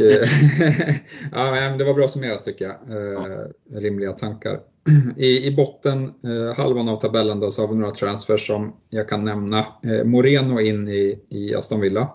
ja, 1.32 1.76
det 1.78 1.84
var 1.84 1.94
bra 1.94 2.08
summerat 2.08 2.44
tycker 2.44 2.64
jag. 2.64 2.76
Ja. 2.88 3.26
Rimliga 3.80 4.12
tankar. 4.12 4.60
I, 5.16 5.46
i 5.46 5.54
botten, 5.56 6.04
eh, 6.04 6.56
halvan 6.56 6.88
av 6.88 7.00
tabellen 7.00 7.40
då, 7.40 7.50
så 7.50 7.62
har 7.62 7.68
vi 7.68 7.74
några 7.74 7.94
transfers 7.94 8.46
som 8.46 8.76
jag 8.90 9.08
kan 9.08 9.24
nämna. 9.24 9.58
Eh, 9.58 10.04
Moreno 10.04 10.60
in 10.60 10.88
i, 10.88 11.18
i 11.28 11.54
Aston 11.54 11.80
Villa 11.80 12.00
eh, 12.00 12.08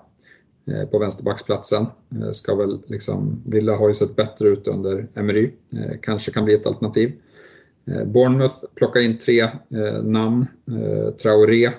Eh, 0.67 0.85
på 0.85 0.99
vänsterbacksplatsen. 0.99 1.85
Eh, 2.21 2.31
ska 2.31 2.55
väl 2.55 2.81
liksom, 2.87 3.43
Villa 3.45 3.75
har 3.75 3.87
ju 3.87 3.93
sett 3.93 4.15
bättre 4.15 4.47
ut 4.47 4.67
under 4.67 5.07
Emery. 5.15 5.51
Eh, 5.73 5.99
kanske 6.01 6.31
kan 6.31 6.45
bli 6.45 6.53
ett 6.53 6.67
alternativ. 6.67 7.11
Bournemouth 8.05 8.55
plockar 8.75 8.99
in 8.99 9.17
tre 9.17 9.47
namn. 10.03 10.45
Traoré 11.21 11.71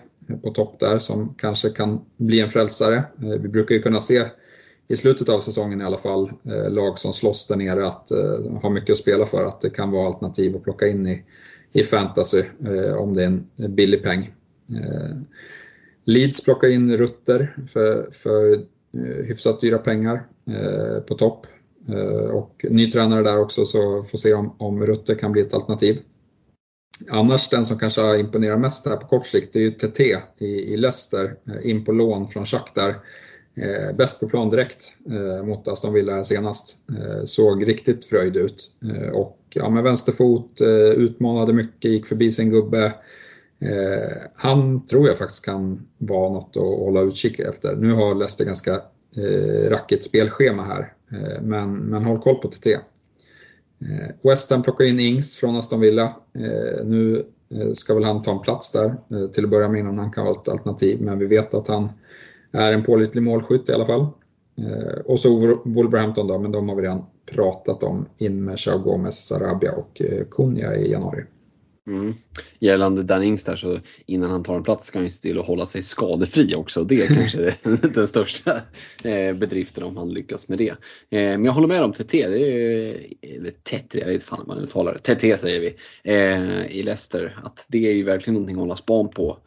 på 0.42 0.50
topp 0.50 0.80
där 0.80 0.98
som 0.98 1.34
kanske 1.38 1.70
kan 1.70 2.00
bli 2.16 2.40
en 2.40 2.48
frälsare. 2.48 3.04
vi 3.16 3.48
brukar 3.48 3.74
ju 3.74 3.82
kunna 3.82 4.00
se 4.00 4.24
i 4.88 4.96
slutet 4.96 5.28
av 5.28 5.40
säsongen 5.40 5.80
i 5.80 5.84
alla 5.84 5.98
fall, 5.98 6.32
lag 6.70 6.98
som 6.98 7.12
slåss 7.12 7.46
där 7.46 7.56
nere 7.56 7.86
att 7.86 8.10
ha 8.62 8.70
mycket 8.70 8.90
att 8.90 8.98
spela 8.98 9.26
för, 9.26 9.44
att 9.44 9.60
det 9.60 9.70
kan 9.70 9.90
vara 9.90 10.06
alternativ 10.06 10.56
att 10.56 10.64
plocka 10.64 10.86
in 10.86 11.06
i, 11.06 11.24
i 11.72 11.82
fantasy 11.82 12.42
om 12.98 13.14
det 13.14 13.22
är 13.22 13.26
en 13.26 13.74
billig 13.74 14.02
peng. 14.02 14.34
Leeds 16.04 16.44
plockar 16.44 16.68
in 16.68 16.96
Rutter 16.96 17.56
för, 17.72 18.10
för 18.10 18.64
Eh, 18.94 19.24
hyfsat 19.26 19.60
dyra 19.60 19.78
pengar 19.78 20.26
eh, 20.48 21.00
på 21.00 21.14
topp. 21.14 21.46
Eh, 21.88 22.30
och 22.30 22.66
ny 22.70 22.90
tränare 22.90 23.22
där 23.22 23.40
också 23.40 23.64
så 23.64 24.02
får 24.02 24.18
se 24.18 24.34
om, 24.34 24.56
om 24.58 24.86
Rutter 24.86 25.14
kan 25.14 25.32
bli 25.32 25.42
ett 25.42 25.54
alternativ. 25.54 25.98
Annars 27.10 27.48
den 27.48 27.66
som 27.66 27.78
kanske 27.78 28.00
har 28.00 28.16
imponerat 28.16 28.60
mest 28.60 28.86
här 28.86 28.96
på 28.96 29.06
kort 29.06 29.26
sikt 29.26 29.52
det 29.52 29.58
är 29.58 29.62
ju 29.62 29.70
TT 29.70 30.16
i, 30.38 30.46
i 30.46 30.76
Leicester, 30.76 31.36
in 31.62 31.84
på 31.84 31.92
lån 31.92 32.28
från 32.28 32.46
Shakhtar. 32.46 32.96
Eh, 33.56 33.96
bäst 33.96 34.20
på 34.20 34.28
plan 34.28 34.50
direkt 34.50 34.94
eh, 35.10 35.46
mot 35.46 35.68
Aston 35.68 35.92
Villa 35.92 36.24
senast. 36.24 36.76
Eh, 36.88 37.24
såg 37.24 37.68
riktigt 37.68 38.04
fröjd 38.04 38.36
ut. 38.36 38.70
Eh, 38.84 39.08
och 39.08 39.38
ja, 39.54 39.70
med 39.70 39.82
vänsterfot, 39.82 40.60
eh, 40.60 40.68
utmanade 40.90 41.52
mycket, 41.52 41.90
gick 41.90 42.06
förbi 42.06 42.32
sin 42.32 42.50
gubbe. 42.50 42.92
Eh, 43.60 44.16
han 44.34 44.86
tror 44.86 45.08
jag 45.08 45.18
faktiskt 45.18 45.44
kan 45.44 45.86
vara 45.98 46.32
något 46.32 46.56
att 46.56 46.62
hålla 46.62 47.00
utkik 47.00 47.38
efter. 47.38 47.76
Nu 47.76 47.92
har 47.92 48.14
Leicester 48.14 48.44
ganska 48.44 48.74
eh, 49.16 49.70
rackigt 49.70 50.04
spelschema 50.04 50.62
här, 50.62 50.92
eh, 51.12 51.42
men, 51.42 51.74
men 51.74 52.04
håll 52.04 52.18
koll 52.18 52.36
på 52.36 52.48
TT. 52.48 52.72
Eh, 52.72 52.80
West 54.22 54.50
Ham 54.50 54.62
plockar 54.62 54.84
in 54.84 55.00
Ings 55.00 55.36
från 55.36 55.56
Aston 55.56 55.80
Villa. 55.80 56.04
Eh, 56.38 56.84
nu 56.84 57.26
ska 57.74 57.94
väl 57.94 58.04
han 58.04 58.22
ta 58.22 58.32
en 58.32 58.40
plats 58.40 58.70
där 58.70 58.96
till 59.32 59.44
att 59.44 59.50
börja 59.50 59.68
med 59.68 59.80
innan 59.80 59.98
han 59.98 60.12
kan 60.12 60.24
vara 60.24 60.40
ett 60.40 60.48
alternativ, 60.48 61.02
men 61.02 61.18
vi 61.18 61.26
vet 61.26 61.54
att 61.54 61.68
han 61.68 61.88
är 62.52 62.72
en 62.72 62.82
pålitlig 62.82 63.22
målskytt 63.22 63.68
i 63.68 63.72
alla 63.72 63.84
fall. 63.84 64.06
Eh, 64.58 65.00
och 65.04 65.20
så 65.20 65.58
Wolverhampton 65.64 66.26
då, 66.26 66.38
men 66.38 66.52
de 66.52 66.68
har 66.68 66.76
vi 66.76 66.82
redan 66.82 67.04
pratat 67.32 67.82
om 67.82 68.06
in 68.18 68.44
med 68.44 68.58
Chao 68.58 68.78
Gomez, 68.78 69.26
Sarabia 69.26 69.72
och 69.72 70.02
eh, 70.02 70.24
Kunja 70.30 70.76
i 70.76 70.92
januari. 70.92 71.24
Mm. 71.86 72.14
Gällande 72.58 73.02
Dan 73.02 73.22
Ings 73.22 73.44
där 73.44 73.56
så 73.56 73.78
innan 74.06 74.30
han 74.30 74.42
tar 74.42 74.56
en 74.56 74.62
plats 74.62 74.86
ska 74.86 74.98
han 74.98 75.04
ju 75.04 75.10
se 75.10 75.28
till 75.28 75.38
att 75.38 75.46
hålla 75.46 75.66
sig 75.66 75.82
skadefri 75.82 76.54
också. 76.54 76.84
Det 76.84 77.02
är 77.02 77.06
kanske 77.06 77.54
den 77.88 78.08
största 78.08 78.60
eh, 79.04 79.34
bedriften 79.34 79.84
om 79.84 79.96
han 79.96 80.14
lyckas 80.14 80.48
med 80.48 80.58
det. 80.58 80.70
Eh, 80.70 80.76
men 81.10 81.44
jag 81.44 81.52
håller 81.52 81.68
med 81.68 81.82
om 81.82 81.92
TT, 81.92 82.28
det 82.28 82.38
är, 82.38 83.00
eller 83.22 83.50
Tetri, 83.50 84.00
jag 84.00 84.06
vet 84.06 84.22
fan 84.22 84.38
hur 84.38 84.54
man 84.54 84.64
uttalar 84.64 85.00
det. 85.02 85.14
TT 85.14 85.38
säger 85.38 85.60
vi 85.60 85.76
eh, 86.12 86.76
i 86.76 86.82
Leicester. 86.82 87.38
Att 87.44 87.64
det 87.68 87.88
är 87.88 87.92
ju 87.92 88.02
verkligen 88.02 88.34
någonting 88.34 88.56
att 88.56 88.62
hålla 88.62 88.76
span 88.76 89.08
på. 89.08 89.38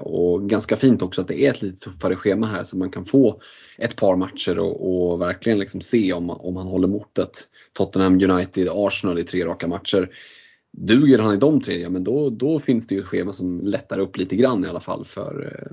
Och 0.00 0.48
ganska 0.48 0.76
fint 0.76 1.02
också 1.02 1.20
att 1.20 1.28
det 1.28 1.40
är 1.40 1.50
ett 1.50 1.62
lite 1.62 1.78
tuffare 1.78 2.16
schema 2.16 2.46
här 2.46 2.64
så 2.64 2.76
man 2.76 2.90
kan 2.90 3.04
få 3.04 3.40
ett 3.78 3.96
par 3.96 4.16
matcher 4.16 4.58
och, 4.58 5.12
och 5.12 5.20
verkligen 5.20 5.58
liksom 5.58 5.80
se 5.80 6.12
om, 6.12 6.30
om 6.30 6.56
han 6.56 6.66
håller 6.66 6.88
motet. 6.88 7.48
Tottenham, 7.72 8.14
United, 8.30 8.68
Arsenal 8.70 9.18
i 9.18 9.22
tre 9.22 9.44
raka 9.44 9.68
matcher. 9.68 10.08
Duger 10.76 11.18
han 11.18 11.34
i 11.34 11.36
de 11.36 11.60
tre, 11.60 11.80
ja 11.80 11.90
men 11.90 12.04
då, 12.04 12.30
då 12.30 12.58
finns 12.58 12.86
det 12.86 12.94
ju 12.94 13.00
ett 13.00 13.06
schema 13.06 13.32
som 13.32 13.60
lättar 13.60 13.98
upp 13.98 14.16
lite 14.16 14.36
grann 14.36 14.64
i 14.64 14.68
alla 14.68 14.80
fall 14.80 15.04
för, 15.04 15.52
eh, 15.52 15.72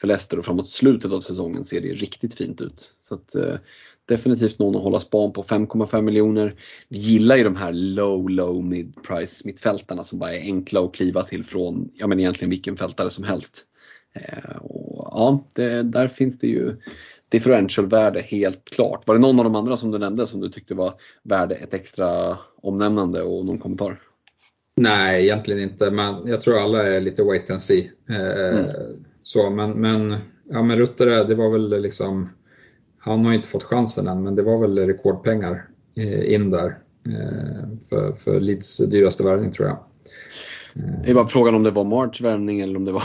för 0.00 0.06
Leicester 0.06 0.38
och 0.38 0.44
framåt 0.44 0.68
slutet 0.68 1.12
av 1.12 1.20
säsongen 1.20 1.64
ser 1.64 1.80
det 1.80 1.88
riktigt 1.88 2.34
fint 2.34 2.60
ut. 2.60 2.94
Så 3.00 3.14
att, 3.14 3.34
eh, 3.34 3.54
definitivt 4.08 4.58
någon 4.58 4.76
att 4.76 4.82
hålla 4.82 5.00
span 5.00 5.32
på. 5.32 5.42
5,5 5.42 6.04
miljoner. 6.04 6.54
Vi 6.88 6.98
gillar 6.98 7.36
ju 7.36 7.44
de 7.44 7.56
här 7.56 7.72
low, 7.72 8.30
low 8.30 8.64
mid 8.64 8.94
price 9.02 9.42
mittfältarna 9.46 10.04
som 10.04 10.18
bara 10.18 10.34
är 10.34 10.40
enkla 10.40 10.80
att 10.80 10.94
kliva 10.94 11.22
till 11.22 11.44
från, 11.44 11.90
ja 11.94 12.06
men 12.06 12.20
egentligen 12.20 12.50
vilken 12.50 12.76
fältare 12.76 13.10
som 13.10 13.24
helst. 13.24 13.64
Eh, 14.14 14.56
och, 14.56 15.08
ja, 15.12 15.48
det, 15.54 15.82
där 15.82 16.08
finns 16.08 16.38
det 16.38 16.46
ju 16.46 16.76
differential-värde 17.28 18.20
helt 18.20 18.64
klart. 18.64 19.06
Var 19.06 19.14
det 19.14 19.20
någon 19.20 19.38
av 19.38 19.44
de 19.44 19.54
andra 19.54 19.76
som 19.76 19.90
du 19.90 19.98
nämnde 19.98 20.26
som 20.26 20.40
du 20.40 20.48
tyckte 20.48 20.74
var 20.74 20.94
värde 21.22 21.54
ett 21.54 21.74
extra 21.74 22.38
omnämnande 22.62 23.22
och 23.22 23.44
någon 23.46 23.58
kommentar? 23.58 24.00
Nej, 24.76 25.24
egentligen 25.24 25.62
inte. 25.62 25.90
Men 25.90 26.26
jag 26.26 26.42
tror 26.42 26.58
alla 26.58 26.82
är 26.82 27.00
lite 27.00 27.22
wait 27.22 27.50
and 27.50 27.62
see. 27.62 27.90
Eh, 28.10 28.58
mm. 28.58 28.66
så, 29.22 29.50
men, 29.50 29.70
men, 29.70 30.16
ja, 30.50 30.62
men 30.62 30.78
Rutter, 30.78 31.24
det 31.24 31.34
var 31.34 31.50
väl 31.50 31.82
liksom 31.82 32.28
han 32.98 33.24
har 33.24 33.34
inte 33.34 33.48
fått 33.48 33.62
chansen 33.62 34.08
än, 34.08 34.22
men 34.22 34.36
det 34.36 34.42
var 34.42 34.60
väl 34.60 34.78
rekordpengar 34.78 35.68
eh, 35.98 36.34
in 36.34 36.50
där 36.50 36.78
eh, 37.06 37.78
för, 37.88 38.12
för 38.12 38.40
Leeds 38.40 38.76
dyraste 38.76 39.22
värvning 39.22 39.52
tror 39.52 39.68
jag. 39.68 39.78
Det 41.04 41.10
är 41.10 41.14
bara 41.14 41.26
frågan 41.26 41.54
om 41.54 41.62
det 41.62 41.70
var 41.70 41.84
March 41.84 42.20
värvning 42.20 42.60
eller 42.60 42.76
om 42.76 42.84
det 42.84 42.92
var 42.92 43.04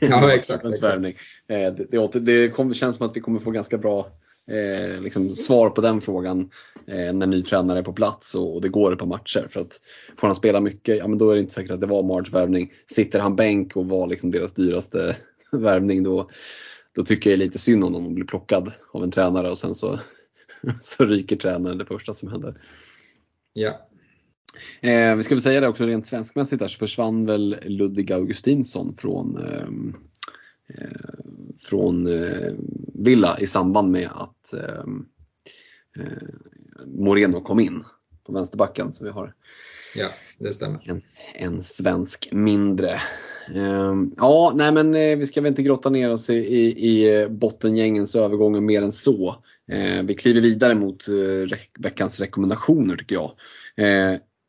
ja, 0.00 0.32
exakt, 0.34 0.66
exakt. 0.66 1.04
Eh, 1.04 1.12
det, 1.48 1.86
det, 1.90 2.20
det 2.20 2.74
känns 2.74 2.96
som 2.96 3.06
att 3.06 3.16
vi 3.16 3.20
kommer 3.20 3.40
få 3.40 3.50
ganska 3.50 3.78
bra 3.78 4.06
eh, 4.50 5.02
liksom 5.02 5.36
svar 5.36 5.70
på 5.70 5.80
den 5.80 6.00
frågan 6.00 6.50
eh, 6.86 7.12
när 7.12 7.26
ny 7.26 7.42
tränare 7.42 7.78
är 7.78 7.82
på 7.82 7.92
plats 7.92 8.34
och, 8.34 8.54
och 8.54 8.60
det 8.60 8.68
går 8.68 8.92
ett 8.92 8.98
par 8.98 9.06
matcher. 9.06 9.46
För 9.50 9.60
att 9.60 9.80
får 10.16 10.26
han 10.26 10.36
spela 10.36 10.60
mycket, 10.60 10.96
ja 10.96 11.08
men 11.08 11.18
då 11.18 11.30
är 11.30 11.34
det 11.34 11.40
inte 11.40 11.52
säkert 11.52 11.70
att 11.70 11.80
det 11.80 11.86
var 11.86 12.02
March 12.02 12.32
värvning. 12.32 12.72
Sitter 12.86 13.20
han 13.20 13.36
bänk 13.36 13.76
och 13.76 13.88
var 13.88 14.06
liksom 14.06 14.30
deras 14.30 14.52
dyraste 14.52 15.16
värvning 15.52 16.02
då, 16.02 16.30
då 16.94 17.04
tycker 17.04 17.30
jag 17.30 17.38
lite 17.38 17.58
synd 17.58 17.84
om 17.84 18.06
att 18.06 18.12
bli 18.12 18.24
plockad 18.24 18.72
av 18.92 19.02
en 19.02 19.10
tränare 19.10 19.50
och 19.50 19.58
sen 19.58 19.74
så, 19.74 19.98
så 20.82 21.04
ryker 21.04 21.36
tränaren 21.36 21.78
det 21.78 21.86
första 21.86 22.14
som 22.14 22.28
händer. 22.28 22.60
Ja. 23.52 23.86
Eh, 24.80 25.16
vi 25.16 25.22
ska 25.22 25.34
väl 25.34 25.42
säga 25.42 25.60
det 25.60 25.68
också 25.68 25.86
rent 25.86 26.06
svenskmässigt 26.06 26.60
där 26.60 26.68
så 26.68 26.78
försvann 26.78 27.26
väl 27.26 27.56
Ludvig 27.64 28.12
Augustinsson 28.12 28.94
från, 28.94 29.36
ehm, 29.36 29.88
eh, 29.88 30.11
från 31.62 32.06
eh, 32.06 32.52
Villa 32.94 33.38
i 33.38 33.46
samband 33.46 33.90
med 33.90 34.08
att 34.14 34.52
ehm, 34.52 35.06
eh, 35.98 36.28
Moreno 36.86 37.40
kom 37.40 37.60
in 37.60 37.84
på 38.26 38.32
vänsterbacken. 38.32 38.92
Så 38.92 39.04
vi 39.04 39.10
har 39.10 39.34
Ja, 39.94 40.08
det 40.38 40.52
stämmer. 40.52 40.80
En, 40.84 41.02
en 41.34 41.64
svensk 41.64 42.28
mindre. 42.32 43.00
Um, 43.54 44.14
ja, 44.16 44.52
nej 44.54 44.72
men 44.72 44.94
eh, 44.94 45.16
vi 45.18 45.26
ska 45.26 45.40
väl 45.40 45.50
inte 45.50 45.62
grotta 45.62 45.90
ner 45.90 46.10
oss 46.10 46.30
i, 46.30 46.34
i, 46.34 46.68
i 46.88 47.28
bottengängens 47.28 48.14
övergångar 48.14 48.60
mer 48.60 48.82
än 48.82 48.92
så. 48.92 49.44
Vi 50.04 50.14
kliver 50.14 50.40
vidare 50.40 50.74
mot 50.74 51.04
veckans 51.78 52.20
rekommendationer 52.20 52.96
tycker 52.96 53.14
jag. 53.14 53.32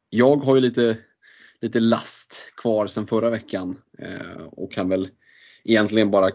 Jag 0.10 0.36
har 0.36 0.56
ju 0.56 0.62
lite, 0.62 0.98
lite 1.62 1.80
last 1.80 2.36
kvar 2.58 2.88
sedan 2.88 3.08
förra 3.08 3.30
veckan 3.30 3.78
och 4.52 4.72
kan 4.72 4.90
väl 4.90 5.10
egentligen 5.64 6.12
bara 6.12 6.32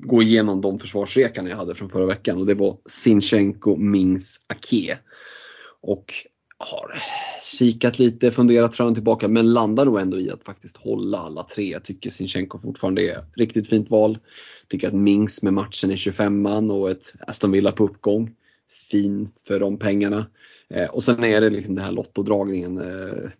gå 0.00 0.22
igenom 0.22 0.60
de 0.60 0.78
försvarsrekarna 0.78 1.48
jag 1.48 1.56
hade 1.56 1.74
från 1.74 1.88
förra 1.88 2.06
veckan 2.06 2.38
och 2.40 2.46
det 2.46 2.54
var 2.54 2.76
Sinchenko, 2.86 3.76
Mings, 3.76 4.40
Ake. 4.46 4.98
Och 5.80 6.14
har 6.58 7.02
kikat 7.42 7.98
lite, 7.98 8.30
funderat 8.30 8.74
fram 8.74 8.88
och 8.88 8.94
tillbaka 8.94 9.28
men 9.28 9.52
landar 9.52 9.84
nog 9.84 10.00
ändå 10.00 10.18
i 10.18 10.30
att 10.30 10.44
faktiskt 10.44 10.76
hålla 10.76 11.18
alla 11.18 11.42
tre. 11.42 11.72
Jag 11.72 11.84
tycker 11.84 12.10
Sinchenko 12.10 12.58
fortfarande 12.58 13.02
är 13.02 13.18
ett 13.18 13.36
riktigt 13.36 13.68
fint 13.68 13.90
val. 13.90 14.18
Tycker 14.68 14.88
att 14.88 14.94
Mings 14.94 15.42
med 15.42 15.52
matchen 15.52 15.90
i 15.90 15.94
25an 15.94 16.72
och 16.72 16.90
ett 16.90 17.12
Aston 17.20 17.50
Villa 17.50 17.72
på 17.72 17.84
uppgång. 17.84 18.30
Fin 18.90 19.28
för 19.46 19.60
de 19.60 19.78
pengarna. 19.78 20.26
Eh, 20.70 20.88
och 20.88 21.02
sen 21.02 21.24
är 21.24 21.40
det 21.40 21.50
liksom 21.50 21.74
den 21.74 21.84
här 21.84 21.92
lottodragningen. 21.92 22.78
Eh, 22.78 23.30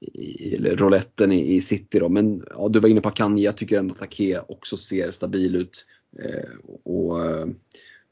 i, 0.00 0.56
rouletten 0.56 1.32
i, 1.32 1.56
i 1.56 1.60
City 1.60 1.98
då. 1.98 2.08
Men 2.08 2.42
ja, 2.50 2.68
du 2.68 2.80
var 2.80 2.88
inne 2.88 3.00
på 3.00 3.08
Akanji, 3.08 3.44
jag 3.44 3.56
tycker 3.56 3.78
ändå 3.78 3.94
att 3.94 4.02
Ake 4.02 4.40
också 4.48 4.76
ser 4.76 5.10
stabil 5.10 5.56
ut. 5.56 5.84
Eh, 6.22 6.78
och 6.84 7.24
eh, 7.24 7.46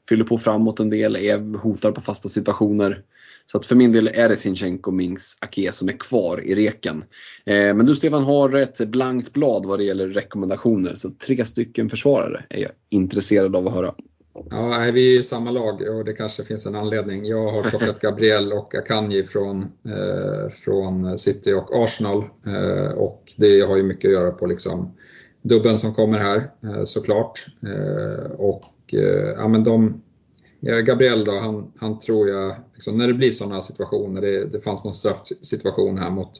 fyller 0.09 0.23
på 0.23 0.37
framåt 0.37 0.79
en 0.79 0.89
del, 0.89 1.15
är, 1.15 1.57
hotar 1.57 1.91
på 1.91 2.01
fasta 2.01 2.29
situationer. 2.29 3.03
Så 3.51 3.57
att 3.57 3.65
för 3.65 3.75
min 3.75 3.91
del 3.91 4.07
är 4.13 4.29
det 4.29 4.35
Sinchenko, 4.35 4.91
Mings, 4.91 5.37
Ake 5.41 5.71
som 5.71 5.89
är 5.89 5.99
kvar 5.99 6.45
i 6.45 6.55
reken. 6.55 7.03
Eh, 7.45 7.75
men 7.75 7.85
du 7.85 7.95
Stefan 7.95 8.23
har 8.23 8.55
ett 8.55 8.77
blankt 8.77 9.33
blad 9.33 9.65
vad 9.65 9.79
det 9.79 9.85
gäller 9.85 10.07
rekommendationer. 10.07 10.95
Så 10.95 11.09
tre 11.09 11.45
stycken 11.45 11.89
försvarare 11.89 12.45
är 12.49 12.61
jag 12.61 12.71
intresserad 12.89 13.55
av 13.55 13.67
att 13.67 13.73
höra. 13.73 13.93
Ja, 14.49 14.91
vi 14.93 15.17
är 15.17 15.21
samma 15.21 15.51
lag 15.51 15.81
och 15.81 16.05
det 16.05 16.13
kanske 16.13 16.43
finns 16.43 16.65
en 16.65 16.75
anledning. 16.75 17.25
Jag 17.25 17.51
har 17.51 17.63
plockat 17.69 17.99
Gabriel 17.99 18.53
och 18.53 18.75
Akanji 18.75 19.23
från, 19.23 19.61
eh, 19.63 20.49
från 20.49 21.17
City 21.17 21.53
och 21.53 21.83
Arsenal 21.83 22.23
eh, 22.45 22.91
och 22.91 23.23
det 23.37 23.61
har 23.61 23.77
ju 23.77 23.83
mycket 23.83 24.07
att 24.07 24.13
göra 24.13 24.31
på 24.31 24.45
liksom 24.45 24.95
dubben 25.41 25.77
som 25.77 25.93
kommer 25.93 26.17
här 26.17 26.51
eh, 26.63 26.83
såklart. 26.83 27.45
Eh, 27.63 28.31
och 28.31 28.93
eh, 28.93 29.33
ja, 29.37 29.47
men 29.47 29.63
de, 29.63 30.01
Gabriel 30.85 31.25
då, 31.25 31.31
han, 31.31 31.71
han 31.79 31.99
tror 31.99 32.29
jag, 32.29 32.55
liksom, 32.73 32.97
när 32.97 33.07
det 33.07 33.13
blir 33.13 33.31
sådana 33.31 33.61
situationer, 33.61 34.21
det, 34.21 34.45
det 34.45 34.59
fanns 34.59 34.83
någon 34.83 34.93
straffsituation 34.93 35.97
här 35.97 36.11
mot, 36.11 36.31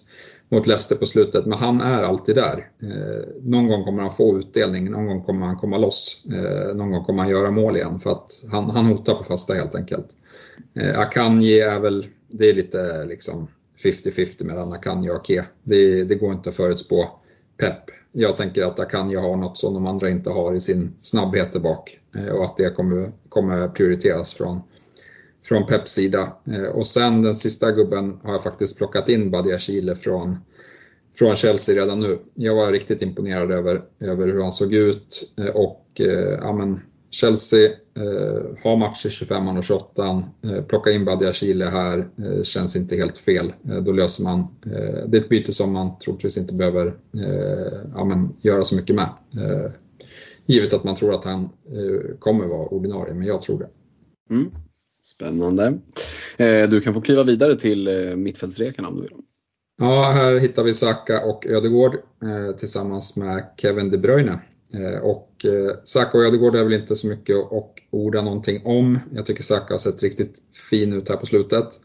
mot 0.50 0.68
Leicester 0.68 0.96
på 0.96 1.06
slutet, 1.06 1.46
men 1.46 1.60
han 1.60 1.82
är 1.82 2.04
alltid 2.04 2.36
där. 2.36 2.70
Eh, 2.82 3.28
någon 3.42 3.68
gång 3.68 3.84
kommer 3.84 4.02
han 4.02 4.12
få 4.12 4.38
utdelning, 4.38 4.92
någon 4.92 5.08
gång 5.08 5.22
kommer 5.22 5.46
han 5.46 5.58
komma 5.58 5.78
loss, 5.78 6.24
eh, 6.34 6.76
någon 6.76 6.92
gång 6.92 7.04
kommer 7.04 7.20
han 7.24 7.32
göra 7.32 7.52
mål 7.52 7.78
igen 7.78 8.00
för 8.00 8.12
att 8.12 8.44
han, 8.52 8.70
han 8.70 8.86
hotar 8.86 9.14
på 9.14 9.24
fasta 9.24 9.54
helt 9.54 9.76
enkelt. 9.76 10.08
Eh, 10.76 11.00
Akanji 11.00 11.60
är 11.60 11.80
väl, 11.80 12.08
det 12.28 12.50
är 12.50 12.54
lite 12.54 13.06
liksom 13.06 13.48
50-50 13.84 14.44
mellan 14.44 14.74
Akanji 14.74 15.10
och 15.10 15.16
Ake. 15.16 15.46
Det, 15.64 16.04
det 16.04 16.16
går 16.16 16.32
inte 16.32 16.50
att 16.50 16.56
förutspå 16.56 17.10
pepp. 17.58 17.84
Jag 18.12 18.36
tänker 18.36 18.62
att 18.62 18.80
Akanji 18.80 19.16
har 19.16 19.36
något 19.36 19.58
som 19.58 19.74
de 19.74 19.88
andra 19.88 20.10
inte 20.10 20.30
har 20.30 20.54
i 20.54 20.60
sin 20.60 20.94
snabbhet 21.02 21.54
där 21.54 21.60
bak 21.60 22.00
eh, 22.16 22.28
och 22.28 22.44
att 22.44 22.58
det 22.58 22.76
kommer, 22.76 23.12
kommer 23.30 23.68
prioriteras 23.68 24.34
från, 24.34 24.62
från 25.48 25.66
Peps 25.66 25.92
sida. 25.92 26.34
Eh, 26.46 26.64
och 26.64 26.88
sen 26.88 27.22
den 27.22 27.36
sista 27.36 27.72
gubben 27.72 28.20
har 28.24 28.32
jag 28.32 28.44
faktiskt 28.44 28.78
plockat 28.78 29.10
in 29.10 29.32
Badia 29.32 29.60
Chile 29.60 29.96
från, 29.96 30.38
från 31.16 31.36
Chelsea 31.36 31.76
redan 31.76 32.00
nu. 32.00 32.20
Jag 32.34 32.56
var 32.56 32.72
riktigt 32.72 33.02
imponerad 33.02 33.52
över, 33.52 33.82
över 34.00 34.28
hur 34.28 34.42
han 34.42 34.54
såg 34.54 34.74
ut 34.74 35.34
eh, 35.40 35.56
och 35.56 35.86
eh, 36.00 36.40
ja, 36.42 36.54
men 36.54 36.80
Chelsea 37.10 37.66
eh, 37.98 38.44
har 38.64 38.78
match 38.78 39.06
i 39.06 39.10
25 39.10 39.48
och 39.48 39.64
28 39.64 40.24
eh, 40.44 40.62
Plocka 40.62 40.92
in 40.92 41.06
Badia 41.06 41.34
Chile 41.34 41.66
här 41.66 42.10
eh, 42.20 42.44
känns 42.44 42.76
inte 42.76 42.96
helt 42.96 43.18
fel. 43.18 43.54
Eh, 43.70 43.78
då 43.78 43.92
löser 43.92 44.24
man, 44.24 44.40
eh, 44.66 45.08
det 45.08 45.18
är 45.18 45.22
ett 45.22 45.30
byte 45.30 45.54
som 45.54 45.72
man 45.72 46.00
troligtvis 46.00 46.38
inte 46.38 46.54
behöver 46.54 46.88
eh, 47.18 47.80
ja, 47.96 48.06
men, 48.06 48.34
göra 48.42 48.64
så 48.64 48.76
mycket 48.76 48.96
med. 48.96 49.10
givet 50.46 50.74
att 50.74 50.84
man 50.84 50.96
tror 50.96 51.14
att 51.14 51.26
han 51.26 51.50
kommer 52.20 52.46
vara 52.46 52.68
ordinarie, 52.68 53.14
men 53.14 53.28
jag 53.28 53.42
tror 53.42 53.60
det. 53.60 53.70
Mm. 54.36 54.52
Spännande. 55.08 55.80
Eh, 56.38 56.70
du 56.70 56.82
kan 56.82 56.94
få 56.94 57.02
kliva 57.02 57.24
vidare 57.24 57.56
till 57.56 57.88
eh, 57.88 58.16
mittfältsrekarna 58.16 58.88
om 58.88 58.96
du 58.96 59.02
vill. 59.02 59.12
Ja, 59.80 60.12
här 60.14 60.36
hittar 60.36 60.64
vi 60.64 60.74
Saka 60.74 61.26
och 61.26 61.46
Ödegård 61.48 61.96
eh, 62.24 62.56
tillsammans 62.56 63.16
med 63.16 63.44
Kevin 63.58 63.92
De 63.92 63.98
Bruyne. 63.98 64.40
Eh, 64.74 65.00
och 65.04 65.46
eh, 65.46 65.76
Saka 65.84 66.18
och 66.18 66.24
Ödegård 66.24 66.56
är 66.56 66.64
väl 66.64 66.74
inte 66.74 66.96
så 66.96 67.08
mycket 67.08 67.38
att 67.38 67.74
orda 67.92 68.22
någonting 68.22 68.62
om. 68.66 69.00
Jag 69.12 69.26
tycker 69.26 69.44
Saka 69.44 69.74
har 69.74 69.80
sett 69.80 70.04
riktigt 70.04 70.42
fin 70.70 70.94
ut 70.94 71.10
här 71.10 71.16
på 71.16 71.26
slutet. 71.26 71.80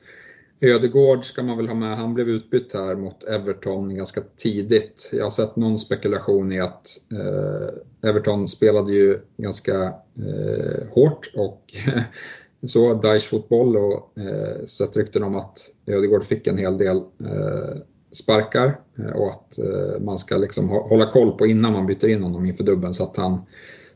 Ödegård 0.60 1.24
ska 1.24 1.42
man 1.42 1.56
väl 1.56 1.68
ha 1.68 1.74
med, 1.74 1.96
han 1.96 2.14
blev 2.14 2.28
utbytt 2.28 2.74
här 2.74 2.94
mot 2.94 3.24
Everton 3.24 3.94
ganska 3.94 4.20
tidigt. 4.36 5.10
Jag 5.12 5.24
har 5.24 5.30
sett 5.30 5.56
någon 5.56 5.78
spekulation 5.78 6.52
i 6.52 6.60
att 6.60 6.86
eh, 7.12 8.08
Everton 8.10 8.48
spelade 8.48 8.92
ju 8.92 9.18
ganska 9.36 9.74
eh, 10.16 10.86
hårt 10.90 11.30
och 11.34 11.62
så 12.66 12.94
Daesh-fotboll 12.94 13.76
och 13.76 14.18
eh, 14.18 14.64
sett 14.64 14.96
rykten 14.96 15.22
om 15.22 15.36
att 15.36 15.58
Ödegård 15.86 16.24
fick 16.24 16.46
en 16.46 16.58
hel 16.58 16.78
del 16.78 16.96
eh, 16.96 17.76
sparkar 18.12 18.80
eh, 18.98 19.16
och 19.16 19.30
att 19.30 19.58
eh, 19.58 20.00
man 20.00 20.18
ska 20.18 20.36
liksom 20.36 20.68
hålla 20.68 21.10
koll 21.10 21.38
på 21.38 21.46
innan 21.46 21.72
man 21.72 21.86
byter 21.86 22.08
in 22.08 22.22
honom 22.22 22.46
inför 22.46 22.64
dubben 22.64 22.94
så 22.94 23.04
att 23.04 23.16
han, 23.16 23.42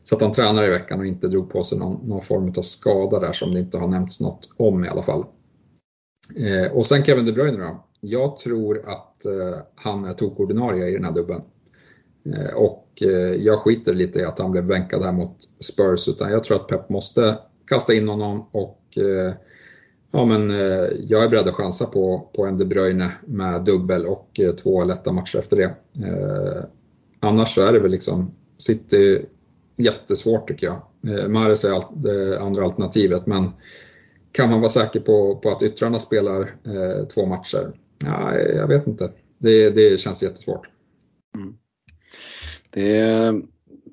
så 0.03 0.15
att 0.15 0.21
han 0.21 0.31
tränar 0.31 0.65
i 0.65 0.69
veckan 0.69 0.99
och 0.99 1.05
inte 1.05 1.27
drog 1.27 1.49
på 1.49 1.63
sig 1.63 1.77
någon, 1.77 2.07
någon 2.07 2.21
form 2.21 2.53
av 2.57 2.61
skada 2.61 3.19
där 3.19 3.33
som 3.33 3.53
det 3.53 3.59
inte 3.59 3.77
har 3.77 3.87
nämnts 3.87 4.21
något 4.21 4.49
om 4.57 4.85
i 4.85 4.87
alla 4.87 5.01
fall. 5.01 5.25
Eh, 6.35 6.71
och 6.73 6.85
sen 6.85 7.03
Kevin 7.03 7.25
De 7.25 7.31
Bruyne 7.31 7.57
då. 7.57 7.83
Jag 8.01 8.37
tror 8.37 8.89
att 8.89 9.25
eh, 9.25 9.59
han 9.75 10.05
är 10.05 10.13
tokordinarie 10.13 10.87
i 10.87 10.93
den 10.93 11.05
här 11.05 11.13
dubben. 11.13 11.41
Eh, 12.25 12.55
och 12.55 12.87
eh, 13.01 13.35
jag 13.35 13.59
skiter 13.59 13.93
lite 13.93 14.19
i 14.19 14.23
att 14.23 14.39
han 14.39 14.51
blev 14.51 14.65
bänkad 14.65 15.03
här 15.03 15.11
mot 15.11 15.37
Spurs 15.59 16.07
utan 16.07 16.31
jag 16.31 16.43
tror 16.43 16.57
att 16.57 16.67
Pep 16.67 16.89
måste 16.89 17.37
kasta 17.67 17.93
in 17.93 18.07
honom 18.07 18.49
och 18.51 18.97
eh, 18.97 19.33
Ja, 20.11 20.25
men 20.25 20.51
eh, 20.51 20.87
jag 20.99 21.23
är 21.23 21.29
beredd 21.29 21.47
att 21.47 21.53
chansa 21.53 21.85
på, 21.85 22.29
på 22.35 22.45
en 22.45 22.57
De 22.57 22.65
Bruyne 22.65 23.11
med 23.25 23.63
dubbel 23.63 24.05
och 24.05 24.39
eh, 24.39 24.51
två 24.51 24.83
lätta 24.83 25.11
matcher 25.11 25.37
efter 25.37 25.57
det. 25.57 25.75
Eh, 26.07 26.63
annars 27.19 27.55
så 27.55 27.61
är 27.61 27.73
det 27.73 27.79
väl 27.79 27.91
liksom 27.91 28.31
City 28.57 29.25
jättesvårt 29.77 30.47
tycker 30.47 30.67
jag. 30.67 30.81
Eh, 31.07 31.27
Mahrez 31.27 31.65
är 31.65 31.83
det 31.95 32.35
eh, 32.35 32.43
andra 32.43 32.63
alternativet 32.63 33.25
men 33.25 33.49
kan 34.31 34.49
man 34.49 34.59
vara 34.61 34.69
säker 34.69 34.99
på, 34.99 35.35
på 35.35 35.49
att 35.49 35.63
yttrarna 35.63 35.99
spelar 35.99 36.41
eh, 36.41 37.07
två 37.07 37.25
matcher? 37.25 37.73
Ja, 38.05 38.35
jag 38.35 38.67
vet 38.67 38.87
inte. 38.87 39.11
Det, 39.37 39.69
det 39.69 39.99
känns 39.99 40.23
jättesvårt. 40.23 40.69
Mm. 41.35 41.53
Det, 42.69 43.33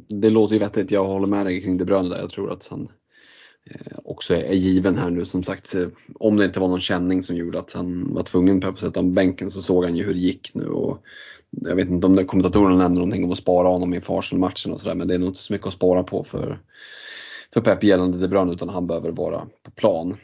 det 0.09 0.31
låter 0.31 0.55
ju 0.55 0.59
vettigt. 0.59 0.91
Jag 0.91 1.05
håller 1.05 1.27
med 1.27 1.47
dig 1.47 1.63
kring 1.63 1.79
De 1.79 1.85
Bruyne 1.85 2.09
där. 2.09 2.19
Jag 2.19 2.31
tror 2.31 2.53
att 2.53 2.69
han 2.71 2.89
Eh, 3.71 3.99
också 4.05 4.35
är 4.35 4.55
given 4.55 4.97
här 4.97 5.11
nu 5.11 5.25
som 5.25 5.43
sagt. 5.43 5.75
Eh, 5.75 5.87
om 6.15 6.37
det 6.37 6.45
inte 6.45 6.61
var 6.61 6.69
någon 6.69 6.81
känning 6.81 7.23
som 7.23 7.37
gjorde 7.37 7.59
att 7.59 7.73
han 7.73 8.15
var 8.15 8.23
tvungen 8.23 8.65
att 8.65 8.81
sätta 8.81 9.01
honom 9.01 9.15
bänken 9.15 9.51
så 9.51 9.63
såg 9.63 9.85
han 9.85 9.97
ju 9.97 10.05
hur 10.05 10.15
det 10.15 10.21
gick 10.21 10.51
nu. 10.55 10.67
Och 10.67 10.99
jag 11.51 11.77
vet 11.77 11.89
inte 11.89 12.07
om 12.07 12.27
kommentatorerna 12.27 12.77
nämnde 12.77 12.99
någonting 12.99 13.25
om 13.25 13.33
att 13.33 13.39
spara 13.39 13.69
honom 13.69 13.95
inför 13.95 14.19
Arsenal-matchen 14.19 14.73
och 14.73 14.81
sådär 14.81 14.95
men 14.95 15.09
det 15.09 15.15
är 15.15 15.19
nog 15.19 15.29
inte 15.29 15.41
så 15.41 15.53
mycket 15.53 15.67
att 15.67 15.73
spara 15.73 16.03
på 16.03 16.25
för, 16.25 16.59
för 17.55 17.61
Pep 17.61 17.85
gällande 17.85 18.19
De 18.19 18.29
Bruyne 18.29 18.53
utan 18.53 18.69
han 18.69 18.87
behöver 18.87 19.11
vara 19.11 19.47
på 19.63 19.71
plan. 19.71 20.17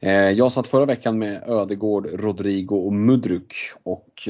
Eh, 0.00 0.30
jag 0.30 0.52
satt 0.52 0.66
förra 0.66 0.86
veckan 0.86 1.18
med 1.18 1.42
Ödegård, 1.46 2.06
Rodrigo 2.12 2.74
och 2.74 2.92
Mudryk 2.92 3.54
och 3.82 4.28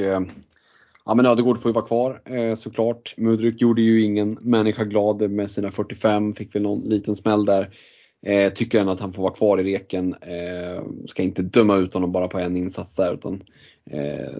Ja 1.07 1.15
men 1.15 1.25
Ödegård 1.25 1.61
får 1.61 1.69
ju 1.69 1.73
vara 1.73 1.85
kvar 1.85 2.21
såklart. 2.55 3.13
Mudryk 3.17 3.61
gjorde 3.61 3.81
ju 3.81 4.01
ingen 4.01 4.37
människa 4.41 4.83
glad 4.83 5.31
med 5.31 5.51
sina 5.51 5.71
45, 5.71 6.33
fick 6.33 6.55
väl 6.55 6.61
någon 6.61 6.81
liten 6.81 7.15
smäll 7.15 7.45
där. 7.45 7.69
Eh, 8.25 8.53
tycker 8.53 8.79
ändå 8.79 8.91
att 8.91 8.99
han 8.99 9.13
får 9.13 9.23
vara 9.23 9.33
kvar 9.33 9.59
i 9.59 9.63
reken. 9.63 10.15
Eh, 10.21 10.83
ska 11.07 11.23
inte 11.23 11.41
döma 11.41 11.77
ut 11.77 11.93
honom 11.93 12.11
bara 12.11 12.27
på 12.27 12.39
en 12.39 12.55
insats 12.55 12.95
där. 12.95 13.13
Utan, 13.13 13.43
eh, 13.91 14.37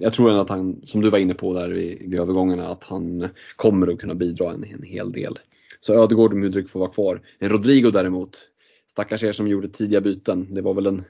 jag 0.00 0.12
tror 0.12 0.30
ändå 0.30 0.42
att 0.42 0.48
han, 0.48 0.80
som 0.84 1.00
du 1.00 1.10
var 1.10 1.18
inne 1.18 1.34
på 1.34 1.54
där 1.54 1.68
vid, 1.68 2.10
vid 2.10 2.20
övergångarna, 2.20 2.68
att 2.68 2.84
han 2.84 3.28
kommer 3.56 3.92
att 3.92 3.98
kunna 3.98 4.14
bidra 4.14 4.50
en, 4.50 4.64
en 4.64 4.82
hel 4.82 5.12
del. 5.12 5.38
Så 5.80 6.02
Ödegård 6.02 6.32
och 6.32 6.38
Mudryk 6.38 6.68
får 6.68 6.80
vara 6.80 6.90
kvar. 6.90 7.20
En 7.38 7.48
Rodrigo 7.48 7.90
däremot, 7.90 8.38
stackars 8.90 9.22
er 9.22 9.32
som 9.32 9.48
gjorde 9.48 9.68
tidiga 9.68 10.00
byten. 10.00 10.54
Det 10.54 10.62
var 10.62 10.74
väl 10.74 10.86
en, 10.86 11.04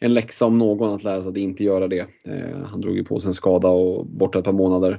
en 0.00 0.14
läxa 0.14 0.46
om 0.46 0.58
någon 0.58 0.94
att 0.94 1.04
lära 1.04 1.20
sig 1.20 1.30
att 1.30 1.36
inte 1.36 1.64
göra 1.64 1.88
det. 1.88 2.06
Eh, 2.24 2.58
han 2.64 2.80
drog 2.80 2.96
ju 2.96 3.04
på 3.04 3.20
sig 3.20 3.28
en 3.28 3.34
skada 3.34 3.68
och 3.68 4.06
borta 4.06 4.38
ett 4.38 4.44
par 4.44 4.52
månader. 4.52 4.98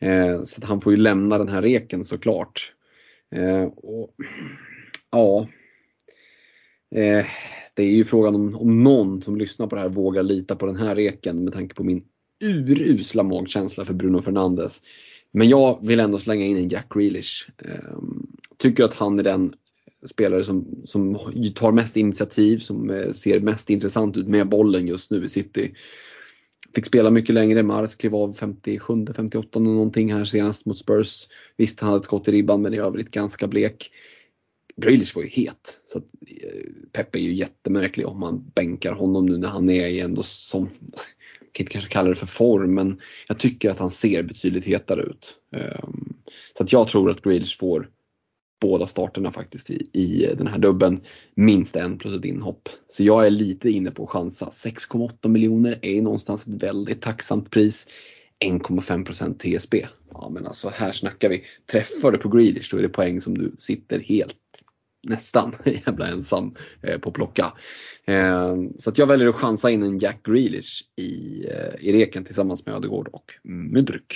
Eh, 0.00 0.42
så 0.42 0.66
han 0.66 0.80
får 0.80 0.92
ju 0.92 0.98
lämna 0.98 1.38
den 1.38 1.48
här 1.48 1.62
reken 1.62 2.04
såklart. 2.04 2.72
Eh, 3.34 3.64
och, 3.64 4.10
ja, 5.10 5.46
Eh, 6.94 7.26
det 7.74 7.82
är 7.82 7.90
ju 7.90 8.04
frågan 8.04 8.34
om, 8.34 8.56
om 8.56 8.82
någon 8.82 9.22
som 9.22 9.36
lyssnar 9.36 9.66
på 9.66 9.76
det 9.76 9.82
här 9.82 9.88
vågar 9.88 10.22
lita 10.22 10.56
på 10.56 10.66
den 10.66 10.76
här 10.76 10.96
reken 10.96 11.44
med 11.44 11.52
tanke 11.52 11.74
på 11.74 11.84
min 11.84 12.02
urusla 12.44 13.22
magkänsla 13.22 13.84
för 13.84 13.94
Bruno 13.94 14.22
Fernandes. 14.22 14.82
Men 15.30 15.48
jag 15.48 15.78
vill 15.82 16.00
ändå 16.00 16.18
slänga 16.18 16.44
in 16.44 16.56
en 16.56 16.68
Jack 16.68 16.94
Grealish. 16.94 17.50
Eh, 17.64 17.98
tycker 18.56 18.84
att 18.84 18.94
han 18.94 19.18
är 19.18 19.22
den 19.22 19.52
spelare 20.06 20.44
som, 20.44 20.82
som 20.84 21.18
tar 21.54 21.72
mest 21.72 21.96
initiativ, 21.96 22.58
som 22.58 22.90
eh, 22.90 23.12
ser 23.12 23.40
mest 23.40 23.70
intressant 23.70 24.16
ut 24.16 24.28
med 24.28 24.48
bollen 24.48 24.86
just 24.86 25.10
nu 25.10 25.24
i 25.24 25.28
City. 25.28 25.74
Fick 26.74 26.86
spela 26.86 27.10
mycket 27.10 27.34
längre, 27.34 27.62
Mars 27.62 27.94
klev 27.94 28.14
av 28.14 28.32
57, 28.32 29.06
58 29.16 29.58
någonting 29.58 30.12
här 30.12 30.24
senast 30.24 30.66
mot 30.66 30.78
Spurs. 30.78 31.28
Visst, 31.56 31.80
han 31.80 31.88
hade 31.88 32.00
ett 32.00 32.04
skott 32.04 32.28
i 32.28 32.32
ribban 32.32 32.62
men 32.62 32.74
i 32.74 32.78
övrigt 32.78 33.10
ganska 33.10 33.46
blek. 33.46 33.90
Grealish 34.80 35.16
var 35.16 35.22
ju 35.22 35.28
het. 35.28 35.80
Så 35.86 35.98
att, 35.98 36.04
eh, 36.94 37.04
är 37.12 37.18
ju 37.18 37.34
jättemärklig 37.34 38.06
om 38.06 38.20
man 38.20 38.50
bänkar 38.54 38.92
honom 38.92 39.26
nu 39.26 39.38
när 39.38 39.48
han 39.48 39.70
är 39.70 39.86
i 39.86 40.00
ändå 40.00 40.22
som, 40.22 40.68
jag 41.40 41.52
kan 41.52 41.64
inte 41.64 41.72
kanske 41.72 41.90
kalla 41.90 42.08
det 42.08 42.14
för 42.14 42.26
form, 42.26 42.74
men 42.74 43.00
jag 43.28 43.38
tycker 43.38 43.70
att 43.70 43.78
han 43.78 43.90
ser 43.90 44.22
betydligt 44.22 44.64
hetare 44.64 45.02
ut. 45.02 45.34
Ehm, 45.56 46.14
så 46.56 46.62
att 46.62 46.72
jag 46.72 46.88
tror 46.88 47.10
att 47.10 47.22
Grealish 47.22 47.58
får 47.58 47.88
båda 48.60 48.86
starterna 48.86 49.32
faktiskt 49.32 49.70
i, 49.70 49.88
i 49.92 50.34
den 50.38 50.46
här 50.46 50.58
dubben. 50.58 51.00
Minst 51.34 51.76
en 51.76 51.98
plus 51.98 52.18
ett 52.18 52.24
inhopp. 52.24 52.68
Så 52.88 53.02
jag 53.02 53.26
är 53.26 53.30
lite 53.30 53.70
inne 53.70 53.90
på 53.90 54.04
att 54.04 54.10
chansa. 54.10 54.50
6,8 54.50 55.28
miljoner 55.28 55.78
är 55.82 56.02
någonstans 56.02 56.46
ett 56.46 56.62
väldigt 56.62 57.02
tacksamt 57.02 57.50
pris. 57.50 57.86
1,5 58.44 59.34
TSB. 59.38 59.86
Ja 60.10 60.30
men 60.34 60.46
alltså 60.46 60.68
här 60.68 60.92
snackar 60.92 61.28
vi. 61.28 61.44
Träffar 61.70 62.12
du 62.12 62.18
på 62.18 62.28
Grealish 62.28 62.70
då 62.70 62.78
är 62.78 62.82
det 62.82 62.88
poäng 62.88 63.20
som 63.20 63.38
du 63.38 63.52
sitter 63.58 64.00
helt 64.00 64.36
nästan 65.08 65.54
jävla 65.64 66.08
ensam 66.08 66.54
eh, 66.82 66.98
på 66.98 67.08
att 67.08 67.14
plocka. 67.14 67.52
Eh, 68.06 68.56
så 68.78 68.90
att 68.90 68.98
jag 68.98 69.06
väljer 69.06 69.28
att 69.28 69.34
chansa 69.34 69.70
in 69.70 69.82
en 69.82 69.98
Jack 69.98 70.22
Grealish 70.26 70.82
i, 70.96 71.44
eh, 71.50 71.88
i 71.88 71.92
reken 71.92 72.24
tillsammans 72.24 72.66
med 72.66 72.74
Ödegård 72.74 73.08
och 73.08 73.34
Mudryk. 73.44 74.14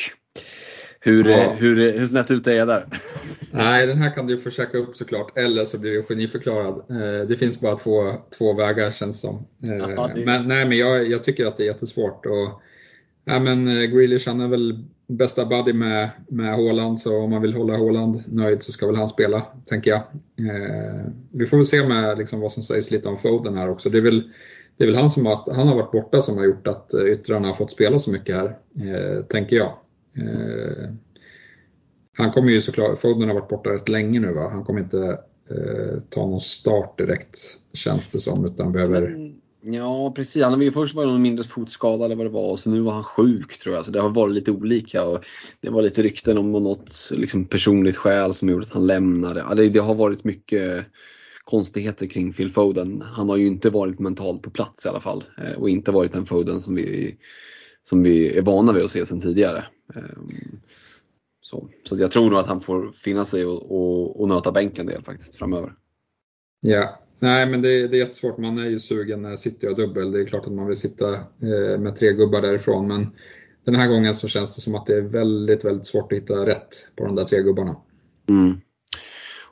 Hur, 1.00 1.28
ja. 1.28 1.54
hur, 1.58 1.92
hur 1.92 2.06
snett 2.06 2.30
ute 2.30 2.52
är 2.52 2.56
jag 2.56 2.68
där? 2.68 2.86
Nej, 3.50 3.86
den 3.86 3.98
här 3.98 4.14
kan 4.14 4.26
du 4.26 4.38
försöka 4.38 4.78
upp 4.78 4.96
såklart, 4.96 5.38
eller 5.38 5.64
så 5.64 5.78
blir 5.78 5.90
du 5.90 6.02
geniförklarad. 6.02 6.84
Det 7.28 7.36
finns 7.36 7.60
bara 7.60 7.74
två, 7.74 8.12
två 8.38 8.52
vägar 8.52 8.92
känns 8.92 9.20
som. 9.20 9.46
Ja, 9.58 10.10
det... 10.14 10.24
Men, 10.24 10.48
nej, 10.48 10.68
men 10.68 10.78
jag, 10.78 11.10
jag, 11.10 11.24
tycker 11.24 11.44
att 11.44 11.56
det 11.56 11.62
är 11.62 11.66
jättesvårt. 11.66 12.26
Och, 12.26 12.62
ja, 13.24 13.40
men 13.40 13.66
Grealish 13.66 14.28
han 14.28 14.40
är 14.40 14.48
väl 14.48 14.84
bästa 15.08 15.46
buddy 15.46 15.72
med, 15.72 16.10
med 16.28 16.50
Haaland, 16.50 16.98
så 16.98 17.22
om 17.22 17.30
man 17.30 17.42
vill 17.42 17.54
hålla 17.54 17.76
Haaland 17.76 18.22
nöjd 18.26 18.62
så 18.62 18.72
ska 18.72 18.86
väl 18.86 18.96
han 18.96 19.08
spela, 19.08 19.42
tänker 19.64 19.90
jag. 19.90 20.00
Eh, 20.48 21.06
vi 21.32 21.46
får 21.46 21.56
väl 21.56 21.66
se 21.66 21.88
med 21.88 22.18
liksom, 22.18 22.40
vad 22.40 22.52
som 22.52 22.62
sägs 22.62 22.90
lite 22.90 23.08
om 23.08 23.16
Foden 23.16 23.56
här 23.56 23.70
också. 23.70 23.90
Det 23.90 23.98
är 23.98 24.02
väl, 24.02 24.30
det 24.76 24.84
är 24.84 24.88
väl 24.88 24.96
han 24.96 25.10
som 25.10 25.26
har, 25.26 25.54
han 25.54 25.68
har 25.68 25.76
varit 25.76 25.92
borta 25.92 26.22
som 26.22 26.36
har 26.38 26.44
gjort 26.44 26.66
att 26.66 26.94
eh, 26.94 27.04
yttrarna 27.04 27.46
har 27.46 27.54
fått 27.54 27.70
spela 27.70 27.98
så 27.98 28.10
mycket 28.10 28.36
här, 28.36 28.46
eh, 28.74 29.22
tänker 29.22 29.56
jag. 29.56 29.72
Eh, 30.16 30.90
han 32.18 32.30
kommer 32.30 32.50
ju 32.50 32.60
såklart, 32.60 32.98
Foden 32.98 33.28
har 33.28 33.34
varit 33.34 33.48
borta 33.48 33.70
rätt 33.70 33.88
länge 33.88 34.20
nu 34.20 34.32
va? 34.32 34.48
Han 34.52 34.64
kommer 34.64 34.80
inte 34.80 35.18
eh, 35.50 36.00
ta 36.08 36.26
någon 36.26 36.40
start 36.40 36.98
direkt 36.98 37.38
känns 37.72 38.12
det 38.12 38.18
som, 38.18 38.44
utan 38.44 38.72
behöver. 38.72 39.02
Mm. 39.02 39.41
Ja 39.64 40.12
precis, 40.16 40.42
han 40.42 40.52
var 40.52 40.62
ju 40.62 40.72
först 40.72 40.94
var 40.94 41.06
någon 41.06 41.22
mindre 41.22 41.44
fotskada 41.44 42.04
eller 42.04 42.16
vad 42.16 42.26
det 42.26 42.30
var 42.30 42.50
och 42.50 42.58
så 42.58 42.70
nu 42.70 42.80
var 42.80 42.92
han 42.92 43.04
sjuk 43.04 43.58
tror 43.58 43.74
jag. 43.74 43.84
Så 43.84 43.90
det 43.90 44.00
har 44.00 44.10
varit 44.10 44.34
lite 44.34 44.50
olika 44.50 45.04
och 45.04 45.24
det 45.60 45.70
var 45.70 45.82
lite 45.82 46.02
rykten 46.02 46.38
om 46.38 46.52
något 46.52 47.10
liksom, 47.12 47.44
personligt 47.44 47.96
skäl 47.96 48.34
som 48.34 48.48
gjorde 48.48 48.66
att 48.66 48.72
han 48.72 48.86
lämnade. 48.86 49.44
Ja, 49.48 49.54
det, 49.54 49.68
det, 49.68 49.80
har 49.80 49.94
varit 49.94 50.24
mycket 50.24 50.86
konstigheter 51.44 52.06
kring 52.06 52.32
Phil 52.32 52.50
Foden. 52.50 53.02
Han 53.02 53.28
har 53.28 53.36
ju 53.36 53.46
inte 53.46 53.70
varit 53.70 53.98
mentalt 53.98 54.42
på 54.42 54.50
plats 54.50 54.86
i 54.86 54.88
alla 54.88 55.00
fall 55.00 55.24
eh, 55.38 55.60
och 55.60 55.68
inte 55.68 55.92
varit 55.92 56.12
den 56.12 56.26
Foden 56.26 56.60
som 56.60 56.74
vi, 56.74 57.16
som 57.82 58.02
vi 58.02 58.38
är 58.38 58.42
vana 58.42 58.72
vid 58.72 58.84
att 58.84 58.90
se 58.90 59.06
sedan 59.06 59.20
tidigare. 59.20 59.64
Ehm, 59.94 60.60
så, 61.40 61.68
så 61.84 61.96
jag 61.98 62.10
tror 62.10 62.30
nog 62.30 62.38
att 62.38 62.46
han 62.46 62.60
får 62.60 62.92
finna 62.92 63.24
sig 63.24 63.44
och, 63.44 63.72
och, 63.72 64.20
och 64.20 64.28
nöta 64.28 64.52
bänken 64.52 64.86
del 64.86 65.02
faktiskt 65.02 65.36
framöver. 65.36 65.72
Ja, 66.60 67.01
Nej, 67.22 67.46
men 67.46 67.62
det, 67.62 67.88
det, 67.88 67.96
är 67.96 67.98
jättesvårt. 67.98 68.38
Man 68.38 68.58
är 68.58 68.68
ju 68.68 68.78
sugen 68.78 69.22
när 69.22 69.36
City 69.36 69.66
har 69.66 69.74
dubbel. 69.74 70.12
Det 70.12 70.20
är 70.20 70.24
klart 70.24 70.46
att 70.46 70.52
man 70.52 70.66
vill 70.66 70.76
sitta 70.76 71.14
eh, 71.14 71.78
med 71.78 71.96
tre 71.96 72.12
gubbar 72.12 72.42
därifrån. 72.42 72.88
Men 72.88 73.06
den 73.64 73.74
här 73.74 73.88
gången 73.88 74.14
så 74.14 74.28
känns 74.28 74.54
det 74.54 74.60
som 74.60 74.74
att 74.74 74.86
det 74.86 74.94
är 74.94 75.00
väldigt, 75.00 75.64
väldigt 75.64 75.86
svårt 75.86 76.12
att 76.12 76.18
hitta 76.18 76.46
rätt 76.46 76.90
på 76.96 77.04
de 77.04 77.14
där 77.14 77.24
tre 77.24 77.42
gubbarna. 77.42 77.76
Mm. 78.28 78.60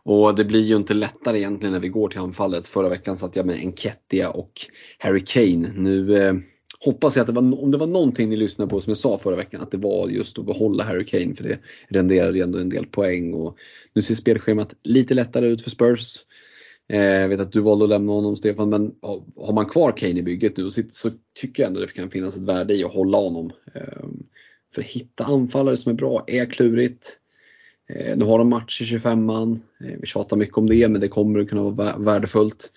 Och 0.03 0.35
det 0.35 0.45
blir 0.45 0.61
ju 0.61 0.77
inte 0.77 0.95
lättare 0.95 1.39
egentligen 1.39 1.73
när 1.73 1.81
vi 1.81 1.89
går 1.89 2.09
till 2.09 2.19
anfallet. 2.19 2.69
Förra 2.69 2.89
veckan 2.89 3.17
satt 3.17 3.37
jag 3.37 3.47
med 3.47 3.57
Enketia 3.57 4.31
och 4.31 4.53
Harry 4.99 5.25
Kane. 5.27 5.73
Nu 5.75 6.17
eh, 6.17 6.35
hoppas 6.81 7.17
jag 7.17 7.21
att 7.21 7.27
det 7.27 7.41
var, 7.41 7.63
om 7.63 7.71
det 7.71 7.79
var 7.79 7.87
någonting 7.87 8.29
ni 8.29 8.37
lyssnade 8.37 8.71
på 8.71 8.81
som 8.81 8.91
jag 8.91 8.99
sa 8.99 9.19
förra 9.19 9.37
veckan, 9.37 9.61
att 9.61 9.71
det 9.71 9.79
var 9.79 10.09
just 10.09 10.39
att 10.39 10.47
behålla 10.47 10.85
Harry 10.85 11.07
Kane 11.07 11.35
för 11.35 11.45
det 11.45 11.59
renderade 11.89 12.39
ju 12.39 12.45
ändå 12.45 12.59
en 12.59 12.69
del 12.69 12.87
poäng. 12.87 13.35
Och 13.35 13.57
nu 13.95 14.03
ser 14.03 14.15
spelschemat 14.15 14.75
lite 14.85 15.15
lättare 15.15 15.47
ut 15.47 15.63
för 15.63 15.71
Spurs. 15.71 16.17
Jag 16.93 17.29
vet 17.29 17.41
att 17.41 17.53
du 17.53 17.61
valde 17.61 17.85
att 17.85 17.89
lämna 17.89 18.13
honom 18.13 18.37
Stefan, 18.37 18.71
men 18.71 18.95
har 19.37 19.53
man 19.53 19.67
kvar 19.67 19.93
Kane 19.97 20.19
i 20.19 20.23
bygget 20.23 20.57
nu 20.57 20.71
så 20.71 21.11
tycker 21.35 21.63
jag 21.63 21.69
ändå 21.69 21.81
det 21.81 21.87
kan 21.87 22.11
finnas 22.11 22.37
ett 22.37 22.45
värde 22.45 22.75
i 22.75 22.85
att 22.85 22.93
hålla 22.93 23.19
honom. 23.19 23.53
Ehm, 23.75 24.23
för 24.75 24.83
att 24.83 24.89
hitta 24.89 25.25
anfallare 25.25 25.77
som 25.77 25.93
är 25.93 25.97
bra 25.97 26.25
är 26.27 26.47
klurigt. 26.47 27.19
Eh, 27.89 28.17
nu 28.17 28.25
har 28.25 28.39
de 28.39 28.49
match 28.49 28.81
i 28.81 28.85
25an. 28.85 29.61
Eh, 29.85 29.97
vi 30.01 30.07
tjatar 30.07 30.37
mycket 30.37 30.59
om 30.59 30.69
det, 30.69 30.89
men 30.89 31.01
det 31.01 31.09
kommer 31.09 31.41
att 31.41 31.49
kunna 31.49 31.71
vara 31.71 31.97
värdefullt. 31.99 32.73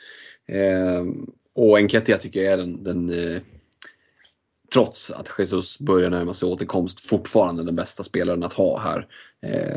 Ehm, 0.47 1.29
och 1.55 1.77
Enketia 1.77 2.17
tycker 2.17 2.43
jag 2.43 2.53
är 2.53 2.57
den, 2.57 2.83
den 2.83 3.11
trots 4.73 5.11
att 5.11 5.29
Jesus 5.39 5.79
börjar 5.79 6.09
närma 6.09 6.33
sig 6.33 6.49
återkomst, 6.49 6.99
fortfarande 6.99 7.63
den 7.63 7.75
bästa 7.75 8.03
spelaren 8.03 8.43
att 8.43 8.53
ha 8.53 8.79
här. 8.79 9.07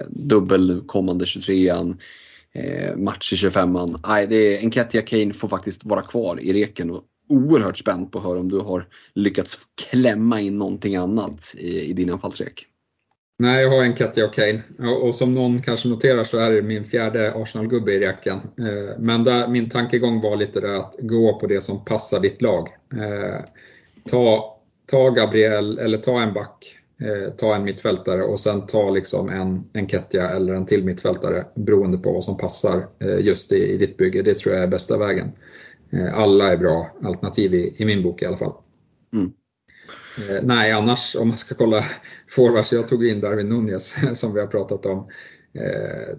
dubbel 0.09 0.83
kommande 0.87 1.25
23an 1.25 1.97
eh, 2.55 2.97
match 2.97 3.32
i 3.32 3.36
25an. 3.36 4.01
Nej, 4.06 4.27
det 4.27 4.36
är, 4.36 4.59
Enketia 4.59 5.02
Kane 5.02 5.35
får 5.35 5.48
faktiskt 5.48 5.85
vara 5.85 6.02
kvar 6.02 6.40
i 6.40 6.52
reken 6.52 6.90
och 6.90 7.02
oerhört 7.28 7.78
spänd 7.78 8.12
på 8.12 8.18
att 8.18 8.24
höra 8.24 8.40
om 8.40 8.48
du 8.48 8.59
har 8.59 8.86
lyckats 9.14 9.59
klämma 9.90 10.40
in 10.40 10.59
någonting 10.59 10.97
annat 10.97 11.55
i, 11.59 11.81
i 11.81 11.93
din 11.93 12.12
anfallsrek. 12.12 12.66
Nej, 13.39 13.62
jag 13.62 13.70
har 13.70 13.85
en 13.85 13.94
Katja 13.94 14.24
och 14.24 14.35
Kane. 14.35 14.62
Och, 14.78 15.09
och, 15.09 15.14
som 15.14 15.35
någon 15.35 15.62
kanske 15.62 15.89
noterar 15.89 16.24
så 16.24 16.39
är 16.39 16.51
det 16.51 16.62
min 16.62 16.85
fjärde 16.85 17.32
Arsenal-gubbe 17.35 17.93
i 17.93 18.01
räcken. 18.01 18.36
Eh, 18.36 18.98
men 18.98 19.24
där, 19.24 19.48
min 19.48 19.70
tankegång 19.70 20.20
var 20.20 20.36
lite 20.36 20.60
där 20.60 20.74
att 20.74 20.97
gå 20.98 21.39
på 21.39 21.47
det 21.47 21.60
som 21.60 21.85
passar 21.85 22.20
ditt 22.20 22.43
lag. 22.43 22.68
Eh, 22.93 23.44
ta, 24.10 24.56
ta 24.86 25.10
Gabriel, 25.10 25.78
eller 25.78 25.98
ta 25.98 26.20
en 26.20 26.32
back 26.32 26.76
eh, 27.01 27.32
ta 27.32 27.55
en 27.55 27.64
mittfältare 27.64 28.23
och 28.23 28.40
sen 28.40 28.66
ta 28.66 28.90
liksom 28.90 29.28
en, 29.28 29.64
en 29.73 29.89
Ketja 29.89 30.31
eller 30.31 30.55
en 30.55 30.66
till 30.66 30.85
mittfältare 30.85 31.44
beroende 31.55 31.98
på 31.98 32.12
vad 32.12 32.24
som 32.24 32.36
passar 32.36 32.89
eh, 32.98 33.18
just 33.18 33.52
i, 33.52 33.74
i, 33.74 33.77
ditt 33.77 33.97
bygge. 33.97 34.23
Det 34.23 34.35
tror 34.35 34.55
jag 34.55 34.64
är 34.64 34.68
bästa 34.68 34.98
vägen. 34.98 35.28
Eh, 35.93 36.18
alla 36.18 36.52
är 36.52 36.56
bra 36.56 36.90
alternativ 37.02 37.55
i, 37.55 37.74
i, 37.78 37.85
min 37.85 38.02
bok 38.02 38.23
i 38.23 38.27
alla 38.27 38.36
fall. 38.36 38.52
Mm. 39.14 39.32
Nej, 40.43 40.73
annars 40.73 41.16
om 41.16 41.28
man 41.28 41.36
ska 41.36 41.55
kolla 41.55 41.85
forwards, 42.31 42.73
jag 42.73 42.89
tog 42.89 43.06
in 43.06 43.20
Darwin 43.20 43.48
Nunez 43.48 43.97
som 44.14 44.35
vi 44.35 44.40
har 44.40 44.47
pratat 44.47 44.86
om. 44.86 45.09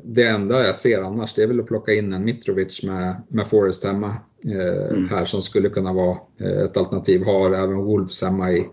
Det 0.03 0.23
enda 0.23 0.65
jag 0.65 0.75
ser 0.75 1.01
annars 1.01 1.33
det 1.33 1.43
är 1.43 1.47
väl 1.47 1.59
att 1.59 1.67
plocka 1.67 1.93
in 1.93 2.13
en 2.13 2.23
Mitrovic 2.23 2.83
med, 2.83 3.21
med 3.27 3.47
Forrest 3.47 3.83
hemma 3.83 4.07
eh, 4.45 4.89
mm. 4.89 5.09
här 5.09 5.25
som 5.25 5.41
skulle 5.41 5.69
kunna 5.69 5.93
vara 5.93 6.17
ett 6.65 6.77
alternativ. 6.77 7.25
Har 7.25 7.51
även 7.51 7.77
Wolves 7.77 8.21
hemma 8.21 8.51
i, 8.51 8.65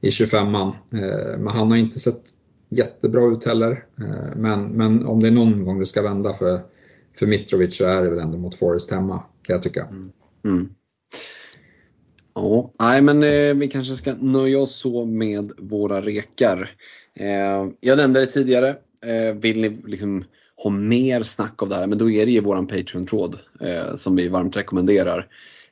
i 0.00 0.10
25an. 0.10 0.72
Eh, 0.92 1.38
men 1.38 1.48
han 1.48 1.70
har 1.70 1.76
inte 1.76 1.98
sett 1.98 2.22
jättebra 2.68 3.32
ut 3.32 3.44
heller. 3.44 3.84
Eh, 4.00 4.36
men, 4.36 4.68
men 4.68 5.06
om 5.06 5.20
det 5.20 5.26
är 5.28 5.32
någon 5.32 5.64
gång 5.64 5.78
det 5.78 5.86
ska 5.86 6.02
vända 6.02 6.32
för, 6.32 6.60
för 7.18 7.26
Mitrovic 7.26 7.76
så 7.76 7.84
är 7.84 8.02
det 8.02 8.10
väl 8.10 8.18
ändå 8.18 8.38
mot 8.38 8.54
Forest 8.54 8.90
hemma 8.90 9.22
kan 9.42 9.54
jag 9.54 9.62
tycka. 9.62 9.84
Mm. 9.84 10.10
Mm. 10.44 10.68
Ja, 12.34 12.72
nej 12.80 13.02
men 13.02 13.22
eh, 13.22 13.54
vi 13.54 13.68
kanske 13.68 13.94
ska 13.94 14.14
nöja 14.14 14.58
oss 14.58 14.76
så 14.76 15.04
med 15.04 15.52
våra 15.58 16.00
rekar. 16.00 16.70
Eh, 17.14 17.66
jag 17.80 17.96
nämnde 17.96 18.20
det 18.20 18.26
tidigare. 18.26 18.76
Eh, 19.02 19.34
vill 19.34 19.60
ni 19.60 19.68
liksom 19.86 20.24
ha 20.56 20.70
mer 20.70 21.22
snack 21.22 21.62
av 21.62 21.68
det 21.68 21.74
här, 21.74 21.86
men 21.86 21.98
då 21.98 22.10
är 22.10 22.26
det 22.26 22.32
ju 22.32 22.40
våran 22.40 22.66
Patreon-tråd 22.66 23.38
eh, 23.60 23.96
som 23.96 24.16
vi 24.16 24.28
varmt 24.28 24.56
rekommenderar. 24.56 25.28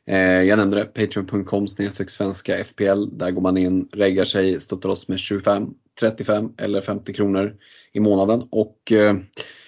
Eh, 0.06 0.42
jag 0.42 0.56
nämnde 0.56 0.76
det, 0.76 0.84
patreon.com 0.84 1.68
svenska 2.08 2.64
FPL. 2.64 3.04
Där 3.12 3.30
går 3.30 3.42
man 3.42 3.56
in, 3.56 3.88
reggar 3.92 4.24
sig, 4.24 4.60
stöttar 4.60 4.88
oss 4.88 5.08
med 5.08 5.18
25, 5.18 5.68
35 6.00 6.52
eller 6.58 6.80
50 6.80 7.12
kronor 7.12 7.54
i 7.92 8.00
månaden. 8.00 8.48
Och 8.50 8.92
eh, 8.92 9.16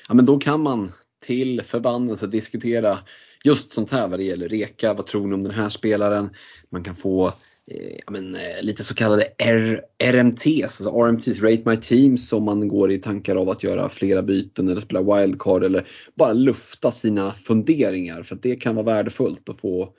ja, 0.08 0.14
men 0.14 0.26
då 0.26 0.38
kan 0.38 0.62
man 0.62 0.92
till 1.26 1.62
förbannelse 1.62 2.26
diskutera 2.26 2.98
just 3.44 3.72
sånt 3.72 3.92
här 3.92 4.08
vad 4.08 4.18
det 4.18 4.24
gäller 4.24 4.48
reka. 4.48 4.94
Vad 4.94 5.06
tror 5.06 5.26
ni 5.26 5.34
om 5.34 5.44
den 5.44 5.54
här 5.54 5.68
spelaren? 5.68 6.30
Man 6.70 6.84
kan 6.84 6.96
få 6.96 7.26
eh, 7.70 7.98
ja, 8.06 8.12
men, 8.12 8.36
lite 8.60 8.84
så 8.84 8.94
kallade 8.94 9.24
R 9.38 9.80
RMTs, 9.98 10.62
alltså 10.62 10.90
RMTs, 10.90 11.42
Rate 11.42 11.62
My 11.64 11.76
Teams 11.76 12.32
om 12.32 12.44
man 12.44 12.68
går 12.68 12.92
i 12.92 12.98
tankar 12.98 13.36
av 13.36 13.50
att 13.50 13.62
göra 13.62 13.88
flera 13.88 14.22
byten 14.22 14.68
eller 14.68 14.80
spela 14.80 15.16
wildcard 15.16 15.64
eller 15.64 15.88
bara 16.14 16.32
lufta 16.32 16.90
sina 16.90 17.32
funderingar 17.32 18.22
för 18.22 18.34
att 18.34 18.42
det 18.42 18.56
kan 18.56 18.74
vara 18.74 18.86
värdefullt 18.86 19.48
att 19.48 19.60
få 19.60 19.92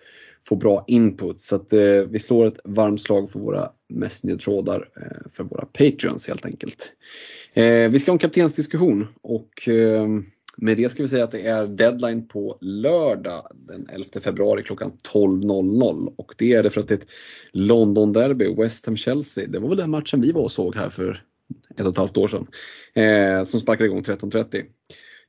få 0.48 0.56
bra 0.56 0.84
input. 0.88 1.41
Så 1.41 1.56
att, 1.56 1.74
eh, 1.74 2.02
vi 2.10 2.19
slår 2.19 2.45
ett 2.45 2.60
varmt 2.64 3.02
slag 3.02 3.32
för 3.32 3.40
våra 3.40 3.69
Messenger-trådar 3.90 4.90
eh, 5.02 5.32
för 5.34 5.44
våra 5.44 5.65
Patreons 5.65 6.28
helt 6.28 6.45
enkelt. 6.45 6.91
Eh, 7.53 7.90
vi 7.90 7.99
ska 7.99 8.11
ha 8.11 8.15
en 8.15 8.19
kaptensdiskussion 8.19 9.07
och 9.22 9.68
eh, 9.68 10.07
med 10.57 10.78
det 10.78 10.90
ska 10.90 11.03
vi 11.03 11.10
säga 11.10 11.24
att 11.24 11.32
det 11.32 11.48
är 11.48 11.68
deadline 11.68 12.28
på 12.28 12.57
lördag 12.61 13.48
den 13.56 13.88
11 13.94 14.06
februari 14.22 14.64
klockan 14.64 14.91
12.00 15.14 16.14
och 16.18 16.36
det 16.38 16.53
är 16.53 16.64
det 16.64 16.69
för 16.69 16.82
att 16.82 16.88
det 16.88 16.94
är 16.94 16.98
ett 16.98 17.07
London-derby, 17.52 18.56
West 18.56 18.86
Ham-Chelsea. 18.86 19.48
Det 19.48 19.60
var 19.60 19.69
väl 19.69 19.78
den 19.78 19.91
matchen 19.91 20.22
vi 20.22 20.32
var 20.32 20.41
och 20.41 20.52
såg 20.52 20.76
här 20.76 20.90
för 20.90 21.24
ett 21.76 21.86
och 21.86 21.91
ett 21.91 21.98
halvt 21.98 22.18
år 22.18 22.28
sedan. 22.28 22.48
Eh, 22.94 23.44
som 23.44 23.60
sparkade 23.60 23.86
igång 23.86 24.02
13.30. 24.02 24.64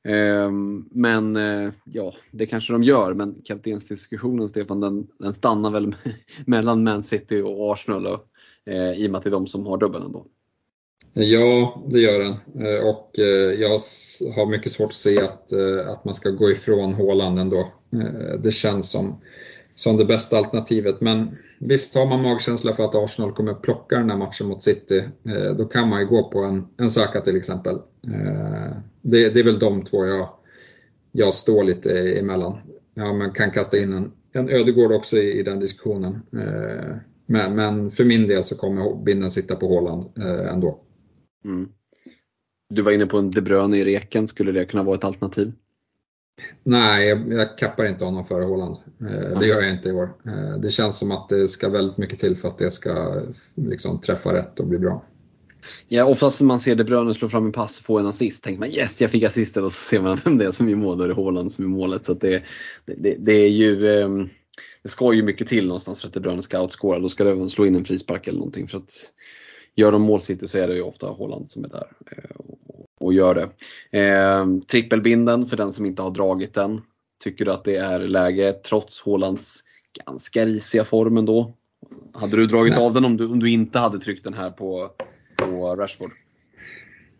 Ehm, 0.08 0.84
men 0.90 1.36
eh, 1.36 1.72
ja, 1.84 2.14
det 2.30 2.46
kanske 2.46 2.72
de 2.72 2.82
gör, 2.82 3.14
men 3.14 3.42
kaptensdiskussionen 3.44 4.48
Stefan 4.48 4.80
den, 4.80 5.06
den 5.18 5.34
stannar 5.34 5.70
väl 5.70 5.94
mellan 6.46 6.84
Man 6.84 7.02
City 7.02 7.40
och 7.40 7.72
Arsenal 7.72 8.06
och, 8.06 8.24
eh, 8.72 8.92
i 8.92 9.06
och 9.06 9.10
med 9.10 9.18
att 9.18 9.24
det 9.24 9.30
är 9.30 9.32
de 9.32 9.46
som 9.46 9.66
har 9.66 9.78
dubbeln 9.78 10.04
ändå. 10.04 10.26
Ja, 11.12 11.82
det 11.90 12.00
gör 12.00 12.18
den. 12.18 12.32
Eh, 12.66 12.88
och 12.88 13.10
jag 13.58 13.70
har 14.34 14.50
mycket 14.50 14.72
svårt 14.72 14.90
att 14.90 14.94
se 14.94 15.20
att, 15.20 15.52
att 15.88 16.04
man 16.04 16.14
ska 16.14 16.30
gå 16.30 16.50
ifrån 16.50 16.94
Håland 16.94 17.38
ändå. 17.38 17.68
Det 18.42 18.52
känns 18.52 18.90
som, 18.90 19.20
som 19.74 19.96
det 19.96 20.04
bästa 20.04 20.38
alternativet. 20.38 21.00
Men 21.00 21.30
visst, 21.60 21.94
har 21.94 22.06
man 22.06 22.22
magkänsla 22.22 22.72
för 22.72 22.84
att 22.84 22.94
Arsenal 22.94 23.32
kommer 23.32 23.54
plocka 23.54 23.96
den 23.96 24.10
här 24.10 24.18
matchen 24.18 24.46
mot 24.46 24.62
City, 24.62 24.98
eh, 25.24 25.56
då 25.56 25.64
kan 25.64 25.88
man 25.88 26.00
ju 26.00 26.06
gå 26.06 26.30
på 26.30 26.38
en, 26.38 26.66
en 26.76 26.90
Saka 26.90 27.20
till 27.20 27.36
exempel. 27.36 27.74
Eh, 28.06 28.76
det, 29.02 29.34
det 29.34 29.40
är 29.40 29.44
väl 29.44 29.58
de 29.58 29.84
två 29.84 30.06
jag, 30.06 30.28
jag 31.12 31.34
står 31.34 31.64
lite 31.64 32.18
emellan. 32.18 32.58
Ja, 32.94 33.12
man 33.12 33.32
kan 33.32 33.50
kasta 33.50 33.78
in 33.78 33.92
en, 33.92 34.12
en 34.32 34.48
Ödegård 34.48 34.92
också 34.92 35.16
i, 35.16 35.38
i 35.38 35.42
den 35.42 35.60
diskussionen. 35.60 36.14
Eh, 36.32 36.96
men, 37.26 37.54
men, 37.54 37.90
för 37.90 38.04
min 38.04 38.28
del 38.28 38.44
så 38.44 38.56
kommer 38.56 39.04
binden 39.04 39.30
sitta 39.30 39.56
på 39.56 39.66
Håland 39.66 40.04
ändå. 40.50 40.80
Mm. 41.44 41.68
Du 42.74 42.82
var 42.82 42.92
inne 42.92 43.06
på 43.06 43.18
en 43.18 43.30
De 43.30 43.40
Bruyne 43.40 43.78
i 43.78 43.84
reken, 43.84 44.28
skulle 44.28 44.52
det 44.52 44.64
kunna 44.64 44.82
vara 44.82 44.96
ett 44.96 45.04
alternativ? 45.04 45.52
Nej, 46.62 47.08
jag, 47.08 47.32
jag 47.32 47.58
kappar 47.58 47.86
inte 47.86 48.04
honom 48.04 48.24
före 48.24 48.44
Håland. 48.44 48.76
Eh, 49.00 49.38
det 49.38 49.46
gör 49.46 49.62
jag 49.62 49.70
inte 49.70 49.88
i 49.88 49.92
år. 49.92 50.10
Eh, 50.26 50.58
det 50.58 50.70
känns 50.70 50.98
som 50.98 51.12
att 51.12 51.28
det 51.28 51.48
ska 51.48 51.68
väldigt 51.68 51.96
mycket 51.96 52.18
till 52.18 52.36
för 52.36 52.48
att 52.48 52.58
det 52.58 52.70
ska 52.70 53.20
liksom, 53.54 54.00
träffa 54.00 54.34
rätt 54.34 54.60
och 54.60 54.66
bli 54.66 54.78
bra. 54.78 55.02
Ja, 55.88 56.04
oftast 56.04 56.40
när 56.40 56.46
man 56.46 56.60
ser 56.60 56.76
De 56.76 56.84
Bruyne 56.84 57.14
slå 57.14 57.28
fram 57.28 57.46
en 57.46 57.52
pass 57.52 57.78
och 57.78 57.84
få 57.84 57.98
en 57.98 58.06
assist 58.06 58.44
tänker 58.44 58.60
man 58.60 58.70
yes, 58.70 59.00
jag 59.00 59.10
fick 59.10 59.22
assisten 59.22 59.64
och 59.64 59.72
så 59.72 59.80
ser 59.84 60.02
man 60.02 60.20
vem 60.24 60.38
det 60.38 60.44
är 60.44 60.50
som 60.50 60.68
är 60.68 60.74
mål, 60.74 60.98
då 60.98 61.04
är 61.04 61.08
det 61.08 61.14
Håland 61.14 61.52
som 61.52 61.64
är 61.64 61.68
målet. 61.68 62.06
Så 62.06 62.14
det, 62.14 62.42
det, 62.86 63.16
det, 63.18 63.32
är 63.32 63.48
ju, 63.48 64.00
ehm, 64.00 64.28
det 64.82 64.88
ska 64.88 65.12
ju 65.12 65.22
mycket 65.22 65.48
till 65.48 65.66
någonstans 65.66 66.00
för 66.00 66.08
att 66.08 66.14
De 66.14 66.20
Bruyne 66.20 66.42
ska 66.42 66.62
outscora. 66.62 66.98
Då 66.98 67.08
ska 67.08 67.24
det 67.24 67.50
slå 67.50 67.66
in 67.66 67.76
en 67.76 67.84
frispark 67.84 68.26
eller 68.26 68.38
någonting. 68.38 68.68
För 68.68 68.78
att 68.78 69.10
gör 69.76 69.92
de 69.92 70.02
mål 70.02 70.20
City 70.20 70.48
så 70.48 70.58
är 70.58 70.68
det 70.68 70.74
ju 70.74 70.82
ofta 70.82 71.06
Håland 71.06 71.50
som 71.50 71.64
är 71.64 71.68
där 71.68 71.86
eh, 72.10 72.36
och 73.08 73.14
gör 73.14 73.34
det. 73.34 73.48
Eh, 73.98 74.46
trippelbinden 74.70 75.46
för 75.46 75.56
den 75.56 75.72
som 75.72 75.86
inte 75.86 76.02
har 76.02 76.10
dragit 76.10 76.54
den. 76.54 76.80
Tycker 77.24 77.44
du 77.44 77.52
att 77.52 77.64
det 77.64 77.76
är 77.76 77.98
läge 78.00 78.52
trots 78.52 79.00
Hålands 79.00 79.60
ganska 80.06 80.46
risiga 80.46 80.84
form 80.84 81.16
ändå? 81.16 81.54
Hade 82.14 82.36
du 82.36 82.46
dragit 82.46 82.74
Nej. 82.74 82.84
av 82.84 82.94
den 82.94 83.04
om 83.04 83.16
du, 83.16 83.26
om 83.26 83.40
du 83.40 83.50
inte 83.50 83.78
hade 83.78 83.98
tryckt 83.98 84.24
den 84.24 84.34
här 84.34 84.50
på, 84.50 84.90
på 85.36 85.76
Rashford? 85.76 86.10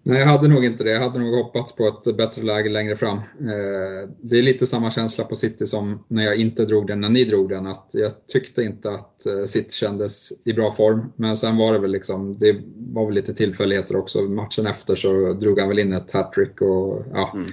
Nej, 0.02 0.18
jag 0.18 0.26
hade 0.26 0.48
nog 0.48 0.64
inte 0.64 0.84
det. 0.84 0.90
Jag 0.90 1.00
hade 1.00 1.18
nog 1.18 1.34
hoppats 1.34 1.76
på 1.76 1.86
ett 1.86 2.16
bättre 2.16 2.42
läge 2.42 2.68
längre 2.68 2.96
fram. 2.96 3.16
Eh, 3.18 4.10
det 4.22 4.38
är 4.38 4.42
lite 4.42 4.66
samma 4.66 4.90
känsla 4.90 5.24
på 5.24 5.36
City 5.36 5.66
som 5.66 6.04
när 6.08 6.24
jag 6.24 6.36
inte 6.36 6.64
drog 6.64 6.86
den, 6.86 7.00
när 7.00 7.08
ni 7.08 7.24
drog 7.24 7.48
den. 7.48 7.66
Att 7.66 7.90
jag 7.94 8.26
tyckte 8.26 8.62
inte 8.62 8.90
att 8.90 9.26
eh, 9.26 9.44
City 9.44 9.72
kändes 9.72 10.32
i 10.44 10.52
bra 10.52 10.72
form. 10.72 11.12
Men 11.16 11.36
sen 11.36 11.56
var 11.56 11.72
det 11.72 11.78
väl 11.78 11.90
liksom, 11.90 12.38
det 12.38 12.60
var 12.76 13.06
väl 13.06 13.14
lite 13.14 13.34
tillfälligheter 13.34 13.96
också. 13.96 14.22
Matchen 14.22 14.66
efter 14.66 14.96
så 14.96 15.32
drog 15.32 15.60
han 15.60 15.68
väl 15.68 15.78
in 15.78 15.92
ett 15.92 16.10
hattrick 16.10 16.60
och 16.60 17.04
ja. 17.12 17.32
Mm. 17.34 17.46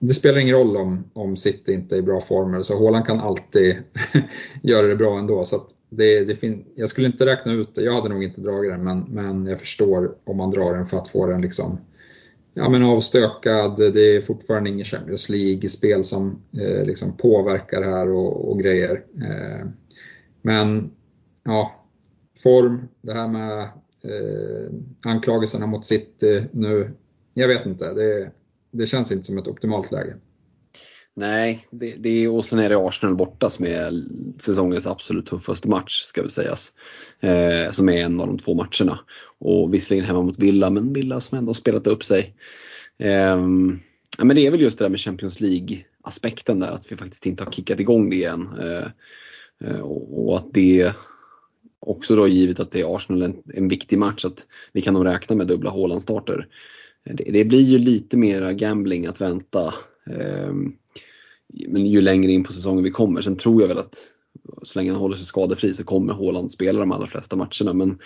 Det 0.00 0.14
spelar 0.14 0.38
ingen 0.38 0.56
roll 0.56 0.76
om, 0.76 1.04
om 1.12 1.36
City 1.36 1.72
inte 1.72 1.96
är 1.96 1.98
i 1.98 2.02
bra 2.02 2.20
form. 2.20 2.64
Så 2.64 2.78
Haaland 2.84 3.06
kan 3.06 3.20
alltid 3.20 3.76
göra 4.62 4.86
det 4.86 4.96
bra 4.96 5.18
ändå. 5.18 5.44
Så 5.44 5.56
det, 5.96 6.24
det 6.24 6.34
fin- 6.34 6.64
jag 6.74 6.88
skulle 6.88 7.06
inte 7.06 7.26
räkna 7.26 7.52
ut 7.52 7.74
det, 7.74 7.82
jag 7.82 7.92
hade 7.92 8.08
nog 8.08 8.24
inte 8.24 8.40
dragit 8.40 8.72
den, 8.72 8.84
men, 8.84 9.00
men 9.08 9.46
jag 9.46 9.60
förstår 9.60 10.14
om 10.24 10.36
man 10.36 10.50
drar 10.50 10.74
den 10.74 10.86
för 10.86 10.98
att 10.98 11.08
få 11.08 11.26
den 11.26 11.40
liksom 11.40 11.78
ja, 12.54 12.68
men 12.68 12.82
avstökad. 12.82 13.76
Det 13.76 14.16
är 14.16 14.20
fortfarande 14.20 14.70
ingen 14.70 14.84
Champions 14.84 15.28
League-spel 15.28 16.04
som 16.04 16.42
eh, 16.60 16.86
liksom 16.86 17.16
påverkar 17.16 17.80
det 17.80 17.86
här 17.86 18.10
och, 18.10 18.50
och 18.50 18.58
grejer. 18.60 19.04
Eh, 19.16 19.66
men 20.42 20.90
ja, 21.44 21.84
form, 22.42 22.88
det 23.02 23.12
här 23.12 23.28
med 23.28 23.60
eh, 24.02 24.72
anklagelserna 25.04 25.66
mot 25.66 25.84
City 25.84 26.44
nu, 26.52 26.90
jag 27.34 27.48
vet 27.48 27.66
inte. 27.66 27.94
Det, 27.94 28.30
det 28.70 28.86
känns 28.86 29.12
inte 29.12 29.24
som 29.24 29.38
ett 29.38 29.48
optimalt 29.48 29.92
läge. 29.92 30.14
Nej, 31.14 31.66
det, 31.70 31.94
det 31.98 32.24
är, 32.24 32.30
och 32.30 32.44
sen 32.44 32.58
är 32.58 32.68
det 32.68 32.76
Arsenal 32.76 33.16
borta 33.16 33.50
som 33.50 33.64
är 33.64 33.92
säsongens 34.40 34.86
absolut 34.86 35.26
tuffaste 35.26 35.68
match 35.68 36.02
ska 36.02 36.22
vi 36.22 36.28
sägas. 36.28 36.72
Eh, 37.20 37.72
som 37.72 37.88
är 37.88 38.04
en 38.04 38.20
av 38.20 38.26
de 38.26 38.38
två 38.38 38.54
matcherna. 38.54 38.98
Och 39.38 39.74
visserligen 39.74 40.04
hemma 40.04 40.22
mot 40.22 40.38
Villa, 40.38 40.70
men 40.70 40.92
Villa 40.92 41.20
som 41.20 41.38
ändå 41.38 41.54
spelat 41.54 41.86
upp 41.86 42.04
sig. 42.04 42.34
Eh, 42.98 43.38
men 44.18 44.36
det 44.36 44.46
är 44.46 44.50
väl 44.50 44.60
just 44.60 44.78
det 44.78 44.84
där 44.84 44.90
med 44.90 45.00
Champions 45.00 45.40
League-aspekten 45.40 46.60
där, 46.60 46.72
att 46.72 46.92
vi 46.92 46.96
faktiskt 46.96 47.26
inte 47.26 47.44
har 47.44 47.52
kickat 47.52 47.80
igång 47.80 48.10
det 48.10 48.16
igen. 48.16 48.48
Eh, 48.60 48.86
eh 49.70 49.80
och, 49.80 50.28
och, 50.28 50.36
att 50.36 50.52
det 50.52 50.92
också 51.80 52.16
då 52.16 52.28
givet 52.28 52.60
att 52.60 52.70
det 52.70 52.80
är 52.80 52.96
Arsenal 52.96 53.22
en, 53.22 53.42
en 53.54 53.68
viktig 53.68 53.98
match, 53.98 54.24
att 54.24 54.46
vi 54.72 54.82
kan 54.82 54.94
nog 54.94 55.06
räkna 55.06 55.36
med 55.36 55.46
dubbla 55.46 55.70
Haaland-starter. 55.70 56.48
Eh, 57.04 57.14
det, 57.14 57.24
det, 57.24 57.44
blir 57.44 57.62
ju 57.62 57.78
lite 57.78 58.16
mera 58.16 58.52
gambling 58.52 59.06
att 59.06 59.20
vänta. 59.20 59.74
Ehm, 60.06 60.72
men 61.68 61.86
ju 61.86 62.00
längre 62.00 62.32
in 62.32 62.44
på 62.44 62.52
säsongen 62.52 62.84
vi 62.84 62.90
kommer. 62.90 63.20
Sen 63.20 63.36
tror 63.36 63.60
jag 63.60 63.68
väl 63.68 63.78
att 63.78 64.12
så 64.62 64.78
länge 64.78 64.90
han 64.90 65.00
håller 65.00 65.16
sig 65.16 65.26
skadefri 65.26 65.74
så 65.74 65.84
kommer 65.84 66.12
Haaland 66.12 66.50
spela 66.50 66.80
de 66.80 66.92
allra 66.92 67.06
flesta 67.06 67.36
matcherna. 67.36 67.72
Men 67.72 67.98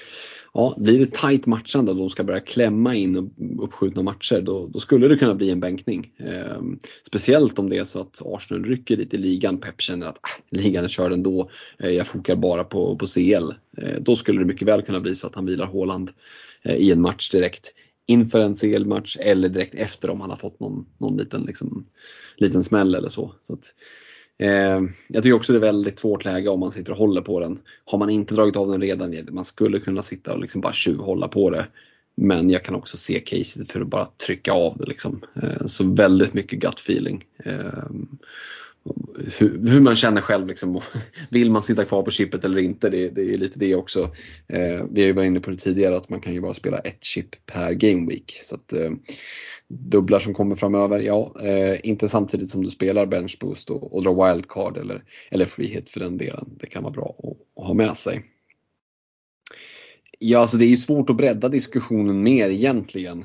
ja, 0.55 0.75
blir 0.79 0.99
det 0.99 1.13
tight 1.13 1.47
matchande 1.47 1.91
och 1.91 1.97
de 1.97 2.11
ska 2.11 2.25
börja 2.25 2.41
klämma 2.41 2.95
in 2.95 3.31
uppskjutna 3.61 4.03
matcher 4.03 4.41
då, 4.41 4.67
då 4.67 4.79
skulle 4.81 5.09
det 5.09 5.17
kunna 5.17 5.35
bli 5.35 5.51
en 5.51 5.61
bänkning. 5.61 6.13
Eh, 6.17 6.63
speciellt 7.07 7.59
om 7.59 7.71
det 7.71 7.79
är 7.79 7.85
så 7.85 8.01
att 8.01 8.23
Arsenal 8.25 8.65
rycker 8.65 8.97
lite 8.97 9.17
i 9.17 9.19
ligan. 9.19 9.59
Pep 9.59 9.81
känner 9.81 10.07
att 10.07 10.17
äh, 10.17 10.59
ligan 10.63 10.85
är 10.85 10.89
körd 10.89 11.13
ändå. 11.13 11.51
Eh, 11.79 11.91
jag 11.91 12.07
fokar 12.07 12.37
bara 12.37 12.65
på, 12.65 12.97
på 12.97 13.07
CL. 13.07 13.51
Eh, 13.79 14.01
då 14.01 14.17
skulle 14.17 14.39
det 14.39 14.45
mycket 14.45 14.69
väl 14.69 14.83
kunna 14.83 15.01
bli 15.01 15.17
så 15.17 15.27
att 15.27 15.35
han 15.35 15.47
vilar 15.47 15.67
Haaland 15.67 16.11
eh, 16.63 16.77
i 16.77 16.93
en 16.93 17.01
match 17.01 17.31
direkt 17.31 17.73
inför 18.07 18.41
en 18.41 18.55
CL-match 18.55 19.17
eller 19.21 19.49
direkt 19.49 19.75
efter 19.75 20.11
om 20.11 20.21
han 20.21 20.31
har 20.31 20.37
fått 20.37 20.61
någon, 20.61 20.87
någon 20.99 21.17
liten, 21.17 21.43
liksom, 21.43 21.87
liten 22.37 22.65
smäll 22.65 22.95
eller 22.95 23.09
så. 23.09 23.33
så 23.47 23.53
att, 23.53 23.75
eh, 24.39 24.83
jag 25.09 25.23
tycker 25.23 25.33
också 25.33 25.53
det 25.53 25.59
är 25.59 25.73
väldigt 25.73 25.99
svårt 25.99 26.25
läge 26.25 26.49
om 26.49 26.61
man 26.61 26.73
sitter 26.73 26.93
och 26.93 26.99
håller 26.99 27.21
på 27.21 27.41
den. 27.41 27.59
Har 27.85 27.99
man 27.99 28.11
inte 28.11 28.35
dragit 28.35 28.57
av 28.57 28.69
den 28.69 28.81
redan, 28.81 29.29
man 29.31 29.45
skulle 29.45 29.79
kunna 29.79 30.03
sitta 30.03 30.33
och 30.33 30.41
liksom 30.41 30.61
bara 30.61 30.73
tjuvhålla 30.73 31.29
på 31.29 31.51
det. 31.51 31.67
Men 32.17 32.51
jag 32.51 32.65
kan 32.65 32.75
också 32.75 32.97
se 32.97 33.21
caset 33.21 33.73
för 33.73 33.81
att 33.81 33.87
bara 33.87 34.09
trycka 34.27 34.53
av 34.53 34.77
det. 34.79 34.87
Liksom. 34.87 35.23
Eh, 35.43 35.67
så 35.67 35.95
väldigt 35.95 36.35
mycket 36.35 36.59
gut 36.59 36.79
feeling. 36.79 37.25
Eh, 37.45 37.85
hur, 39.39 39.71
hur, 39.71 39.81
man 39.81 39.97
känner 39.97 40.21
själv. 40.21 40.47
Liksom, 40.47 40.81
vill 41.31 41.51
man 41.51 41.63
sitta 41.63 41.85
kvar 41.85 42.03
på 42.03 42.11
chippet 42.11 42.45
eller 42.45 42.59
inte? 42.59 42.91
Det, 42.91 43.09
det 43.09 43.35
är 43.35 43.39
lite 43.39 43.59
det 43.59 43.75
också. 43.75 44.03
Eh, 44.49 44.85
vi 44.91 45.01
har 45.01 45.07
ju 45.07 45.13
varit 45.13 45.27
inne 45.27 45.41
på 45.41 45.51
det 45.51 45.57
tidigare 45.57 45.97
att 45.97 46.09
man 46.09 46.21
kan 46.21 46.35
ju 46.35 46.41
bara 46.41 46.55
spela 46.55 46.79
ett 46.79 47.05
chip 47.05 47.47
per 47.47 47.73
game 47.73 48.11
week. 48.11 48.39
Så 48.43 48.55
att, 48.55 48.73
eh, 48.73 48.91
dubblar 49.69 50.19
som 50.19 50.35
kommer 50.35 50.57
framöver, 50.57 51.01
ja, 51.01 51.35
eh, 51.45 51.89
inte 51.89 52.09
samtidigt 52.09 52.51
som 52.51 52.65
du 52.65 52.71
spelar 52.71 53.07
bench 53.07 53.39
boost 53.41 53.71
och, 53.71 53.95
och 53.95 54.03
drar 54.03 54.33
wildcard 54.33 54.77
eller, 54.77 55.05
eller 55.31 55.45
frihet 55.45 55.89
för 55.89 56.01
den 56.01 56.19
delen. 56.19 56.49
Det 56.61 56.67
kan 56.67 56.83
vara 56.83 56.93
bra 56.93 57.17
att, 57.19 57.63
att 57.63 57.67
ha 57.67 57.75
med 57.75 57.97
sig. 57.97 58.25
Ja, 60.19 60.39
alltså 60.39 60.57
det 60.57 60.65
är 60.65 60.69
ju 60.69 60.77
svårt 60.77 61.11
att 61.11 61.17
bredda 61.17 61.49
diskussionen 61.49 62.23
mer 62.23 62.51
egentligen. 62.51 63.25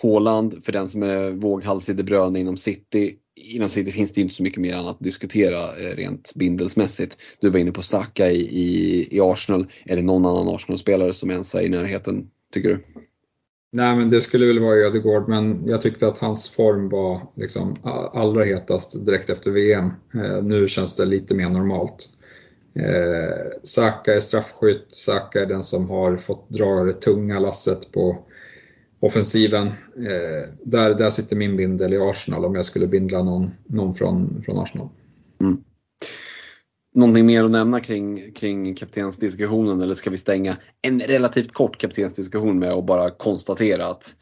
Håland, 0.00 0.64
för 0.64 0.72
den 0.72 0.88
som 0.88 1.02
är 1.02 1.30
våghalsig 1.30 1.96
De 1.96 2.02
Bruyne 2.02 2.40
inom 2.40 2.56
City. 2.56 3.14
Inom 3.36 3.70
City 3.70 3.92
finns 3.92 4.12
det 4.12 4.20
inte 4.20 4.34
så 4.34 4.42
mycket 4.42 4.60
mer 4.60 4.76
annat 4.76 4.96
att 4.96 5.04
diskutera 5.04 5.58
eh, 5.58 5.96
rent 5.96 6.32
bindelsmässigt. 6.34 7.16
Du 7.40 7.50
var 7.50 7.58
inne 7.58 7.72
på 7.72 7.82
Saka 7.82 8.30
i, 8.30 8.40
i, 8.40 9.08
i 9.16 9.20
Arsenal. 9.20 9.72
Är 9.84 9.96
det 9.96 10.02
någon 10.02 10.26
annan 10.26 10.48
Arsenal-spelare 10.48 11.14
som 11.14 11.30
ens 11.30 11.54
är 11.54 11.60
i 11.60 11.68
närheten, 11.68 12.26
tycker 12.52 12.68
du? 12.68 12.84
Nej, 13.72 13.96
men 13.96 14.10
det 14.10 14.20
skulle 14.20 14.46
väl 14.46 14.58
vara 14.58 14.76
Ödegård, 14.76 15.28
men 15.28 15.68
jag 15.68 15.82
tyckte 15.82 16.06
att 16.06 16.18
hans 16.18 16.48
form 16.48 16.88
var 16.88 17.20
liksom 17.36 17.76
allra 18.12 18.44
hetast 18.44 19.06
direkt 19.06 19.30
efter 19.30 19.50
VM. 19.50 19.90
Eh, 20.14 20.42
nu 20.42 20.68
känns 20.68 20.96
det 20.96 21.04
lite 21.04 21.34
mer 21.34 21.48
normalt. 21.48 22.08
Eh, 22.74 23.58
Saka 23.62 24.14
är 24.14 24.20
straffskytt, 24.20 24.84
Saka 24.88 25.42
är 25.42 25.46
den 25.46 25.64
som 25.64 25.90
har 25.90 26.16
fått 26.16 26.50
dra 26.50 26.84
det 26.84 26.92
tunga 26.92 27.38
lasset 27.38 27.92
på 27.92 28.24
offensiven. 29.00 29.66
Eh, 29.66 30.48
där, 30.64 30.94
där 30.94 31.10
sitter 31.10 31.36
min 31.36 31.56
bindel 31.56 31.92
i 31.92 31.98
Arsenal 31.98 32.44
om 32.44 32.54
jag 32.54 32.64
skulle 32.64 32.86
bindla 32.86 33.22
någon, 33.22 33.50
någon 33.66 33.94
från, 33.94 34.42
från 34.42 34.58
Arsenal. 34.58 34.88
Mm. 35.40 35.58
någonting 36.94 37.26
mer 37.26 37.44
att 37.44 37.50
nämna 37.50 37.80
kring, 37.80 38.32
kring 38.32 38.74
kaptensdiskussionen 38.74 39.80
eller 39.80 39.94
ska 39.94 40.10
vi 40.10 40.18
stänga 40.18 40.56
en 40.82 41.00
relativt 41.00 41.52
kort 41.52 41.80
kaptensdiskussion 41.80 42.58
med 42.58 42.72
att 42.72 42.86
bara 42.86 43.10
konstatera 43.10 43.86
att 43.86 44.14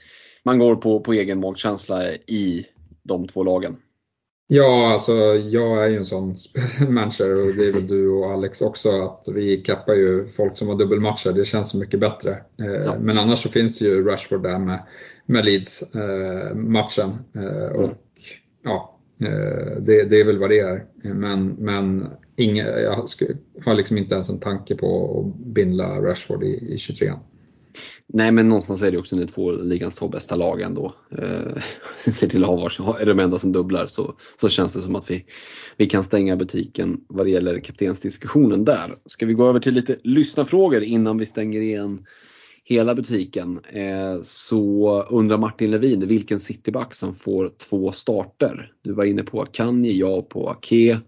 man 0.44 0.58
går 0.58 0.76
på, 0.76 1.00
på 1.00 1.12
egen 1.12 1.40
magkänsla 1.40 2.12
i 2.12 2.66
de 3.02 3.28
två 3.28 3.44
lagen? 3.44 3.76
Ja, 4.50 4.92
alltså 4.92 5.12
jag 5.36 5.84
är 5.84 5.90
ju 5.90 5.96
en 5.96 6.04
sån 6.04 6.34
manager 6.88 7.48
och 7.48 7.54
det 7.54 7.66
är 7.66 7.72
väl 7.72 7.86
du 7.86 8.08
och 8.08 8.32
Alex 8.32 8.62
också 8.62 9.02
att 9.02 9.24
vi 9.34 9.56
kappar 9.56 9.94
ju 9.94 10.26
folk 10.26 10.58
som 10.58 10.68
har 10.68 10.76
dubbelmatcher. 10.76 11.32
Det 11.32 11.44
känns 11.44 11.70
så 11.70 11.78
mycket 11.78 12.00
bättre. 12.00 12.30
Eh, 12.60 12.66
ja. 12.66 12.94
Men 13.00 13.18
annars 13.18 13.42
så 13.42 13.48
finns 13.48 13.78
det 13.78 13.84
ju 13.84 14.04
Rashford 14.04 14.42
där 14.42 14.58
med, 14.58 14.78
med 15.26 15.44
Leeds-matchen. 15.44 17.10
Eh, 17.36 17.76
och 17.76 17.84
mm. 17.84 17.96
ja, 18.64 18.98
eh, 19.20 19.80
det, 19.80 20.04
det, 20.04 20.20
är 20.20 20.24
väl 20.24 20.38
vad 20.38 20.50
det 20.50 20.58
är. 20.58 20.84
Men, 21.02 21.48
men 21.48 22.06
inga, 22.36 22.66
jag 22.66 23.06
har 23.64 23.74
liksom 23.74 23.98
inte 23.98 24.14
ens 24.14 24.28
en 24.28 24.40
tanke 24.40 24.74
på 24.74 25.20
att 25.20 25.46
bindla 25.46 26.00
Rashford 26.00 26.44
i, 26.44 26.74
i 26.74 26.78
23 26.78 27.12
Nej 28.12 28.32
men 28.32 28.48
någonstans 28.48 28.82
är 28.82 28.90
det 28.90 28.98
också 28.98 29.16
ni 29.16 29.26
två 29.26 29.52
ligans 29.52 29.94
två 29.94 30.08
bästa 30.08 30.36
lag 30.36 30.60
ändå. 30.60 30.94
Eh, 31.18 31.62
ser 32.12 32.26
till 32.26 32.42
att 32.42 32.48
ha 32.48 32.56
varsin, 32.56 32.86
är 33.00 33.06
de 33.06 33.20
enda 33.20 33.38
som 33.38 33.52
dubblar 33.52 33.86
så, 33.86 34.14
så 34.40 34.48
känns 34.48 34.72
det 34.72 34.80
som 34.80 34.96
att 34.96 35.10
vi, 35.10 35.24
vi 35.76 35.86
kan 35.86 36.04
stänga 36.04 36.36
butiken 36.36 37.00
vad 37.08 37.26
det 37.26 37.30
gäller 37.30 37.60
kaptensdiskussionen 37.60 38.64
där. 38.64 38.94
Ska 39.06 39.26
vi 39.26 39.34
gå 39.34 39.48
över 39.48 39.60
till 39.60 39.74
lite 39.74 39.96
lyssnarfrågor 40.02 40.82
innan 40.82 41.18
vi 41.18 41.26
stänger 41.26 41.60
igen 41.60 42.06
hela 42.68 42.94
butiken. 42.94 43.60
Eh, 43.68 44.22
så 44.22 45.02
undrar 45.02 45.38
Martin 45.38 45.70
Levin 45.70 46.08
vilken 46.08 46.40
cityback 46.40 46.94
som 46.94 47.14
får 47.14 47.50
två 47.68 47.92
starter. 47.92 48.72
Du 48.82 48.92
var 48.92 49.04
inne 49.04 49.22
på 49.22 49.42
Akanji, 49.42 49.98
jag 49.98 50.28
på 50.28 50.50
Ake. 50.50 51.00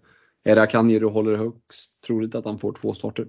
Är 0.45 0.57
det 0.57 0.63
Akanji 0.63 0.99
du 0.99 1.07
håller 1.07 1.37
högst 1.37 2.03
troligt 2.07 2.35
att 2.35 2.45
han 2.45 2.59
får 2.59 2.73
två 2.73 2.95
starter? 2.95 3.27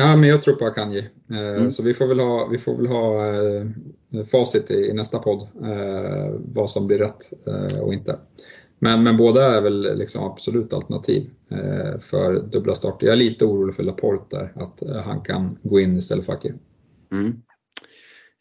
Ja, 0.00 0.16
men 0.16 0.28
jag 0.28 0.42
tror 0.42 0.54
på 0.54 0.66
Akanji. 0.66 1.08
Eh, 1.30 1.38
mm. 1.38 1.70
Så 1.70 1.82
vi 1.82 1.94
får 1.94 2.06
väl 2.06 2.20
ha, 2.20 2.48
vi 2.52 2.58
får 2.58 2.76
väl 2.76 2.86
ha 2.86 3.26
eh, 3.26 4.24
facit 4.24 4.70
i, 4.70 4.92
nästa 4.92 5.18
podd, 5.18 5.42
eh, 5.42 6.34
vad 6.38 6.70
som 6.70 6.86
blir 6.86 6.98
rätt 6.98 7.32
och 7.80 7.94
inte. 7.94 8.18
Men, 8.78 9.02
men 9.02 9.16
båda 9.16 9.56
är 9.56 9.60
väl 9.60 9.98
liksom 9.98 10.24
absolut 10.24 10.72
alternativ 10.72 11.30
för 12.00 12.42
dubbla 12.52 12.74
starter. 12.74 13.06
Jag 13.06 13.12
är 13.12 13.16
lite 13.16 13.44
orolig 13.44 13.74
för 13.74 13.82
Laporte 13.82 14.36
där, 14.36 14.52
att 14.62 15.04
han 15.04 15.20
kan 15.20 15.58
gå 15.62 15.80
in 15.80 15.96
istället 15.96 16.26
för 16.26 16.32
Aki. 16.32 16.52
Mm. 17.12 17.36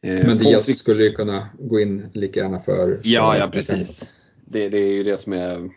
Men 0.01 0.37
Diaz 0.37 0.77
skulle 0.77 1.03
ju 1.03 1.11
kunna 1.11 1.47
gå 1.59 1.79
in 1.79 2.09
lika 2.13 2.39
gärna 2.39 2.59
för... 2.59 3.01
Ja, 3.03 3.31
för 3.31 3.39
ja 3.39 3.47
precis. 3.47 4.05
Det, 4.45 4.69
det, 4.69 4.77
är 4.77 4.93
ju 4.93 5.03
det 5.03 5.17
som 5.17 5.33
är 5.33 5.69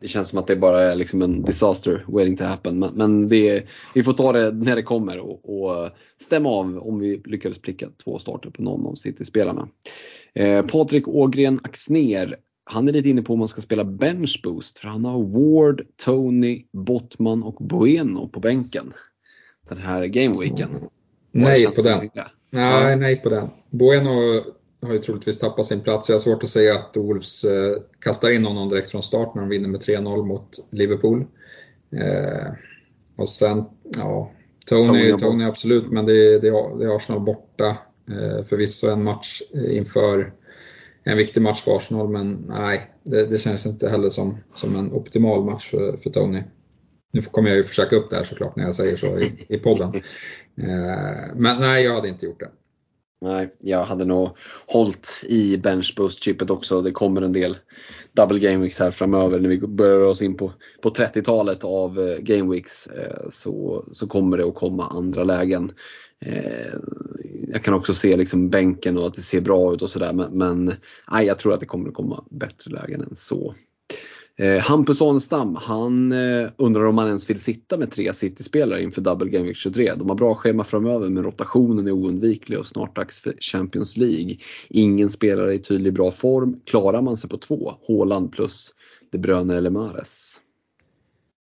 det 0.00 0.08
känns 0.08 0.28
som 0.28 0.38
att 0.38 0.46
det 0.46 0.56
bara 0.56 0.80
är 0.80 0.96
liksom 0.96 1.22
en 1.22 1.42
disaster 1.42 2.04
waiting 2.08 2.36
to 2.36 2.44
happen. 2.44 2.78
Men, 2.78 2.94
men 2.94 3.28
det, 3.28 3.66
vi 3.94 4.02
får 4.02 4.12
ta 4.12 4.32
det 4.32 4.52
när 4.52 4.76
det 4.76 4.82
kommer 4.82 5.18
och, 5.18 5.62
och 5.62 5.90
stämma 6.20 6.48
av 6.48 6.78
om 6.78 6.98
vi 6.98 7.22
lyckades 7.24 7.58
pricka 7.58 7.88
två 8.04 8.18
starter 8.18 8.50
på 8.50 8.62
någon 8.62 8.86
av 8.86 8.94
City-spelarna. 8.94 9.68
Eh, 10.34 10.66
Patrik 10.66 11.08
Ågren 11.08 11.60
Axner, 11.62 12.36
han 12.64 12.88
är 12.88 12.92
lite 12.92 13.08
inne 13.08 13.22
på 13.22 13.32
om 13.32 13.38
man 13.38 13.48
ska 13.48 13.60
spela 13.60 13.84
bench 13.84 14.40
boost 14.44 14.78
för 14.78 14.88
han 14.88 15.04
har 15.04 15.22
Ward, 15.22 15.82
Tony, 16.04 16.64
Bottman 16.72 17.42
och 17.42 17.56
Bueno 17.68 18.28
på 18.28 18.40
bänken 18.40 18.92
den 19.68 19.78
här 19.78 20.06
gameweeken. 20.06 20.68
Nej 21.32 21.66
på 21.66 21.82
den. 21.82 22.10
Nej, 22.50 22.96
nej 22.96 23.16
på 23.16 23.28
den. 23.28 23.48
Bueno 23.70 24.42
har 24.82 24.92
ju 24.92 24.98
troligtvis 24.98 25.38
tappat 25.38 25.66
sin 25.66 25.80
plats. 25.80 26.08
Jag 26.08 26.16
har 26.16 26.20
svårt 26.20 26.42
att 26.42 26.50
säga 26.50 26.74
att 26.74 26.96
Wolves 26.96 27.44
eh, 27.44 27.76
kastar 28.00 28.30
in 28.30 28.44
honom 28.44 28.68
direkt 28.68 28.90
från 28.90 29.02
start 29.02 29.34
när 29.34 29.42
de 29.42 29.48
vinner 29.48 29.68
med 29.68 29.80
3-0 29.80 30.24
mot 30.24 30.48
Liverpool. 30.70 31.24
Eh, 31.92 32.52
och 33.16 33.28
sen, 33.28 33.64
ja, 33.96 34.30
Tony, 34.66 35.12
Tony 35.18 35.44
absolut, 35.44 35.90
men 35.90 36.06
det 36.06 36.34
är, 36.34 36.40
det 36.40 36.48
är 36.84 36.96
Arsenal 36.96 37.20
borta. 37.20 37.76
Eh, 38.10 38.44
förvisso 38.44 38.90
en 38.90 39.04
match 39.04 39.42
inför 39.70 40.32
en 41.04 41.16
viktig 41.16 41.42
match 41.42 41.62
för 41.62 41.76
Arsenal, 41.76 42.08
men 42.08 42.44
nej, 42.48 42.90
det, 43.02 43.26
det 43.26 43.38
känns 43.38 43.66
inte 43.66 43.88
heller 43.88 44.10
som, 44.10 44.38
som 44.54 44.76
en 44.76 44.92
optimal 44.92 45.44
match 45.44 45.70
för, 45.70 45.96
för 45.96 46.10
Tony. 46.10 46.42
Nu 47.12 47.20
kommer 47.20 47.48
jag 47.48 47.56
ju 47.56 47.62
försöka 47.62 47.96
upp 47.96 48.10
det 48.10 48.16
här 48.16 48.24
såklart 48.24 48.56
när 48.56 48.64
jag 48.64 48.74
säger 48.74 48.96
så 48.96 49.18
i, 49.18 49.46
i 49.48 49.58
podden. 49.58 49.92
Eh, 50.60 51.34
men 51.34 51.60
nej, 51.60 51.84
jag 51.84 51.94
hade 51.94 52.08
inte 52.08 52.26
gjort 52.26 52.40
det. 52.40 52.50
Nej, 53.20 53.54
jag 53.58 53.84
hade 53.84 54.04
nog 54.04 54.28
hållit 54.66 55.24
i 55.28 55.56
bench 55.56 55.94
boost 55.96 56.22
chippet 56.22 56.50
också. 56.50 56.82
Det 56.82 56.90
kommer 56.90 57.22
en 57.22 57.32
del 57.32 57.56
double 58.12 58.38
game 58.38 58.56
weeks 58.56 58.78
här 58.78 58.90
framöver 58.90 59.40
när 59.40 59.48
vi 59.48 59.58
börjar 59.58 60.00
oss 60.00 60.22
in 60.22 60.36
på, 60.36 60.52
på 60.82 60.90
30-talet 60.90 61.64
av 61.64 61.98
eh, 61.98 62.18
game 62.18 62.54
weeks 62.54 62.86
eh, 62.86 63.30
så, 63.30 63.84
så 63.92 64.06
kommer 64.06 64.36
det 64.38 64.44
att 64.44 64.54
komma 64.54 64.86
andra 64.86 65.24
lägen. 65.24 65.72
Eh, 66.20 66.74
jag 67.48 67.64
kan 67.64 67.74
också 67.74 67.94
se 67.94 68.16
liksom 68.16 68.50
bänken 68.50 68.98
och 68.98 69.06
att 69.06 69.14
det 69.14 69.22
ser 69.22 69.40
bra 69.40 69.74
ut 69.74 69.82
och 69.82 69.90
sådär 69.90 70.12
men, 70.12 70.38
men 70.38 70.74
nej, 71.10 71.26
jag 71.26 71.38
tror 71.38 71.54
att 71.54 71.60
det 71.60 71.66
kommer 71.66 71.88
att 71.88 71.94
komma 71.94 72.24
bättre 72.30 72.70
lägen 72.70 73.00
än 73.00 73.16
så. 73.16 73.54
Eh, 74.40 74.58
Hampus 74.58 75.02
Arnestam, 75.02 75.54
han 75.54 76.12
eh, 76.12 76.50
undrar 76.56 76.84
om 76.84 76.94
man 76.94 77.06
ens 77.06 77.30
vill 77.30 77.40
sitta 77.40 77.76
med 77.76 77.92
tre 77.92 78.12
City-spelare 78.12 78.82
inför 78.82 79.00
Double 79.00 79.30
Game 79.30 79.46
Week 79.46 79.56
23. 79.56 79.92
De 79.94 80.08
har 80.08 80.16
bra 80.16 80.34
schema 80.34 80.64
framöver 80.64 81.08
men 81.08 81.22
rotationen 81.22 81.86
är 81.86 81.92
oundviklig 81.92 82.58
och 82.58 82.66
snart 82.66 82.96
dags 82.96 83.20
för 83.20 83.34
Champions 83.40 83.96
League. 83.96 84.36
Ingen 84.68 85.10
spelare 85.10 85.54
i 85.54 85.58
tydlig 85.58 85.94
bra 85.94 86.10
form. 86.10 86.60
Klarar 86.64 87.02
man 87.02 87.16
sig 87.16 87.30
på 87.30 87.36
två, 87.36 87.74
Haaland 87.88 88.32
plus 88.32 88.74
De 89.12 89.18
Bruyne 89.18 89.56
eller 89.56 89.70
Mares? 89.70 90.40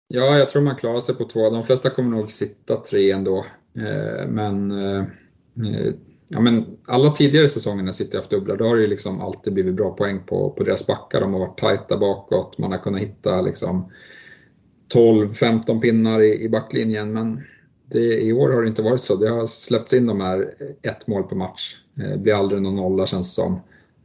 Ja, 0.08 0.38
jag 0.38 0.50
tror 0.50 0.62
man 0.62 0.76
klarar 0.76 1.00
sig 1.00 1.16
på 1.16 1.26
två. 1.26 1.50
De 1.50 1.64
flesta 1.64 1.90
kommer 1.90 2.18
nog 2.18 2.32
sitta 2.32 2.76
tre 2.76 3.12
ändå. 3.12 3.46
Eh, 3.78 4.28
men 4.28 4.72
eh, 4.72 5.00
eh, 5.00 5.94
ja, 6.30 6.40
men 6.40 6.66
alla 6.88 7.12
tidigare 7.12 7.50
säsonger 7.50 7.84
när 7.84 7.92
City 7.92 8.18
haft 8.18 8.30
dubblar, 8.30 8.58
då 8.58 8.66
har 8.66 8.76
det 8.76 8.82
ju 8.82 8.88
liksom 8.88 9.22
alltid 9.22 9.54
blivit 9.54 9.76
bra 9.76 9.92
poäng 9.92 10.20
på, 10.26 10.50
på 10.50 10.64
deras 10.64 10.88
backar. 10.88 11.22
De 11.22 11.34
har 11.34 11.40
varit 11.40 11.58
tajta 11.58 11.98
bakåt, 11.98 12.58
man 12.58 12.72
har 12.72 12.80
kunnat 12.80 13.02
hitta 13.02 13.42
liksom 13.42 13.92
12-15 14.94 15.82
pinnar 15.82 16.22
i, 16.22 16.44
i 16.44 16.50
backlinjen. 16.50 17.14
Men 17.14 17.42
det, 17.92 18.22
i 18.22 18.34
år 18.34 18.50
har 18.50 18.62
det 18.62 18.68
inte 18.68 18.82
varit 18.82 19.02
så. 19.02 19.16
Det 19.16 19.30
har 19.30 19.48
släppts 19.48 19.94
in 19.94 20.06
de 20.06 20.22
här 20.22 20.54
ett 20.82 21.08
mål 21.08 21.24
per 21.24 21.36
match. 21.36 21.76
Det 21.94 22.18
blir 22.18 22.34
aldrig 22.34 22.62
någon 22.62 22.76
nolla 22.76 23.08
känns 23.08 23.36
det 23.36 23.42
som. 23.42 23.62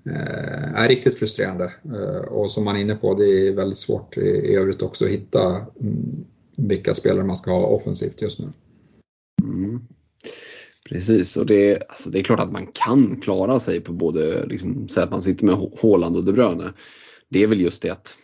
Eh, 0.06 0.74
är 0.74 0.88
riktigt 0.88 1.18
frustrerande. 1.18 1.72
Eh, 1.84 2.20
och 2.20 2.51
som 2.51 2.64
man 2.64 2.76
är 2.76 2.80
inne 2.80 2.94
på, 2.94 3.14
det 3.14 3.48
är 3.48 3.52
väldigt 3.52 3.78
svårt 3.78 4.16
i, 4.16 4.20
i 4.20 4.55
övrigt 4.55 4.82
också 4.82 5.05
att 5.05 5.10
hitta 5.10 5.66
mm, 5.80 6.24
vilka 6.56 6.94
spelare 6.94 7.24
man 7.24 7.36
ska 7.36 7.51
ha 7.51 7.66
offensivt 7.66 8.22
just 8.22 8.38
nu. 8.38 8.46
Precis, 10.89 11.36
och 11.36 11.47
det, 11.47 11.82
alltså 11.89 12.11
det 12.11 12.19
är 12.19 12.23
klart 12.23 12.40
att 12.40 12.52
man 12.52 12.66
kan 12.66 13.20
klara 13.20 13.61
sig 13.61 13.81
på 13.81 13.93
både, 13.93 14.47
liksom, 14.47 14.89
säg 14.89 15.02
att 15.02 15.11
man 15.11 15.23
sitter 15.23 15.47
med 15.47 15.55
Håland 15.55 16.16
och 16.16 16.24
De 16.24 16.32
Bruyne. 16.32 16.73
Det 17.28 17.43
är 17.43 17.47
väl 17.47 17.61
just 17.61 17.82
det 17.82 17.90
att 17.90 18.19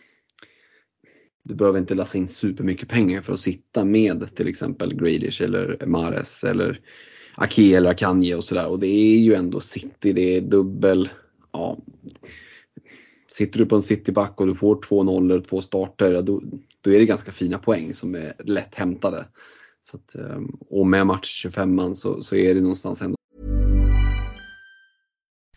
du 1.43 1.55
behöver 1.55 1.79
inte 1.79 1.95
lassa 1.95 2.17
in 2.17 2.27
supermycket 2.27 2.89
pengar 2.89 3.21
för 3.21 3.33
att 3.33 3.39
sitta 3.39 3.85
med 3.85 4.35
till 4.35 4.47
exempel 4.47 4.95
Grealish 4.95 5.41
eller 5.41 5.85
Mares 5.85 6.43
eller 6.43 6.79
Ake 7.35 7.77
eller 7.77 7.89
Akanje 7.89 8.35
och 8.35 8.43
sådär. 8.43 8.67
Och 8.67 8.79
det 8.79 8.87
är 8.87 9.17
ju 9.17 9.33
ändå 9.33 9.59
City, 9.59 10.13
det 10.13 10.37
är 10.37 10.41
dubbel. 10.41 11.09
Ja. 11.51 11.77
Sitter 13.27 13.59
du 13.59 13.65
på 13.65 13.75
en 13.75 13.81
Cityback 13.81 14.41
och 14.41 14.47
du 14.47 14.55
får 14.55 14.81
två 14.81 15.03
nollor, 15.03 15.39
två 15.39 15.61
starter, 15.61 16.21
då, 16.21 16.41
då 16.81 16.91
är 16.91 16.99
det 16.99 17.05
ganska 17.05 17.31
fina 17.31 17.57
poäng 17.57 17.93
som 17.93 18.15
är 18.15 18.33
lätt 18.43 18.75
hämtade. 18.75 19.25
Så 19.83 19.97
att, 19.97 20.15
ehm, 20.15 20.57
och 20.69 20.87
med 20.87 21.07
match 21.07 21.27
25 21.41 21.75
man 21.75 21.95
så, 21.95 22.23
så 22.23 22.35
är 22.35 22.55
det 22.55 22.61
någonstans 22.61 23.01
ändå. 23.01 23.15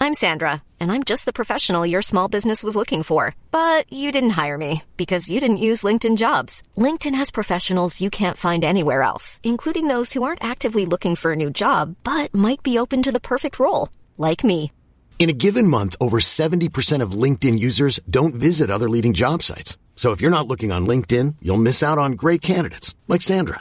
I'm 0.01 0.15
Sandra 0.15 0.61
and 0.81 0.93
I'm 0.93 1.03
just 1.03 1.25
the 1.25 1.33
professional 1.33 1.87
your 1.87 2.03
small 2.03 2.29
business 2.29 2.63
was 2.63 2.77
looking 2.77 3.03
for. 3.03 3.35
But 3.51 3.91
you 3.91 4.13
didn't 4.13 4.45
hire 4.45 4.59
me 4.59 4.83
because 4.97 5.31
you 5.33 5.41
didn't 5.41 5.65
use 5.71 5.87
LinkedIn 5.87 6.17
jobs. 6.17 6.63
LinkedIn 6.77 7.15
has 7.15 7.31
professionals 7.31 8.01
you 8.01 8.11
can't 8.11 8.37
find 8.37 8.65
anywhere 8.65 9.03
else, 9.03 9.41
including 9.43 9.89
those 9.89 10.13
who 10.13 10.23
aren't 10.23 10.45
actively 10.45 10.85
looking 10.85 11.17
for 11.17 11.33
a 11.33 11.37
new 11.37 11.51
job 11.51 11.97
but 12.05 12.35
might 12.35 12.63
be 12.63 12.79
open 12.79 13.03
to 13.03 13.13
the 13.13 13.21
perfect 13.21 13.59
role, 13.59 13.89
like 14.19 14.45
me. 14.45 14.71
In 15.19 15.31
a 15.31 15.41
given 15.47 15.69
month, 15.69 15.97
over 16.01 16.19
70% 16.21 17.01
of 17.01 17.13
LinkedIn 17.13 17.59
users 17.59 17.99
don't 18.11 18.35
visit 18.35 18.71
other 18.71 18.91
leading 18.91 19.15
job 19.15 19.43
sites. 19.43 19.79
So 19.97 20.11
if 20.11 20.21
you're 20.21 20.39
not 20.39 20.49
looking 20.49 20.71
on 20.71 20.87
LinkedIn, 20.87 21.37
you'll 21.41 21.57
miss 21.69 21.83
out 21.83 21.99
on 21.99 22.13
great 22.13 22.43
candidates 22.43 22.95
like 23.09 23.23
Sandra. 23.23 23.61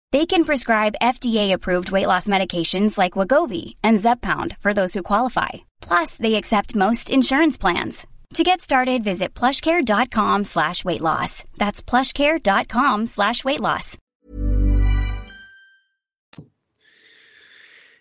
They 0.11 0.25
can 0.25 0.43
prescribe 0.43 0.95
FDA-approved 1.01 1.91
weight 1.91 2.07
loss 2.07 2.27
medications 2.27 2.97
like 2.97 3.13
Wagovi 3.13 3.75
and 3.81 3.99
Zepbound 3.99 4.57
for 4.57 4.73
those 4.73 4.93
who 4.93 5.03
qualify. 5.03 5.49
Plus, 5.79 6.17
they 6.17 6.35
accept 6.35 6.75
most 6.75 7.09
insurance 7.09 7.57
plans. 7.57 8.05
To 8.33 8.43
get 8.43 8.61
started, 8.61 9.03
visit 9.03 9.33
plushcare.com 9.33 10.45
slash 10.45 10.83
weight 10.85 11.01
loss. 11.01 11.43
That's 11.57 11.83
plushcare.com 11.83 13.07
slash 13.07 13.45
weight 13.45 13.59
loss. 13.59 13.97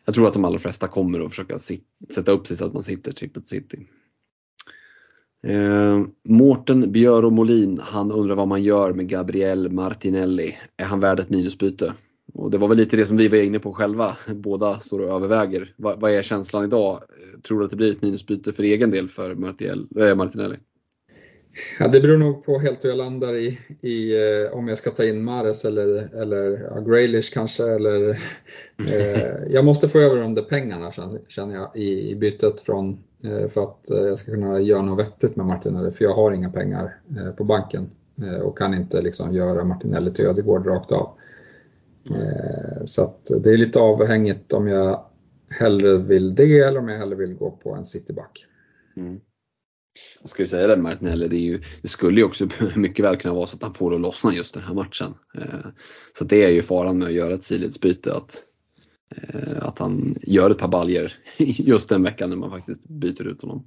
Jag 0.05 0.15
tror 0.15 0.27
att 0.27 0.33
de 0.33 0.45
allra 0.45 0.59
flesta 0.59 0.89
kommer 0.89 1.21
att 1.21 1.31
försöka 1.31 1.59
sätta 2.15 2.33
upp 2.33 2.47
sig 2.47 2.57
så 2.57 2.67
att 2.67 2.73
man 2.73 2.83
sitter 2.83 3.13
trippet 3.13 3.47
city. 3.47 3.87
Eh, 5.43 6.01
Mårten 6.29 6.93
Björn 6.93 7.35
Molin, 7.35 7.79
han 7.83 8.11
undrar 8.11 8.35
vad 8.35 8.49
man 8.49 8.63
gör 8.63 8.93
med 8.93 9.09
Gabriel 9.09 9.73
Martinelli. 9.73 10.59
Är 10.77 10.85
han 10.85 11.01
värd 11.01 11.21
ett 11.21 11.31
minusbyte? 11.31 11.95
Och 12.35 12.51
det 12.51 12.59
var 12.59 12.69
väl 12.69 12.77
lite 12.77 12.97
det 12.97 13.07
som 13.07 13.17
vi 13.17 13.29
var 13.29 13.39
inne 13.39 13.59
på 13.59 13.73
själva. 13.73 14.17
Båda 14.35 14.81
står 14.81 15.01
och 15.01 15.17
överväger. 15.17 15.75
Vad, 15.77 16.01
vad 16.01 16.11
är 16.11 16.23
känslan 16.23 16.65
idag? 16.65 16.93
Eh, 16.95 17.41
tror 17.41 17.59
du 17.59 17.65
att 17.65 17.71
det 17.71 17.77
blir 17.77 17.93
ett 17.93 18.03
minusbyte 18.03 18.53
för 18.53 18.63
egen 18.63 18.91
del 18.91 19.09
för 19.09 19.31
äh, 19.31 20.15
Martinelli? 20.17 20.57
Ja, 21.79 21.89
det 21.89 22.01
beror 22.01 22.19
nog 22.19 22.45
på 22.45 22.59
helt 22.59 22.85
hur 22.85 22.89
jag 22.89 22.99
landar 22.99 23.37
i, 23.37 23.59
i 23.81 24.17
eh, 24.17 24.59
om 24.59 24.69
jag 24.69 24.79
ska 24.79 24.91
ta 24.91 25.05
in 25.05 25.25
Mares 25.25 25.65
eller, 25.65 26.15
eller 26.23 26.71
ja, 26.71 26.81
Graylish 26.81 27.33
kanske. 27.35 27.65
Eller, 27.65 28.11
eh, 28.89 29.53
jag 29.53 29.65
måste 29.65 29.89
få 29.89 29.99
över 29.99 30.17
de 30.17 30.35
där 30.35 30.43
pengarna 30.43 30.93
känner 31.29 31.55
jag 31.55 31.77
i, 31.77 32.11
i 32.11 32.17
bytet 32.17 32.61
från, 32.61 32.99
eh, 33.25 33.49
för 33.49 33.63
att 33.63 33.91
eh, 33.91 33.99
jag 33.99 34.19
ska 34.19 34.33
kunna 34.33 34.61
göra 34.61 34.83
något 34.83 35.07
vettigt 35.07 35.37
med 35.37 35.47
Martinelli. 35.47 35.91
För 35.91 36.05
jag 36.05 36.15
har 36.15 36.33
inga 36.33 36.51
pengar 36.51 37.01
eh, 37.17 37.31
på 37.31 37.45
banken 37.45 37.91
eh, 38.23 38.41
och 38.41 38.59
kan 38.59 38.75
inte 38.75 39.03
liksom 39.03 39.35
göra 39.35 39.65
Martinelli 39.65 40.13
till 40.13 40.27
Ödegård 40.27 40.67
rakt 40.67 40.93
av. 40.93 41.11
Mm. 42.11 42.87
Så 42.87 43.03
att 43.03 43.31
det 43.45 43.51
är 43.51 43.57
lite 43.57 43.79
avhängigt 43.79 44.53
om 44.53 44.69
jag 44.69 45.05
hellre 45.61 45.99
vill 45.99 46.35
det 46.35 46.59
eller 46.61 46.79
om 46.79 46.89
jag 46.89 46.99
hellre 46.99 47.17
vill 47.17 47.35
gå 47.35 47.51
på 47.51 47.75
en 47.75 47.85
cityback. 47.85 48.47
Mm. 48.97 49.21
Jag 50.21 50.29
ska 50.29 50.43
ju 50.43 50.47
säga 50.47 50.67
det 50.67 50.77
Martinelli, 50.77 51.29
det, 51.29 51.37
är 51.37 51.41
ju, 51.41 51.63
det 51.83 51.89
skulle 51.89 52.21
ju 52.21 52.25
också 52.25 52.49
mycket 52.77 53.05
väl 53.05 53.17
kunna 53.17 53.35
vara 53.35 53.47
så 53.47 53.57
att 53.57 53.63
han 53.63 53.75
får 53.75 53.91
det 53.91 53.97
att 53.97 54.03
lossna 54.03 54.35
just 54.35 54.55
den 54.55 54.63
här 54.63 54.75
matchen. 54.75 55.15
Eh, 55.35 55.71
så 56.19 56.25
det 56.25 56.45
är 56.45 56.51
ju 56.51 56.63
faran 56.63 56.99
med 56.99 57.09
att 57.09 57.15
göra 57.15 57.35
ett 57.35 57.45
sidledsbyte 57.45 58.15
att, 58.15 58.45
eh, 59.17 59.67
att 59.67 59.79
han 59.79 60.15
gör 60.23 60.51
ett 60.51 60.59
par 60.59 60.69
baljer 60.69 61.13
just 61.39 61.89
den 61.89 62.03
veckan 62.03 62.31
när 62.31 62.37
man 62.37 62.51
faktiskt 62.51 62.89
byter 62.89 63.27
ut 63.27 63.43
honom. 63.43 63.65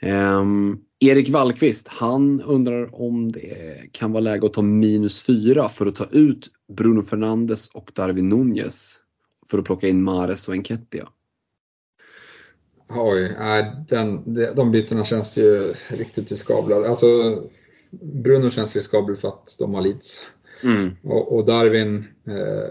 Ehm, 0.00 0.78
Erik 0.98 1.30
Wallqvist, 1.30 1.88
han 1.88 2.42
undrar 2.42 3.00
om 3.00 3.32
det 3.32 3.92
kan 3.92 4.12
vara 4.12 4.20
läge 4.20 4.46
att 4.46 4.52
ta 4.52 4.62
minus 4.62 5.22
4 5.22 5.68
för 5.68 5.86
att 5.86 5.96
ta 5.96 6.06
ut 6.10 6.50
Bruno 6.76 7.02
Fernandes 7.02 7.68
och 7.68 7.90
Darwin 7.94 8.28
Nunez 8.28 9.00
för 9.50 9.58
att 9.58 9.64
plocka 9.64 9.88
in 9.88 10.02
Mares 10.02 10.48
och 10.48 10.54
Enketia. 10.54 11.08
Oj, 12.88 13.36
den, 13.88 14.34
de 14.56 14.70
bytena 14.70 15.04
känns 15.04 15.38
ju 15.38 15.74
riktigt 15.88 16.30
riskabla. 16.30 16.76
Alltså, 16.76 17.06
Bruno 17.90 18.50
känns 18.50 18.76
riskabel 18.76 19.16
för 19.16 19.28
att 19.28 19.56
de 19.58 19.74
har 19.74 19.82
Leeds. 19.82 20.26
Mm. 20.62 20.96
Och, 21.02 21.36
och, 21.36 21.46
Darwin, 21.46 22.04
eh, 22.26 22.70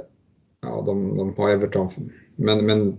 ja 0.61 0.83
de, 0.85 1.17
de, 1.17 1.33
har 1.37 1.49
Everton. 1.49 1.89
Men, 2.35 2.65
men 2.65 2.97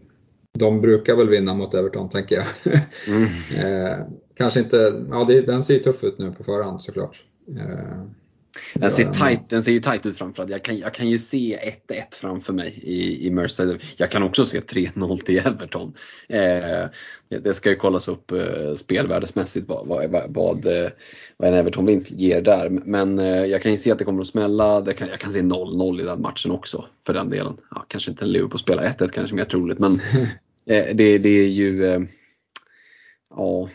de 0.59 0.81
brukar 0.81 1.17
väl 1.17 1.29
vinna 1.29 1.55
mot 1.55 1.75
Everton 1.75 2.09
tänker 2.09 2.37
jag. 2.37 2.47
Mm. 3.09 3.25
eh, 3.57 3.99
kanske 4.35 4.61
inte, 4.61 5.05
ja 5.11 5.25
det, 5.29 5.41
den 5.41 5.63
ser 5.63 5.75
ju 5.75 5.81
tuff 5.81 6.05
ut 6.05 6.19
nu 6.19 6.33
på 6.33 6.45
förhand 6.45 6.83
såklart. 6.83 7.25
Eh, 7.57 8.03
den 8.75 8.93
ser, 8.93 9.13
tight, 9.13 9.41
den 9.49 9.63
ser 9.63 9.73
ju 9.73 9.81
tight 9.81 10.07
ut 10.07 10.19
framför 10.19 10.47
jag 10.49 10.63
kan, 10.63 10.79
jag 10.79 10.95
kan 10.95 11.09
ju 11.09 11.19
se 11.19 11.59
1-1 11.89 12.03
framför 12.11 12.53
mig 12.53 12.81
i, 12.83 13.27
i 13.27 13.31
Mercedes. 13.31 13.83
Jag 13.97 14.11
kan 14.11 14.23
också 14.23 14.47
se 14.47 14.61
3-0 14.61 15.19
till 15.19 15.39
Everton. 15.39 15.95
Eh, 16.29 16.89
det 17.43 17.55
ska 17.55 17.71
ju 17.71 17.77
kollas 17.77 18.09
upp 18.09 18.33
eh, 18.33 18.75
spelvärdesmässigt 18.77 19.69
vad, 19.69 19.87
vad, 19.87 20.23
vad, 20.29 20.67
eh, 20.67 20.91
vad 21.37 21.49
en 21.49 21.55
Everton-vinst 21.55 22.11
ger 22.11 22.43
där. 22.43 22.69
Men 22.71 23.19
eh, 23.19 23.45
jag 23.45 23.63
kan 23.63 23.73
ju 23.73 23.79
se 23.79 23.91
att 23.91 23.99
det 23.99 24.05
kommer 24.05 24.21
att 24.21 24.29
smälla. 24.29 24.81
Det 24.81 24.93
kan, 24.93 25.09
jag 25.09 25.21
kan 25.21 25.33
se 25.33 25.41
0-0 25.41 26.01
i 26.01 26.05
den 26.05 26.23
matchen 26.23 26.51
också 26.51 26.85
för 27.07 27.15
den 27.15 27.31
delen. 27.31 27.57
Ja, 27.71 27.85
kanske 27.89 28.11
inte 28.11 28.27
Liverpool 28.27 28.61
spelar 28.61 28.85
1-1 28.85 29.09
kanske 29.09 29.37
mer 29.37 29.45
troligt 29.45 29.79
men 29.79 29.93
eh, 30.67 30.95
det, 30.95 31.19
det 31.19 31.29
är 31.29 31.49
ju 31.49 31.85
eh, 31.87 32.01
Ja, 33.31 33.69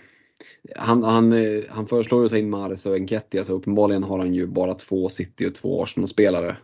han, 0.76 1.04
han, 1.04 1.34
eh, 1.34 1.64
han 1.70 1.88
föreslår 1.88 2.26
att 2.26 2.32
ta 2.32 2.38
in 2.38 2.50
Mares 2.50 2.86
och 2.86 2.96
Enketti, 2.96 3.38
så 3.38 3.40
alltså 3.40 3.54
uppenbarligen 3.54 4.04
har 4.04 4.20
han 4.20 4.34
ju 4.34 4.48
bara 4.48 4.74
två 4.74 5.10
City 5.10 5.48
och 5.48 5.56
två 5.56 5.84
Arsenal-spelare. 5.84 6.58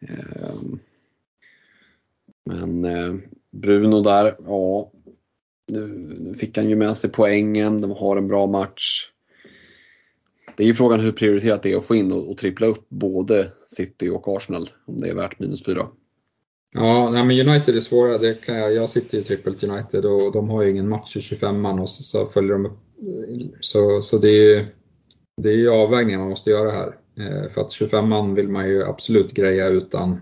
Ehm, 0.00 0.78
men 2.44 2.84
eh, 2.84 3.14
Bruno 3.50 4.00
där, 4.00 4.36
ja. 4.46 4.92
Nu, 5.72 5.86
nu 6.20 6.34
fick 6.34 6.56
han 6.56 6.68
ju 6.68 6.76
med 6.76 6.96
sig 6.96 7.10
poängen, 7.10 7.80
de 7.80 7.90
har 7.90 8.16
en 8.16 8.28
bra 8.28 8.46
match. 8.46 9.10
Det 10.56 10.62
är 10.62 10.66
ju 10.66 10.74
frågan 10.74 11.00
hur 11.00 11.12
prioriterat 11.12 11.62
det 11.62 11.72
är 11.72 11.76
att 11.76 11.84
få 11.84 11.94
in 11.94 12.12
och, 12.12 12.30
och 12.30 12.38
trippla 12.38 12.66
upp 12.66 12.88
både 12.88 13.52
City 13.66 14.08
och 14.08 14.36
Arsenal, 14.36 14.70
om 14.86 15.00
det 15.00 15.08
är 15.08 15.14
värt 15.14 15.38
minus 15.38 15.64
fyra. 15.64 15.88
Ja, 16.74 17.10
nej, 17.12 17.24
men 17.24 17.48
United 17.48 17.76
är 17.76 17.80
svåra. 17.80 18.18
Det 18.18 18.40
kan 18.40 18.56
jag, 18.56 18.74
jag 18.74 18.90
sitter 18.90 19.18
ju 19.18 19.22
trippelt 19.22 19.64
United 19.64 20.04
och 20.04 20.32
de 20.32 20.48
har 20.50 20.62
ju 20.62 20.70
ingen 20.70 20.88
match 20.88 21.16
i 21.16 21.20
25 21.20 21.60
man 21.60 21.78
och 21.78 21.88
så, 21.88 22.02
så 22.02 22.26
följer 22.26 22.52
de 22.52 22.66
upp. 22.66 22.78
Så, 23.60 24.02
så 24.02 24.18
det 24.18 24.28
är 24.28 24.42
ju 24.42 24.66
det 25.36 25.50
är 25.50 25.68
avvägningar 25.68 26.18
man 26.18 26.28
måste 26.28 26.50
göra 26.50 26.70
här. 26.70 26.96
Eh, 27.18 27.48
för 27.48 27.60
att 27.60 27.72
25 27.72 28.08
man 28.08 28.34
vill 28.34 28.48
man 28.48 28.68
ju 28.68 28.84
absolut 28.84 29.32
greja 29.32 29.68
utan 29.68 30.20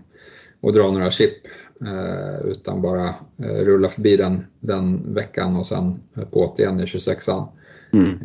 att 0.61 0.73
dra 0.73 0.91
några 0.91 1.11
chip. 1.11 1.47
Eh, 1.81 2.45
utan 2.45 2.81
bara 2.81 3.07
eh, 3.43 3.55
rulla 3.55 3.87
förbi 3.87 4.17
den, 4.17 4.45
den 4.59 5.13
veckan 5.13 5.55
och 5.55 5.65
sen 5.65 5.99
på 6.31 6.55
igen 6.57 6.79
i 6.79 6.83
26an. 6.83 7.47
Mm. 7.93 8.19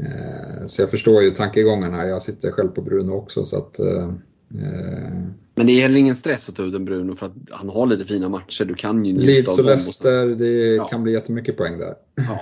Så 0.67 0.83
jag 0.83 0.91
förstår 0.91 1.23
ju 1.23 1.31
tankegångarna. 1.31 2.07
Jag 2.07 2.23
sitter 2.23 2.51
själv 2.51 2.69
på 2.69 2.83
Bruno 2.83 3.13
också 3.13 3.45
så 3.45 3.59
att 3.59 3.81
Eh, 4.55 5.23
men 5.55 5.67
det 5.67 5.73
är 5.73 5.83
heller 5.83 5.97
ingen 5.97 6.17
stress 6.17 6.49
att 6.49 6.57
ta 6.57 6.63
ut 6.63 6.75
en 6.75 6.85
Bruno 6.85 7.15
för 7.15 7.27
att 7.27 7.33
han 7.51 7.69
har 7.69 7.87
lite 7.87 8.05
fina 8.05 8.29
matcher. 8.29 8.65
Du 8.65 8.75
kan 8.75 9.05
ju 9.05 9.19
Leeds 9.19 9.59
och 9.59 9.65
Leicester, 9.65 10.27
det 10.27 10.75
ja. 10.75 10.89
kan 10.89 11.03
bli 11.03 11.13
jättemycket 11.13 11.57
poäng 11.57 11.79
där. 11.79 11.95
Ja. 12.15 12.41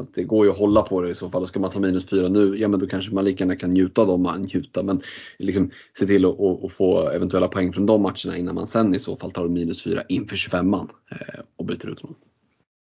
Så 0.00 0.06
det 0.14 0.24
går 0.24 0.46
ju 0.46 0.52
att 0.52 0.58
hålla 0.58 0.82
på 0.82 1.02
det 1.02 1.10
i 1.10 1.14
så 1.14 1.30
fall. 1.30 1.48
Ska 1.48 1.60
man 1.60 1.70
ta 1.70 1.80
minus 1.80 2.10
fyra 2.10 2.28
nu, 2.28 2.56
ja 2.58 2.68
men 2.68 2.80
då 2.80 2.86
kanske 2.86 3.14
man 3.14 3.24
lika 3.24 3.44
gärna 3.44 3.56
kan 3.56 3.70
njuta 3.70 4.00
av 4.00 4.06
dem 4.06 4.22
man 4.22 4.42
njuta. 4.42 4.82
Men 4.82 5.02
liksom 5.38 5.70
se 5.98 6.06
till 6.06 6.24
att, 6.24 6.40
att, 6.40 6.72
få 6.72 7.08
eventuella 7.08 7.48
poäng 7.48 7.72
från 7.72 7.86
de 7.86 8.02
matcherna 8.02 8.36
innan 8.36 8.54
man 8.54 8.66
sen 8.66 8.94
i 8.94 8.98
så 8.98 9.16
fall 9.16 9.32
tar 9.32 9.48
minus 9.48 9.82
fyra 9.82 10.02
inför 10.08 10.36
25an 10.36 10.88
eh, 11.10 11.40
och 11.56 11.64
byter 11.64 11.90
ut 11.90 12.00
honom. 12.00 12.16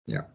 Ja. 0.04 0.26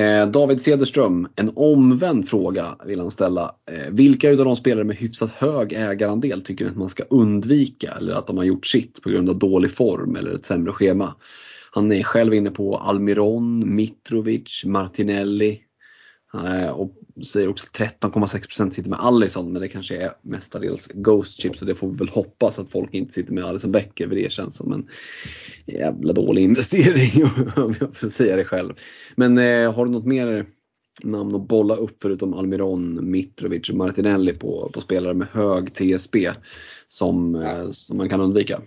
Eh, 0.00 0.30
David 0.30 0.62
Cederström, 0.62 1.28
en 1.36 1.52
omvänd 1.56 2.28
fråga 2.28 2.76
vill 2.86 3.00
han 3.00 3.10
ställa. 3.10 3.54
Eh, 3.70 3.92
vilka 3.92 4.30
av 4.30 4.36
de 4.36 4.56
spelare 4.56 4.84
med 4.84 4.96
hyfsat 4.96 5.30
hög 5.30 5.72
ägarandel 5.72 6.42
tycker 6.42 6.64
ni 6.64 6.70
att 6.70 6.76
man 6.76 6.88
ska 6.88 7.02
undvika 7.02 7.92
eller 7.98 8.12
att 8.12 8.26
de 8.26 8.36
har 8.36 8.44
gjort 8.44 8.66
sitt 8.66 9.02
på 9.02 9.10
grund 9.10 9.30
av 9.30 9.38
dålig 9.38 9.70
form 9.70 10.16
eller 10.16 10.34
ett 10.34 10.44
sämre 10.44 10.72
schema? 10.72 11.14
Han 11.70 11.92
är 11.92 12.02
själv 12.02 12.34
inne 12.34 12.50
på 12.50 12.76
Almiron, 12.76 13.74
Mitrovic, 13.74 14.64
Martinelli 14.64 15.60
eh, 16.34 16.70
och 16.70 16.94
säger 17.26 17.48
också 17.48 17.66
13,6% 17.72 18.70
sitter 18.70 18.90
med 18.90 19.00
Allison 19.00 19.52
men 19.52 19.62
det 19.62 19.68
kanske 19.68 19.96
är 19.96 20.10
mestadels 20.22 20.86
Ghost 20.94 21.40
Chip 21.40 21.56
så 21.56 21.64
det 21.64 21.74
får 21.74 21.90
vi 21.90 21.96
väl 21.96 22.08
hoppas 22.08 22.58
att 22.58 22.70
folk 22.70 22.94
inte 22.94 23.12
sitter 23.12 23.32
med 23.32 23.44
Allison 23.44 23.72
Becker 23.72 24.08
för 24.08 24.14
det 24.14 24.32
känns 24.32 24.56
som 24.56 24.72
en 24.72 24.88
jävla 25.66 26.12
dålig 26.12 26.42
investering 26.42 27.24
om 27.56 27.74
jag 27.80 27.96
får 27.96 28.08
säga 28.08 28.36
det 28.36 28.44
själv. 28.44 28.74
Men 29.16 29.38
eh, 29.38 29.72
har 29.72 29.86
du 29.86 29.92
något 29.92 30.06
mer 30.06 30.46
namn 31.02 31.34
att 31.34 31.48
bolla 31.48 31.74
upp 31.74 31.96
förutom 32.02 32.34
Almiron, 32.34 33.10
Mitrovic 33.10 33.70
och 33.70 33.76
Martinelli 33.76 34.32
på, 34.32 34.70
på 34.74 34.80
spelare 34.80 35.14
med 35.14 35.28
hög 35.28 35.74
TSB 35.74 36.30
som, 36.86 37.34
eh, 37.34 37.68
som 37.70 37.96
man 37.96 38.08
kan 38.08 38.20
undvika? 38.20 38.60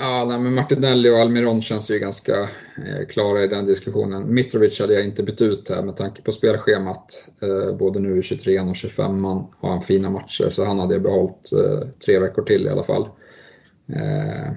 Ja, 0.00 0.24
nej, 0.28 0.38
men 0.38 0.54
Martinelli 0.54 1.10
och 1.10 1.18
Almiron 1.18 1.62
känns 1.62 1.90
ju 1.90 1.98
ganska 1.98 2.42
eh, 2.42 3.06
klara 3.08 3.44
i 3.44 3.48
den 3.48 3.64
diskussionen. 3.64 4.34
Mitrovic 4.34 4.80
hade 4.80 4.94
jag 4.94 5.04
inte 5.04 5.22
bytt 5.22 5.40
ut 5.40 5.68
här 5.68 5.82
med 5.82 5.96
tanke 5.96 6.22
på 6.22 6.32
spelschemat. 6.32 7.28
Eh, 7.42 7.76
både 7.76 8.00
nu 8.00 8.18
i 8.18 8.22
23 8.22 8.60
och 8.60 8.76
25 8.76 9.20
man 9.20 9.46
har 9.60 9.70
han 9.70 9.82
fina 9.82 10.10
matcher 10.10 10.50
så 10.50 10.64
han 10.64 10.78
hade 10.78 10.94
jag 10.94 11.02
behållit 11.02 11.52
eh, 11.52 11.88
tre 12.04 12.18
veckor 12.18 12.42
till 12.42 12.66
i 12.66 12.68
alla 12.68 12.82
fall. 12.82 13.02
Eh, 13.88 14.52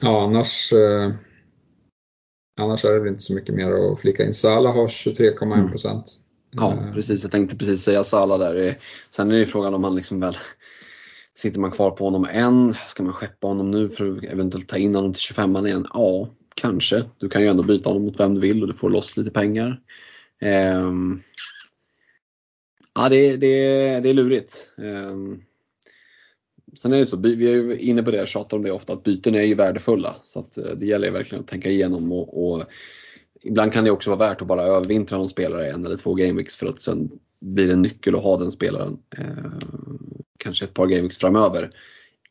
ja, 0.00 0.24
annars, 0.24 0.72
eh, 0.72 1.10
annars 2.60 2.84
är 2.84 2.92
det 2.92 3.00
väl 3.00 3.08
inte 3.08 3.22
så 3.22 3.34
mycket 3.34 3.54
mer 3.54 3.92
att 3.92 4.00
flika 4.00 4.24
in. 4.24 4.34
Salah 4.34 4.74
har 4.74 4.88
23,1 4.88 5.70
procent. 5.70 6.18
Mm. 6.52 6.64
Ja, 6.64 6.72
eh. 6.72 6.94
precis. 6.94 7.22
Jag 7.22 7.32
tänkte 7.32 7.56
precis 7.56 7.82
säga 7.82 8.04
Salah 8.04 8.38
där. 8.38 8.76
Sen 9.10 9.30
är 9.30 9.38
det 9.38 9.46
frågan 9.46 9.74
om 9.74 9.84
han 9.84 9.94
liksom 9.94 10.20
väl 10.20 10.36
Sitter 11.36 11.60
man 11.60 11.70
kvar 11.70 11.90
på 11.90 12.04
honom 12.04 12.26
än? 12.30 12.74
Ska 12.86 13.02
man 13.02 13.12
skeppa 13.12 13.46
honom 13.46 13.70
nu 13.70 13.88
för 13.88 14.12
att 14.12 14.24
eventuellt 14.24 14.68
ta 14.68 14.76
in 14.76 14.94
honom 14.94 15.12
till 15.12 15.22
25 15.22 15.66
igen? 15.66 15.86
Ja, 15.94 16.28
kanske. 16.54 17.04
Du 17.18 17.28
kan 17.28 17.42
ju 17.42 17.48
ändå 17.48 17.62
byta 17.62 17.88
honom 17.88 18.02
mot 18.02 18.20
vem 18.20 18.34
du 18.34 18.40
vill 18.40 18.62
och 18.62 18.68
du 18.68 18.74
får 18.74 18.90
loss 18.90 19.16
lite 19.16 19.30
pengar. 19.30 19.80
Eh, 20.40 20.92
ja, 22.94 23.08
det, 23.08 23.36
det, 23.36 23.56
det 24.00 24.08
är 24.08 24.14
lurigt. 24.14 24.70
Eh, 24.78 25.16
sen 26.76 26.92
är 26.92 26.96
det 26.96 27.06
så, 27.06 27.16
vi 27.16 27.52
är 27.52 27.56
ju 27.56 27.78
inne 27.78 28.02
på 28.02 28.10
det, 28.10 28.16
jag 28.16 28.28
tjatar 28.28 28.56
om 28.56 28.62
det 28.62 28.70
ofta, 28.70 28.92
att 28.92 29.04
byten 29.04 29.34
är 29.34 29.42
ju 29.42 29.54
värdefulla. 29.54 30.16
Så 30.22 30.38
att 30.38 30.58
eh, 30.58 30.76
det 30.76 30.86
gäller 30.86 31.10
verkligen 31.10 31.44
att 31.44 31.50
tänka 31.50 31.68
igenom 31.68 32.12
och, 32.12 32.46
och 32.46 32.64
ibland 33.42 33.72
kan 33.72 33.84
det 33.84 33.90
också 33.90 34.10
vara 34.10 34.28
värt 34.28 34.42
att 34.42 34.48
bara 34.48 34.62
övervintra 34.62 35.18
någon 35.18 35.28
spelare 35.28 35.70
en 35.70 35.86
eller 35.86 35.96
två 35.96 36.14
gameweeks 36.14 36.56
för 36.56 36.66
att 36.66 36.82
sen 36.82 37.10
blir 37.40 37.66
det 37.66 37.72
en 37.72 37.82
nyckel 37.82 38.14
att 38.14 38.22
ha 38.22 38.36
den 38.36 38.52
spelaren. 38.52 38.98
Ehm, 39.16 39.58
Eh, 40.36 40.38
kanske 40.38 40.64
ett 40.64 40.74
par 40.74 40.86
gameweeks 40.86 41.18
framöver. 41.18 41.70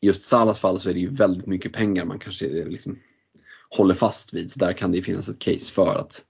I 0.00 0.06
just 0.06 0.22
Salas 0.22 0.60
fall 0.60 0.80
så 0.80 0.88
är 0.88 0.94
det 0.94 1.00
ju 1.00 1.08
väldigt 1.08 1.46
mycket 1.46 1.72
pengar 1.72 2.04
man 2.04 2.18
kanske 2.18 2.46
liksom 2.46 2.98
håller 3.70 3.94
fast 3.94 4.34
vid. 4.34 4.52
Så 4.52 4.58
där 4.58 4.72
kan 4.72 4.92
det 4.92 5.02
finnas 5.02 5.28
ett 5.28 5.38
case 5.38 5.72
för 5.72 5.98
att, 5.98 6.22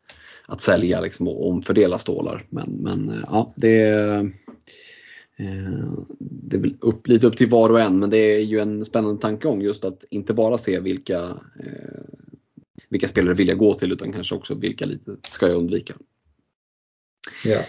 att 0.47 0.62
sälja 0.62 1.01
liksom 1.01 1.28
och 1.28 1.48
omfördela 1.48 1.98
stålar. 1.98 2.47
Men, 2.51 2.70
men 2.70 3.09
eh, 3.09 3.24
ja, 3.27 3.55
det 3.57 3.81
är, 3.81 4.19
eh, 5.36 5.93
det 6.19 6.57
är 6.57 6.61
väl 6.61 6.77
upp, 6.81 7.07
lite 7.07 7.27
upp 7.27 7.36
till 7.36 7.51
var 7.51 7.70
och 7.70 7.81
en 7.81 7.98
men 7.98 8.11
det 8.11 8.19
är 8.19 8.40
ju 8.40 8.59
en 8.59 8.85
spännande 8.85 9.20
tankegång 9.20 9.62
just 9.62 9.85
att 9.85 10.05
inte 10.11 10.35
bara 10.35 10.59
se 10.59 10.81
vilka, 10.81 11.19
eh, 11.61 12.05
vilka 12.89 13.09
spelare 13.09 13.35
vill 13.35 13.48
jag 13.48 13.59
gå 13.59 13.74
till 13.74 13.93
utan 13.93 14.12
kanske 14.12 14.35
också 14.35 14.55
vilka 14.55 14.86
lite 14.86 15.16
ska 15.23 15.48
jag 15.48 15.57
undvika. 15.57 15.94
Ja. 17.44 17.61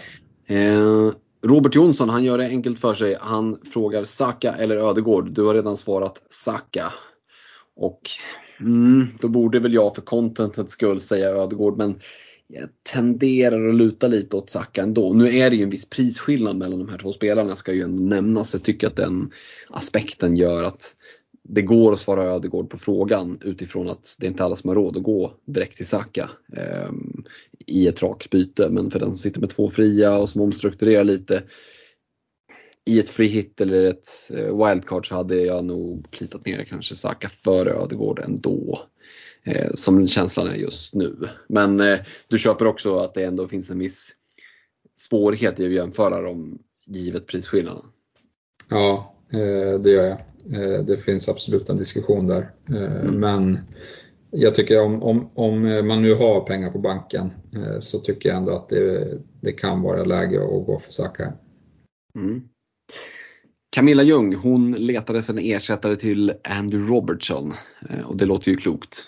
Robert 1.42 1.74
Jonsson, 1.74 2.08
han 2.08 2.24
gör 2.24 2.38
det 2.38 2.46
enkelt 2.46 2.78
för 2.78 2.94
sig. 2.94 3.16
Han 3.20 3.58
frågar 3.72 4.04
Saka 4.04 4.52
eller 4.52 4.76
Ödegård. 4.76 5.30
Du 5.30 5.42
har 5.42 5.54
redan 5.54 5.76
svarat 5.76 6.22
Saka. 6.28 6.92
Och 7.76 8.00
mm, 8.60 9.06
då 9.20 9.28
borde 9.28 9.60
väl 9.60 9.74
jag 9.74 9.94
för 9.94 10.02
contentets 10.02 10.72
skull 10.72 11.00
säga 11.00 11.28
Ödegård 11.28 11.78
men 11.78 12.00
jag 12.46 12.68
tenderar 12.92 13.68
att 13.68 13.74
luta 13.74 14.08
lite 14.08 14.36
åt 14.36 14.50
Saka 14.50 14.82
ändå. 14.82 15.12
Nu 15.12 15.36
är 15.36 15.50
det 15.50 15.56
ju 15.56 15.62
en 15.62 15.70
viss 15.70 15.90
prisskillnad 15.90 16.56
mellan 16.56 16.78
de 16.78 16.88
här 16.88 16.98
två 16.98 17.12
spelarna 17.12 17.56
ska 17.56 17.72
ju 17.72 17.82
ändå 17.82 18.02
nämnas. 18.02 18.52
Jag 18.52 18.62
tycker 18.62 18.86
att 18.86 18.96
den 18.96 19.32
aspekten 19.68 20.36
gör 20.36 20.64
att 20.64 20.94
det 21.48 21.62
går 21.62 21.92
att 21.92 22.00
svara 22.00 22.22
Ödegård 22.22 22.70
på 22.70 22.78
frågan 22.78 23.38
utifrån 23.44 23.88
att 23.88 24.16
det 24.18 24.26
är 24.26 24.30
inte 24.30 24.44
alla 24.44 24.56
som 24.56 24.68
har 24.68 24.74
råd 24.74 24.96
att 24.96 25.02
gå 25.02 25.32
direkt 25.46 25.76
till 25.76 25.86
Saka 25.86 26.30
eh, 26.56 26.90
i 27.66 27.88
ett 27.88 28.02
rakt 28.02 28.30
byte. 28.30 28.68
Men 28.70 28.90
för 28.90 28.98
den 28.98 29.08
som 29.08 29.16
sitter 29.16 29.40
med 29.40 29.50
två 29.50 29.70
fria 29.70 30.18
och 30.18 30.30
som 30.30 30.40
omstrukturerar 30.40 31.04
lite 31.04 31.42
i 32.84 32.98
ett 32.98 33.08
free 33.08 33.28
hit 33.28 33.60
eller 33.60 33.90
ett 33.90 34.08
eh, 34.34 34.66
wildcard 34.66 35.08
så 35.08 35.14
hade 35.14 35.36
jag 35.36 35.64
nog 35.64 36.10
plitat 36.10 36.46
ner 36.46 36.64
kanske 36.64 36.96
Saka 36.96 37.28
före 37.28 37.70
Ödegård 37.70 38.18
ändå. 38.24 38.78
Eh, 39.44 39.70
som 39.74 40.08
känslan 40.08 40.48
är 40.48 40.54
just 40.54 40.94
nu. 40.94 41.28
Men 41.48 41.80
eh, 41.80 41.98
du 42.28 42.38
köper 42.38 42.66
också 42.66 42.98
att 42.98 43.14
det 43.14 43.24
ändå 43.24 43.48
finns 43.48 43.70
en 43.70 43.78
viss 43.78 44.10
svårighet 44.96 45.60
i 45.60 45.66
att 45.66 45.72
jämföra 45.72 46.22
dem 46.22 46.58
givet 46.86 47.26
prisskillnaden. 47.26 47.84
Ja, 48.70 49.14
eh, 49.32 49.80
det 49.80 49.90
gör 49.90 50.06
jag. 50.06 50.18
Eh, 50.46 50.84
det 50.84 50.96
finns 50.96 51.28
absolut 51.28 51.68
en 51.68 51.76
diskussion 51.76 52.26
där. 52.26 52.50
Eh, 52.70 53.00
mm. 53.00 53.14
Men 53.14 53.58
jag 54.30 54.54
tycker 54.54 54.80
om, 54.80 55.02
om, 55.02 55.30
om 55.34 55.62
man 55.88 56.02
nu 56.02 56.14
har 56.14 56.40
pengar 56.40 56.70
på 56.70 56.78
banken 56.78 57.30
så 57.80 57.98
tycker 57.98 58.28
jag 58.28 58.38
ändå 58.38 58.52
att 58.52 58.68
det, 58.68 59.18
det 59.40 59.52
kan 59.52 59.82
vara 59.82 60.04
läge 60.04 60.40
att 60.40 60.66
gå 60.66 60.78
för 60.78 60.92
Saka. 60.92 61.32
Mm. 62.14 62.42
Camilla 63.70 64.02
Ljung, 64.02 64.34
hon 64.34 64.72
letade 64.72 65.18
efter 65.18 65.32
en 65.32 65.38
ersättare 65.38 65.96
till 65.96 66.32
Andrew 66.44 66.94
Robertson 66.94 67.54
och 68.04 68.16
det 68.16 68.24
låter 68.24 68.50
ju 68.50 68.56
klokt. 68.56 69.04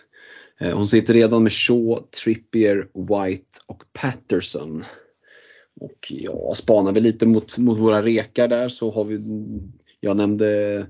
Hon 0.74 0.88
sitter 0.88 1.14
redan 1.14 1.42
med 1.42 1.52
Shaw, 1.52 1.98
Trippier, 2.22 2.76
White 2.94 3.60
och 3.66 3.82
Patterson. 3.92 4.84
Och 5.80 6.06
ja, 6.10 6.54
spanar 6.54 6.92
vi 6.92 7.00
lite 7.00 7.26
mot, 7.26 7.58
mot 7.58 7.78
våra 7.78 8.02
rekar 8.02 8.48
där 8.48 8.68
så 8.68 8.90
har 8.90 9.04
vi, 9.04 9.20
jag 10.00 10.16
nämnde 10.16 10.86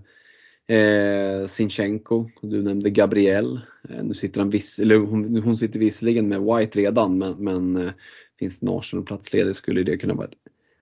Eh, 0.70 1.46
Sinchenko, 1.46 2.30
du 2.42 2.62
nämnde 2.62 2.90
Gabriel. 2.90 3.60
Eh, 3.88 4.04
nu 4.04 4.14
sitter 4.14 4.40
han 4.40 4.50
viss, 4.50 4.78
eller 4.78 4.96
hon, 4.96 5.36
hon, 5.36 5.56
sitter 5.56 5.78
visserligen 5.78 6.28
med 6.28 6.40
White 6.40 6.78
redan 6.78 7.18
men, 7.18 7.44
men 7.44 7.76
eh, 7.76 7.92
finns 8.38 8.58
det 8.58 8.66
en 8.66 8.78
Arsenal-plats 8.78 9.32
ledig 9.32 9.54
skulle 9.54 9.82
det 9.82 9.96
kunna 9.96 10.14
vara 10.14 10.28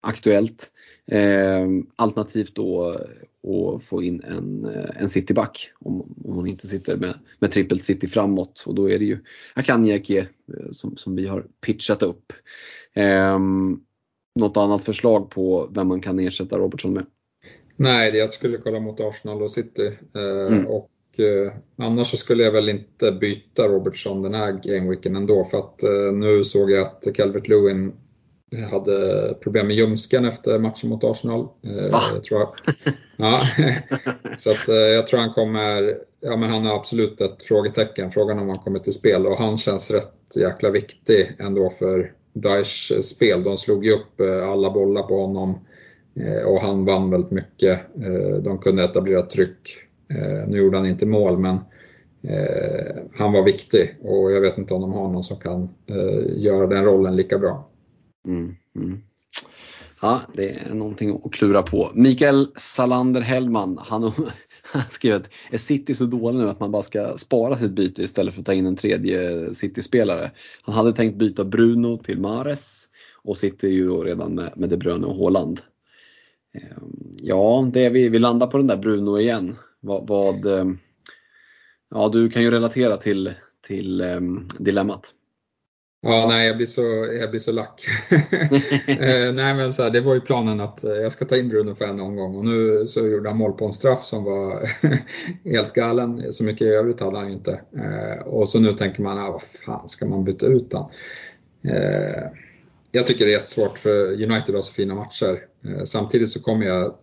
aktuellt. 0.00 0.70
Eh, 1.10 1.66
alternativt 1.96 2.54
då 2.54 2.96
att 3.42 3.82
få 3.84 4.02
in 4.02 4.22
en, 4.24 4.64
eh, 4.64 5.02
en 5.02 5.08
cityback 5.08 5.72
om, 5.78 6.00
om 6.00 6.34
hon 6.34 6.46
inte 6.46 6.68
sitter 6.68 6.96
med, 6.96 7.14
med 7.38 7.50
trippelt 7.50 7.84
city 7.84 8.08
framåt 8.08 8.64
och 8.66 8.74
då 8.74 8.90
är 8.90 8.98
det 8.98 9.04
ju 9.04 9.18
Akanyeke 9.54 10.18
eh, 10.18 10.70
som, 10.70 10.96
som 10.96 11.16
vi 11.16 11.26
har 11.26 11.46
pitchat 11.60 12.02
upp. 12.02 12.32
Eh, 12.94 13.38
något 14.34 14.56
annat 14.56 14.84
förslag 14.84 15.30
på 15.30 15.70
vem 15.74 15.88
man 15.88 16.00
kan 16.00 16.18
ersätta 16.18 16.58
Robertson 16.58 16.92
med? 16.92 17.06
Nej, 17.80 18.16
jag 18.16 18.32
skulle 18.32 18.58
kolla 18.58 18.80
mot 18.80 19.00
Arsenal 19.00 19.42
och 19.42 19.50
City. 19.50 19.92
Eh, 20.14 20.54
mm. 20.54 20.66
Och 20.66 20.90
eh, 21.18 21.52
annars 21.76 22.10
så 22.10 22.16
skulle 22.16 22.44
jag 22.44 22.52
väl 22.52 22.68
inte 22.68 23.12
byta 23.12 23.68
Robertson 23.68 24.22
den 24.22 24.34
här 24.34 24.52
gameweeken 24.62 25.16
ändå 25.16 25.44
för 25.44 25.58
att 25.58 25.82
eh, 25.82 26.12
nu 26.12 26.44
såg 26.44 26.70
jag 26.70 26.86
att 26.86 27.04
Calvert 27.14 27.48
Lewin 27.48 27.92
hade 28.70 29.34
problem 29.40 29.66
med 29.66 29.76
ljumsken 29.76 30.24
efter 30.24 30.58
matchen 30.58 30.90
mot 30.90 31.04
Arsenal. 31.04 31.48
Va? 31.92 32.00
Jag 32.14 32.24
tror 32.24 32.40
jag. 32.40 32.54
Ja, 33.20 33.42
så 34.38 34.50
att 34.50 34.68
jag 34.68 35.06
tror 35.06 35.20
han 35.20 35.32
kommer, 35.32 35.98
ja 36.20 36.36
men 36.36 36.50
han 36.50 36.66
har 36.66 36.76
absolut 36.76 37.20
ett 37.20 37.42
frågetecken, 37.42 38.10
frågan 38.10 38.38
om 38.38 38.48
han 38.48 38.58
kommer 38.58 38.78
till 38.78 38.92
spel 38.92 39.26
och 39.26 39.38
han 39.38 39.58
känns 39.58 39.90
rätt 39.90 40.36
jäkla 40.36 40.70
viktig 40.70 41.36
ändå 41.38 41.70
för 41.70 42.12
Daesh 42.32 43.00
spel. 43.00 43.42
De 43.42 43.56
slog 43.56 43.86
ju 43.86 43.92
upp 43.92 44.20
alla 44.52 44.70
bollar 44.70 45.02
på 45.02 45.20
honom 45.20 45.58
Eh, 46.20 46.48
och 46.48 46.60
han 46.60 46.84
vann 46.84 47.10
väldigt 47.10 47.30
mycket. 47.30 47.80
Eh, 47.96 48.42
de 48.42 48.58
kunde 48.58 48.84
etablera 48.84 49.22
tryck. 49.22 49.76
Eh, 50.10 50.48
nu 50.48 50.58
gjorde 50.58 50.76
han 50.76 50.86
inte 50.86 51.06
mål 51.06 51.38
men 51.38 51.58
han 53.18 53.32
var 53.32 53.44
viktig 53.44 53.96
och 54.02 54.32
jag 54.32 54.40
vet 54.40 54.58
inte 54.58 54.74
om 54.74 54.80
de 54.80 54.92
har 54.92 55.08
någon 55.08 55.24
som 55.24 55.36
kan 55.36 55.68
göra 56.36 56.66
den 56.66 56.84
rollen 56.84 57.16
lika 57.16 57.38
bra. 57.38 57.70
Mm, 58.26 58.54
mm. 58.76 59.00
Ja, 60.02 60.20
det 60.34 60.50
är 60.50 60.74
någonting 60.74 61.20
att 61.24 61.32
klura 61.32 61.62
på. 61.62 61.90
Mikael 61.94 62.48
Salander 62.56 63.20
Hellman, 63.20 63.78
han 63.82 64.02
har 64.02 64.12
att 65.16 65.28
är 65.50 65.58
City 65.58 65.94
så 65.94 66.04
dålig 66.04 66.38
nu 66.38 66.48
att 66.48 66.60
man 66.60 66.72
bara 66.72 66.82
ska 66.82 67.16
spara 67.16 67.58
sitt 67.58 67.72
byte 67.72 68.02
istället 68.02 68.34
för 68.34 68.40
att 68.40 68.46
ta 68.46 68.52
in 68.52 68.66
en 68.66 68.76
tredje 68.76 69.54
City-spelare? 69.54 70.30
Han 70.62 70.74
hade 70.74 70.92
tänkt 70.92 71.18
byta 71.18 71.44
Bruno 71.44 71.98
till 71.98 72.20
Mares 72.20 72.88
och 73.22 73.38
sitter 73.38 73.68
ju 73.68 73.90
redan 73.90 74.34
med, 74.34 74.52
med 74.56 74.68
De 74.68 74.76
Bruyne 74.76 75.06
och 75.06 75.16
Haaland. 75.16 75.60
Ehm, 76.54 77.14
ja, 77.16 77.70
det 77.72 77.90
vi, 77.90 78.08
vi 78.08 78.18
landar 78.18 78.46
på 78.46 78.58
den 78.58 78.66
där 78.66 78.76
Bruno 78.76 79.18
igen. 79.18 79.56
Vad, 79.80 80.06
vad 80.06 80.46
ehm, 80.46 80.78
ja, 81.90 82.08
du 82.08 82.30
kan 82.30 82.42
ju 82.42 82.50
relatera 82.50 82.96
till, 82.96 83.34
till 83.66 84.00
um, 84.00 84.48
dilemmat. 84.58 85.14
Ja, 86.00 86.26
nej 86.28 86.46
jag 86.46 86.56
blir 86.56 86.66
så, 86.66 86.82
jag 87.20 87.30
blir 87.30 87.40
så 87.40 87.52
lack. 87.52 87.86
eh, 88.86 89.32
nej 89.32 89.54
men 89.54 89.72
så 89.72 89.82
här, 89.82 89.90
det 89.90 90.00
var 90.00 90.14
ju 90.14 90.20
planen 90.20 90.60
att 90.60 90.84
eh, 90.84 90.90
jag 90.90 91.12
ska 91.12 91.24
ta 91.24 91.36
in 91.36 91.48
Bruno 91.48 91.74
för 91.74 91.84
en 91.84 92.00
omgång 92.00 92.36
och 92.36 92.44
nu 92.44 92.86
så 92.86 93.08
gjorde 93.08 93.28
han 93.28 93.38
mål 93.38 93.52
på 93.52 93.64
en 93.64 93.72
straff 93.72 94.02
som 94.02 94.24
var 94.24 94.62
helt 95.52 95.72
galen. 95.72 96.32
Så 96.32 96.44
mycket 96.44 96.66
i 96.66 96.70
övrigt 96.70 97.00
hade 97.00 97.18
han 97.18 97.26
ju 97.26 97.32
inte. 97.32 97.60
Eh, 97.76 98.26
och 98.26 98.48
så 98.48 98.60
nu 98.60 98.72
tänker 98.72 99.02
man, 99.02 99.18
ah, 99.18 99.30
vad 99.30 99.42
fan 99.42 99.88
ska 99.88 100.06
man 100.06 100.24
byta 100.24 100.46
ut 100.46 100.72
han? 100.72 100.90
Eh, 101.74 102.22
jag 102.92 103.06
tycker 103.06 103.24
det 103.24 103.30
är 103.30 103.38
jättesvårt 103.38 103.78
för 103.78 104.12
United 104.12 104.54
har 104.54 104.62
så 104.62 104.72
fina 104.72 104.94
matcher. 104.94 105.44
Eh, 105.64 105.84
samtidigt 105.84 106.30
så 106.30 106.42
kommer 106.42 106.66
jag 106.66 106.94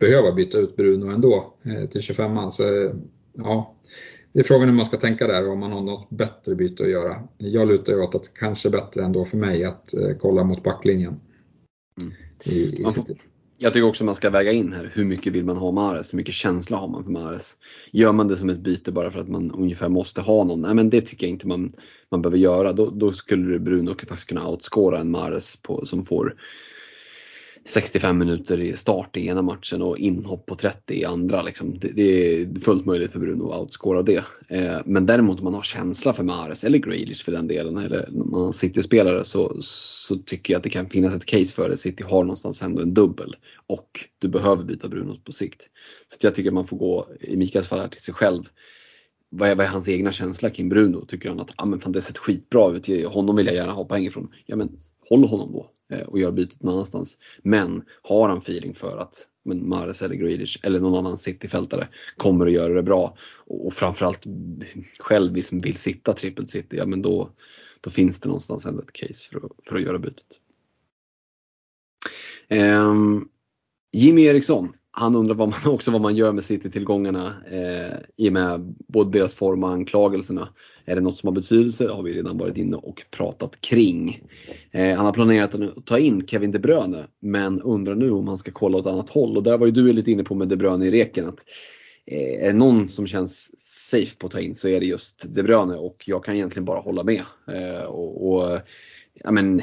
behöva 0.00 0.32
byta 0.32 0.58
ut 0.58 0.76
Bruno 0.76 1.10
ändå 1.14 1.54
eh, 1.64 1.88
till 1.88 2.00
25an. 2.00 2.50
Så 2.50 2.92
ja, 3.32 3.74
det 4.32 4.40
är 4.40 4.44
frågan 4.44 4.68
hur 4.68 4.76
man 4.76 4.86
ska 4.86 4.96
tänka 4.96 5.26
där 5.26 5.46
och 5.46 5.52
om 5.52 5.60
man 5.60 5.72
har 5.72 5.80
något 5.80 6.10
bättre 6.10 6.54
byte 6.54 6.82
att 6.82 6.90
göra. 6.90 7.16
Jag 7.38 7.68
lutar 7.68 7.92
ju 7.92 8.00
åt 8.00 8.14
att 8.14 8.34
kanske 8.34 8.70
bättre 8.70 9.04
ändå 9.04 9.24
för 9.24 9.36
mig 9.36 9.64
att 9.64 9.94
eh, 9.94 10.16
kolla 10.18 10.44
mot 10.44 10.62
backlinjen. 10.62 11.20
Mm. 12.00 12.12
I, 12.44 12.60
i 12.60 12.84
City 12.84 13.18
jag 13.58 13.72
tycker 13.72 13.86
också 13.86 14.04
man 14.04 14.14
ska 14.14 14.30
väga 14.30 14.52
in 14.52 14.72
här, 14.72 14.90
hur 14.94 15.04
mycket 15.04 15.32
vill 15.32 15.44
man 15.44 15.56
ha 15.56 15.72
Mares? 15.72 16.12
Hur 16.12 16.16
mycket 16.16 16.34
känsla 16.34 16.76
har 16.76 16.88
man 16.88 17.04
för 17.04 17.10
Mares? 17.10 17.56
Gör 17.90 18.12
man 18.12 18.28
det 18.28 18.36
som 18.36 18.50
ett 18.50 18.58
byte 18.58 18.92
bara 18.92 19.10
för 19.10 19.20
att 19.20 19.28
man 19.28 19.50
ungefär 19.50 19.88
måste 19.88 20.20
ha 20.20 20.44
någon? 20.44 20.60
Nej 20.60 20.74
men 20.74 20.90
det 20.90 21.00
tycker 21.00 21.26
jag 21.26 21.30
inte 21.30 21.46
man, 21.46 21.72
man 22.10 22.22
behöver 22.22 22.38
göra. 22.38 22.72
Då, 22.72 22.90
då 22.90 23.12
skulle 23.12 23.58
Bruno 23.58 23.88
faktiskt 23.88 24.28
kunna 24.28 24.48
outscora 24.48 24.98
en 24.98 25.10
Mares 25.10 25.56
på, 25.56 25.86
som 25.86 26.04
får 26.04 26.34
65 27.66 28.18
minuter 28.18 28.60
i 28.60 28.72
start 28.72 29.16
i 29.16 29.26
ena 29.26 29.42
matchen 29.42 29.82
och 29.82 29.98
inhopp 29.98 30.46
på 30.46 30.54
30 30.54 30.94
i 30.94 31.04
andra. 31.04 31.42
Liksom. 31.42 31.78
Det, 31.78 31.88
det, 31.88 32.02
är 32.02 32.60
fullt 32.60 32.86
möjligt 32.86 33.12
för 33.12 33.18
Bruno 33.18 33.50
att 33.50 33.60
outscora 33.60 34.02
det. 34.02 34.24
Eh, 34.48 34.76
men 34.84 35.06
däremot 35.06 35.38
om 35.38 35.44
man 35.44 35.54
har 35.54 35.62
känsla 35.62 36.12
för 36.12 36.24
Mares 36.24 36.64
eller 36.64 36.78
Grealish 36.78 37.24
för 37.24 37.32
den 37.32 37.48
delen, 37.48 37.78
eller 37.78 38.08
om 38.08 38.30
man 38.30 38.44
har 38.44 38.52
City-spelare 38.52 39.24
så, 39.24 39.56
så 39.60 40.16
tycker 40.16 40.52
jag 40.52 40.58
att 40.58 40.64
det 40.64 40.70
kan 40.70 40.90
finnas 40.90 41.14
ett 41.14 41.26
case 41.26 41.54
för 41.54 41.68
det. 41.68 41.76
City 41.76 42.04
har 42.04 42.24
någonstans 42.24 42.62
ändå 42.62 42.82
en 42.82 42.94
dubbel 42.94 43.36
och 43.66 43.88
du 44.18 44.28
behöver 44.28 44.64
byta 44.64 44.88
Bruno 44.88 45.16
på 45.24 45.32
sikt. 45.32 45.62
Så 46.06 46.26
jag 46.26 46.34
tycker 46.34 46.50
man 46.50 46.66
får 46.66 46.76
gå, 46.76 47.08
i 47.20 47.36
Mikaels 47.36 47.68
fall, 47.68 47.80
här 47.80 47.88
till 47.88 48.02
sig 48.02 48.14
själv. 48.14 48.42
vad 49.30 49.48
är, 49.48 49.54
vad 49.54 49.66
är 49.66 49.70
hans 49.70 49.88
egna 49.88 50.12
känsla 50.12 50.50
kring 50.50 50.68
Bruno? 50.68 51.06
Tycker 51.06 51.28
han 51.28 51.40
att 51.40 51.50
ah, 51.56 51.64
men 51.64 51.80
fan, 51.80 51.92
det 51.92 52.02
ser 52.02 52.14
skitbra 52.14 52.72
ut, 52.72 53.06
honom 53.06 53.36
vill 53.36 53.46
jag 53.46 53.54
gärna 53.54 53.72
ha 53.72 53.84
poäng 53.84 54.06
ifrån. 54.06 54.28
Ja 54.46 54.56
men 54.56 54.76
håll 55.08 55.24
honom 55.24 55.52
då 55.52 55.70
Eh, 55.92 56.00
och 56.00 56.18
gör 56.18 56.32
bytet 56.32 56.62
någon 56.62 56.74
annanstans. 56.74 57.18
Men 57.42 57.84
har 58.02 58.28
han 58.28 58.38
feeling 58.38 58.74
för 58.74 58.98
att 58.98 59.28
men 59.44 59.68
Mares 59.68 60.02
eller 60.02 60.14
Grealish 60.14 60.60
eller 60.62 60.80
någon 60.80 61.06
annan 61.06 61.18
City-fältare 61.18 61.88
kommer 62.16 62.46
att 62.46 62.52
göra 62.52 62.74
det 62.74 62.82
bra 62.82 63.16
och, 63.46 63.66
och 63.66 63.72
framförallt 63.72 64.24
själv 64.98 65.36
liksom 65.36 65.58
vill 65.58 65.76
sitta 65.76 66.12
trippelt 66.12 66.50
city, 66.50 66.76
ja 66.76 66.86
men 66.86 67.02
då, 67.02 67.30
då 67.80 67.90
finns 67.90 68.20
det 68.20 68.28
någonstans 68.28 68.66
ändå 68.66 68.82
ett 68.82 68.92
case 68.92 69.28
för 69.30 69.46
att, 69.46 69.52
för 69.68 69.76
att 69.76 69.82
göra 69.82 69.98
bytet. 69.98 70.40
Um, 72.50 73.28
Jimmy 73.92 74.22
Eriksson, 74.22 74.72
han 74.96 75.16
undrar 75.16 75.34
vad 75.34 75.48
man, 75.48 75.58
också 75.66 75.90
vad 75.90 76.00
man 76.00 76.16
gör 76.16 76.32
med 76.32 76.44
City-tillgångarna 76.44 77.34
eh, 77.50 77.98
i 78.16 78.28
och 78.28 78.32
med 78.32 78.74
både 78.88 79.18
deras 79.18 79.34
form 79.34 79.64
och 79.64 79.70
anklagelserna. 79.70 80.48
Är 80.84 80.94
det 80.94 81.00
något 81.00 81.18
som 81.18 81.26
har 81.26 81.34
betydelse? 81.34 81.84
Det 81.84 81.92
har 81.92 82.02
vi 82.02 82.12
redan 82.12 82.38
varit 82.38 82.56
inne 82.56 82.76
och 82.76 83.02
pratat 83.10 83.60
kring. 83.60 84.22
Eh, 84.70 84.96
han 84.96 85.06
har 85.06 85.12
planerat 85.12 85.54
att 85.54 85.86
ta 85.86 85.98
in 85.98 86.26
Kevin 86.26 86.52
De 86.52 86.58
Bruyne 86.58 87.06
men 87.20 87.60
undrar 87.60 87.94
nu 87.94 88.10
om 88.10 88.28
han 88.28 88.38
ska 88.38 88.50
kolla 88.50 88.78
åt 88.78 88.86
annat 88.86 89.10
håll. 89.10 89.36
Och 89.36 89.42
där 89.42 89.58
var 89.58 89.66
ju 89.66 89.72
du 89.72 89.92
lite 89.92 90.10
inne 90.10 90.24
på 90.24 90.34
med 90.34 90.48
De 90.48 90.56
Bruyne 90.56 90.86
i 90.86 90.90
reken. 90.90 91.26
Att, 91.26 91.38
eh, 92.06 92.44
är 92.44 92.46
det 92.46 92.58
någon 92.58 92.88
som 92.88 93.06
känns 93.06 93.60
safe 93.90 94.16
på 94.18 94.26
att 94.26 94.32
ta 94.32 94.40
in 94.40 94.54
så 94.54 94.68
är 94.68 94.80
det 94.80 94.86
just 94.86 95.24
De 95.34 95.42
Bruyne 95.42 95.74
och 95.74 96.04
jag 96.06 96.24
kan 96.24 96.34
egentligen 96.34 96.64
bara 96.64 96.80
hålla 96.80 97.04
med. 97.04 97.22
Eh, 97.52 97.84
och, 97.84 98.32
och 98.32 98.60
ja, 99.14 99.30
men, 99.30 99.62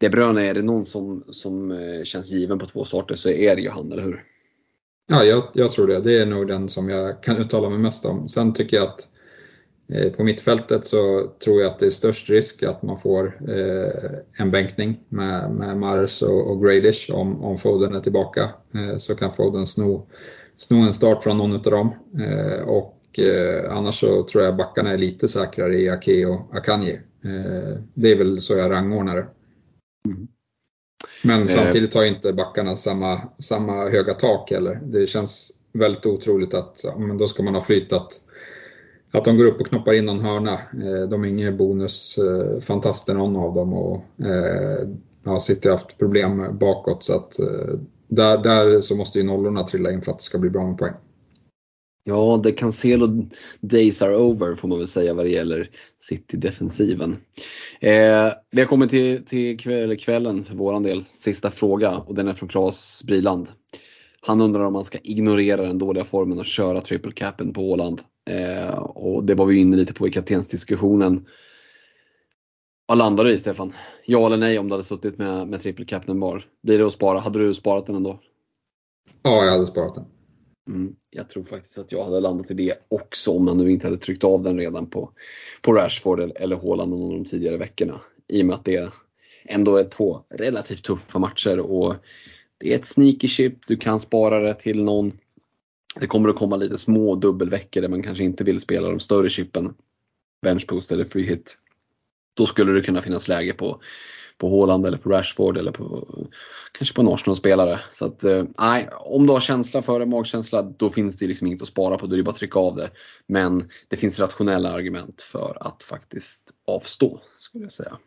de 0.00 0.08
Bruyne, 0.08 0.50
är 0.50 0.54
det 0.54 0.62
någon 0.62 0.86
som, 0.86 1.24
som 1.30 1.70
eh, 1.70 2.04
känns 2.04 2.30
given 2.30 2.58
på 2.58 2.66
två 2.66 2.84
starter 2.84 3.14
så 3.14 3.28
är 3.28 3.56
det 3.56 3.62
ju 3.62 3.70
han, 3.70 3.92
eller 3.92 4.02
hur? 4.02 4.24
Ja, 5.10 5.24
jag, 5.24 5.42
jag, 5.54 5.72
tror 5.72 5.86
det. 5.86 6.00
Det 6.00 6.22
är 6.22 6.26
nog 6.26 6.48
den 6.48 6.68
som 6.68 6.88
jag 6.88 7.22
kan 7.22 7.36
uttala 7.36 7.70
mig 7.70 7.78
mest 7.78 8.04
om. 8.04 8.28
Sen 8.28 8.52
tycker 8.52 8.76
jag 8.76 8.86
att 8.86 9.08
eh, 9.92 10.12
på 10.12 10.24
mittfältet 10.24 10.84
så 10.84 11.26
tror 11.44 11.60
jag 11.60 11.70
att 11.70 11.78
det 11.78 11.86
är 11.86 11.90
störst 11.90 12.30
risk 12.30 12.62
att 12.62 12.82
man 12.82 12.98
får 12.98 13.26
eh, 13.48 14.18
en 14.38 14.50
bänkning 14.50 15.00
med, 15.08 15.50
med 15.50 15.76
Mars 15.76 16.22
och, 16.22 16.50
och 16.50 16.62
Graylish 16.62 17.10
om, 17.10 17.44
om 17.44 17.58
Foden 17.58 17.94
är 17.94 18.00
tillbaka. 18.00 18.48
Eh, 18.74 18.96
så 18.96 19.14
kan 19.14 19.30
Foden 19.30 19.66
sno, 19.66 20.06
sno 20.56 20.76
en 20.76 20.92
start 20.92 21.22
från 21.22 21.36
någon 21.36 21.54
av 21.54 21.62
dem. 21.62 21.94
Eh, 22.20 22.68
och 22.68 23.18
eh, 23.18 23.76
annars 23.76 24.00
så 24.00 24.22
tror 24.22 24.44
jag 24.44 24.56
backarna 24.56 24.90
är 24.90 24.98
lite 24.98 25.28
säkrare 25.28 25.80
i 25.80 25.90
Ake 25.90 26.26
och 26.26 26.56
Akanji. 26.56 27.00
Eh, 27.24 27.80
det 27.94 28.12
är 28.12 28.16
väl 28.16 28.40
så 28.40 28.54
jag 28.54 28.70
rangordnar 28.70 29.16
det. 29.16 29.26
Mm. 30.12 30.28
Men 31.22 31.40
eh. 31.40 31.46
samtidigt 31.46 31.94
har 31.94 32.04
inte 32.04 32.32
backarna 32.32 32.76
samma, 32.76 33.20
samma 33.38 33.88
höga 33.88 34.14
tak 34.14 34.50
heller. 34.50 34.80
Det 34.84 35.06
känns 35.06 35.52
väldigt 35.72 36.06
otroligt 36.06 36.54
att 36.54 36.84
men 36.98 37.18
då 37.18 37.26
ska 37.26 37.42
man 37.42 37.54
ha 37.54 37.60
flyt 37.60 37.92
att, 37.92 38.12
att 39.12 39.24
de 39.24 39.36
går 39.36 39.44
upp 39.44 39.60
och 39.60 39.66
knoppar 39.66 39.92
in 39.92 40.06
någon 40.06 40.20
hörna. 40.20 40.52
Eh, 40.52 41.08
de 41.10 41.24
är 41.24 41.28
inga 41.28 41.52
bonusfantaster 41.52 43.14
någon 43.14 43.36
av 43.36 43.54
dem 43.54 43.72
och 43.72 44.04
ja, 45.24 45.40
City 45.40 45.68
har 45.68 45.76
haft 45.76 45.98
problem 45.98 46.58
bakåt 46.58 47.04
så 47.04 47.14
att 47.16 47.32
där, 48.08 48.38
där 48.38 48.80
så 48.80 48.96
måste 48.96 49.18
ju 49.18 49.24
nollorna 49.24 49.62
trilla 49.62 49.92
in 49.92 50.02
för 50.02 50.12
att 50.12 50.18
det 50.18 50.24
ska 50.24 50.38
bli 50.38 50.50
bra 50.50 50.68
med 50.68 50.78
poäng. 50.78 50.94
Ja, 52.04 52.40
det 52.44 52.52
Cancelo 52.52 53.28
days 53.60 54.02
are 54.02 54.16
over 54.16 54.54
får 54.54 54.68
man 54.68 54.78
väl 54.78 54.88
säga 54.88 55.14
vad 55.14 55.26
det 55.26 55.30
gäller 55.30 55.70
City-defensiven. 56.08 57.16
Eh, 57.80 58.32
vi 58.50 58.60
har 58.60 58.66
kommit 58.66 58.90
till, 58.90 59.24
till 59.24 59.58
kväll, 59.58 59.96
kvällen 59.96 60.44
för 60.44 60.54
våran 60.54 60.82
del, 60.82 61.04
sista 61.04 61.50
fråga 61.50 61.96
och 61.96 62.14
den 62.14 62.28
är 62.28 62.34
från 62.34 62.48
Claes 62.48 63.04
Briland. 63.06 63.48
Han 64.20 64.40
undrar 64.40 64.64
om 64.64 64.72
man 64.72 64.84
ska 64.84 64.98
ignorera 65.02 65.62
den 65.62 65.78
dåliga 65.78 66.04
formen 66.04 66.38
och 66.38 66.46
köra 66.46 66.80
triple 66.80 67.12
capen 67.12 67.52
på 67.52 67.70
Åland. 67.70 68.00
Eh, 68.30 68.78
och 68.78 69.24
det 69.24 69.34
var 69.34 69.46
vi 69.46 69.56
inne 69.56 69.76
lite 69.76 69.94
på 69.94 70.08
i 70.08 70.10
kaptensdiskussionen. 70.10 71.26
Vad 72.86 72.98
landar 72.98 73.24
du 73.24 73.32
i 73.32 73.38
Stefan? 73.38 73.72
Ja 74.06 74.26
eller 74.26 74.36
nej 74.36 74.58
om 74.58 74.68
du 74.68 74.74
hade 74.74 74.84
suttit 74.84 75.18
med, 75.18 75.48
med 75.48 75.62
triple 75.62 75.84
capen 75.84 76.20
bar? 76.20 76.44
Blir 76.62 76.78
det 76.78 76.86
att 76.86 76.92
spara? 76.92 77.18
Hade 77.18 77.38
du 77.38 77.54
sparat 77.54 77.86
den 77.86 77.96
ändå? 77.96 78.20
Ja, 79.22 79.44
jag 79.44 79.52
hade 79.52 79.66
sparat 79.66 79.94
den. 79.94 80.04
Mm, 80.68 80.94
jag 81.10 81.28
tror 81.28 81.42
faktiskt 81.42 81.78
att 81.78 81.92
jag 81.92 82.04
hade 82.04 82.20
landat 82.20 82.50
i 82.50 82.54
det 82.54 82.74
också 82.88 83.30
om 83.30 83.44
man 83.44 83.58
nu 83.58 83.70
inte 83.70 83.86
hade 83.86 83.96
tryckt 83.96 84.24
av 84.24 84.42
den 84.42 84.58
redan 84.58 84.90
på, 84.90 85.12
på 85.62 85.72
Rashford 85.72 86.20
eller 86.20 86.56
Haaland 86.56 86.94
under 86.94 87.16
de 87.16 87.24
tidigare 87.24 87.56
veckorna. 87.56 88.00
I 88.28 88.42
och 88.42 88.46
med 88.46 88.54
att 88.54 88.64
det 88.64 88.92
ändå 89.44 89.76
är 89.76 89.84
två 89.84 90.24
relativt 90.30 90.84
tuffa 90.84 91.18
matcher 91.18 91.58
och 91.58 91.94
det 92.58 92.72
är 92.72 92.78
ett 92.78 92.88
sneaky 92.88 93.28
chip, 93.28 93.66
du 93.66 93.76
kan 93.76 94.00
spara 94.00 94.40
det 94.40 94.54
till 94.54 94.82
någon. 94.84 95.12
Det 96.00 96.06
kommer 96.06 96.28
att 96.28 96.36
komma 96.36 96.56
lite 96.56 96.78
små 96.78 97.14
dubbelveckor 97.14 97.80
där 97.80 97.88
man 97.88 98.02
kanske 98.02 98.24
inte 98.24 98.44
vill 98.44 98.60
spela 98.60 98.88
de 98.88 99.00
större 99.00 99.28
chippen. 99.28 99.74
Benchboost 100.42 100.92
eller 100.92 101.04
free 101.04 101.22
hit. 101.22 101.58
Då 102.34 102.46
skulle 102.46 102.72
det 102.72 102.80
kunna 102.80 103.02
finnas 103.02 103.28
läge 103.28 103.52
på 103.52 103.80
på 104.38 104.50
Haaland 104.50 104.86
eller 104.86 104.98
på 104.98 105.10
Rashford 105.10 105.56
eller 105.56 105.72
på 105.72 106.08
kanske 106.72 106.94
på 106.94 107.00
en 107.00 107.08
Arsenal-spelare. 107.08 107.80
Så 107.92 108.04
att 108.04 108.24
eh, 108.24 108.44
nej, 108.58 108.88
om 108.92 109.26
du 109.26 109.32
har 109.32 109.40
känsla 109.40 109.82
för 109.82 110.00
det, 110.00 110.06
magkänsla, 110.06 110.62
då 110.62 110.90
finns 110.90 111.16
det 111.16 111.26
liksom 111.26 111.46
inget 111.46 111.62
att 111.62 111.68
spara 111.68 111.98
på. 111.98 112.06
Då 112.06 112.12
är 112.12 112.16
det 112.16 112.22
bara 112.22 112.30
att 112.30 112.36
trycka 112.36 112.58
av 112.58 112.76
det. 112.76 112.90
Men 113.26 113.70
det 113.88 113.96
finns 113.96 114.18
rationella 114.18 114.72
argument 114.72 115.22
för 115.22 115.56
att 115.60 115.82
faktiskt 115.82 116.42
avstå, 116.66 117.20
skulle 117.36 117.64
jag 117.64 117.72
säga. 117.72 117.98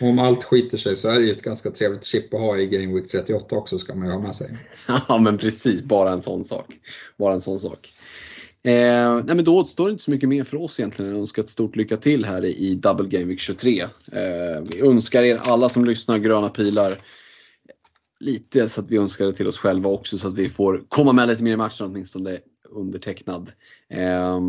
Om 0.00 0.18
allt 0.18 0.44
skiter 0.44 0.78
sig 0.78 0.96
så 0.96 1.08
är 1.08 1.18
det 1.18 1.26
ju 1.26 1.32
ett 1.32 1.42
ganska 1.42 1.70
trevligt 1.70 2.04
chip 2.04 2.34
att 2.34 2.40
ha 2.40 2.58
i 2.58 2.66
Game 2.66 2.94
Week 2.94 3.08
38 3.08 3.56
också 3.56 3.78
ska 3.78 3.94
man 3.94 4.06
ju 4.06 4.12
ha 4.12 4.20
med 4.20 4.34
sig. 4.34 4.58
Ja 5.08 5.18
men 5.18 5.38
precis, 5.38 5.82
bara 5.82 6.12
en 6.12 6.22
sån 6.22 6.44
sak. 6.44 6.66
Bara 7.16 7.34
en 7.34 7.40
sån 7.40 7.60
sak. 7.60 7.92
Eh, 8.66 9.24
nej 9.24 9.36
men 9.36 9.44
då 9.44 9.58
återstår 9.58 9.90
inte 9.90 10.02
så 10.02 10.10
mycket 10.10 10.28
mer 10.28 10.44
för 10.44 10.56
oss 10.56 10.80
egentligen 10.80 11.10
än 11.10 11.16
att 11.16 11.20
önska 11.20 11.40
ett 11.40 11.48
stort 11.48 11.76
lycka 11.76 11.96
till 11.96 12.24
här 12.24 12.44
i 12.44 12.74
Double 12.74 13.08
Game 13.08 13.24
Week 13.24 13.40
23. 13.40 13.80
Eh, 13.80 13.88
vi 14.72 14.80
önskar 14.80 15.22
er 15.22 15.40
alla 15.42 15.68
som 15.68 15.84
lyssnar 15.84 16.18
gröna 16.18 16.48
pilar 16.48 16.98
lite 18.20 18.68
så 18.68 18.80
att 18.80 18.90
vi 18.90 18.96
önskar 18.96 19.24
det 19.24 19.32
till 19.32 19.46
oss 19.46 19.58
själva 19.58 19.90
också 19.90 20.18
så 20.18 20.28
att 20.28 20.34
vi 20.34 20.50
får 20.50 20.84
komma 20.88 21.12
med 21.12 21.28
lite 21.28 21.42
mer 21.42 21.52
i 21.52 21.56
matchen 21.56 21.86
åtminstone 21.86 22.38
undertecknad. 22.70 23.52
Eh, 23.88 24.40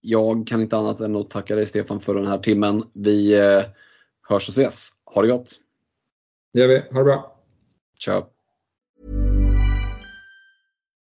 jag 0.00 0.46
kan 0.46 0.60
inte 0.60 0.76
annat 0.76 1.00
än 1.00 1.16
att 1.16 1.30
tacka 1.30 1.56
dig 1.56 1.66
Stefan 1.66 2.00
för 2.00 2.14
den 2.14 2.26
här 2.26 2.38
timmen. 2.38 2.84
Vi 2.92 3.34
eh, 3.34 3.62
hörs 4.28 4.48
och 4.48 4.58
ses. 4.58 4.90
Ha 5.04 5.22
det 5.22 5.28
gott! 5.28 5.50
Det 6.52 6.60
gör 6.60 6.68
vi. 6.68 6.78
Ha 6.78 6.98
det 6.98 7.04
bra! 7.04 7.36
Ciao! 7.98 8.37